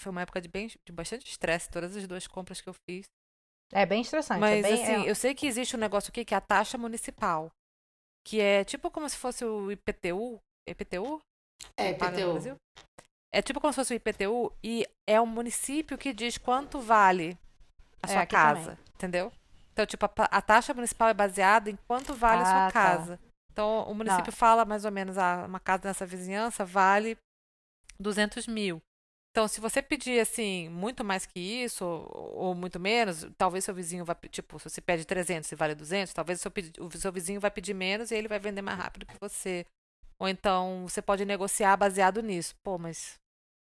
foi 0.00 0.10
uma 0.10 0.22
época 0.22 0.40
de, 0.40 0.48
bem, 0.48 0.68
de 0.68 0.92
bastante 0.92 1.26
estresse, 1.26 1.70
todas 1.70 1.96
as 1.96 2.06
duas 2.06 2.26
compras 2.26 2.60
que 2.60 2.68
eu 2.68 2.74
fiz. 2.88 3.06
É 3.72 3.86
bem 3.86 4.00
estressante. 4.02 4.40
Mas, 4.40 4.64
é 4.64 4.68
bem, 4.68 4.82
assim, 4.82 5.04
é- 5.04 5.10
eu 5.10 5.14
sei 5.14 5.34
que 5.34 5.46
existe 5.46 5.76
um 5.76 5.80
negócio 5.80 6.10
aqui 6.10 6.24
que 6.24 6.34
é 6.34 6.36
a 6.36 6.40
taxa 6.40 6.76
municipal. 6.78 7.50
Que 8.26 8.40
é 8.40 8.64
tipo 8.64 8.90
como 8.90 9.08
se 9.08 9.16
fosse 9.16 9.44
o 9.44 9.70
IPTU. 9.70 10.40
IPTU? 10.68 11.20
É, 11.76 11.90
IPTU. 11.90 12.32
Brasil? 12.32 12.56
É 13.32 13.40
tipo 13.40 13.60
como 13.60 13.72
se 13.72 13.76
fosse 13.76 13.94
o 13.94 13.96
IPTU 13.96 14.52
e 14.62 14.86
é 15.06 15.20
o 15.20 15.26
município 15.26 15.96
que 15.96 16.12
diz 16.12 16.36
quanto 16.36 16.80
vale 16.80 17.38
a 18.02 18.08
É, 18.08 18.12
sua 18.12 18.22
aqui 18.22 18.32
casa, 18.32 18.78
entendeu? 18.94 19.32
Então, 19.72 19.86
tipo, 19.86 20.04
a, 20.04 20.10
a 20.16 20.42
taxa 20.42 20.74
municipal 20.74 21.08
é 21.08 21.14
baseada 21.14 21.70
em 21.70 21.76
quanto 21.86 22.12
vale 22.14 22.42
a 22.42 22.44
Ah, 22.44 22.46
sua 22.46 22.72
tá. 22.72 22.72
casa. 22.72 23.20
Então, 23.52 23.84
o 23.88 23.94
município 23.94 24.32
fala 24.32 24.64
mais 24.64 24.84
ou 24.84 24.90
menos, 24.90 25.16
ah, 25.16 25.44
uma 25.46 25.60
casa 25.60 25.82
nessa 25.84 26.04
vizinhança 26.04 26.64
vale 26.64 27.16
200 27.98 28.46
mil. 28.46 28.80
Então, 29.30 29.46
se 29.46 29.60
você 29.60 29.80
pedir, 29.80 30.18
assim, 30.18 30.68
muito 30.68 31.04
mais 31.04 31.24
que 31.24 31.38
isso, 31.38 31.84
ou, 31.84 32.34
ou 32.48 32.54
muito 32.54 32.80
menos, 32.80 33.24
talvez 33.38 33.64
seu 33.64 33.72
vizinho 33.74 34.04
vai, 34.04 34.16
tipo, 34.28 34.58
se 34.58 34.68
você 34.68 34.80
pede 34.80 35.04
300 35.04 35.50
e 35.52 35.54
vale 35.54 35.74
200, 35.74 36.12
talvez 36.12 36.40
o 36.40 36.42
seu, 36.42 36.52
o 36.84 36.90
seu 36.98 37.12
vizinho 37.12 37.40
vai 37.40 37.50
pedir 37.50 37.74
menos 37.74 38.10
e 38.10 38.16
ele 38.16 38.26
vai 38.26 38.40
vender 38.40 38.60
mais 38.62 38.76
rápido 38.76 39.06
que 39.06 39.14
você. 39.20 39.64
Ou 40.20 40.28
então, 40.28 40.86
você 40.86 41.00
pode 41.00 41.24
negociar 41.24 41.76
baseado 41.76 42.20
nisso. 42.20 42.54
Pô, 42.62 42.78
mas 42.78 43.14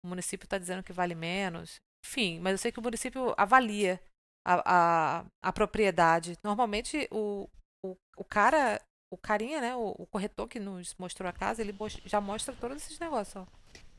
o 0.04 0.08
município 0.08 0.44
está 0.44 0.58
dizendo 0.58 0.82
que 0.82 0.92
vale 0.92 1.14
menos. 1.14 1.76
Enfim, 2.04 2.40
mas 2.40 2.52
eu 2.52 2.58
sei 2.58 2.72
que 2.72 2.78
o 2.78 2.82
município 2.82 3.32
avalia 3.36 4.00
a, 4.46 5.20
a, 5.20 5.24
a 5.42 5.52
propriedade. 5.52 6.36
Normalmente, 6.44 7.08
o, 7.10 7.48
o, 7.84 7.96
o 8.16 8.24
cara, 8.24 8.80
o 9.10 9.16
carinha, 9.16 9.60
né, 9.60 9.74
o, 9.74 9.94
o 9.98 10.06
corretor 10.06 10.46
que 10.48 10.60
nos 10.60 10.94
mostrou 10.98 11.28
a 11.28 11.32
casa, 11.32 11.62
ele 11.62 11.74
já 12.04 12.20
mostra 12.20 12.54
todos 12.54 12.76
esses 12.76 12.98
negócios, 12.98 13.36
ó. 13.36 13.46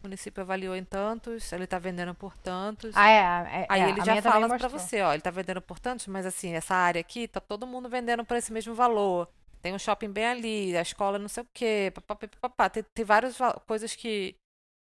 O 0.03 0.07
município 0.07 0.41
avaliou 0.41 0.75
em 0.75 0.83
tantos, 0.83 1.51
ele 1.53 1.63
está 1.63 1.79
vendendo 1.79 2.13
por 2.13 2.35
tantos. 2.35 2.91
Ah, 2.93 3.09
é. 3.09 3.61
é 3.61 3.65
Aí 3.69 3.81
é, 3.81 3.89
ele 3.89 4.03
já 4.03 4.21
fala 4.21 4.47
pra 4.47 4.59
mostrou. 4.59 4.79
você, 4.79 5.01
ó, 5.01 5.13
ele 5.13 5.21
tá 5.21 5.31
vendendo 5.31 5.61
por 5.61 5.79
tantos, 5.79 6.07
mas 6.07 6.25
assim, 6.25 6.53
essa 6.53 6.75
área 6.75 6.99
aqui, 6.99 7.25
tá 7.25 7.39
todo 7.39 7.65
mundo 7.65 7.87
vendendo 7.87 8.25
por 8.25 8.35
esse 8.35 8.51
mesmo 8.51 8.75
valor. 8.75 9.29
Tem 9.63 9.73
um 9.73 9.79
shopping 9.79 10.11
bem 10.11 10.25
ali, 10.25 10.75
a 10.75 10.81
escola 10.81 11.17
não 11.17 11.29
sei 11.29 11.43
o 11.43 11.47
quê, 11.53 11.89
papapá, 11.95 12.27
papapá. 12.27 12.69
Tem, 12.69 12.83
tem 12.93 13.05
várias 13.05 13.37
coisas 13.65 13.95
que 13.95 14.35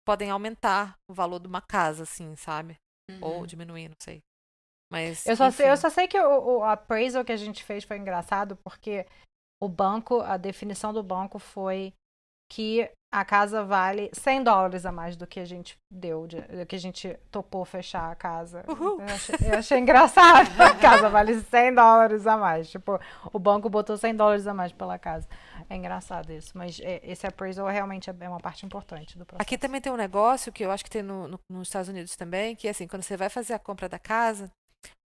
podem 0.07 0.29
aumentar 0.31 0.97
o 1.05 1.13
valor 1.13 1.39
de 1.39 1.47
uma 1.47 1.61
casa, 1.61 2.03
assim, 2.03 2.33
sabe? 2.37 2.77
Ou 3.21 3.41
Uhum. 3.41 3.45
diminuir, 3.45 3.89
não 3.89 3.95
sei. 3.99 4.23
Mas, 4.89 5.25
Eu 5.27 5.35
só, 5.35 5.51
sei, 5.51 5.69
eu 5.69 5.75
só 5.75 5.89
sei 5.89 6.07
que 6.07 6.17
o, 6.17 6.59
o 6.59 6.63
appraisal 6.63 7.25
que 7.25 7.31
a 7.31 7.37
gente 7.37 7.61
fez 7.63 7.83
foi 7.83 7.97
engraçado 7.97 8.55
porque 8.57 9.05
o 9.61 9.67
banco, 9.67 10.21
a 10.21 10.37
definição 10.37 10.93
do 10.93 11.03
banco 11.03 11.39
foi 11.39 11.93
que 12.49 12.89
a 13.13 13.23
casa 13.23 13.63
vale 13.63 14.09
100 14.11 14.43
dólares 14.43 14.85
a 14.85 14.91
mais 14.91 15.15
do 15.15 15.27
que 15.27 15.39
a 15.39 15.45
gente 15.45 15.77
deu, 15.91 16.25
de- 16.25 16.41
do 16.41 16.65
que 16.65 16.75
a 16.75 16.79
gente 16.79 17.15
topou 17.29 17.63
fechar 17.63 18.11
a 18.11 18.15
casa. 18.15 18.63
Uhul. 18.67 18.99
Eu 18.99 19.05
achei, 19.05 19.35
eu 19.51 19.57
achei 19.59 19.77
engraçado. 19.79 20.49
A 20.59 20.75
casa 20.75 21.09
vale 21.09 21.39
100 21.39 21.75
dólares 21.75 22.25
a 22.25 22.35
mais. 22.35 22.69
Tipo, 22.69 22.99
o 23.31 23.37
banco 23.37 23.69
botou 23.69 23.95
100 23.97 24.15
dólares 24.15 24.47
a 24.47 24.53
mais 24.53 24.71
pela 24.71 24.97
casa. 24.97 25.27
É 25.69 25.75
engraçado 25.75 26.31
isso. 26.31 26.57
Mas 26.57 26.79
é, 26.81 26.99
esse 27.03 27.27
appraisal 27.27 27.67
realmente 27.67 28.09
é 28.09 28.29
uma 28.29 28.39
parte 28.39 28.65
importante 28.65 29.17
do 29.17 29.25
processo. 29.25 29.41
Aqui 29.41 29.57
também 29.57 29.79
tem 29.79 29.91
um 29.93 29.95
negócio 29.97 30.51
que 30.51 30.63
eu 30.65 30.71
acho 30.71 30.83
que 30.83 30.89
tem 30.89 31.03
no, 31.03 31.27
no- 31.27 31.39
nos 31.49 31.67
Estados 31.67 31.89
Unidos 31.89 32.15
também, 32.15 32.55
que 32.55 32.67
é 32.67 32.71
assim, 32.71 32.87
quando 32.87 33.03
você 33.03 33.15
vai 33.15 33.29
fazer 33.29 33.53
a 33.53 33.59
compra 33.59 33.87
da 33.87 33.99
casa, 33.99 34.49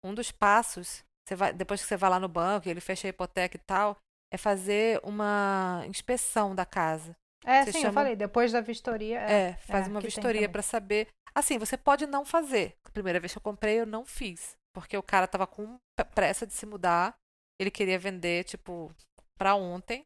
um 0.03 0.13
dos 0.13 0.31
passos, 0.31 1.03
você 1.27 1.35
vai, 1.35 1.51
depois 1.51 1.81
que 1.81 1.87
você 1.87 1.97
vai 1.97 2.09
lá 2.09 2.19
no 2.19 2.29
banco, 2.29 2.69
ele 2.69 2.79
fecha 2.79 3.07
a 3.07 3.09
hipoteca 3.09 3.57
e 3.57 3.61
tal, 3.67 3.97
é 4.33 4.37
fazer 4.37 4.99
uma 5.03 5.83
inspeção 5.87 6.55
da 6.55 6.65
casa. 6.65 7.15
É, 7.45 7.63
Você 7.63 7.71
sim, 7.71 7.77
eu 7.79 7.81
chama- 7.83 7.93
falei. 7.93 8.15
Depois 8.15 8.51
da 8.51 8.61
vistoria. 8.61 9.19
É. 9.21 9.49
É, 9.49 9.53
faz 9.57 9.87
é, 9.87 9.89
uma 9.89 10.01
vistoria 10.01 10.49
pra 10.49 10.61
saber. 10.61 11.07
Assim, 11.33 11.57
você 11.57 11.77
pode 11.77 12.05
não 12.07 12.25
fazer. 12.25 12.75
A 12.83 12.89
primeira 12.91 13.19
vez 13.19 13.31
que 13.31 13.37
eu 13.37 13.41
comprei, 13.41 13.79
eu 13.79 13.85
não 13.85 14.05
fiz. 14.05 14.55
Porque 14.73 14.97
o 14.97 15.03
cara 15.03 15.27
tava 15.27 15.47
com 15.47 15.77
pressa 16.13 16.45
de 16.45 16.53
se 16.53 16.65
mudar. 16.65 17.15
Ele 17.59 17.71
queria 17.71 17.97
vender, 17.97 18.43
tipo, 18.43 18.93
pra 19.37 19.55
ontem. 19.55 20.03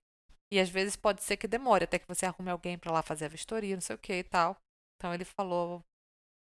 E 0.52 0.60
às 0.60 0.70
vezes 0.70 0.96
pode 0.96 1.24
ser 1.24 1.38
que 1.38 1.48
demore 1.48 1.86
até 1.86 1.98
que 1.98 2.08
você 2.08 2.26
arrume 2.26 2.52
alguém 2.52 2.78
pra 2.78 2.92
lá 2.92 3.02
fazer 3.02 3.26
a 3.26 3.30
vistoria, 3.30 3.76
não 3.76 3.82
sei 3.82 3.96
o 3.96 4.00
que 4.00 4.14
e 4.14 4.24
tal. 4.24 4.58
Então 4.98 5.14
ele 5.14 5.26
falou. 5.26 5.82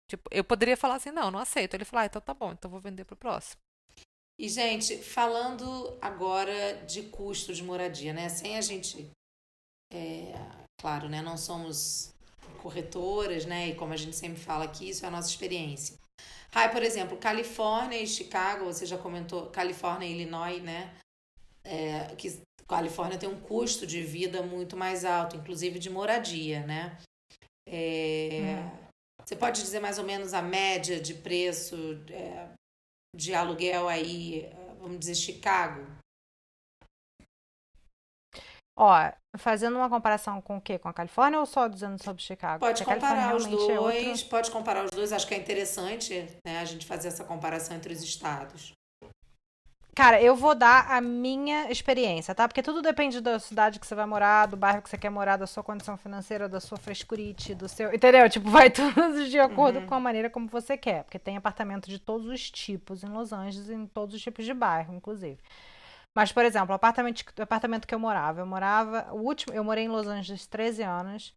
Tipo, 0.10 0.30
eu 0.32 0.44
poderia 0.44 0.78
falar 0.78 0.96
assim, 0.96 1.12
não, 1.12 1.30
não 1.30 1.40
aceito. 1.40 1.74
Ele 1.74 1.84
falou, 1.84 2.04
ah, 2.04 2.06
então 2.06 2.22
tá 2.22 2.34
bom, 2.34 2.54
então 2.54 2.72
vou 2.72 2.80
vender 2.80 3.04
pro 3.04 3.16
próximo. 3.18 3.60
E, 4.40 4.48
gente, 4.48 4.98
falando 5.04 5.98
agora 6.02 6.86
de 6.86 7.04
custo 7.10 7.54
de 7.54 7.62
moradia, 7.64 8.14
né? 8.14 8.30
Sem 8.30 8.56
a 8.58 8.62
gente. 8.62 9.12
é, 9.92 10.34
claro, 10.80 11.10
né? 11.10 11.22
Não 11.22 11.38
somos 11.38 12.14
corretoras, 12.62 13.46
né? 13.46 13.70
E 13.70 13.76
como 13.76 13.94
a 13.94 13.98
gente 13.98 14.16
sempre 14.16 14.40
fala 14.40 14.66
aqui, 14.66 14.90
isso 14.90 15.06
é 15.06 15.08
a 15.08 15.12
nossa 15.12 15.30
experiência. 15.30 15.98
Rai, 16.52 16.72
por 16.72 16.82
exemplo, 16.82 17.18
Califórnia 17.18 18.02
e 18.02 18.08
Chicago, 18.08 18.66
você 18.66 18.86
já 18.86 18.98
comentou, 18.98 19.48
Califórnia 19.50 20.08
e 20.08 20.12
Illinois, 20.12 20.62
né? 20.62 20.94
É, 21.64 22.16
que 22.16 22.42
Califórnia 22.68 23.18
tem 23.18 23.30
um 23.30 23.40
custo 23.40 23.86
de 23.86 24.02
vida 24.02 24.42
muito 24.42 24.76
mais 24.76 25.06
alto, 25.06 25.36
inclusive 25.36 25.80
de 25.80 25.90
moradia, 25.90 26.66
né? 26.66 26.98
É, 27.68 28.56
Você 29.26 29.36
pode 29.36 29.62
dizer 29.62 29.82
mais 29.82 30.00
ou 30.00 30.06
menos 30.06 30.34
a 30.34 30.42
média 30.42 31.00
de 31.00 31.14
preço 31.14 31.76
é, 32.10 32.50
de 33.16 33.34
aluguel 33.34 33.88
aí, 33.90 34.50
vamos 34.80 35.00
dizer, 35.00 35.16
Chicago? 35.16 35.86
Ó, 38.78 38.94
fazendo 39.38 39.76
uma 39.78 39.90
comparação 39.90 40.42
com 40.42 40.58
o 40.58 40.62
quê? 40.62 40.78
Com 40.78 40.90
a 40.90 40.94
Califórnia 40.94 41.40
ou 41.40 41.46
só 41.46 41.68
dizendo 41.68 42.02
sobre 42.04 42.22
Chicago? 42.22 42.60
Pode 42.60 42.84
Porque 42.84 42.94
comparar 42.94 43.36
os 43.36 43.46
realmente 43.46 43.72
é 43.72 43.80
outro- 43.80 44.04
dois, 44.04 44.24
pode 44.24 44.52
comparar 44.52 44.86
os 44.86 44.92
dois, 44.92 45.12
acho 45.14 45.28
que 45.28 45.34
é 45.34 45.38
interessante 45.38 46.28
né, 46.46 46.60
a 46.60 46.66
gente 46.66 46.86
fazer 46.86 47.08
essa 47.10 47.24
comparação 47.24 47.76
entre 47.76 47.94
os 47.94 48.02
estados. 48.04 48.72
Cara, 49.96 50.22
eu 50.22 50.36
vou 50.36 50.54
dar 50.54 50.92
a 50.92 51.02
minha 51.02 51.72
experiência, 51.72 52.36
tá? 52.36 52.48
Porque 52.48 52.62
tudo 52.62 52.84
depende 52.84 53.20
da 53.20 53.40
cidade 53.40 53.80
que 53.80 53.88
você 53.88 53.96
vai 53.96 54.06
morar, 54.06 54.46
do 54.46 54.56
bairro 54.56 54.80
que 54.80 54.90
você 54.92 54.96
quer 54.98 55.10
morar, 55.10 55.38
da 55.38 55.48
sua 55.48 55.64
condição 55.64 55.98
financeira, 55.98 56.48
da 56.48 56.60
sua 56.60 56.78
frescurite, 56.78 57.56
do 57.56 57.68
seu. 57.68 57.92
Entendeu? 57.92 58.30
Tipo, 58.30 58.48
vai 58.48 58.70
tudo 58.70 59.26
de 59.28 59.40
acordo 59.40 59.80
Uhum. 59.80 59.88
com 59.88 59.96
a 59.96 60.00
maneira 60.00 60.30
como 60.30 60.48
você 60.48 60.78
quer. 60.78 61.04
Porque 61.04 61.18
tem 61.18 61.36
apartamento 61.36 61.90
de 61.90 61.98
todos 61.98 62.28
os 62.28 62.52
tipos 62.52 63.04
em 63.04 63.08
Los 63.08 63.34
Angeles, 63.34 63.72
em 63.72 63.88
todos 63.88 64.14
os 64.14 64.22
tipos 64.22 64.46
de 64.46 64.54
bairro, 64.54 64.94
inclusive. 64.94 65.40
Mas, 66.18 66.32
por 66.32 66.44
exemplo, 66.44 66.72
o 66.72 66.76
apartamento, 66.76 67.24
apartamento 67.40 67.88
que 67.88 67.94
eu 67.94 68.00
morava, 68.00 68.42
eu 68.42 68.46
morava. 68.46 69.14
O 69.14 69.18
último, 69.22 69.54
eu 69.54 69.64
morei 69.64 69.84
em 69.84 69.88
Los 69.88 70.08
Angeles 70.08 70.48
13 70.48 70.82
anos. 70.82 71.32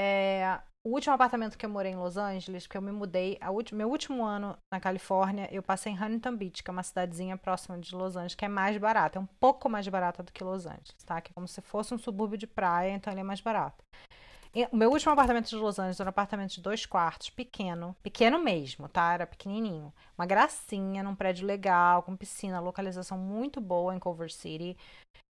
É, 0.00 0.60
o 0.86 0.90
último 0.90 1.14
apartamento 1.14 1.58
que 1.58 1.66
eu 1.66 1.70
morei 1.70 1.90
em 1.90 1.96
Los 1.96 2.16
Angeles, 2.16 2.64
porque 2.64 2.76
eu 2.76 2.82
me 2.82 2.92
mudei, 2.92 3.36
a 3.40 3.50
ulti- 3.50 3.74
meu 3.74 3.88
último 3.88 4.24
ano 4.24 4.56
na 4.72 4.78
Califórnia, 4.78 5.48
eu 5.52 5.64
passei 5.64 5.92
em 5.92 6.00
Huntington 6.00 6.36
Beach, 6.36 6.62
que 6.62 6.70
é 6.70 6.72
uma 6.72 6.82
cidadezinha 6.84 7.36
próxima 7.36 7.76
de 7.76 7.92
Los 7.92 8.14
Angeles, 8.14 8.36
que 8.36 8.44
é 8.44 8.48
mais 8.48 8.76
barata, 8.76 9.18
é 9.18 9.22
um 9.22 9.26
pouco 9.26 9.68
mais 9.68 9.88
barata 9.88 10.22
do 10.22 10.30
que 10.30 10.44
Los 10.44 10.64
Angeles, 10.64 11.02
tá? 11.04 11.20
Que 11.20 11.32
é 11.32 11.34
como 11.34 11.48
se 11.48 11.60
fosse 11.62 11.92
um 11.92 11.98
subúrbio 11.98 12.38
de 12.38 12.46
praia, 12.46 12.92
então 12.92 13.12
ele 13.12 13.20
é 13.20 13.24
mais 13.24 13.40
barato. 13.40 13.82
O 14.70 14.76
meu 14.76 14.90
último 14.90 15.12
apartamento 15.12 15.48
de 15.48 15.56
Los 15.56 15.80
Angeles 15.80 15.98
era 15.98 16.08
um 16.08 16.10
apartamento 16.10 16.52
de 16.54 16.60
dois 16.60 16.86
quartos, 16.86 17.28
pequeno, 17.28 17.96
pequeno 18.02 18.38
mesmo, 18.38 18.88
tá? 18.88 19.12
Era 19.12 19.26
pequenininho. 19.26 19.92
Uma 20.16 20.26
gracinha, 20.26 21.02
num 21.02 21.16
prédio 21.16 21.44
legal, 21.44 22.04
com 22.04 22.16
piscina, 22.16 22.60
localização 22.60 23.18
muito 23.18 23.60
boa 23.60 23.94
em 23.94 23.98
Culver 23.98 24.32
City. 24.32 24.76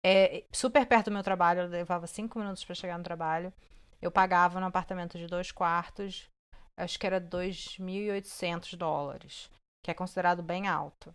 É, 0.05 0.45
super 0.53 0.85
perto 0.85 1.05
do 1.05 1.13
meu 1.13 1.23
trabalho, 1.23 1.61
eu 1.61 1.67
levava 1.67 2.07
cinco 2.07 2.39
minutos 2.39 2.63
para 2.63 2.75
chegar 2.75 2.97
no 2.97 3.03
trabalho. 3.03 3.53
Eu 4.01 4.09
pagava 4.09 4.61
no 4.61 4.67
apartamento 4.67 5.17
de 5.17 5.27
dois 5.27 5.51
quartos, 5.51 6.29
acho 6.77 6.97
que 6.97 7.05
era 7.05 7.19
2.800 7.19 8.77
dólares, 8.77 9.49
que 9.83 9.91
é 9.91 9.93
considerado 9.93 10.41
bem 10.41 10.69
alto. 10.69 11.13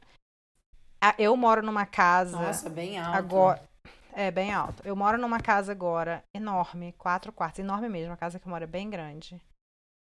Eu 1.19 1.35
moro 1.37 1.63
numa 1.63 1.87
casa 1.87 2.39
Nossa, 2.39 2.69
bem 2.69 2.99
alto. 2.99 3.17
agora. 3.17 3.74
É, 4.17 4.31
bem 4.31 4.53
alto. 4.53 4.81
Eu 4.87 4.95
moro 4.95 5.19
numa 5.19 5.41
casa 5.41 5.73
agora 5.73 6.23
enorme, 6.33 6.93
quatro 6.93 7.33
quartos, 7.33 7.59
enorme 7.59 7.89
mesmo. 7.89 8.13
A 8.13 8.17
casa 8.17 8.39
que 8.39 8.47
eu 8.47 8.51
moro 8.51 8.63
é 8.63 8.67
bem 8.67 8.89
grande. 8.89 9.43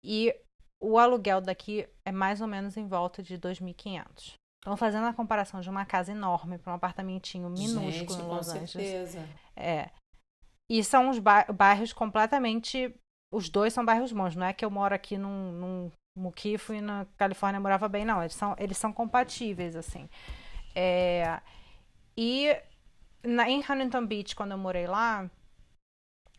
E 0.03 0.35
o 0.81 0.97
aluguel 0.97 1.39
daqui 1.39 1.87
é 2.05 2.11
mais 2.11 2.41
ou 2.41 2.47
menos 2.47 2.75
em 2.75 2.87
volta 2.87 3.23
de 3.23 3.37
2.500. 3.37 4.33
Então, 4.59 4.75
fazendo 4.75 5.07
a 5.07 5.13
comparação 5.13 5.61
de 5.61 5.69
uma 5.69 5.85
casa 5.85 6.11
enorme 6.11 6.57
para 6.57 6.73
um 6.73 6.75
apartamentinho 6.75 7.49
minúsculo 7.49 7.91
Gente, 7.91 8.13
em 8.13 8.21
Los 8.27 8.49
Angeles. 8.49 8.71
certeza. 8.71 9.27
É. 9.55 9.89
E 10.69 10.83
são 10.83 11.09
os 11.09 11.17
ba- 11.17 11.45
bairros 11.45 11.93
completamente. 11.93 12.93
Os 13.33 13.49
dois 13.49 13.71
são 13.73 13.85
bairros 13.85 14.11
bons. 14.11 14.35
Não 14.35 14.45
é 14.45 14.53
que 14.53 14.65
eu 14.65 14.69
moro 14.69 14.93
aqui 14.93 15.17
num, 15.17 15.51
num 15.53 15.91
muquifo 16.17 16.73
e 16.73 16.81
na 16.81 17.05
Califórnia 17.17 17.59
morava 17.59 17.87
bem, 17.87 18.03
não. 18.05 18.21
Eles 18.21 18.35
são, 18.35 18.55
eles 18.59 18.77
são 18.77 18.91
compatíveis, 18.91 19.75
assim. 19.75 20.09
É, 20.75 21.41
e 22.17 22.55
na, 23.23 23.49
em 23.49 23.59
Huntington 23.59 24.05
Beach, 24.05 24.35
quando 24.35 24.51
eu 24.51 24.57
morei 24.57 24.87
lá, 24.87 25.29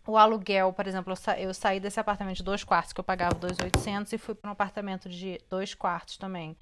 o 0.06 0.16
aluguel, 0.16 0.72
por 0.72 0.86
exemplo, 0.86 1.12
eu, 1.12 1.16
sa- 1.16 1.38
eu 1.38 1.54
saí 1.54 1.78
desse 1.78 2.00
apartamento 2.00 2.36
de 2.38 2.42
dois 2.42 2.64
quartos 2.64 2.92
que 2.92 3.00
eu 3.00 3.04
pagava 3.04 3.34
2.800 3.36 4.12
e 4.12 4.18
fui 4.18 4.34
para 4.34 4.48
um 4.48 4.52
apartamento 4.52 5.08
de 5.08 5.38
dois 5.48 5.74
quartos 5.74 6.16
também 6.16 6.56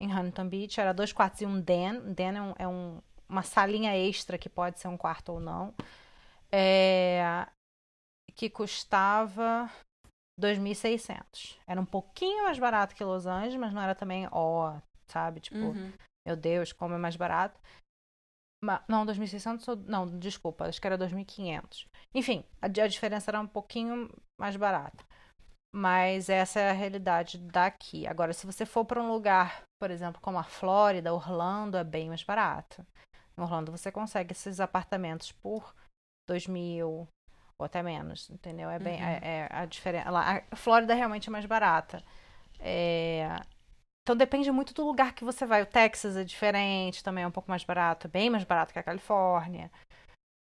em 0.00 0.12
Huntington 0.12 0.48
Beach. 0.48 0.80
Era 0.80 0.92
dois 0.94 1.12
quartos 1.12 1.40
e 1.40 1.46
um 1.46 1.60
den. 1.60 2.00
Den 2.14 2.36
é, 2.36 2.42
um- 2.42 2.54
é 2.60 2.68
um- 2.68 3.02
uma 3.28 3.42
salinha 3.42 3.96
extra 3.96 4.38
que 4.38 4.48
pode 4.48 4.78
ser 4.78 4.88
um 4.88 4.96
quarto 4.96 5.32
ou 5.32 5.40
não. 5.40 5.74
É, 6.52 7.46
que 8.34 8.48
custava 8.48 9.68
2.600. 10.38 11.58
Era 11.66 11.80
um 11.80 11.84
pouquinho 11.86 12.44
mais 12.44 12.58
barato 12.58 12.94
que 12.94 13.02
Los 13.02 13.26
Angeles, 13.26 13.56
mas 13.56 13.72
não 13.72 13.82
era 13.82 13.94
também, 13.94 14.28
ó, 14.30 14.78
sabe? 15.08 15.40
Tipo, 15.40 15.56
Uhum. 15.56 15.92
meu 16.26 16.36
Deus, 16.36 16.72
como 16.72 16.94
é 16.94 16.98
mais 16.98 17.16
barato. 17.16 17.58
Não, 18.88 19.04
2.600, 19.06 19.66
ou- 19.68 19.76
não, 19.76 20.06
desculpa, 20.18 20.66
acho 20.66 20.80
que 20.80 20.86
era 20.86 20.98
2.500. 20.98 21.86
Enfim, 22.14 22.44
a, 22.60 22.66
a 22.66 22.88
diferença 22.88 23.30
era 23.30 23.40
um 23.40 23.46
pouquinho 23.46 24.10
mais 24.40 24.56
barata. 24.56 25.04
Mas 25.74 26.28
essa 26.30 26.58
é 26.60 26.70
a 26.70 26.72
realidade 26.72 27.38
daqui. 27.38 28.06
Agora, 28.06 28.32
se 28.32 28.46
você 28.46 28.64
for 28.64 28.84
para 28.84 29.02
um 29.02 29.08
lugar, 29.12 29.62
por 29.80 29.90
exemplo, 29.90 30.20
como 30.22 30.38
a 30.38 30.42
Flórida, 30.44 31.12
Orlando, 31.12 31.76
é 31.76 31.84
bem 31.84 32.08
mais 32.08 32.22
barato. 32.22 32.86
Em 33.36 33.42
Orlando 33.42 33.70
você 33.70 33.92
consegue 33.92 34.32
esses 34.32 34.58
apartamentos 34.60 35.32
por 35.32 35.74
2 36.28 36.46
mil 36.46 37.06
ou 37.58 37.64
até 37.64 37.82
menos, 37.82 38.30
entendeu? 38.30 38.70
É 38.70 38.78
bem 38.78 39.00
Uhum. 39.00 39.06
é, 39.08 39.20
é 39.22 39.48
a 39.50 39.66
diferença. 39.66 40.10
Lá, 40.10 40.42
a 40.50 40.56
Flórida 40.56 40.94
realmente 40.94 41.28
é 41.28 41.32
mais 41.32 41.44
barata. 41.46 42.02
É, 42.58 43.28
Então 44.06 44.14
depende 44.14 44.52
muito 44.52 44.72
do 44.72 44.86
lugar 44.86 45.16
que 45.16 45.24
você 45.24 45.44
vai. 45.44 45.62
O 45.62 45.66
Texas 45.66 46.16
é 46.16 46.22
diferente, 46.22 47.02
também 47.02 47.24
é 47.24 47.26
um 47.26 47.32
pouco 47.32 47.50
mais 47.50 47.64
barato, 47.64 48.08
bem 48.08 48.30
mais 48.30 48.44
barato 48.44 48.72
que 48.72 48.78
a 48.78 48.82
Califórnia. 48.82 49.68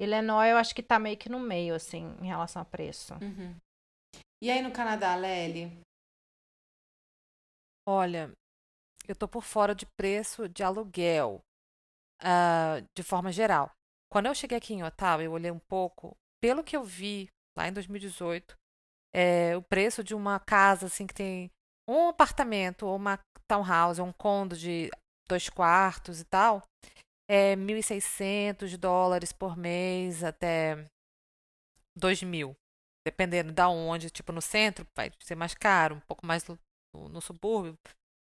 Illinois 0.01 0.49
eu 0.49 0.57
acho 0.57 0.73
que 0.73 0.81
tá 0.81 0.97
meio 0.97 1.15
que 1.15 1.29
no 1.29 1.39
meio, 1.39 1.75
assim, 1.75 2.07
em 2.19 2.25
relação 2.25 2.59
a 2.59 2.65
preço. 2.65 3.13
Uhum. 3.21 3.55
E 4.41 4.49
aí 4.49 4.63
no 4.63 4.71
Canadá, 4.71 5.15
Lely? 5.15 5.79
Olha, 7.87 8.33
eu 9.07 9.15
tô 9.15 9.27
por 9.27 9.43
fora 9.43 9.75
de 9.75 9.85
preço 9.95 10.49
de 10.49 10.63
aluguel, 10.63 11.39
ah, 12.19 12.81
de 12.97 13.03
forma 13.03 13.31
geral. 13.31 13.71
Quando 14.11 14.25
eu 14.25 14.33
cheguei 14.33 14.57
aqui 14.57 14.73
em 14.73 14.81
Ottawa, 14.83 15.21
eu 15.21 15.33
olhei 15.33 15.51
um 15.51 15.61
pouco, 15.69 16.17
pelo 16.41 16.63
que 16.63 16.75
eu 16.75 16.83
vi 16.83 17.29
lá 17.55 17.67
em 17.67 17.73
2018, 17.73 18.55
é, 19.13 19.55
o 19.55 19.61
preço 19.61 20.03
de 20.03 20.15
uma 20.15 20.39
casa 20.39 20.87
assim 20.87 21.05
que 21.05 21.13
tem 21.13 21.51
um 21.87 22.09
apartamento 22.09 22.85
ou 22.85 22.95
uma 22.95 23.19
townhouse, 23.47 23.99
ou 24.01 24.07
um 24.07 24.13
condo 24.13 24.55
de 24.55 24.89
dois 25.27 25.49
quartos 25.49 26.19
e 26.21 26.25
tal, 26.25 26.63
é 27.29 27.55
1.600 27.55 28.77
dólares 28.77 29.31
por 29.31 29.55
mês 29.57 30.23
até 30.23 30.85
2.000, 31.97 32.55
dependendo 33.05 33.51
da 33.51 33.69
onde, 33.69 34.09
tipo 34.09 34.31
no 34.31 34.41
centro 34.41 34.85
vai 34.95 35.11
ser 35.21 35.35
mais 35.35 35.53
caro, 35.53 35.95
um 35.95 36.01
pouco 36.01 36.25
mais 36.25 36.45
no, 36.47 36.57
no- 37.09 37.21
subúrbio, 37.21 37.75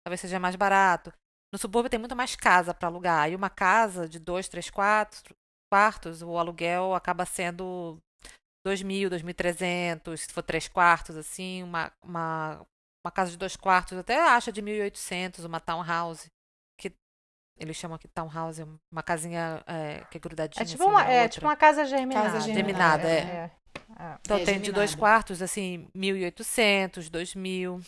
talvez 0.05 0.20
seja 0.20 0.39
mais 0.39 0.57
barato. 0.57 1.12
No 1.53 1.59
subúrbio 1.59 1.91
tem 1.91 1.99
muito 1.99 2.15
mais 2.16 2.37
casa 2.37 2.73
para 2.73 2.89
alugar, 2.89 3.31
e 3.31 3.35
uma 3.37 3.51
casa 3.51 4.09
de 4.09 4.19
dois, 4.19 4.49
três 4.49 4.70
quartos, 4.70 5.23
quartos, 5.73 6.23
o 6.23 6.39
aluguel 6.39 6.95
acaba 6.95 7.24
sendo 7.27 7.99
2.000, 8.66 9.09
2.300, 9.11 10.20
se 10.20 10.32
for 10.32 10.43
três 10.43 10.69
quartos, 10.69 11.16
assim, 11.16 11.62
uma, 11.62 11.93
uma, 12.03 12.65
uma 13.05 13.11
casa 13.11 13.31
de 13.31 13.37
dois 13.37 13.57
quartos, 13.57 13.97
até 13.99 14.21
acha 14.21 14.53
de 14.53 14.63
1.800, 14.63 15.45
uma 15.45 15.61
townhouse, 15.61 16.27
que 16.79 16.93
eles 17.59 17.77
chamam 17.77 17.97
aqui 17.97 18.09
townhouse, 18.09 18.63
uma 18.93 19.03
casinha 19.03 19.63
é, 19.67 20.05
que 20.11 20.19
é 20.19 20.21
grudadinha 20.21 20.63
É 20.63 20.67
tipo 20.67 20.83
assim 20.83 20.93
uma, 20.93 21.05
é 21.05 21.29
tipo 21.29 21.47
uma 21.47 21.57
casa 21.57 21.85
germinada. 21.85 22.33
Casa 22.33 22.41
germinada, 22.41 23.09
é. 23.09 23.19
é. 23.19 23.51
é. 23.99 24.19
Então 24.21 24.37
É, 24.37 24.45
tem 24.45 24.61
de 24.61 24.73
dois 24.73 24.95
quartos, 24.95 25.43
assim, 25.43 25.89
1.800, 25.97 27.11
2.000. 27.11 27.83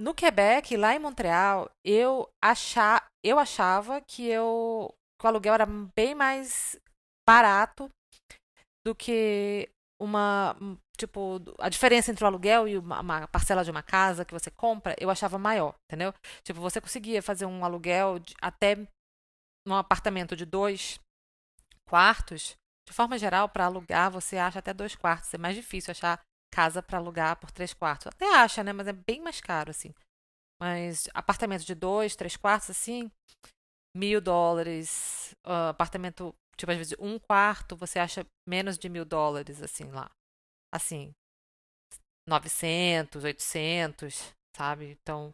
No 0.00 0.14
Quebec, 0.14 0.76
lá 0.76 0.94
em 0.94 0.98
Montreal, 0.98 1.70
eu, 1.84 2.28
achar, 2.42 3.06
eu 3.24 3.38
achava 3.38 4.00
que, 4.00 4.26
eu, 4.26 4.92
que 5.20 5.26
o 5.26 5.28
aluguel 5.28 5.54
era 5.54 5.66
bem 5.66 6.14
mais 6.14 6.76
barato 7.28 7.88
do 8.84 8.94
que 8.94 9.68
uma. 10.00 10.56
Tipo, 10.96 11.40
a 11.58 11.68
diferença 11.68 12.10
entre 12.10 12.22
o 12.22 12.26
aluguel 12.26 12.68
e 12.68 12.76
uma, 12.76 13.00
uma 13.00 13.28
parcela 13.28 13.64
de 13.64 13.70
uma 13.70 13.82
casa 13.82 14.24
que 14.24 14.34
você 14.34 14.50
compra, 14.50 14.94
eu 15.00 15.10
achava 15.10 15.38
maior, 15.38 15.74
entendeu? 15.90 16.12
Tipo, 16.44 16.60
você 16.60 16.80
conseguia 16.80 17.22
fazer 17.22 17.46
um 17.46 17.64
aluguel 17.64 18.18
de, 18.18 18.34
até 18.40 18.76
num 19.66 19.74
apartamento 19.74 20.36
de 20.36 20.44
dois 20.44 20.98
quartos. 21.88 22.54
De 22.86 22.92
forma 22.92 23.16
geral, 23.16 23.48
para 23.48 23.66
alugar, 23.66 24.10
você 24.10 24.36
acha 24.36 24.58
até 24.58 24.74
dois 24.74 24.94
quartos. 24.94 25.32
É 25.32 25.38
mais 25.38 25.56
difícil 25.56 25.92
achar 25.92 26.20
casa 26.52 26.82
para 26.82 26.98
alugar 26.98 27.36
por 27.36 27.50
três 27.50 27.72
quartos. 27.72 28.08
Até 28.08 28.34
acha, 28.36 28.62
né? 28.62 28.72
Mas 28.72 28.86
é 28.86 28.92
bem 28.92 29.20
mais 29.20 29.40
caro, 29.40 29.70
assim. 29.70 29.94
Mas 30.60 31.08
apartamento 31.14 31.64
de 31.64 31.74
dois, 31.74 32.14
três 32.14 32.36
quartos, 32.36 32.70
assim, 32.70 33.10
mil 33.96 34.20
dólares. 34.20 35.34
ah, 35.44 35.70
apartamento, 35.70 36.34
tipo, 36.56 36.70
às 36.70 36.78
vezes 36.78 36.94
um 36.98 37.18
quarto, 37.18 37.76
você 37.76 37.98
acha 37.98 38.26
menos 38.48 38.78
de 38.78 38.88
mil 38.88 39.04
dólares, 39.04 39.62
assim, 39.62 39.90
lá. 39.90 40.10
Assim, 40.72 41.12
900, 42.28 43.24
800, 43.24 44.34
sabe? 44.56 44.96
Então, 45.02 45.32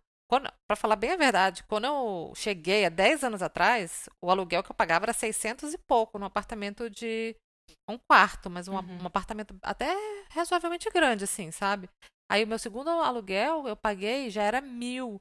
para 0.67 0.77
falar 0.77 0.97
bem 0.97 1.13
a 1.13 1.17
verdade, 1.17 1.63
quando 1.65 1.85
eu 1.87 2.33
cheguei 2.35 2.85
há 2.85 2.89
10 2.89 3.25
anos 3.25 3.43
atrás, 3.43 4.09
o 4.23 4.31
aluguel 4.31 4.63
que 4.63 4.71
eu 4.71 4.75
pagava 4.77 5.07
era 5.07 5.13
600 5.13 5.73
e 5.73 5.79
pouco 5.79 6.19
num 6.19 6.27
apartamento 6.27 6.91
de 6.91 7.35
um 7.89 7.99
quarto, 7.99 8.49
mas 8.51 8.69
um, 8.69 8.75
Uhum. 8.77 9.03
um 9.03 9.07
apartamento 9.07 9.57
até 9.63 9.95
razoavelmente 10.31 10.89
grande, 10.91 11.25
assim, 11.25 11.51
sabe? 11.51 11.89
Aí 12.31 12.45
o 12.45 12.47
meu 12.47 12.59
segundo 12.59 12.91
aluguel 12.91 13.67
eu 13.67 13.77
paguei 13.77 14.29
já 14.31 14.43
era 14.43 14.61
mil, 14.61 15.21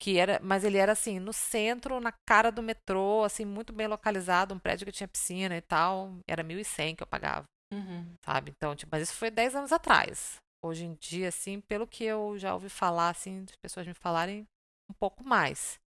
que 0.00 0.18
era, 0.18 0.40
mas 0.42 0.64
ele 0.64 0.78
era 0.78 0.92
assim 0.92 1.20
no 1.20 1.32
centro, 1.32 2.00
na 2.00 2.12
cara 2.28 2.50
do 2.50 2.62
metrô, 2.62 3.24
assim 3.24 3.44
muito 3.44 3.72
bem 3.72 3.86
localizado, 3.86 4.54
um 4.54 4.58
prédio 4.58 4.86
que 4.86 4.92
tinha 4.92 5.08
piscina 5.08 5.56
e 5.56 5.60
tal, 5.60 6.18
era 6.28 6.42
mil 6.42 6.58
e 6.58 6.64
cem 6.64 6.96
que 6.96 7.02
eu 7.02 7.06
pagava 7.06 7.44
Uhum. 7.72 8.14
sabe? 8.24 8.52
Então, 8.56 8.76
tipo, 8.76 8.90
mas 8.92 9.02
isso 9.08 9.16
foi 9.16 9.30
10 9.30 9.54
anos 9.56 9.72
atrás. 9.72 10.36
Hoje 10.64 10.84
em 10.84 10.94
dia, 10.94 11.28
assim, 11.28 11.60
pelo 11.60 11.86
que 11.86 12.04
eu 12.04 12.38
já 12.38 12.54
ouvi 12.54 12.68
falar, 12.68 13.08
assim, 13.08 13.44
as 13.48 13.56
pessoas 13.56 13.86
me 13.86 13.94
falarem 13.94 14.46
um 14.88 14.94
pouco 14.94 15.24
mais. 15.24 15.80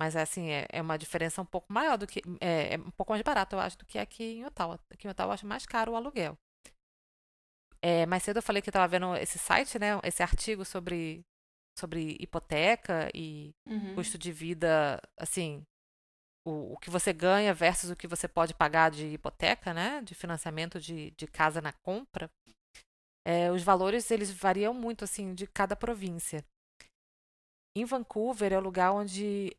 Mas, 0.00 0.14
assim, 0.14 0.50
é, 0.50 0.66
é 0.70 0.80
uma 0.80 0.96
diferença 0.96 1.42
um 1.42 1.46
pouco 1.46 1.72
maior 1.72 1.96
do 1.98 2.06
que... 2.06 2.22
É, 2.40 2.74
é 2.74 2.78
um 2.78 2.90
pouco 2.90 3.12
mais 3.12 3.22
barato, 3.22 3.56
eu 3.56 3.60
acho, 3.60 3.76
do 3.78 3.84
que 3.86 3.98
aqui 3.98 4.24
em 4.38 4.44
Ottawa. 4.46 4.78
Aqui 4.90 5.06
em 5.06 5.10
Ottawa 5.10 5.28
eu 5.30 5.32
acho 5.34 5.46
mais 5.46 5.66
caro 5.66 5.92
o 5.92 5.96
aluguel. 5.96 6.38
É, 7.82 8.06
mais 8.06 8.22
cedo 8.22 8.38
eu 8.38 8.42
falei 8.42 8.62
que 8.62 8.68
eu 8.68 8.72
estava 8.72 8.88
vendo 8.88 9.14
esse 9.16 9.38
site, 9.38 9.78
né? 9.78 10.00
Esse 10.02 10.22
artigo 10.22 10.64
sobre, 10.64 11.22
sobre 11.78 12.16
hipoteca 12.20 13.10
e 13.14 13.54
Uhum. 13.66 13.94
custo 13.94 14.16
de 14.18 14.32
vida, 14.32 15.00
assim, 15.18 15.62
o, 16.46 16.74
o 16.74 16.76
que 16.78 16.88
você 16.88 17.12
ganha 17.12 17.52
versus 17.52 17.90
o 17.90 17.96
que 17.96 18.06
você 18.06 18.28
pode 18.28 18.54
pagar 18.54 18.90
de 18.90 19.06
hipoteca, 19.06 19.74
né? 19.74 20.00
De 20.02 20.14
financiamento 20.14 20.80
de, 20.80 21.10
de 21.10 21.26
casa 21.26 21.60
na 21.60 21.72
compra. 21.72 22.30
É, 23.26 23.50
os 23.50 23.62
valores, 23.62 24.08
eles 24.10 24.30
variam 24.30 24.72
muito, 24.72 25.02
assim, 25.02 25.34
de 25.34 25.46
cada 25.48 25.74
província. 25.74 26.44
Em 27.76 27.84
Vancouver 27.84 28.52
é 28.52 28.58
o 28.58 28.62
lugar 28.62 28.92
onde 28.92 29.56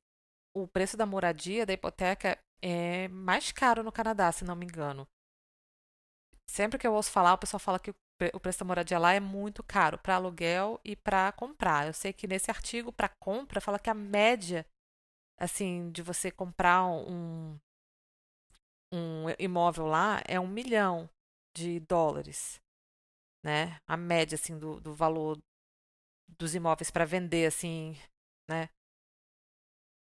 o 0.55 0.65
preço 0.67 0.95
da 0.95 1.05
moradia, 1.05 1.65
da 1.65 1.73
hipoteca, 1.73 2.39
é 2.61 3.07
mais 3.09 3.51
caro 3.51 3.83
no 3.83 3.91
Canadá, 3.91 4.31
se 4.31 4.45
não 4.45 4.55
me 4.55 4.65
engano. 4.65 5.05
Sempre 6.49 6.79
que 6.79 6.87
eu 6.87 6.93
ouço 6.93 7.11
falar, 7.11 7.33
o 7.33 7.37
pessoal 7.37 7.59
fala 7.59 7.77
que 7.77 7.91
o 7.91 7.95
pre- 8.17 8.31
o 8.33 8.39
preço 8.39 8.59
da 8.59 8.65
moradia 8.65 8.97
lá 8.97 9.13
é 9.13 9.19
muito 9.19 9.61
caro 9.61 9.97
para 9.97 10.15
aluguel 10.15 10.79
e 10.83 10.95
para 10.95 11.31
comprar. 11.33 11.87
Eu 11.87 11.93
sei 11.93 12.13
que 12.13 12.25
nesse 12.25 12.49
artigo 12.49 12.91
para 12.91 13.11
compra 13.21 13.61
fala 13.61 13.77
que 13.77 13.89
a 13.89 13.93
média 13.93 14.65
assim 15.37 15.91
de 15.91 16.01
você 16.01 16.31
comprar 16.31 16.85
um 16.85 17.59
um 18.91 19.25
imóvel 19.37 19.85
lá 19.85 20.21
é 20.25 20.39
um 20.39 20.47
milhão 20.47 21.09
de 21.55 21.79
dólares, 21.81 22.61
né? 23.43 23.79
A 23.87 23.97
média 23.97 24.35
assim 24.35 24.57
do, 24.57 24.79
do 24.79 24.93
valor 24.93 25.37
dos 26.37 26.55
imóveis 26.55 26.91
para 26.91 27.05
vender 27.05 27.45
assim, 27.47 27.95
né? 28.49 28.69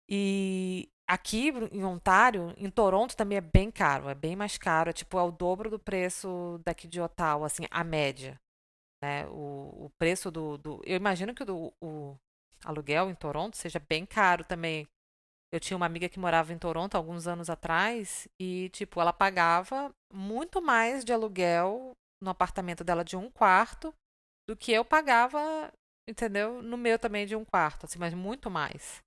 E 0.09 0.89
aqui 1.07 1.49
em 1.71 1.83
Ontário, 1.83 2.53
em 2.57 2.69
Toronto 2.69 3.15
também 3.15 3.37
é 3.37 3.41
bem 3.41 3.71
caro, 3.71 4.09
é 4.09 4.15
bem 4.15 4.35
mais 4.35 4.57
caro, 4.57 4.89
é 4.89 4.93
tipo 4.93 5.17
é 5.17 5.23
o 5.23 5.31
dobro 5.31 5.69
do 5.69 5.79
preço 5.79 6.59
daqui 6.65 6.87
de 6.87 6.99
Ottawa, 7.01 7.45
assim, 7.45 7.63
a 7.71 7.83
média, 7.83 8.39
né? 9.03 9.27
O, 9.29 9.85
o 9.85 9.91
preço 9.97 10.31
do, 10.31 10.57
do 10.57 10.81
eu 10.85 10.97
imagino 10.97 11.33
que 11.33 11.43
o, 11.43 11.73
o 11.81 12.17
aluguel 12.65 13.09
em 13.09 13.15
Toronto 13.15 13.57
seja 13.57 13.79
bem 13.79 14.05
caro 14.05 14.43
também. 14.43 14.87
Eu 15.53 15.59
tinha 15.59 15.75
uma 15.75 15.85
amiga 15.85 16.07
que 16.07 16.19
morava 16.19 16.53
em 16.53 16.57
Toronto 16.57 16.95
alguns 16.95 17.27
anos 17.27 17.49
atrás 17.49 18.27
e, 18.39 18.69
tipo, 18.69 19.01
ela 19.01 19.11
pagava 19.11 19.93
muito 20.13 20.61
mais 20.61 21.03
de 21.03 21.11
aluguel 21.11 21.91
no 22.21 22.29
apartamento 22.29 22.83
dela 22.83 23.03
de 23.03 23.17
um 23.17 23.29
quarto 23.29 23.93
do 24.47 24.55
que 24.55 24.71
eu 24.71 24.85
pagava, 24.85 25.71
entendeu? 26.07 26.61
No 26.61 26.77
meu 26.77 26.97
também 26.97 27.25
de 27.25 27.35
um 27.35 27.43
quarto, 27.43 27.85
assim, 27.85 27.99
mas 27.99 28.13
muito 28.13 28.49
mais, 28.49 29.01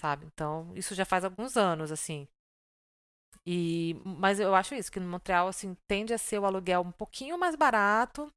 sabe? 0.00 0.26
Então, 0.26 0.74
isso 0.74 0.94
já 0.94 1.04
faz 1.04 1.24
alguns 1.24 1.56
anos, 1.56 1.92
assim. 1.92 2.26
E, 3.46 3.94
mas 4.04 4.40
eu 4.40 4.54
acho 4.54 4.74
isso, 4.74 4.90
que 4.90 4.98
no 4.98 5.08
Montreal, 5.08 5.46
assim, 5.46 5.76
tende 5.86 6.12
a 6.12 6.18
ser 6.18 6.38
o 6.38 6.46
aluguel 6.46 6.80
um 6.80 6.90
pouquinho 6.90 7.38
mais 7.38 7.54
barato 7.54 8.32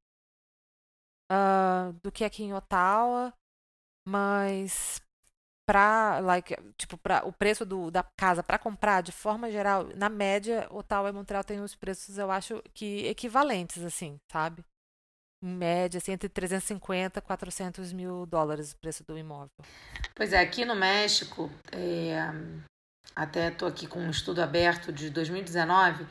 ah, 1.30 1.92
do 2.02 2.12
que 2.12 2.24
aqui 2.24 2.42
em 2.44 2.52
Ottawa, 2.52 3.32
mas 4.06 5.00
para 5.70 6.18
like, 6.18 6.56
tipo, 6.76 6.98
o 7.24 7.32
preço 7.32 7.64
do, 7.64 7.92
da 7.92 8.02
casa 8.18 8.42
para 8.42 8.58
comprar, 8.58 9.02
de 9.02 9.12
forma 9.12 9.48
geral, 9.52 9.88
na 9.94 10.08
média, 10.08 10.66
Ottawa 10.68 11.08
e 11.08 11.12
Montreal 11.12 11.44
têm 11.44 11.60
os 11.60 11.76
preços, 11.76 12.18
eu 12.18 12.28
acho 12.28 12.60
que 12.74 13.06
equivalentes, 13.06 13.84
assim, 13.84 14.18
sabe? 14.32 14.64
em 15.40 15.48
média, 15.48 15.98
assim, 15.98 16.10
entre 16.10 16.28
350 16.28 17.20
e 17.20 17.22
400 17.22 17.92
mil 17.92 18.26
dólares 18.26 18.72
o 18.72 18.76
preço 18.78 19.04
do 19.04 19.16
imóvel. 19.16 19.48
Pois 20.12 20.32
é, 20.32 20.40
aqui 20.40 20.64
no 20.64 20.74
México, 20.74 21.48
é, 21.70 22.18
até 23.14 23.48
estou 23.48 23.68
aqui 23.68 23.86
com 23.86 24.00
um 24.00 24.10
estudo 24.10 24.42
aberto 24.42 24.92
de 24.92 25.08
2019, 25.08 26.04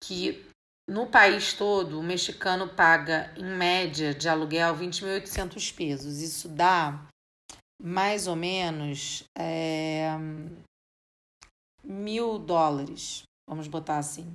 que 0.00 0.46
no 0.88 1.08
país 1.08 1.54
todo 1.54 1.98
o 1.98 2.04
mexicano 2.04 2.68
paga, 2.68 3.34
em 3.36 3.44
média, 3.44 4.14
de 4.14 4.28
aluguel 4.28 4.76
20.800 4.76 5.74
pesos. 5.74 6.20
Isso 6.20 6.48
dá 6.48 7.04
mais 7.80 8.26
ou 8.26 8.36
menos 8.36 9.24
é, 9.36 10.10
mil 11.84 12.38
dólares, 12.38 13.22
vamos 13.48 13.68
botar 13.68 13.98
assim. 13.98 14.26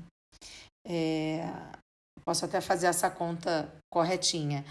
É, 0.87 1.43
posso 2.23 2.45
até 2.45 2.61
fazer 2.61 2.87
essa 2.87 3.09
conta 3.09 3.71
corretinha. 3.91 4.63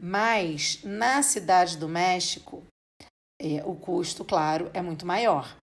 Mas 0.00 0.82
na 0.84 1.22
cidade 1.22 1.76
do 1.76 1.88
México, 1.88 2.62
é, 3.40 3.64
o 3.64 3.74
custo, 3.74 4.24
claro, 4.24 4.70
é 4.72 4.80
muito 4.80 5.06
maior. 5.06 5.56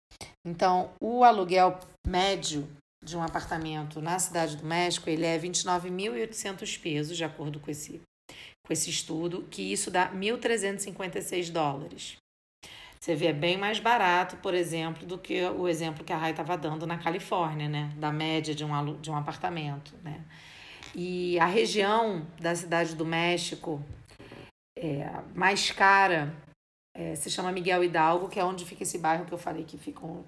Então, 0.46 0.94
o 1.02 1.24
aluguel 1.24 1.80
médio 2.06 2.68
de 3.04 3.16
um 3.16 3.22
apartamento 3.22 4.02
na 4.02 4.18
cidade 4.18 4.58
do 4.58 4.66
México, 4.66 5.10
ele 5.10 5.26
é 5.26 5.38
29.800 5.38 6.82
pesos, 6.82 7.16
de 7.16 7.24
acordo 7.24 7.60
com 7.60 7.70
esse, 7.70 8.02
com 8.66 8.74
esse 8.74 8.90
estudo, 8.90 9.44
que 9.44 9.62
isso 9.62 9.92
dá 9.92 10.12
1.356 10.12 11.52
dólares. 11.52 12.18
Você 13.06 13.14
vê, 13.14 13.28
é 13.28 13.34
bem 13.34 13.56
mais 13.56 13.80
barato, 13.80 14.36
por 14.38 14.56
exemplo, 14.56 15.06
do 15.06 15.16
que 15.16 15.40
o 15.44 15.68
exemplo 15.68 16.04
que 16.04 16.12
a 16.12 16.18
Rai 16.18 16.32
estava 16.32 16.58
dando 16.58 16.88
na 16.88 16.98
Califórnia, 16.98 17.70
né? 17.70 17.94
Da 17.98 18.12
média 18.12 18.56
de 18.56 18.66
um, 18.66 19.00
de 19.00 19.12
um 19.12 19.16
apartamento, 19.16 19.94
né? 20.02 20.26
E 20.96 21.40
a 21.40 21.46
região 21.46 22.26
da 22.42 22.56
cidade 22.56 22.96
do 22.96 23.06
México 23.06 23.80
é, 24.76 25.08
mais 25.36 25.70
cara 25.70 26.36
é, 26.98 27.14
se 27.14 27.30
chama 27.30 27.52
Miguel 27.52 27.84
Hidalgo, 27.84 28.28
que 28.28 28.40
é 28.40 28.44
onde 28.44 28.66
fica 28.66 28.82
esse 28.82 28.98
bairro 28.98 29.26
que 29.26 29.34
eu 29.34 29.38
falei 29.38 29.64
que 29.66 29.78
ficam 29.78 30.26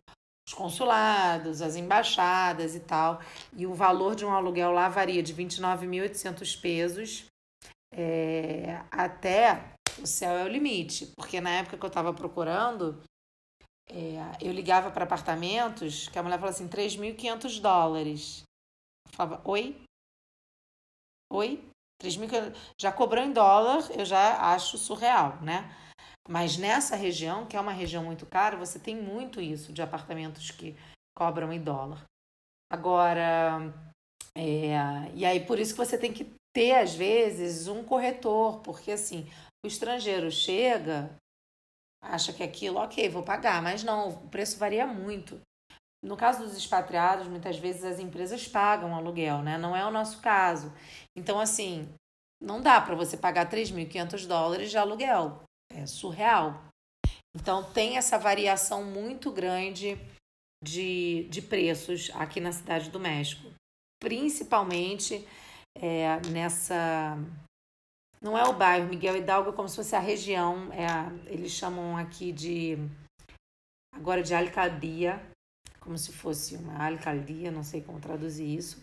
os 0.47 0.53
consulados, 0.53 1.63
as 1.63 1.75
embaixadas 1.75 2.75
e 2.75 2.81
tal. 2.81 3.19
E 3.53 3.65
o 3.65 3.73
valor 3.73 4.13
de 4.13 4.23
um 4.23 4.31
aluguel 4.31 4.71
lá 4.71 4.87
varia 4.87 5.23
de 5.23 5.33
29.800 5.33 6.61
pesos 6.61 7.25
é, 7.91 8.79
até 8.91 9.63
o 10.01 10.07
céu 10.07 10.37
é 10.37 10.43
o 10.43 10.47
limite. 10.47 11.07
Porque 11.15 11.39
na 11.41 11.51
época 11.51 11.77
que 11.77 11.85
eu 11.85 11.89
estava 11.89 12.13
procurando, 12.13 13.01
é, 13.89 14.17
eu 14.41 14.51
ligava 14.51 14.91
para 14.91 15.05
apartamentos 15.05 16.07
que 16.09 16.19
a 16.19 16.23
mulher 16.23 16.37
falava 16.37 16.55
assim: 16.55 16.67
3.500 16.67 17.61
dólares. 17.61 18.43
Eu 19.07 19.15
falava: 19.15 19.41
Oi? 19.49 19.81
Oi? 21.31 21.63
3.500. 22.01 22.55
Já 22.79 22.91
cobrou 22.91 23.23
em 23.23 23.33
dólar, 23.33 23.89
eu 23.91 24.05
já 24.05 24.53
acho 24.53 24.77
surreal, 24.77 25.41
né? 25.41 25.73
Mas 26.27 26.57
nessa 26.57 26.95
região, 26.95 27.45
que 27.45 27.55
é 27.55 27.59
uma 27.59 27.71
região 27.71 28.03
muito 28.03 28.25
cara, 28.25 28.57
você 28.57 28.77
tem 28.77 28.95
muito 28.95 29.39
isso 29.39 29.71
de 29.71 29.81
apartamentos 29.81 30.51
que 30.51 30.75
cobram 31.15 31.53
em 31.53 31.61
dólar. 31.61 32.03
Agora, 32.69 33.73
é, 34.35 34.75
e 35.15 35.25
aí 35.25 35.39
por 35.45 35.57
isso 35.57 35.73
que 35.73 35.85
você 35.85 35.97
tem 35.97 36.13
que 36.13 36.29
ter, 36.53 36.73
às 36.73 36.93
vezes, 36.93 37.67
um 37.67 37.83
corretor, 37.83 38.59
porque 38.59 38.91
assim, 38.91 39.25
o 39.63 39.67
estrangeiro 39.67 40.31
chega, 40.31 41.15
acha 42.01 42.31
que 42.31 42.43
aquilo, 42.43 42.77
ok, 42.77 43.09
vou 43.09 43.23
pagar, 43.23 43.61
mas 43.61 43.83
não, 43.83 44.09
o 44.09 44.29
preço 44.29 44.57
varia 44.57 44.85
muito. 44.85 45.39
No 46.03 46.15
caso 46.15 46.43
dos 46.43 46.55
expatriados, 46.55 47.27
muitas 47.27 47.57
vezes 47.57 47.83
as 47.83 47.99
empresas 47.99 48.47
pagam 48.47 48.95
aluguel, 48.95 49.41
né? 49.41 49.57
Não 49.57 49.75
é 49.75 49.85
o 49.85 49.91
nosso 49.91 50.21
caso. 50.21 50.71
Então, 51.15 51.39
assim, 51.39 51.89
não 52.41 52.61
dá 52.61 52.79
para 52.79 52.95
você 52.95 53.17
pagar 53.17 53.49
3.500 53.49 54.27
dólares 54.27 54.69
de 54.69 54.77
aluguel 54.77 55.41
é 55.71 55.85
surreal. 55.85 56.65
Então 57.35 57.63
tem 57.71 57.97
essa 57.97 58.17
variação 58.17 58.83
muito 58.83 59.31
grande 59.31 59.97
de, 60.63 61.27
de 61.29 61.41
preços 61.41 62.09
aqui 62.15 62.39
na 62.39 62.51
cidade 62.51 62.89
do 62.89 62.99
México, 62.99 63.51
principalmente 63.99 65.25
é, 65.75 66.19
nessa. 66.31 67.17
Não 68.21 68.37
é 68.37 68.43
o 68.43 68.53
bairro 68.53 68.89
Miguel 68.89 69.15
Hidalgo, 69.15 69.51
é 69.51 69.53
como 69.53 69.69
se 69.69 69.75
fosse 69.75 69.95
a 69.95 69.99
região, 69.99 70.71
é 70.73 70.85
a, 70.85 71.11
eles 71.27 71.51
chamam 71.51 71.95
aqui 71.95 72.31
de. 72.31 72.77
agora 73.93 74.23
de 74.23 74.33
alcaldia, 74.33 75.21
como 75.79 75.97
se 75.97 76.11
fosse 76.11 76.55
uma 76.55 76.87
alcaldia, 76.87 77.51
não 77.51 77.63
sei 77.63 77.81
como 77.81 77.99
traduzir 77.99 78.57
isso, 78.57 78.81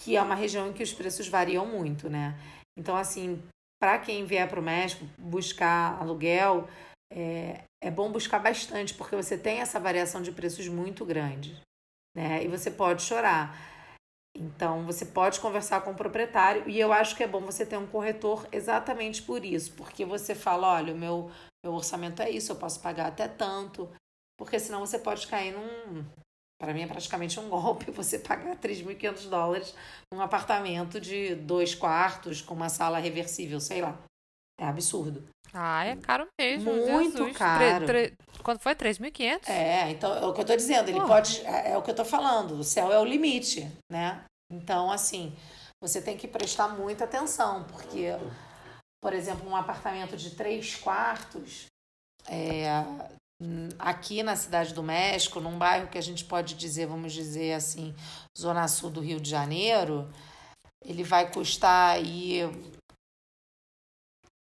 que 0.00 0.16
é 0.16 0.22
uma 0.22 0.34
região 0.34 0.68
em 0.68 0.72
que 0.72 0.82
os 0.82 0.92
preços 0.92 1.28
variam 1.28 1.66
muito, 1.66 2.08
né? 2.08 2.34
Então, 2.78 2.96
assim, 2.96 3.42
para 3.80 3.98
quem 3.98 4.24
vier 4.24 4.48
para 4.48 4.60
o 4.60 4.62
México 4.62 5.04
buscar 5.18 6.00
aluguel, 6.00 6.68
é, 7.12 7.64
é 7.82 7.90
bom 7.90 8.10
buscar 8.10 8.38
bastante, 8.38 8.94
porque 8.94 9.16
você 9.16 9.36
tem 9.36 9.60
essa 9.60 9.80
variação 9.80 10.22
de 10.22 10.32
preços 10.32 10.68
muito 10.68 11.04
grande. 11.04 11.60
Né? 12.14 12.44
E 12.44 12.48
você 12.48 12.70
pode 12.70 13.02
chorar. 13.02 13.56
Então, 14.36 14.86
você 14.86 15.04
pode 15.04 15.40
conversar 15.40 15.82
com 15.82 15.90
o 15.90 15.96
proprietário, 15.96 16.68
e 16.68 16.78
eu 16.78 16.92
acho 16.92 17.16
que 17.16 17.22
é 17.22 17.26
bom 17.26 17.40
você 17.40 17.66
ter 17.66 17.76
um 17.76 17.86
corretor 17.86 18.46
exatamente 18.52 19.22
por 19.22 19.44
isso, 19.44 19.72
porque 19.74 20.04
você 20.04 20.34
fala: 20.34 20.74
olha, 20.74 20.94
o 20.94 20.96
meu, 20.96 21.30
meu 21.64 21.74
orçamento 21.74 22.22
é 22.22 22.30
isso, 22.30 22.52
eu 22.52 22.56
posso 22.56 22.80
pagar 22.80 23.06
até 23.08 23.26
tanto, 23.26 23.90
porque 24.38 24.58
senão 24.58 24.80
você 24.80 24.98
pode 24.98 25.26
cair 25.26 25.52
num, 25.52 26.04
para 26.60 26.72
mim 26.72 26.82
é 26.82 26.86
praticamente 26.86 27.40
um 27.40 27.48
golpe 27.50 27.90
você 27.90 28.18
pagar 28.18 28.56
3.500 28.56 29.28
dólares 29.28 29.74
num 30.12 30.20
apartamento 30.20 31.00
de 31.00 31.34
dois 31.34 31.74
quartos 31.74 32.40
com 32.40 32.54
uma 32.54 32.68
sala 32.68 32.98
reversível, 32.98 33.58
sei 33.60 33.82
lá. 33.82 33.98
É 34.60 34.66
absurdo. 34.66 35.26
Ah, 35.54 35.86
é 35.86 35.96
caro 35.96 36.26
mesmo. 36.38 36.70
Muito 36.70 37.16
Jesus. 37.16 37.36
caro. 37.36 37.86
Tre, 37.86 37.86
tre... 37.86 38.14
Quando 38.42 38.60
foi? 38.60 38.74
3.500? 38.74 39.48
É, 39.48 39.90
então 39.90 40.14
é 40.14 40.26
o 40.26 40.34
que 40.34 40.42
eu 40.42 40.44
tô 40.44 40.54
dizendo. 40.54 40.90
Ele 40.90 41.00
pode. 41.00 41.40
É, 41.46 41.72
é 41.72 41.78
o 41.78 41.82
que 41.82 41.90
eu 41.90 41.94
tô 41.94 42.04
falando. 42.04 42.52
O 42.52 42.64
céu 42.64 42.92
é 42.92 42.98
o 42.98 43.04
limite, 43.04 43.66
né? 43.90 44.22
Então, 44.52 44.90
assim, 44.90 45.34
você 45.82 46.02
tem 46.02 46.16
que 46.16 46.28
prestar 46.28 46.68
muita 46.68 47.04
atenção, 47.04 47.64
porque, 47.64 48.08
por 49.02 49.14
exemplo, 49.14 49.48
um 49.48 49.56
apartamento 49.56 50.16
de 50.16 50.30
três 50.34 50.76
quartos, 50.76 51.66
é, 52.28 52.66
aqui 53.78 54.22
na 54.22 54.36
cidade 54.36 54.74
do 54.74 54.82
México, 54.82 55.40
num 55.40 55.56
bairro 55.56 55.88
que 55.88 55.98
a 55.98 56.02
gente 56.02 56.24
pode 56.24 56.54
dizer, 56.54 56.86
vamos 56.86 57.12
dizer 57.12 57.54
assim, 57.54 57.94
zona 58.38 58.68
sul 58.68 58.90
do 58.90 59.00
Rio 59.00 59.20
de 59.20 59.30
Janeiro, 59.30 60.10
ele 60.84 61.02
vai 61.02 61.30
custar 61.30 61.96
aí 61.96 62.42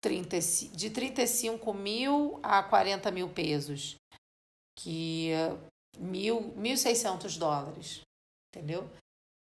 30, 0.00 0.38
de 0.72 0.90
35 0.90 1.74
mil 1.74 2.38
a 2.42 2.62
40 2.62 3.10
mil 3.10 3.28
pesos, 3.28 3.96
que 4.78 5.30
mil, 5.98 6.52
1.600 6.56 7.38
dólares, 7.38 8.00
entendeu? 8.54 8.88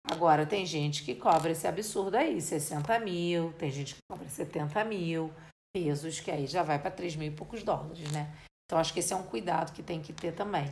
Agora, 0.08 0.46
tem 0.46 0.64
gente 0.64 1.04
que 1.04 1.14
cobra 1.14 1.50
esse 1.50 1.66
absurdo 1.66 2.16
aí, 2.16 2.40
60 2.40 2.98
mil, 3.00 3.52
tem 3.54 3.70
gente 3.70 3.94
que 3.94 4.00
cobra 4.08 4.28
70 4.28 4.84
mil 4.84 5.32
pesos, 5.74 6.20
que 6.20 6.30
aí 6.30 6.46
já 6.46 6.62
vai 6.62 6.78
para 6.78 6.90
3 6.90 7.16
mil 7.16 7.28
e 7.28 7.34
poucos 7.34 7.62
dólares, 7.62 8.10
né? 8.12 8.32
Então, 8.64 8.78
acho 8.78 8.92
que 8.92 9.00
esse 9.00 9.12
é 9.12 9.16
um 9.16 9.24
cuidado 9.24 9.72
que 9.72 9.82
tem 9.82 10.00
que 10.00 10.12
ter 10.12 10.32
também. 10.32 10.66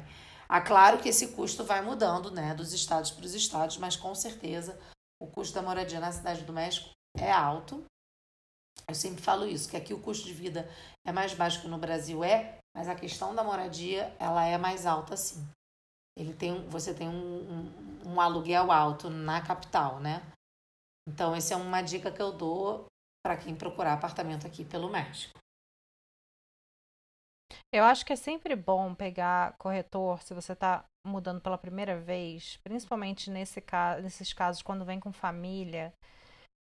Ah, 0.48 0.60
claro 0.60 0.98
que 0.98 1.08
esse 1.08 1.28
custo 1.28 1.64
vai 1.64 1.82
mudando, 1.82 2.30
né, 2.30 2.54
dos 2.54 2.72
estados 2.72 3.10
para 3.10 3.24
os 3.24 3.34
estados, 3.34 3.76
mas 3.76 3.96
com 3.96 4.14
certeza 4.14 4.78
o 5.20 5.26
custo 5.26 5.54
da 5.54 5.62
moradia 5.62 6.00
na 6.00 6.12
cidade 6.12 6.44
do 6.44 6.52
México 6.52 6.90
é 7.16 7.30
alto. 7.30 7.84
Eu 8.88 8.94
sempre 8.94 9.22
falo 9.22 9.46
isso, 9.46 9.68
que 9.68 9.76
aqui 9.76 9.94
o 9.94 10.00
custo 10.00 10.26
de 10.26 10.32
vida 10.32 10.68
é 11.06 11.12
mais 11.12 11.34
baixo 11.34 11.60
que 11.60 11.68
no 11.68 11.78
Brasil 11.78 12.22
é, 12.22 12.58
mas 12.76 12.88
a 12.88 12.94
questão 12.94 13.34
da 13.34 13.42
moradia 13.42 14.14
ela 14.18 14.44
é 14.44 14.58
mais 14.58 14.86
alta 14.86 15.16
sim. 15.16 15.46
Ele 16.16 16.32
tem, 16.32 16.68
você 16.68 16.94
tem 16.94 17.08
um, 17.08 17.12
um, 17.14 18.12
um 18.12 18.20
aluguel 18.20 18.70
alto 18.70 19.10
na 19.10 19.40
capital, 19.40 19.98
né? 19.98 20.22
Então, 21.08 21.34
essa 21.34 21.54
é 21.54 21.56
uma 21.56 21.82
dica 21.82 22.10
que 22.10 22.22
eu 22.22 22.32
dou 22.32 22.86
para 23.24 23.36
quem 23.36 23.54
procurar 23.54 23.94
apartamento 23.94 24.46
aqui 24.46 24.64
pelo 24.64 24.88
México. 24.88 25.38
Eu 27.72 27.84
acho 27.84 28.06
que 28.06 28.12
é 28.12 28.16
sempre 28.16 28.54
bom 28.54 28.94
pegar 28.94 29.56
corretor 29.58 30.22
se 30.22 30.32
você 30.32 30.52
está 30.52 30.84
mudando 31.04 31.40
pela 31.40 31.58
primeira 31.58 31.98
vez, 32.00 32.58
principalmente 32.62 33.30
nesse 33.30 33.60
caso, 33.60 34.02
nesses 34.02 34.32
casos 34.32 34.62
quando 34.62 34.84
vem 34.84 35.00
com 35.00 35.12
família, 35.12 35.92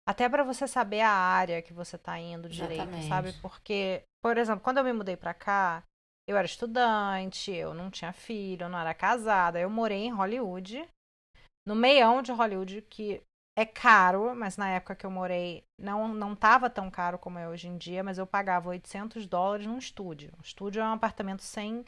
até 0.07 0.27
para 0.27 0.43
você 0.43 0.67
saber 0.67 1.01
a 1.01 1.11
área 1.11 1.61
que 1.61 1.73
você 1.73 1.95
está 1.95 2.17
indo 2.19 2.49
direito, 2.49 2.81
Exatamente. 2.83 3.07
sabe? 3.07 3.33
Porque, 3.41 4.03
por 4.23 4.37
exemplo, 4.37 4.63
quando 4.63 4.77
eu 4.77 4.83
me 4.83 4.93
mudei 4.93 5.15
para 5.15 5.33
cá, 5.33 5.83
eu 6.27 6.37
era 6.37 6.45
estudante, 6.45 7.51
eu 7.51 7.73
não 7.73 7.89
tinha 7.89 8.13
filho, 8.13 8.65
eu 8.65 8.69
não 8.69 8.79
era 8.79 8.93
casada, 8.93 9.59
eu 9.59 9.69
morei 9.69 10.05
em 10.05 10.11
Hollywood, 10.11 10.87
no 11.67 11.75
meião 11.75 12.21
de 12.21 12.31
Hollywood, 12.31 12.81
que 12.83 13.21
é 13.57 13.65
caro, 13.65 14.33
mas 14.35 14.57
na 14.57 14.69
época 14.69 14.95
que 14.95 15.05
eu 15.05 15.11
morei 15.11 15.63
não 15.77 16.07
não 16.07 16.35
tava 16.35 16.69
tão 16.69 16.89
caro 16.89 17.19
como 17.19 17.37
é 17.37 17.47
hoje 17.47 17.67
em 17.67 17.77
dia, 17.77 18.03
mas 18.03 18.17
eu 18.17 18.25
pagava 18.25 18.69
800 18.69 19.27
dólares 19.27 19.65
num 19.67 19.77
estúdio. 19.77 20.31
O 20.39 20.41
estúdio 20.41 20.81
é 20.81 20.85
um 20.85 20.93
apartamento 20.93 21.43
sem 21.43 21.85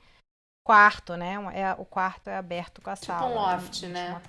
quarto, 0.66 1.16
né? 1.16 1.36
É, 1.54 1.74
o 1.74 1.86
quarto 1.86 2.30
é 2.30 2.38
aberto 2.38 2.82
com 2.82 2.90
a 2.90 2.96
tipo 2.96 3.08
sala. 3.08 3.28
um 3.28 3.34
loft, 3.36 3.84
né? 3.88 4.22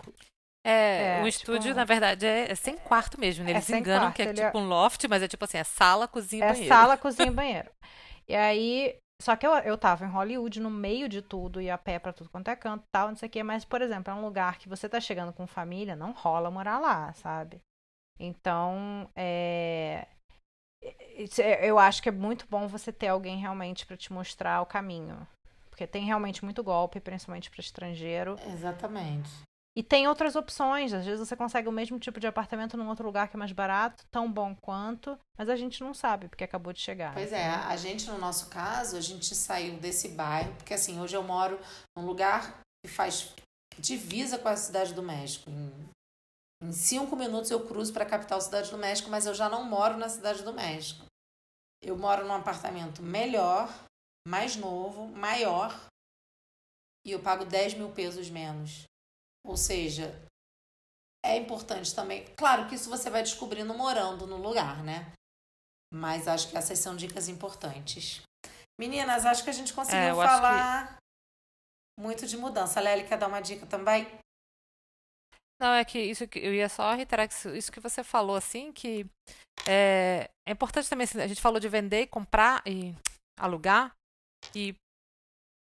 É, 0.67 1.19
É, 1.19 1.23
o 1.23 1.31
tipo 1.31 1.53
estúdio, 1.53 1.73
um- 1.73 1.75
na 1.77 1.85
verdade, 1.85 2.25
é, 2.27 2.51
é 2.51 2.55
sem 2.55 2.77
quarto 2.79 3.21
mesmo. 3.21 3.45
né? 3.45 3.51
É 3.51 3.55
Eles 3.55 3.65
sem 3.65 3.81
enganam 3.81 4.05
quarto, 4.07 4.17
que 4.17 4.23
é 4.23 4.27
ele 4.27 4.41
é- 4.41 4.47
tipo 4.47 4.59
um 4.59 4.67
loft, 4.67 5.05
mas 5.09 5.23
é 5.23 5.29
tipo 5.29 5.45
assim, 5.45 5.59
é 5.59 5.65
sala, 5.65 6.09
cozinha 6.09 6.43
e 6.43 6.49
É 6.49 6.53
banheiro. 6.53 6.69
sala, 6.75 6.97
cozinha 6.97 7.29
e 7.29 7.31
banheiro. 7.35 7.71
E 8.27 8.35
aí, 8.35 8.97
só 9.21 9.37
que 9.37 9.47
eu, 9.47 9.53
eu 9.59 9.77
tava 9.77 10.07
em 10.07 10.09
Hollywood, 10.09 10.61
no 10.61 10.71
meio 10.71 11.07
de 11.09 11.21
tudo, 11.21 11.61
e 11.61 11.69
a 11.71 11.77
pé 11.77 11.99
pra 11.99 12.13
tudo 12.15 12.31
quanto 12.31 12.49
é 12.49 12.57
canto 12.57 12.83
e 12.83 12.89
tal, 12.91 13.09
não 13.09 13.17
sei 13.17 13.29
o 13.29 13.31
quê. 13.31 13.43
Mas, 13.43 13.65
por 13.65 13.83
exemplo, 13.83 14.11
é 14.11 14.17
um 14.17 14.23
lugar 14.25 14.57
que 14.59 14.69
você 14.69 14.89
tá 14.89 14.99
chegando 14.99 15.33
com 15.35 15.47
família, 15.47 15.95
não 15.95 16.13
rola 16.13 16.51
morar 16.51 16.79
lá, 16.79 17.13
sabe? 17.13 17.61
Então, 18.19 19.11
é... 19.15 20.07
é- 20.83 21.69
Eu 21.69 21.79
acho 21.79 22.03
que 22.03 22.09
é 22.09 22.13
muito 22.13 22.47
bom 22.49 22.67
você 22.67 22.91
ter 22.93 23.09
alguém 23.09 23.37
realmente 23.39 23.85
pra 23.85 23.97
te 23.99 24.11
mostrar 24.13 24.63
o 24.63 24.67
caminho. 24.67 25.27
Porque 25.69 25.87
tem 25.87 26.05
realmente 26.07 26.43
muito 26.45 26.63
golpe, 26.63 27.01
principalmente 27.01 27.51
para 27.51 27.61
estrangeiro. 27.61 28.37
Exatamente. 28.47 29.29
E 29.77 29.83
tem 29.83 30.07
outras 30.07 30.37
opções. 30.37 30.93
Às 30.93 31.05
vezes 31.05 31.27
você 31.27 31.37
consegue 31.37 31.69
o 31.69 31.73
mesmo 31.73 31.99
tipo 31.99 32.21
de 32.21 32.27
apartamento 32.27 32.77
num 32.77 32.89
outro 32.89 33.05
lugar 33.05 33.29
que 33.29 33.37
é 33.37 33.39
mais 33.39 33.53
barato, 33.53 34.07
tão 34.11 34.31
bom 34.31 34.55
quanto, 34.55 35.19
mas 35.37 35.49
a 35.49 35.57
gente 35.57 35.83
não 35.83 35.93
sabe 35.93 36.29
porque 36.29 36.45
acabou 36.45 36.73
de 36.73 36.81
chegar. 36.81 37.13
Pois 37.15 37.33
é, 37.33 37.49
a 37.49 37.77
gente, 37.77 38.09
no 38.09 38.19
nosso 38.19 38.49
caso, 38.49 38.97
a 38.97 39.01
gente 39.01 39.35
saiu 39.35 39.79
desse 39.79 40.09
bairro, 40.09 40.55
porque 40.55 40.75
assim, 40.75 41.01
hoje 41.01 41.17
eu 41.17 41.23
moro 41.23 41.59
num 41.97 42.07
lugar 42.07 42.61
que 42.85 42.91
faz 42.91 43.35
divisa 43.79 44.39
com 44.39 44.49
a 44.49 44.57
Cidade 44.57 44.95
do 44.95 45.03
México. 45.03 45.51
Em, 45.51 45.91
em 46.63 46.73
cinco 46.73 47.17
minutos 47.17 47.51
eu 47.51 47.67
cruzo 47.67 47.93
para 47.93 48.05
a 48.05 48.09
capital 48.09 48.41
Cidade 48.41 48.71
do 48.71 48.79
México, 48.79 49.11
mas 49.11 49.27
eu 49.27 49.35
já 49.35 49.49
não 49.49 49.65
moro 49.65 49.97
na 49.97 50.09
Cidade 50.09 50.45
do 50.45 50.53
México. 50.53 51.05
Eu 51.83 51.99
moro 51.99 52.25
num 52.25 52.33
apartamento 52.33 53.03
melhor, 53.03 53.69
mais 54.27 54.55
novo, 54.55 55.09
maior, 55.09 55.89
e 57.05 57.11
eu 57.11 57.21
pago 57.21 57.45
10 57.45 57.75
mil 57.75 57.91
pesos 57.91 58.31
menos. 58.31 58.85
Ou 59.45 59.57
seja, 59.57 60.11
é 61.25 61.37
importante 61.37 61.95
também. 61.95 62.25
Claro 62.37 62.69
que 62.69 62.75
isso 62.75 62.89
você 62.89 63.11
vai 63.11 63.23
descobrindo 63.23 63.75
morando 63.75 64.27
no 64.27 64.37
lugar, 64.37 64.83
né? 64.83 65.13
Mas 65.93 66.27
acho 66.27 66.51
que 66.51 66.57
essas 66.57 66.79
são 66.79 66.97
dicas 66.97 67.29
importantes. 67.29 68.23
Meninas, 68.81 69.25
acho 69.25 69.45
que 69.45 69.51
a 69.51 69.53
gente 69.53 69.73
conseguiu 69.73 70.21
É, 70.21 70.27
falar 70.27 70.97
muito 71.99 72.27
de 72.27 72.37
mudança. 72.37 72.81
Lely 72.81 73.07
quer 73.07 73.19
dar 73.19 73.29
uma 73.29 73.41
dica 73.41 73.67
também? 73.67 74.07
Não, 75.61 75.73
é 75.73 75.85
que 75.85 75.99
isso 75.99 76.27
que 76.27 76.41
eu 76.41 76.53
ia 76.53 76.69
só 76.69 76.93
reiterar 76.93 77.29
que 77.29 77.35
isso, 77.57 77.71
que 77.71 77.79
você 77.79 78.03
falou, 78.03 78.35
assim, 78.35 78.73
que 78.73 79.07
é, 79.69 80.29
é 80.47 80.53
importante 80.53 80.89
também, 80.89 81.05
assim, 81.05 81.21
a 81.21 81.29
gente 81.29 81.41
falou 81.41 81.61
de 81.61 81.69
vender 81.69 82.03
e 82.03 82.07
comprar 82.09 82.61
e 82.67 82.93
alugar, 83.39 83.95
e, 84.55 84.75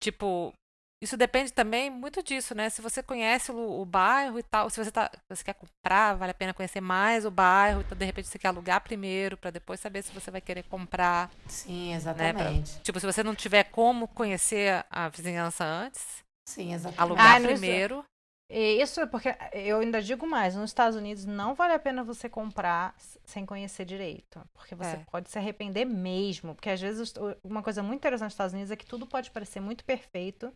tipo, 0.02 0.54
isso 1.02 1.16
depende 1.16 1.54
também 1.54 1.90
muito 1.90 2.22
disso, 2.22 2.54
né? 2.54 2.70
Se 2.70 2.82
você 2.82 3.02
conhece 3.02 3.52
o, 3.52 3.82
o 3.82 3.86
bairro 3.86 4.38
e 4.38 4.44
tal, 4.44 4.70
se 4.70 4.84
você, 4.84 4.92
tá, 4.92 5.10
você 5.30 5.44
quer 5.44 5.54
comprar, 5.54 6.16
vale 6.16 6.32
a 6.32 6.36
pena 6.36 6.54
conhecer 6.54 6.82
mais 6.82 7.26
o 7.26 7.32
bairro, 7.32 7.82
então 7.82 7.98
de 7.98 8.04
repente 8.06 8.28
você 8.28 8.38
quer 8.38 8.50
alugar 8.50 8.82
primeiro, 8.82 9.38
para 9.38 9.50
depois 9.52 9.80
saber 9.80 10.02
se 10.04 10.12
você 10.12 10.30
vai 10.30 10.42
querer 10.42 10.64
comprar, 10.64 11.32
Sim, 11.48 11.90
né? 11.90 12.34
pra- 12.34 12.42
exatamente. 12.52 12.82
tipo, 12.82 13.00
se 13.00 13.06
você 13.06 13.24
não 13.24 13.34
tiver 13.34 13.64
como 13.66 14.08
conhecer 14.10 14.86
a, 14.90 15.08
vizinhança 15.08 15.64
antes, 15.64 16.24
Sim, 16.48 16.74
exatamente. 16.74 17.02
alugar 17.02 17.38
Ah, 17.38 17.42
primeiro. 17.42 18.04
E 18.52 18.82
isso 18.82 19.00
é 19.00 19.06
porque 19.06 19.30
eu 19.54 19.80
ainda 19.80 20.02
digo 20.02 20.26
mais, 20.28 20.56
nos 20.56 20.72
Estados 20.72 20.98
Unidos 20.98 21.24
não 21.24 21.54
vale 21.54 21.74
a 21.74 21.80
pena 21.80 22.04
você 22.04 22.28
comprar 22.28 22.96
sem 23.24 23.46
conhecer 23.46 23.86
direito, 23.86 24.42
porque 24.54 24.74
você 24.74 24.98
É. 24.98 25.06
pode 25.12 25.30
se 25.30 25.38
arrepender 25.38 25.86
mesmo, 25.86 26.56
porque 26.56 26.72
às 26.72 26.82
vezes 26.82 27.14
uma 27.44 27.62
coisa 27.62 27.84
muito 27.84 28.00
interessante 28.00 28.26
nos 28.26 28.34
Estados 28.34 28.54
Unidos 28.54 28.72
é 28.72 28.76
que 28.76 28.88
tudo 28.88 29.06
pode 29.06 29.30
parecer 29.30 29.60
muito 29.62 29.86
perfeito 29.86 30.52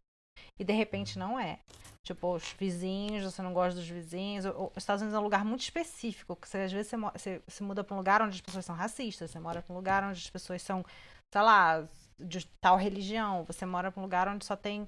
e 0.60 0.64
de 0.64 0.74
repente 0.74 1.18
não 1.18 1.40
é. 1.40 1.60
Tipo, 2.06 2.34
os 2.36 2.52
vizinhos, 2.60 3.24
você 3.24 3.42
não 3.42 3.54
gosta 3.54 3.80
dos 3.80 3.88
vizinhos. 3.88 4.46
Os 4.46 4.72
Estados 4.76 5.02
Unidos 5.02 5.16
é 5.16 5.20
um 5.20 5.24
lugar 5.24 5.46
muito 5.46 5.62
específico, 5.62 6.36
que 6.36 6.48
você, 6.50 6.58
às 6.60 6.72
vezes 6.72 6.92
você, 6.92 6.98
você 7.16 7.42
se 7.48 7.64
muda 7.64 7.84
para 7.84 7.94
um 7.94 7.98
lugar 7.98 8.22
onde 8.22 8.36
as 8.36 8.42
pessoas 8.42 8.66
são 8.66 8.76
racistas, 8.76 9.32
você 9.32 9.40
mora 9.40 9.62
para 9.62 9.72
um 9.74 9.78
lugar 9.78 10.04
onde 10.04 10.20
as 10.20 10.30
pessoas 10.30 10.62
são, 10.62 10.84
sei 11.32 11.42
lá, 11.42 11.84
de 12.20 12.46
tal 12.62 12.76
religião, 12.78 13.44
você 13.46 13.66
mora 13.66 13.90
para 13.92 14.00
um 14.02 14.04
lugar 14.04 14.28
onde 14.28 14.46
só 14.46 14.56
tem 14.56 14.86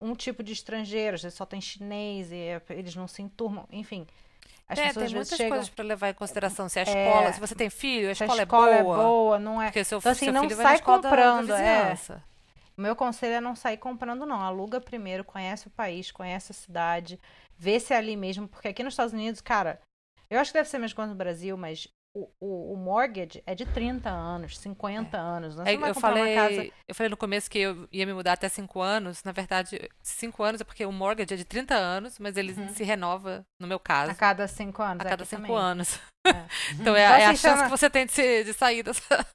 um 0.00 0.14
tipo 0.14 0.42
de 0.42 0.52
estrangeiro, 0.52 1.16
às 1.16 1.22
vezes 1.22 1.36
só 1.36 1.44
tem 1.44 1.60
chinês 1.60 2.30
e 2.30 2.36
é- 2.36 2.62
eles 2.70 2.94
não 2.94 3.08
se 3.08 3.22
enturmam, 3.22 3.66
enfim. 3.72 4.06
As 4.68 4.78
é, 4.78 4.86
pessoas 4.86 5.06
tem 5.06 5.14
muitas 5.16 5.36
chegam, 5.36 5.50
coisas 5.56 5.68
para 5.68 5.84
levar 5.84 6.08
em 6.10 6.14
consideração. 6.14 6.68
Se 6.68 6.78
a 6.78 6.82
É. 6.82 6.84
escola, 6.84 7.32
se 7.32 7.40
você 7.40 7.54
tem 7.56 7.68
filho, 7.70 8.10
a 8.10 8.14
se 8.14 8.22
a 8.22 8.26
escola, 8.26 8.42
escola 8.42 8.74
é 8.74 8.82
boa. 8.84 9.38
não 9.38 9.60
é. 9.60 9.66
Porque 9.66 9.82
seu, 9.84 9.98
Então, 9.98 10.12
assim, 10.12 10.26
seu 10.26 10.32
não 10.32 10.48
sai 10.48 10.76
escola 10.76 11.02
da- 11.02 11.08
comprando, 11.10 11.48
da, 11.48 11.60
é. 11.60 11.96
O 12.76 12.80
meu 12.80 12.96
conselho 12.96 13.34
é 13.34 13.40
não 13.40 13.54
sair 13.54 13.76
comprando, 13.76 14.24
não. 14.26 14.40
Aluga 14.40 14.80
primeiro, 14.80 15.24
conhece 15.24 15.66
o 15.68 15.70
país, 15.70 16.10
conhece 16.10 16.52
a 16.52 16.54
cidade, 16.54 17.20
vê 17.56 17.78
se 17.78 17.92
é 17.92 17.96
ali 17.96 18.16
mesmo, 18.16 18.48
porque 18.48 18.68
aqui 18.68 18.82
nos 18.82 18.94
Estados 18.94 19.12
Unidos, 19.12 19.40
cara, 19.40 19.80
eu 20.30 20.38
acho 20.40 20.50
que 20.52 20.58
deve 20.58 20.68
ser 20.68 20.78
mais 20.78 20.92
quanto 20.92 21.10
no 21.10 21.16
Brasil, 21.16 21.56
mas 21.56 21.86
o, 22.14 22.28
o, 22.40 22.72
o 22.74 22.76
mortgage 22.76 23.42
é 23.46 23.54
de 23.54 23.64
30 23.66 24.10
anos, 24.10 24.58
50 24.58 25.16
anos. 25.18 25.56
Não, 25.56 25.64
você 25.64 25.70
É, 25.70 25.88
eu 25.88 25.94
falei, 25.94 26.36
uma 26.36 26.48
casa. 26.48 26.70
eu 26.88 26.94
falei 26.94 27.08
no 27.10 27.16
começo 27.16 27.50
que 27.50 27.58
eu 27.58 27.88
ia 27.90 28.04
me 28.06 28.12
mudar 28.14 28.32
até 28.34 28.48
5 28.50 28.80
anos. 28.82 29.22
Na 29.24 29.32
verdade, 29.32 29.90
5 30.02 30.42
anos 30.42 30.60
é 30.60 30.64
porque 30.64 30.84
o 30.84 30.92
mortgage 30.92 31.32
é 31.32 31.36
de 31.38 31.44
30 31.44 31.74
anos, 31.74 32.18
mas 32.18 32.36
ele 32.36 32.52
Uhum. 32.52 32.68
se 32.68 32.84
renova, 32.84 33.44
no 33.60 33.66
meu 33.66 33.78
caso, 33.80 34.10
A 34.12 34.14
cada 34.14 34.46
5 34.48 34.82
anos. 34.82 35.00
a 35.06 35.08
cada 35.08 35.22
aqui 35.22 35.30
5 35.30 35.42
também. 35.42 35.56
anos. 35.56 35.98
É. 36.26 36.30
Então 36.80 36.94
é, 36.96 37.04
Então, 37.04 37.16
é 37.16 37.24
a 37.24 37.30
assim, 37.30 37.36
chance 37.38 37.40
chama- 37.56 37.64
que 37.64 37.70
você 37.70 37.88
tem 37.90 38.06
de, 38.06 38.12
se- 38.12 38.44
de 38.44 38.52
sair 38.52 38.82
dessa. 38.82 39.26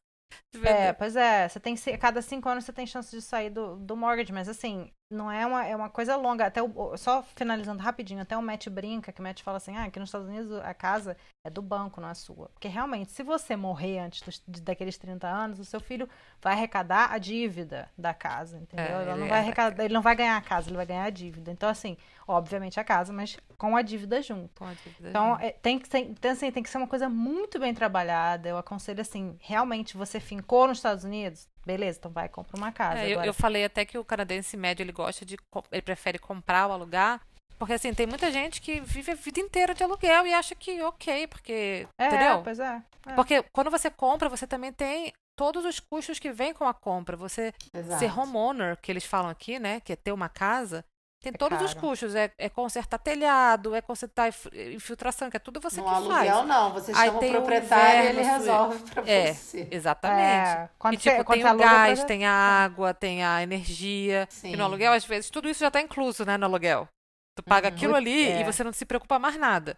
É, 0.64 0.92
pois 0.94 1.16
é, 1.16 1.48
você 1.48 1.60
tem 1.60 1.76
a 1.94 1.98
cada 1.98 2.22
cinco 2.22 2.50
anos 2.50 2.66
você 2.66 2.74
tem 2.74 2.86
chance 2.86 3.12
de 3.16 3.22
sair 3.22 3.50
do, 3.50 3.78
do 3.78 3.96
mortgage, 3.96 4.34
mas 4.34 4.50
assim, 4.50 4.92
não 5.10 5.32
é 5.32 5.46
uma, 5.46 5.66
é 5.66 5.76
uma 5.76 5.90
coisa 5.90 6.16
longa. 6.16 6.46
Até 6.46 6.62
o, 6.62 6.98
só 6.98 7.24
finalizando 7.36 7.82
rapidinho, 7.82 8.22
até 8.22 8.38
o 8.38 8.42
Matt 8.42 8.68
brinca, 8.68 9.12
que 9.12 9.22
o 9.22 9.24
Matt 9.24 9.42
fala 9.42 9.58
assim, 9.58 9.76
ah, 9.76 9.86
aqui 9.86 10.00
nos 10.00 10.10
Estados 10.10 10.28
Unidos 10.28 10.52
a 10.64 10.74
casa 10.74 11.16
é 11.46 11.50
do 11.50 11.62
banco, 11.62 12.02
não 12.02 12.10
é 12.10 12.14
sua. 12.14 12.50
Porque 12.50 12.68
realmente, 12.68 13.12
se 13.12 13.24
você 13.24 13.56
morrer 13.56 14.00
antes 14.00 14.22
dos, 14.22 14.44
daqueles 14.62 14.98
30 14.98 15.26
anos, 15.28 15.60
o 15.60 15.66
seu 15.66 15.80
filho 15.80 16.10
vai 16.42 16.54
arrecadar 16.54 17.12
a 17.12 17.18
dívida 17.18 17.90
da 17.98 18.14
casa, 18.14 18.58
entendeu? 18.58 18.86
É, 18.86 18.92
Ela 19.04 19.06
não 19.16 19.20
ele 19.22 19.30
vai 19.30 19.40
é- 19.40 19.42
arrecadar, 19.42 19.86
ele 19.86 19.94
não 19.94 20.02
vai 20.02 20.16
ganhar 20.16 20.36
a 20.38 20.42
casa, 20.42 20.70
ele 20.70 20.78
vai 20.78 20.86
ganhar 20.86 21.06
a 21.06 21.10
dívida. 21.10 21.52
Então, 21.52 21.70
assim, 21.70 21.96
obviamente 22.28 22.80
a 22.80 22.84
casa, 22.84 23.14
mas 23.14 23.38
com 23.58 23.76
a 23.78 23.82
dívida 23.82 24.22
junto. 24.22 24.50
Com 24.60 24.66
a 24.66 24.74
dívida 24.74 25.10
Então, 25.10 25.32
junto. 25.32 25.44
é, 25.46 25.52
tem 25.52 25.80
que 25.80 25.88
ser, 25.88 26.00
então, 26.00 26.32
assim, 26.32 26.52
tem 26.52 26.62
que 26.62 26.70
ser 26.70 26.78
uma 26.80 26.88
coisa 26.88 27.08
muito 27.08 27.58
bem 27.60 27.74
trabalhada. 27.74 28.50
Eu 28.50 28.58
aconselho 28.58 29.00
assim, 29.00 29.38
realmente 29.40 29.96
você 29.96 30.20
fincou 30.20 30.68
nos 30.68 30.80
Estados 30.80 31.06
Unidos, 31.06 31.48
beleza, 31.68 32.00
então 32.00 32.12
vai 32.12 32.26
e 32.26 32.30
compra 32.30 32.58
uma 32.58 32.72
casa. 32.72 33.02
É, 33.02 33.10
eu, 33.10 33.14
Agora, 33.14 33.28
eu 33.28 33.34
falei 33.34 33.66
até 33.66 33.86
que 33.86 33.98
o 33.98 34.06
canadense 34.06 34.56
médio 34.56 34.84
ele 34.84 34.92
gosta 34.92 35.26
de. 35.26 35.38
Ele 35.72 35.82
prefere 35.82 36.18
comprar 36.18 36.68
ou 36.68 36.74
alugar. 36.74 37.22
Porque 37.60 37.74
assim, 37.74 37.94
tem 37.94 38.06
muita 38.06 38.32
gente 38.32 38.62
que 38.62 38.80
vive 38.80 39.12
a 39.12 39.16
vida 39.16 39.40
inteira 39.40 39.74
de 39.74 39.84
aluguel 39.84 40.26
e 40.26 40.34
acha 40.34 40.56
que 40.56 40.82
ok, 40.82 41.28
porque. 41.28 41.88
é, 41.98 42.08
entendeu? 42.08 42.42
pois 42.44 42.60
é. 42.60 42.82
é. 43.06 43.14
Porque 43.14 43.44
quando 43.52 43.70
você 43.70 43.90
compra, 43.90 44.30
você 44.30 44.48
também 44.48 44.72
tem 44.72 45.12
todos 45.36 45.66
os 45.66 45.80
custos 45.80 46.20
que 46.20 46.32
vêm 46.32 46.54
com 46.54 46.66
a 46.66 46.74
compra. 46.74 47.18
Você 47.18 47.54
Exato. 47.74 48.00
ser 48.00 48.18
homeowner, 48.18 48.78
que 48.78 48.92
eles 48.92 49.06
falam 49.06 49.30
aqui, 49.30 49.60
né? 49.60 49.80
Que 49.82 49.94
é 49.94 49.96
ter 49.96 50.12
uma 50.12 50.30
casa, 50.30 50.86
tem 51.22 51.32
É 51.34 51.38
todos 51.38 51.62
os 51.62 51.74
caro. 51.74 51.88
custos. 51.88 52.16
É, 52.16 52.32
é 52.38 52.48
consertar 52.50 52.98
telhado, 53.00 53.74
é 53.76 53.82
consertar 53.82 54.28
inf- 54.30 54.48
infiltração, 54.54 55.30
que 55.30 55.38
é 55.38 55.40
tudo 55.40 55.60
você 55.60 55.82
No 55.82 55.88
que 55.88 55.94
aluguel, 55.94 56.36
faz. 56.36 56.48
não. 56.48 56.74
Você 56.74 56.92
Aí 56.92 57.06
chama 57.08 57.18
o 57.18 57.20
tem 57.20 57.30
o 57.30 57.34
proprietário 57.34 58.04
e 58.04 58.08
ele 58.08 58.22
resolve 58.22 58.80
pra 58.92 59.04
É. 59.10 59.34
você. 59.34 59.68
Exatamente. 59.72 60.22
É, 60.58 60.70
quando 60.78 60.94
e 60.94 60.98
você, 60.98 61.10
tipo, 61.12 61.24
quando 61.26 61.40
tem 61.42 61.48
você 61.48 61.56
o 61.56 61.58
gás, 61.58 61.92
exemplo, 61.94 62.08
tem 62.08 62.26
a 62.26 62.32
água, 62.34 62.94
tem 62.94 63.24
a 63.24 63.42
energia. 63.44 64.28
Sim. 64.30 64.54
E 64.54 64.56
no 64.56 64.64
aluguel, 64.64 64.94
às 64.94 65.06
vezes, 65.06 65.30
tudo 65.30 65.50
isso 65.50 65.60
já 65.62 65.68
está 65.68 65.82
incluso, 65.82 66.24
né, 66.26 66.38
no 66.38 66.46
aluguel. 66.46 66.88
Tu 67.36 67.44
paga 67.44 67.68
Uhum. 67.70 67.76
aquilo 67.76 67.96
ali 67.96 68.30
É. 68.30 68.42
e 68.42 68.44
você 68.44 68.64
não 68.64 68.72
se 68.74 68.86
preocupa 68.86 69.20
mais 69.20 69.38
nada. 69.38 69.78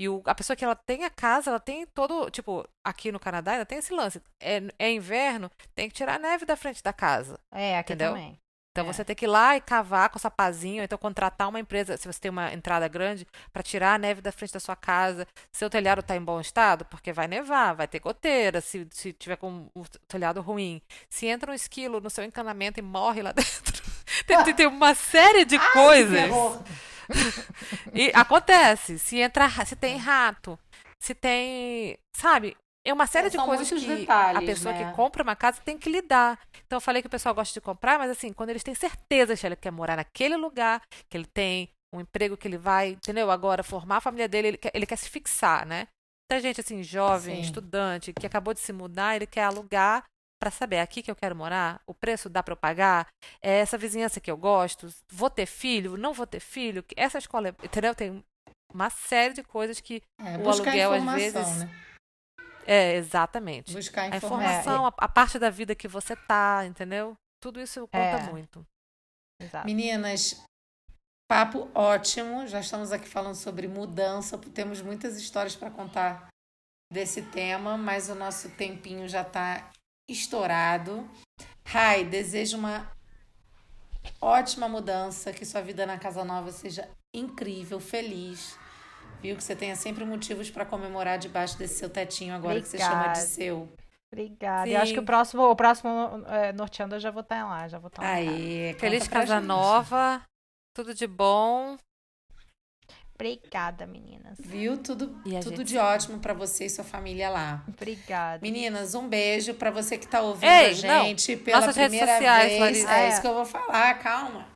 E 0.00 0.08
o- 0.08 0.22
a 0.26 0.34
pessoa 0.34 0.56
que 0.56 0.64
ela 0.64 0.76
tem 0.76 1.04
a 1.04 1.10
casa, 1.10 1.50
ela 1.50 1.58
tem 1.58 1.84
todo. 1.86 2.30
Tipo, 2.30 2.64
aqui 2.86 3.10
no 3.10 3.18
Canadá, 3.18 3.54
ela 3.54 3.66
tem 3.66 3.78
esse 3.78 3.92
lance. 3.92 4.22
É, 4.40 4.62
é 4.78 4.92
inverno, 4.92 5.50
tem 5.74 5.88
que 5.88 5.94
tirar 5.96 6.14
a 6.14 6.18
neve 6.18 6.44
da 6.44 6.54
frente 6.56 6.82
da 6.82 6.92
casa. 6.92 7.38
É, 7.52 7.78
aqui 7.78 7.94
Entendeu? 7.94 8.12
também. 8.12 8.38
Então 8.80 8.88
É. 8.90 8.92
você 8.92 9.04
tem 9.04 9.16
que 9.16 9.24
ir 9.24 9.28
lá 9.28 9.56
e 9.56 9.60
cavar 9.60 10.08
com 10.08 10.18
sapazinho, 10.18 10.78
ou 10.78 10.84
então 10.84 10.96
contratar 10.98 11.48
uma 11.48 11.58
empresa, 11.58 11.96
se 11.96 12.06
você 12.06 12.20
tem 12.20 12.30
uma 12.30 12.52
entrada 12.52 12.86
grande, 12.88 13.26
para 13.52 13.62
tirar 13.62 13.94
a 13.94 13.98
neve 13.98 14.20
da 14.20 14.30
frente 14.30 14.52
da 14.52 14.60
sua 14.60 14.76
casa. 14.76 15.26
Seu 15.52 15.68
telhado 15.68 16.00
está 16.00 16.14
em 16.16 16.22
bom 16.22 16.40
estado, 16.40 16.84
porque 16.84 17.12
vai 17.12 17.26
nevar, 17.26 17.74
vai 17.74 17.88
ter 17.88 17.98
goteira, 17.98 18.60
se, 18.60 18.86
se 18.90 19.12
tiver 19.12 19.36
com 19.36 19.68
o 19.74 19.84
telhado 20.06 20.40
ruim. 20.40 20.80
Se 21.10 21.26
entra 21.26 21.50
um 21.50 21.54
esquilo 21.54 22.00
no 22.00 22.08
seu 22.10 22.22
encanamento 22.24 22.78
e 22.78 22.82
morre 22.82 23.22
lá 23.22 23.32
dentro. 23.36 23.82
Tem, 24.26 24.42
tem- 24.44 24.54
tem 24.54 24.66
uma 24.66 24.94
série 24.94 25.44
de 25.44 25.58
Que 25.58 25.70
coisas. 25.72 26.30
E 27.94 28.10
acontece. 28.14 28.98
Se 28.98 29.18
entra, 29.18 29.46
ra- 29.46 29.64
se 29.64 29.74
tem 29.76 29.96
rato, 29.96 30.58
se 30.98 31.14
tem, 31.14 31.98
sabe? 32.12 32.56
É 32.88 32.92
uma 32.92 33.06
série 33.06 33.26
É, 33.26 33.30
de 33.30 33.36
coisas 33.36 33.68
que 33.68 33.92
a 33.92 33.96
detalhes, 33.96 34.46
pessoa 34.46 34.72
né? 34.74 34.90
que 34.90 34.96
compra 34.96 35.22
uma 35.22 35.36
casa 35.36 35.60
tem 35.62 35.76
que 35.76 35.90
lidar. 35.90 36.38
Então 36.66 36.78
eu 36.78 36.80
falei 36.80 37.02
que 37.02 37.06
o 37.06 37.10
pessoal 37.10 37.34
gosta 37.34 37.52
de 37.52 37.60
comprar, 37.60 37.98
mas 37.98 38.10
assim, 38.10 38.32
quando 38.32 38.48
eles 38.50 38.62
têm 38.62 38.74
certeza 38.74 39.36
que 39.36 39.46
ele 39.46 39.56
quer 39.56 39.70
morar 39.70 39.96
naquele 39.96 40.36
lugar, 40.36 40.80
que 41.08 41.16
ele 41.16 41.26
tem 41.26 41.68
um 41.94 42.00
emprego 42.00 42.36
que 42.36 42.48
ele 42.48 42.56
vai, 42.58 42.90
entendeu? 42.90 43.30
Agora 43.30 43.62
formar 43.62 43.98
a 43.98 44.00
família 44.00 44.28
dele, 44.28 44.48
ele 44.48 44.56
quer, 44.58 44.70
ele 44.74 44.86
quer 44.86 44.96
se 44.96 45.08
fixar, 45.10 45.66
né? 45.66 45.86
Muita 46.30 46.42
gente 46.42 46.60
assim, 46.60 46.82
jovem, 46.82 47.36
Sim. 47.36 47.40
estudante, 47.42 48.12
que 48.12 48.26
acabou 48.26 48.54
de 48.54 48.60
se 48.60 48.72
mudar, 48.72 49.16
ele 49.16 49.26
quer 49.26 49.44
alugar 49.44 50.04
para 50.40 50.50
saber 50.50 50.76
é 50.76 50.80
aqui 50.82 51.02
que 51.02 51.10
eu 51.10 51.16
quero 51.16 51.34
morar, 51.34 51.80
o 51.86 51.92
preço 51.92 52.30
dá 52.30 52.42
para 52.42 52.52
eu 52.52 52.56
pagar, 52.56 53.08
é 53.42 53.58
essa 53.58 53.76
vizinhança 53.76 54.20
que 54.20 54.30
eu 54.30 54.36
gosto, 54.36 54.88
vou 55.10 55.28
ter 55.28 55.46
filho, 55.46 55.96
não 55.96 56.12
vou 56.14 56.26
ter 56.26 56.38
filho, 56.40 56.84
essa 56.96 57.18
escola, 57.18 57.48
é- 57.48 57.54
entendeu? 57.64 57.94
Tem 57.94 58.24
uma 58.72 58.88
série 58.88 59.34
de 59.34 59.42
coisas 59.42 59.80
que 59.80 60.00
É, 60.20 60.38
o 60.38 60.48
aluguel, 60.48 60.92
às 60.92 61.04
vezes, 61.14 61.34
né? 61.56 61.70
É 62.68 62.94
exatamente. 62.96 63.72
Buscar 63.72 64.02
A 64.12 64.16
informação. 64.16 64.40
informação, 64.40 64.86
a, 64.86 64.94
a 64.98 65.08
parte 65.08 65.38
da 65.38 65.50
vida 65.50 65.74
que 65.74 65.88
você 65.88 66.14
tá, 66.14 66.64
entendeu? 66.66 67.16
Tudo 67.40 67.60
isso 67.60 67.80
conta 67.88 67.98
É. 67.98 68.30
muito. 68.30 68.64
Exato. 69.40 69.66
Meninas, 69.66 70.42
papo 71.30 71.70
ótimo. 71.74 72.46
Já 72.46 72.60
estamos 72.60 72.92
aqui 72.92 73.08
falando 73.08 73.36
sobre 73.36 73.68
mudança. 73.68 74.36
Temos 74.38 74.82
muitas 74.82 75.16
histórias 75.16 75.54
para 75.56 75.70
contar 75.70 76.28
desse 76.92 77.22
tema, 77.22 77.76
mas 77.76 78.08
o 78.08 78.14
nosso 78.14 78.50
tempinho 78.50 79.08
já 79.08 79.22
está 79.22 79.70
estourado. 80.10 81.08
Rai, 81.66 82.04
desejo 82.04 82.56
uma 82.58 82.90
ótima 84.20 84.68
mudança, 84.68 85.32
que 85.32 85.44
sua 85.44 85.60
vida 85.60 85.86
na 85.86 85.98
casa 85.98 86.24
nova 86.24 86.50
seja 86.50 86.88
incrível, 87.14 87.78
feliz. 87.78 88.58
Viu 89.20 89.36
que 89.36 89.42
você 89.42 89.56
tenha 89.56 89.74
sempre 89.76 90.04
motivos 90.04 90.50
para 90.50 90.64
comemorar 90.64 91.18
debaixo 91.18 91.58
desse 91.58 91.74
seu 91.78 91.90
tetinho 91.90 92.34
agora 92.34 92.60
que 92.60 92.68
você 92.68 92.78
chama 92.78 92.90
de 92.90 92.96
Obrigada. 93.00 93.20
seu. 93.20 93.72
Obrigada. 94.10 94.68
Eu 94.70 94.80
acho 94.80 94.92
que 94.92 94.98
o 94.98 95.02
Sim. 95.02 95.06
próximo, 95.06 95.42
o 95.42 95.56
próximo 95.56 96.24
é, 96.28 96.52
norteando 96.52 96.94
eu 96.94 97.00
já 97.00 97.10
vou 97.10 97.20
estar 97.22 97.44
lá, 97.44 97.68
já 97.68 97.78
vou 97.78 97.88
estar 97.88 98.02
lá. 98.02 98.16
Conta 98.16 98.78
Feliz 98.78 99.06
casa 99.08 99.40
nova, 99.40 100.22
tudo 100.74 100.94
de 100.94 101.06
bom. 101.06 101.76
Obrigada, 103.14 103.84
meninas. 103.84 104.38
Viu? 104.38 104.78
Tudo, 104.78 105.20
E 105.26 105.40
tudo 105.40 105.64
de 105.64 105.76
ótimo 105.76 106.20
para 106.20 106.32
você 106.32 106.66
e 106.66 106.70
sua 106.70 106.84
família 106.84 107.28
lá. 107.28 107.64
Obrigada. 107.66 108.38
Meninas, 108.40 108.94
um 108.94 109.08
beijo 109.08 109.54
para 109.54 109.72
você 109.72 109.98
que 109.98 110.06
tá 110.06 110.20
ouvindo 110.20 110.48
Ei, 110.48 110.66
a 110.70 110.72
gente 110.72 111.36
pela 111.36 111.58
Nossas 111.60 111.74
redes 111.74 111.98
primeira 111.98 112.12
sociais, 112.12 112.48
vez. 112.48 112.60
Larissa. 112.60 112.92
É 112.92 113.00
É. 113.04 113.08
isso 113.08 113.20
que 113.20 113.26
eu 113.26 113.34
vou 113.34 113.44
falar, 113.44 113.98
calma. 113.98 114.46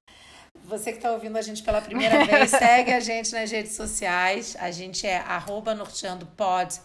Você 0.65 0.93
que 0.93 1.01
tá 1.01 1.13
ouvindo 1.13 1.37
a 1.37 1.43
gente 1.43 1.63
pela 1.63 1.81
primeira 1.81 2.25
vez, 2.25 2.51
segue 2.51 2.93
a 2.93 3.01
gente 3.01 3.33
nas 3.33 3.51
redes 3.51 3.73
sociais. 3.73 4.57
A 4.59 4.71
gente 4.71 5.07
é 5.07 5.19
arroba 5.19 5.75
norteandopod 5.75 6.81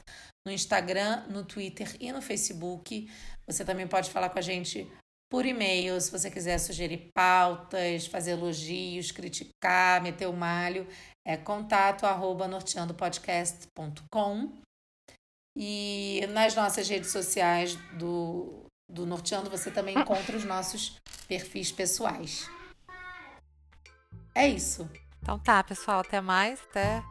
no 0.46 0.52
Instagram, 0.52 1.24
no 1.30 1.44
Twitter 1.44 1.96
e 2.00 2.12
no 2.12 2.22
Facebook. 2.22 3.10
Você 3.46 3.64
também 3.64 3.88
pode 3.88 4.10
falar 4.10 4.30
com 4.30 4.40
a 4.40 4.42
gente 4.42 4.90
por 5.30 5.46
e-mail, 5.46 6.00
se 6.00 6.10
você 6.10 6.32
quiser 6.32 6.58
sugerir 6.58 7.10
pautas, 7.14 8.08
fazer 8.08 8.32
elogios, 8.32 9.12
criticar, 9.12 10.02
meter 10.02 10.28
o 10.28 10.34
malho. 10.34 10.88
É 11.26 11.36
contato 11.36 12.06
arroba 12.06 12.48
norteandopodcast.com. 12.48 14.54
E 15.58 16.22
nas 16.30 16.56
nossas 16.56 16.88
redes 16.88 17.12
sociais 17.12 17.76
do, 17.98 18.66
do 18.90 19.06
Norteando, 19.06 19.50
você 19.50 19.72
também 19.72 19.98
encontra 19.98 20.38
os 20.38 20.46
nossos 20.46 20.98
perfis 21.28 21.72
pessoais. 21.72 22.48
É 24.38 24.48
isso. 24.48 24.88
Então 25.20 25.40
tá, 25.40 25.64
pessoal, 25.64 26.02
até 26.02 26.22
mais, 26.22 26.60
até 26.70 27.02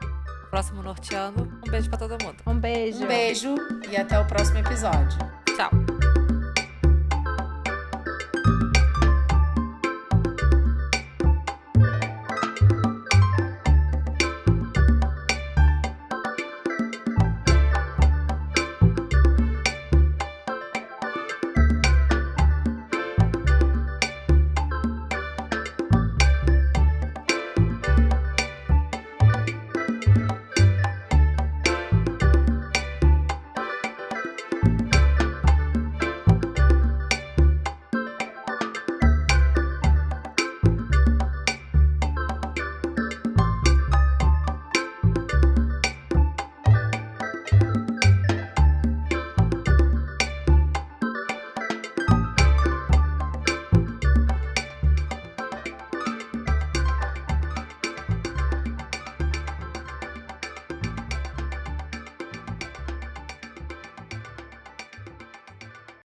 o 0.44 0.48
próximo 0.48 0.80
Norteando. 0.80 1.42
Um 1.66 1.68
beijo 1.68 1.88
pra 1.88 1.98
todo 1.98 2.12
mundo. 2.24 2.36
Um 2.46 2.54
beijo. 2.54 3.02
Um 3.02 3.08
beijo 3.08 3.54
e 3.90 3.96
até 3.96 4.16
o 4.20 4.24
próximo 4.24 4.58
episódio. 4.58 5.18
Tchau. 5.56 5.95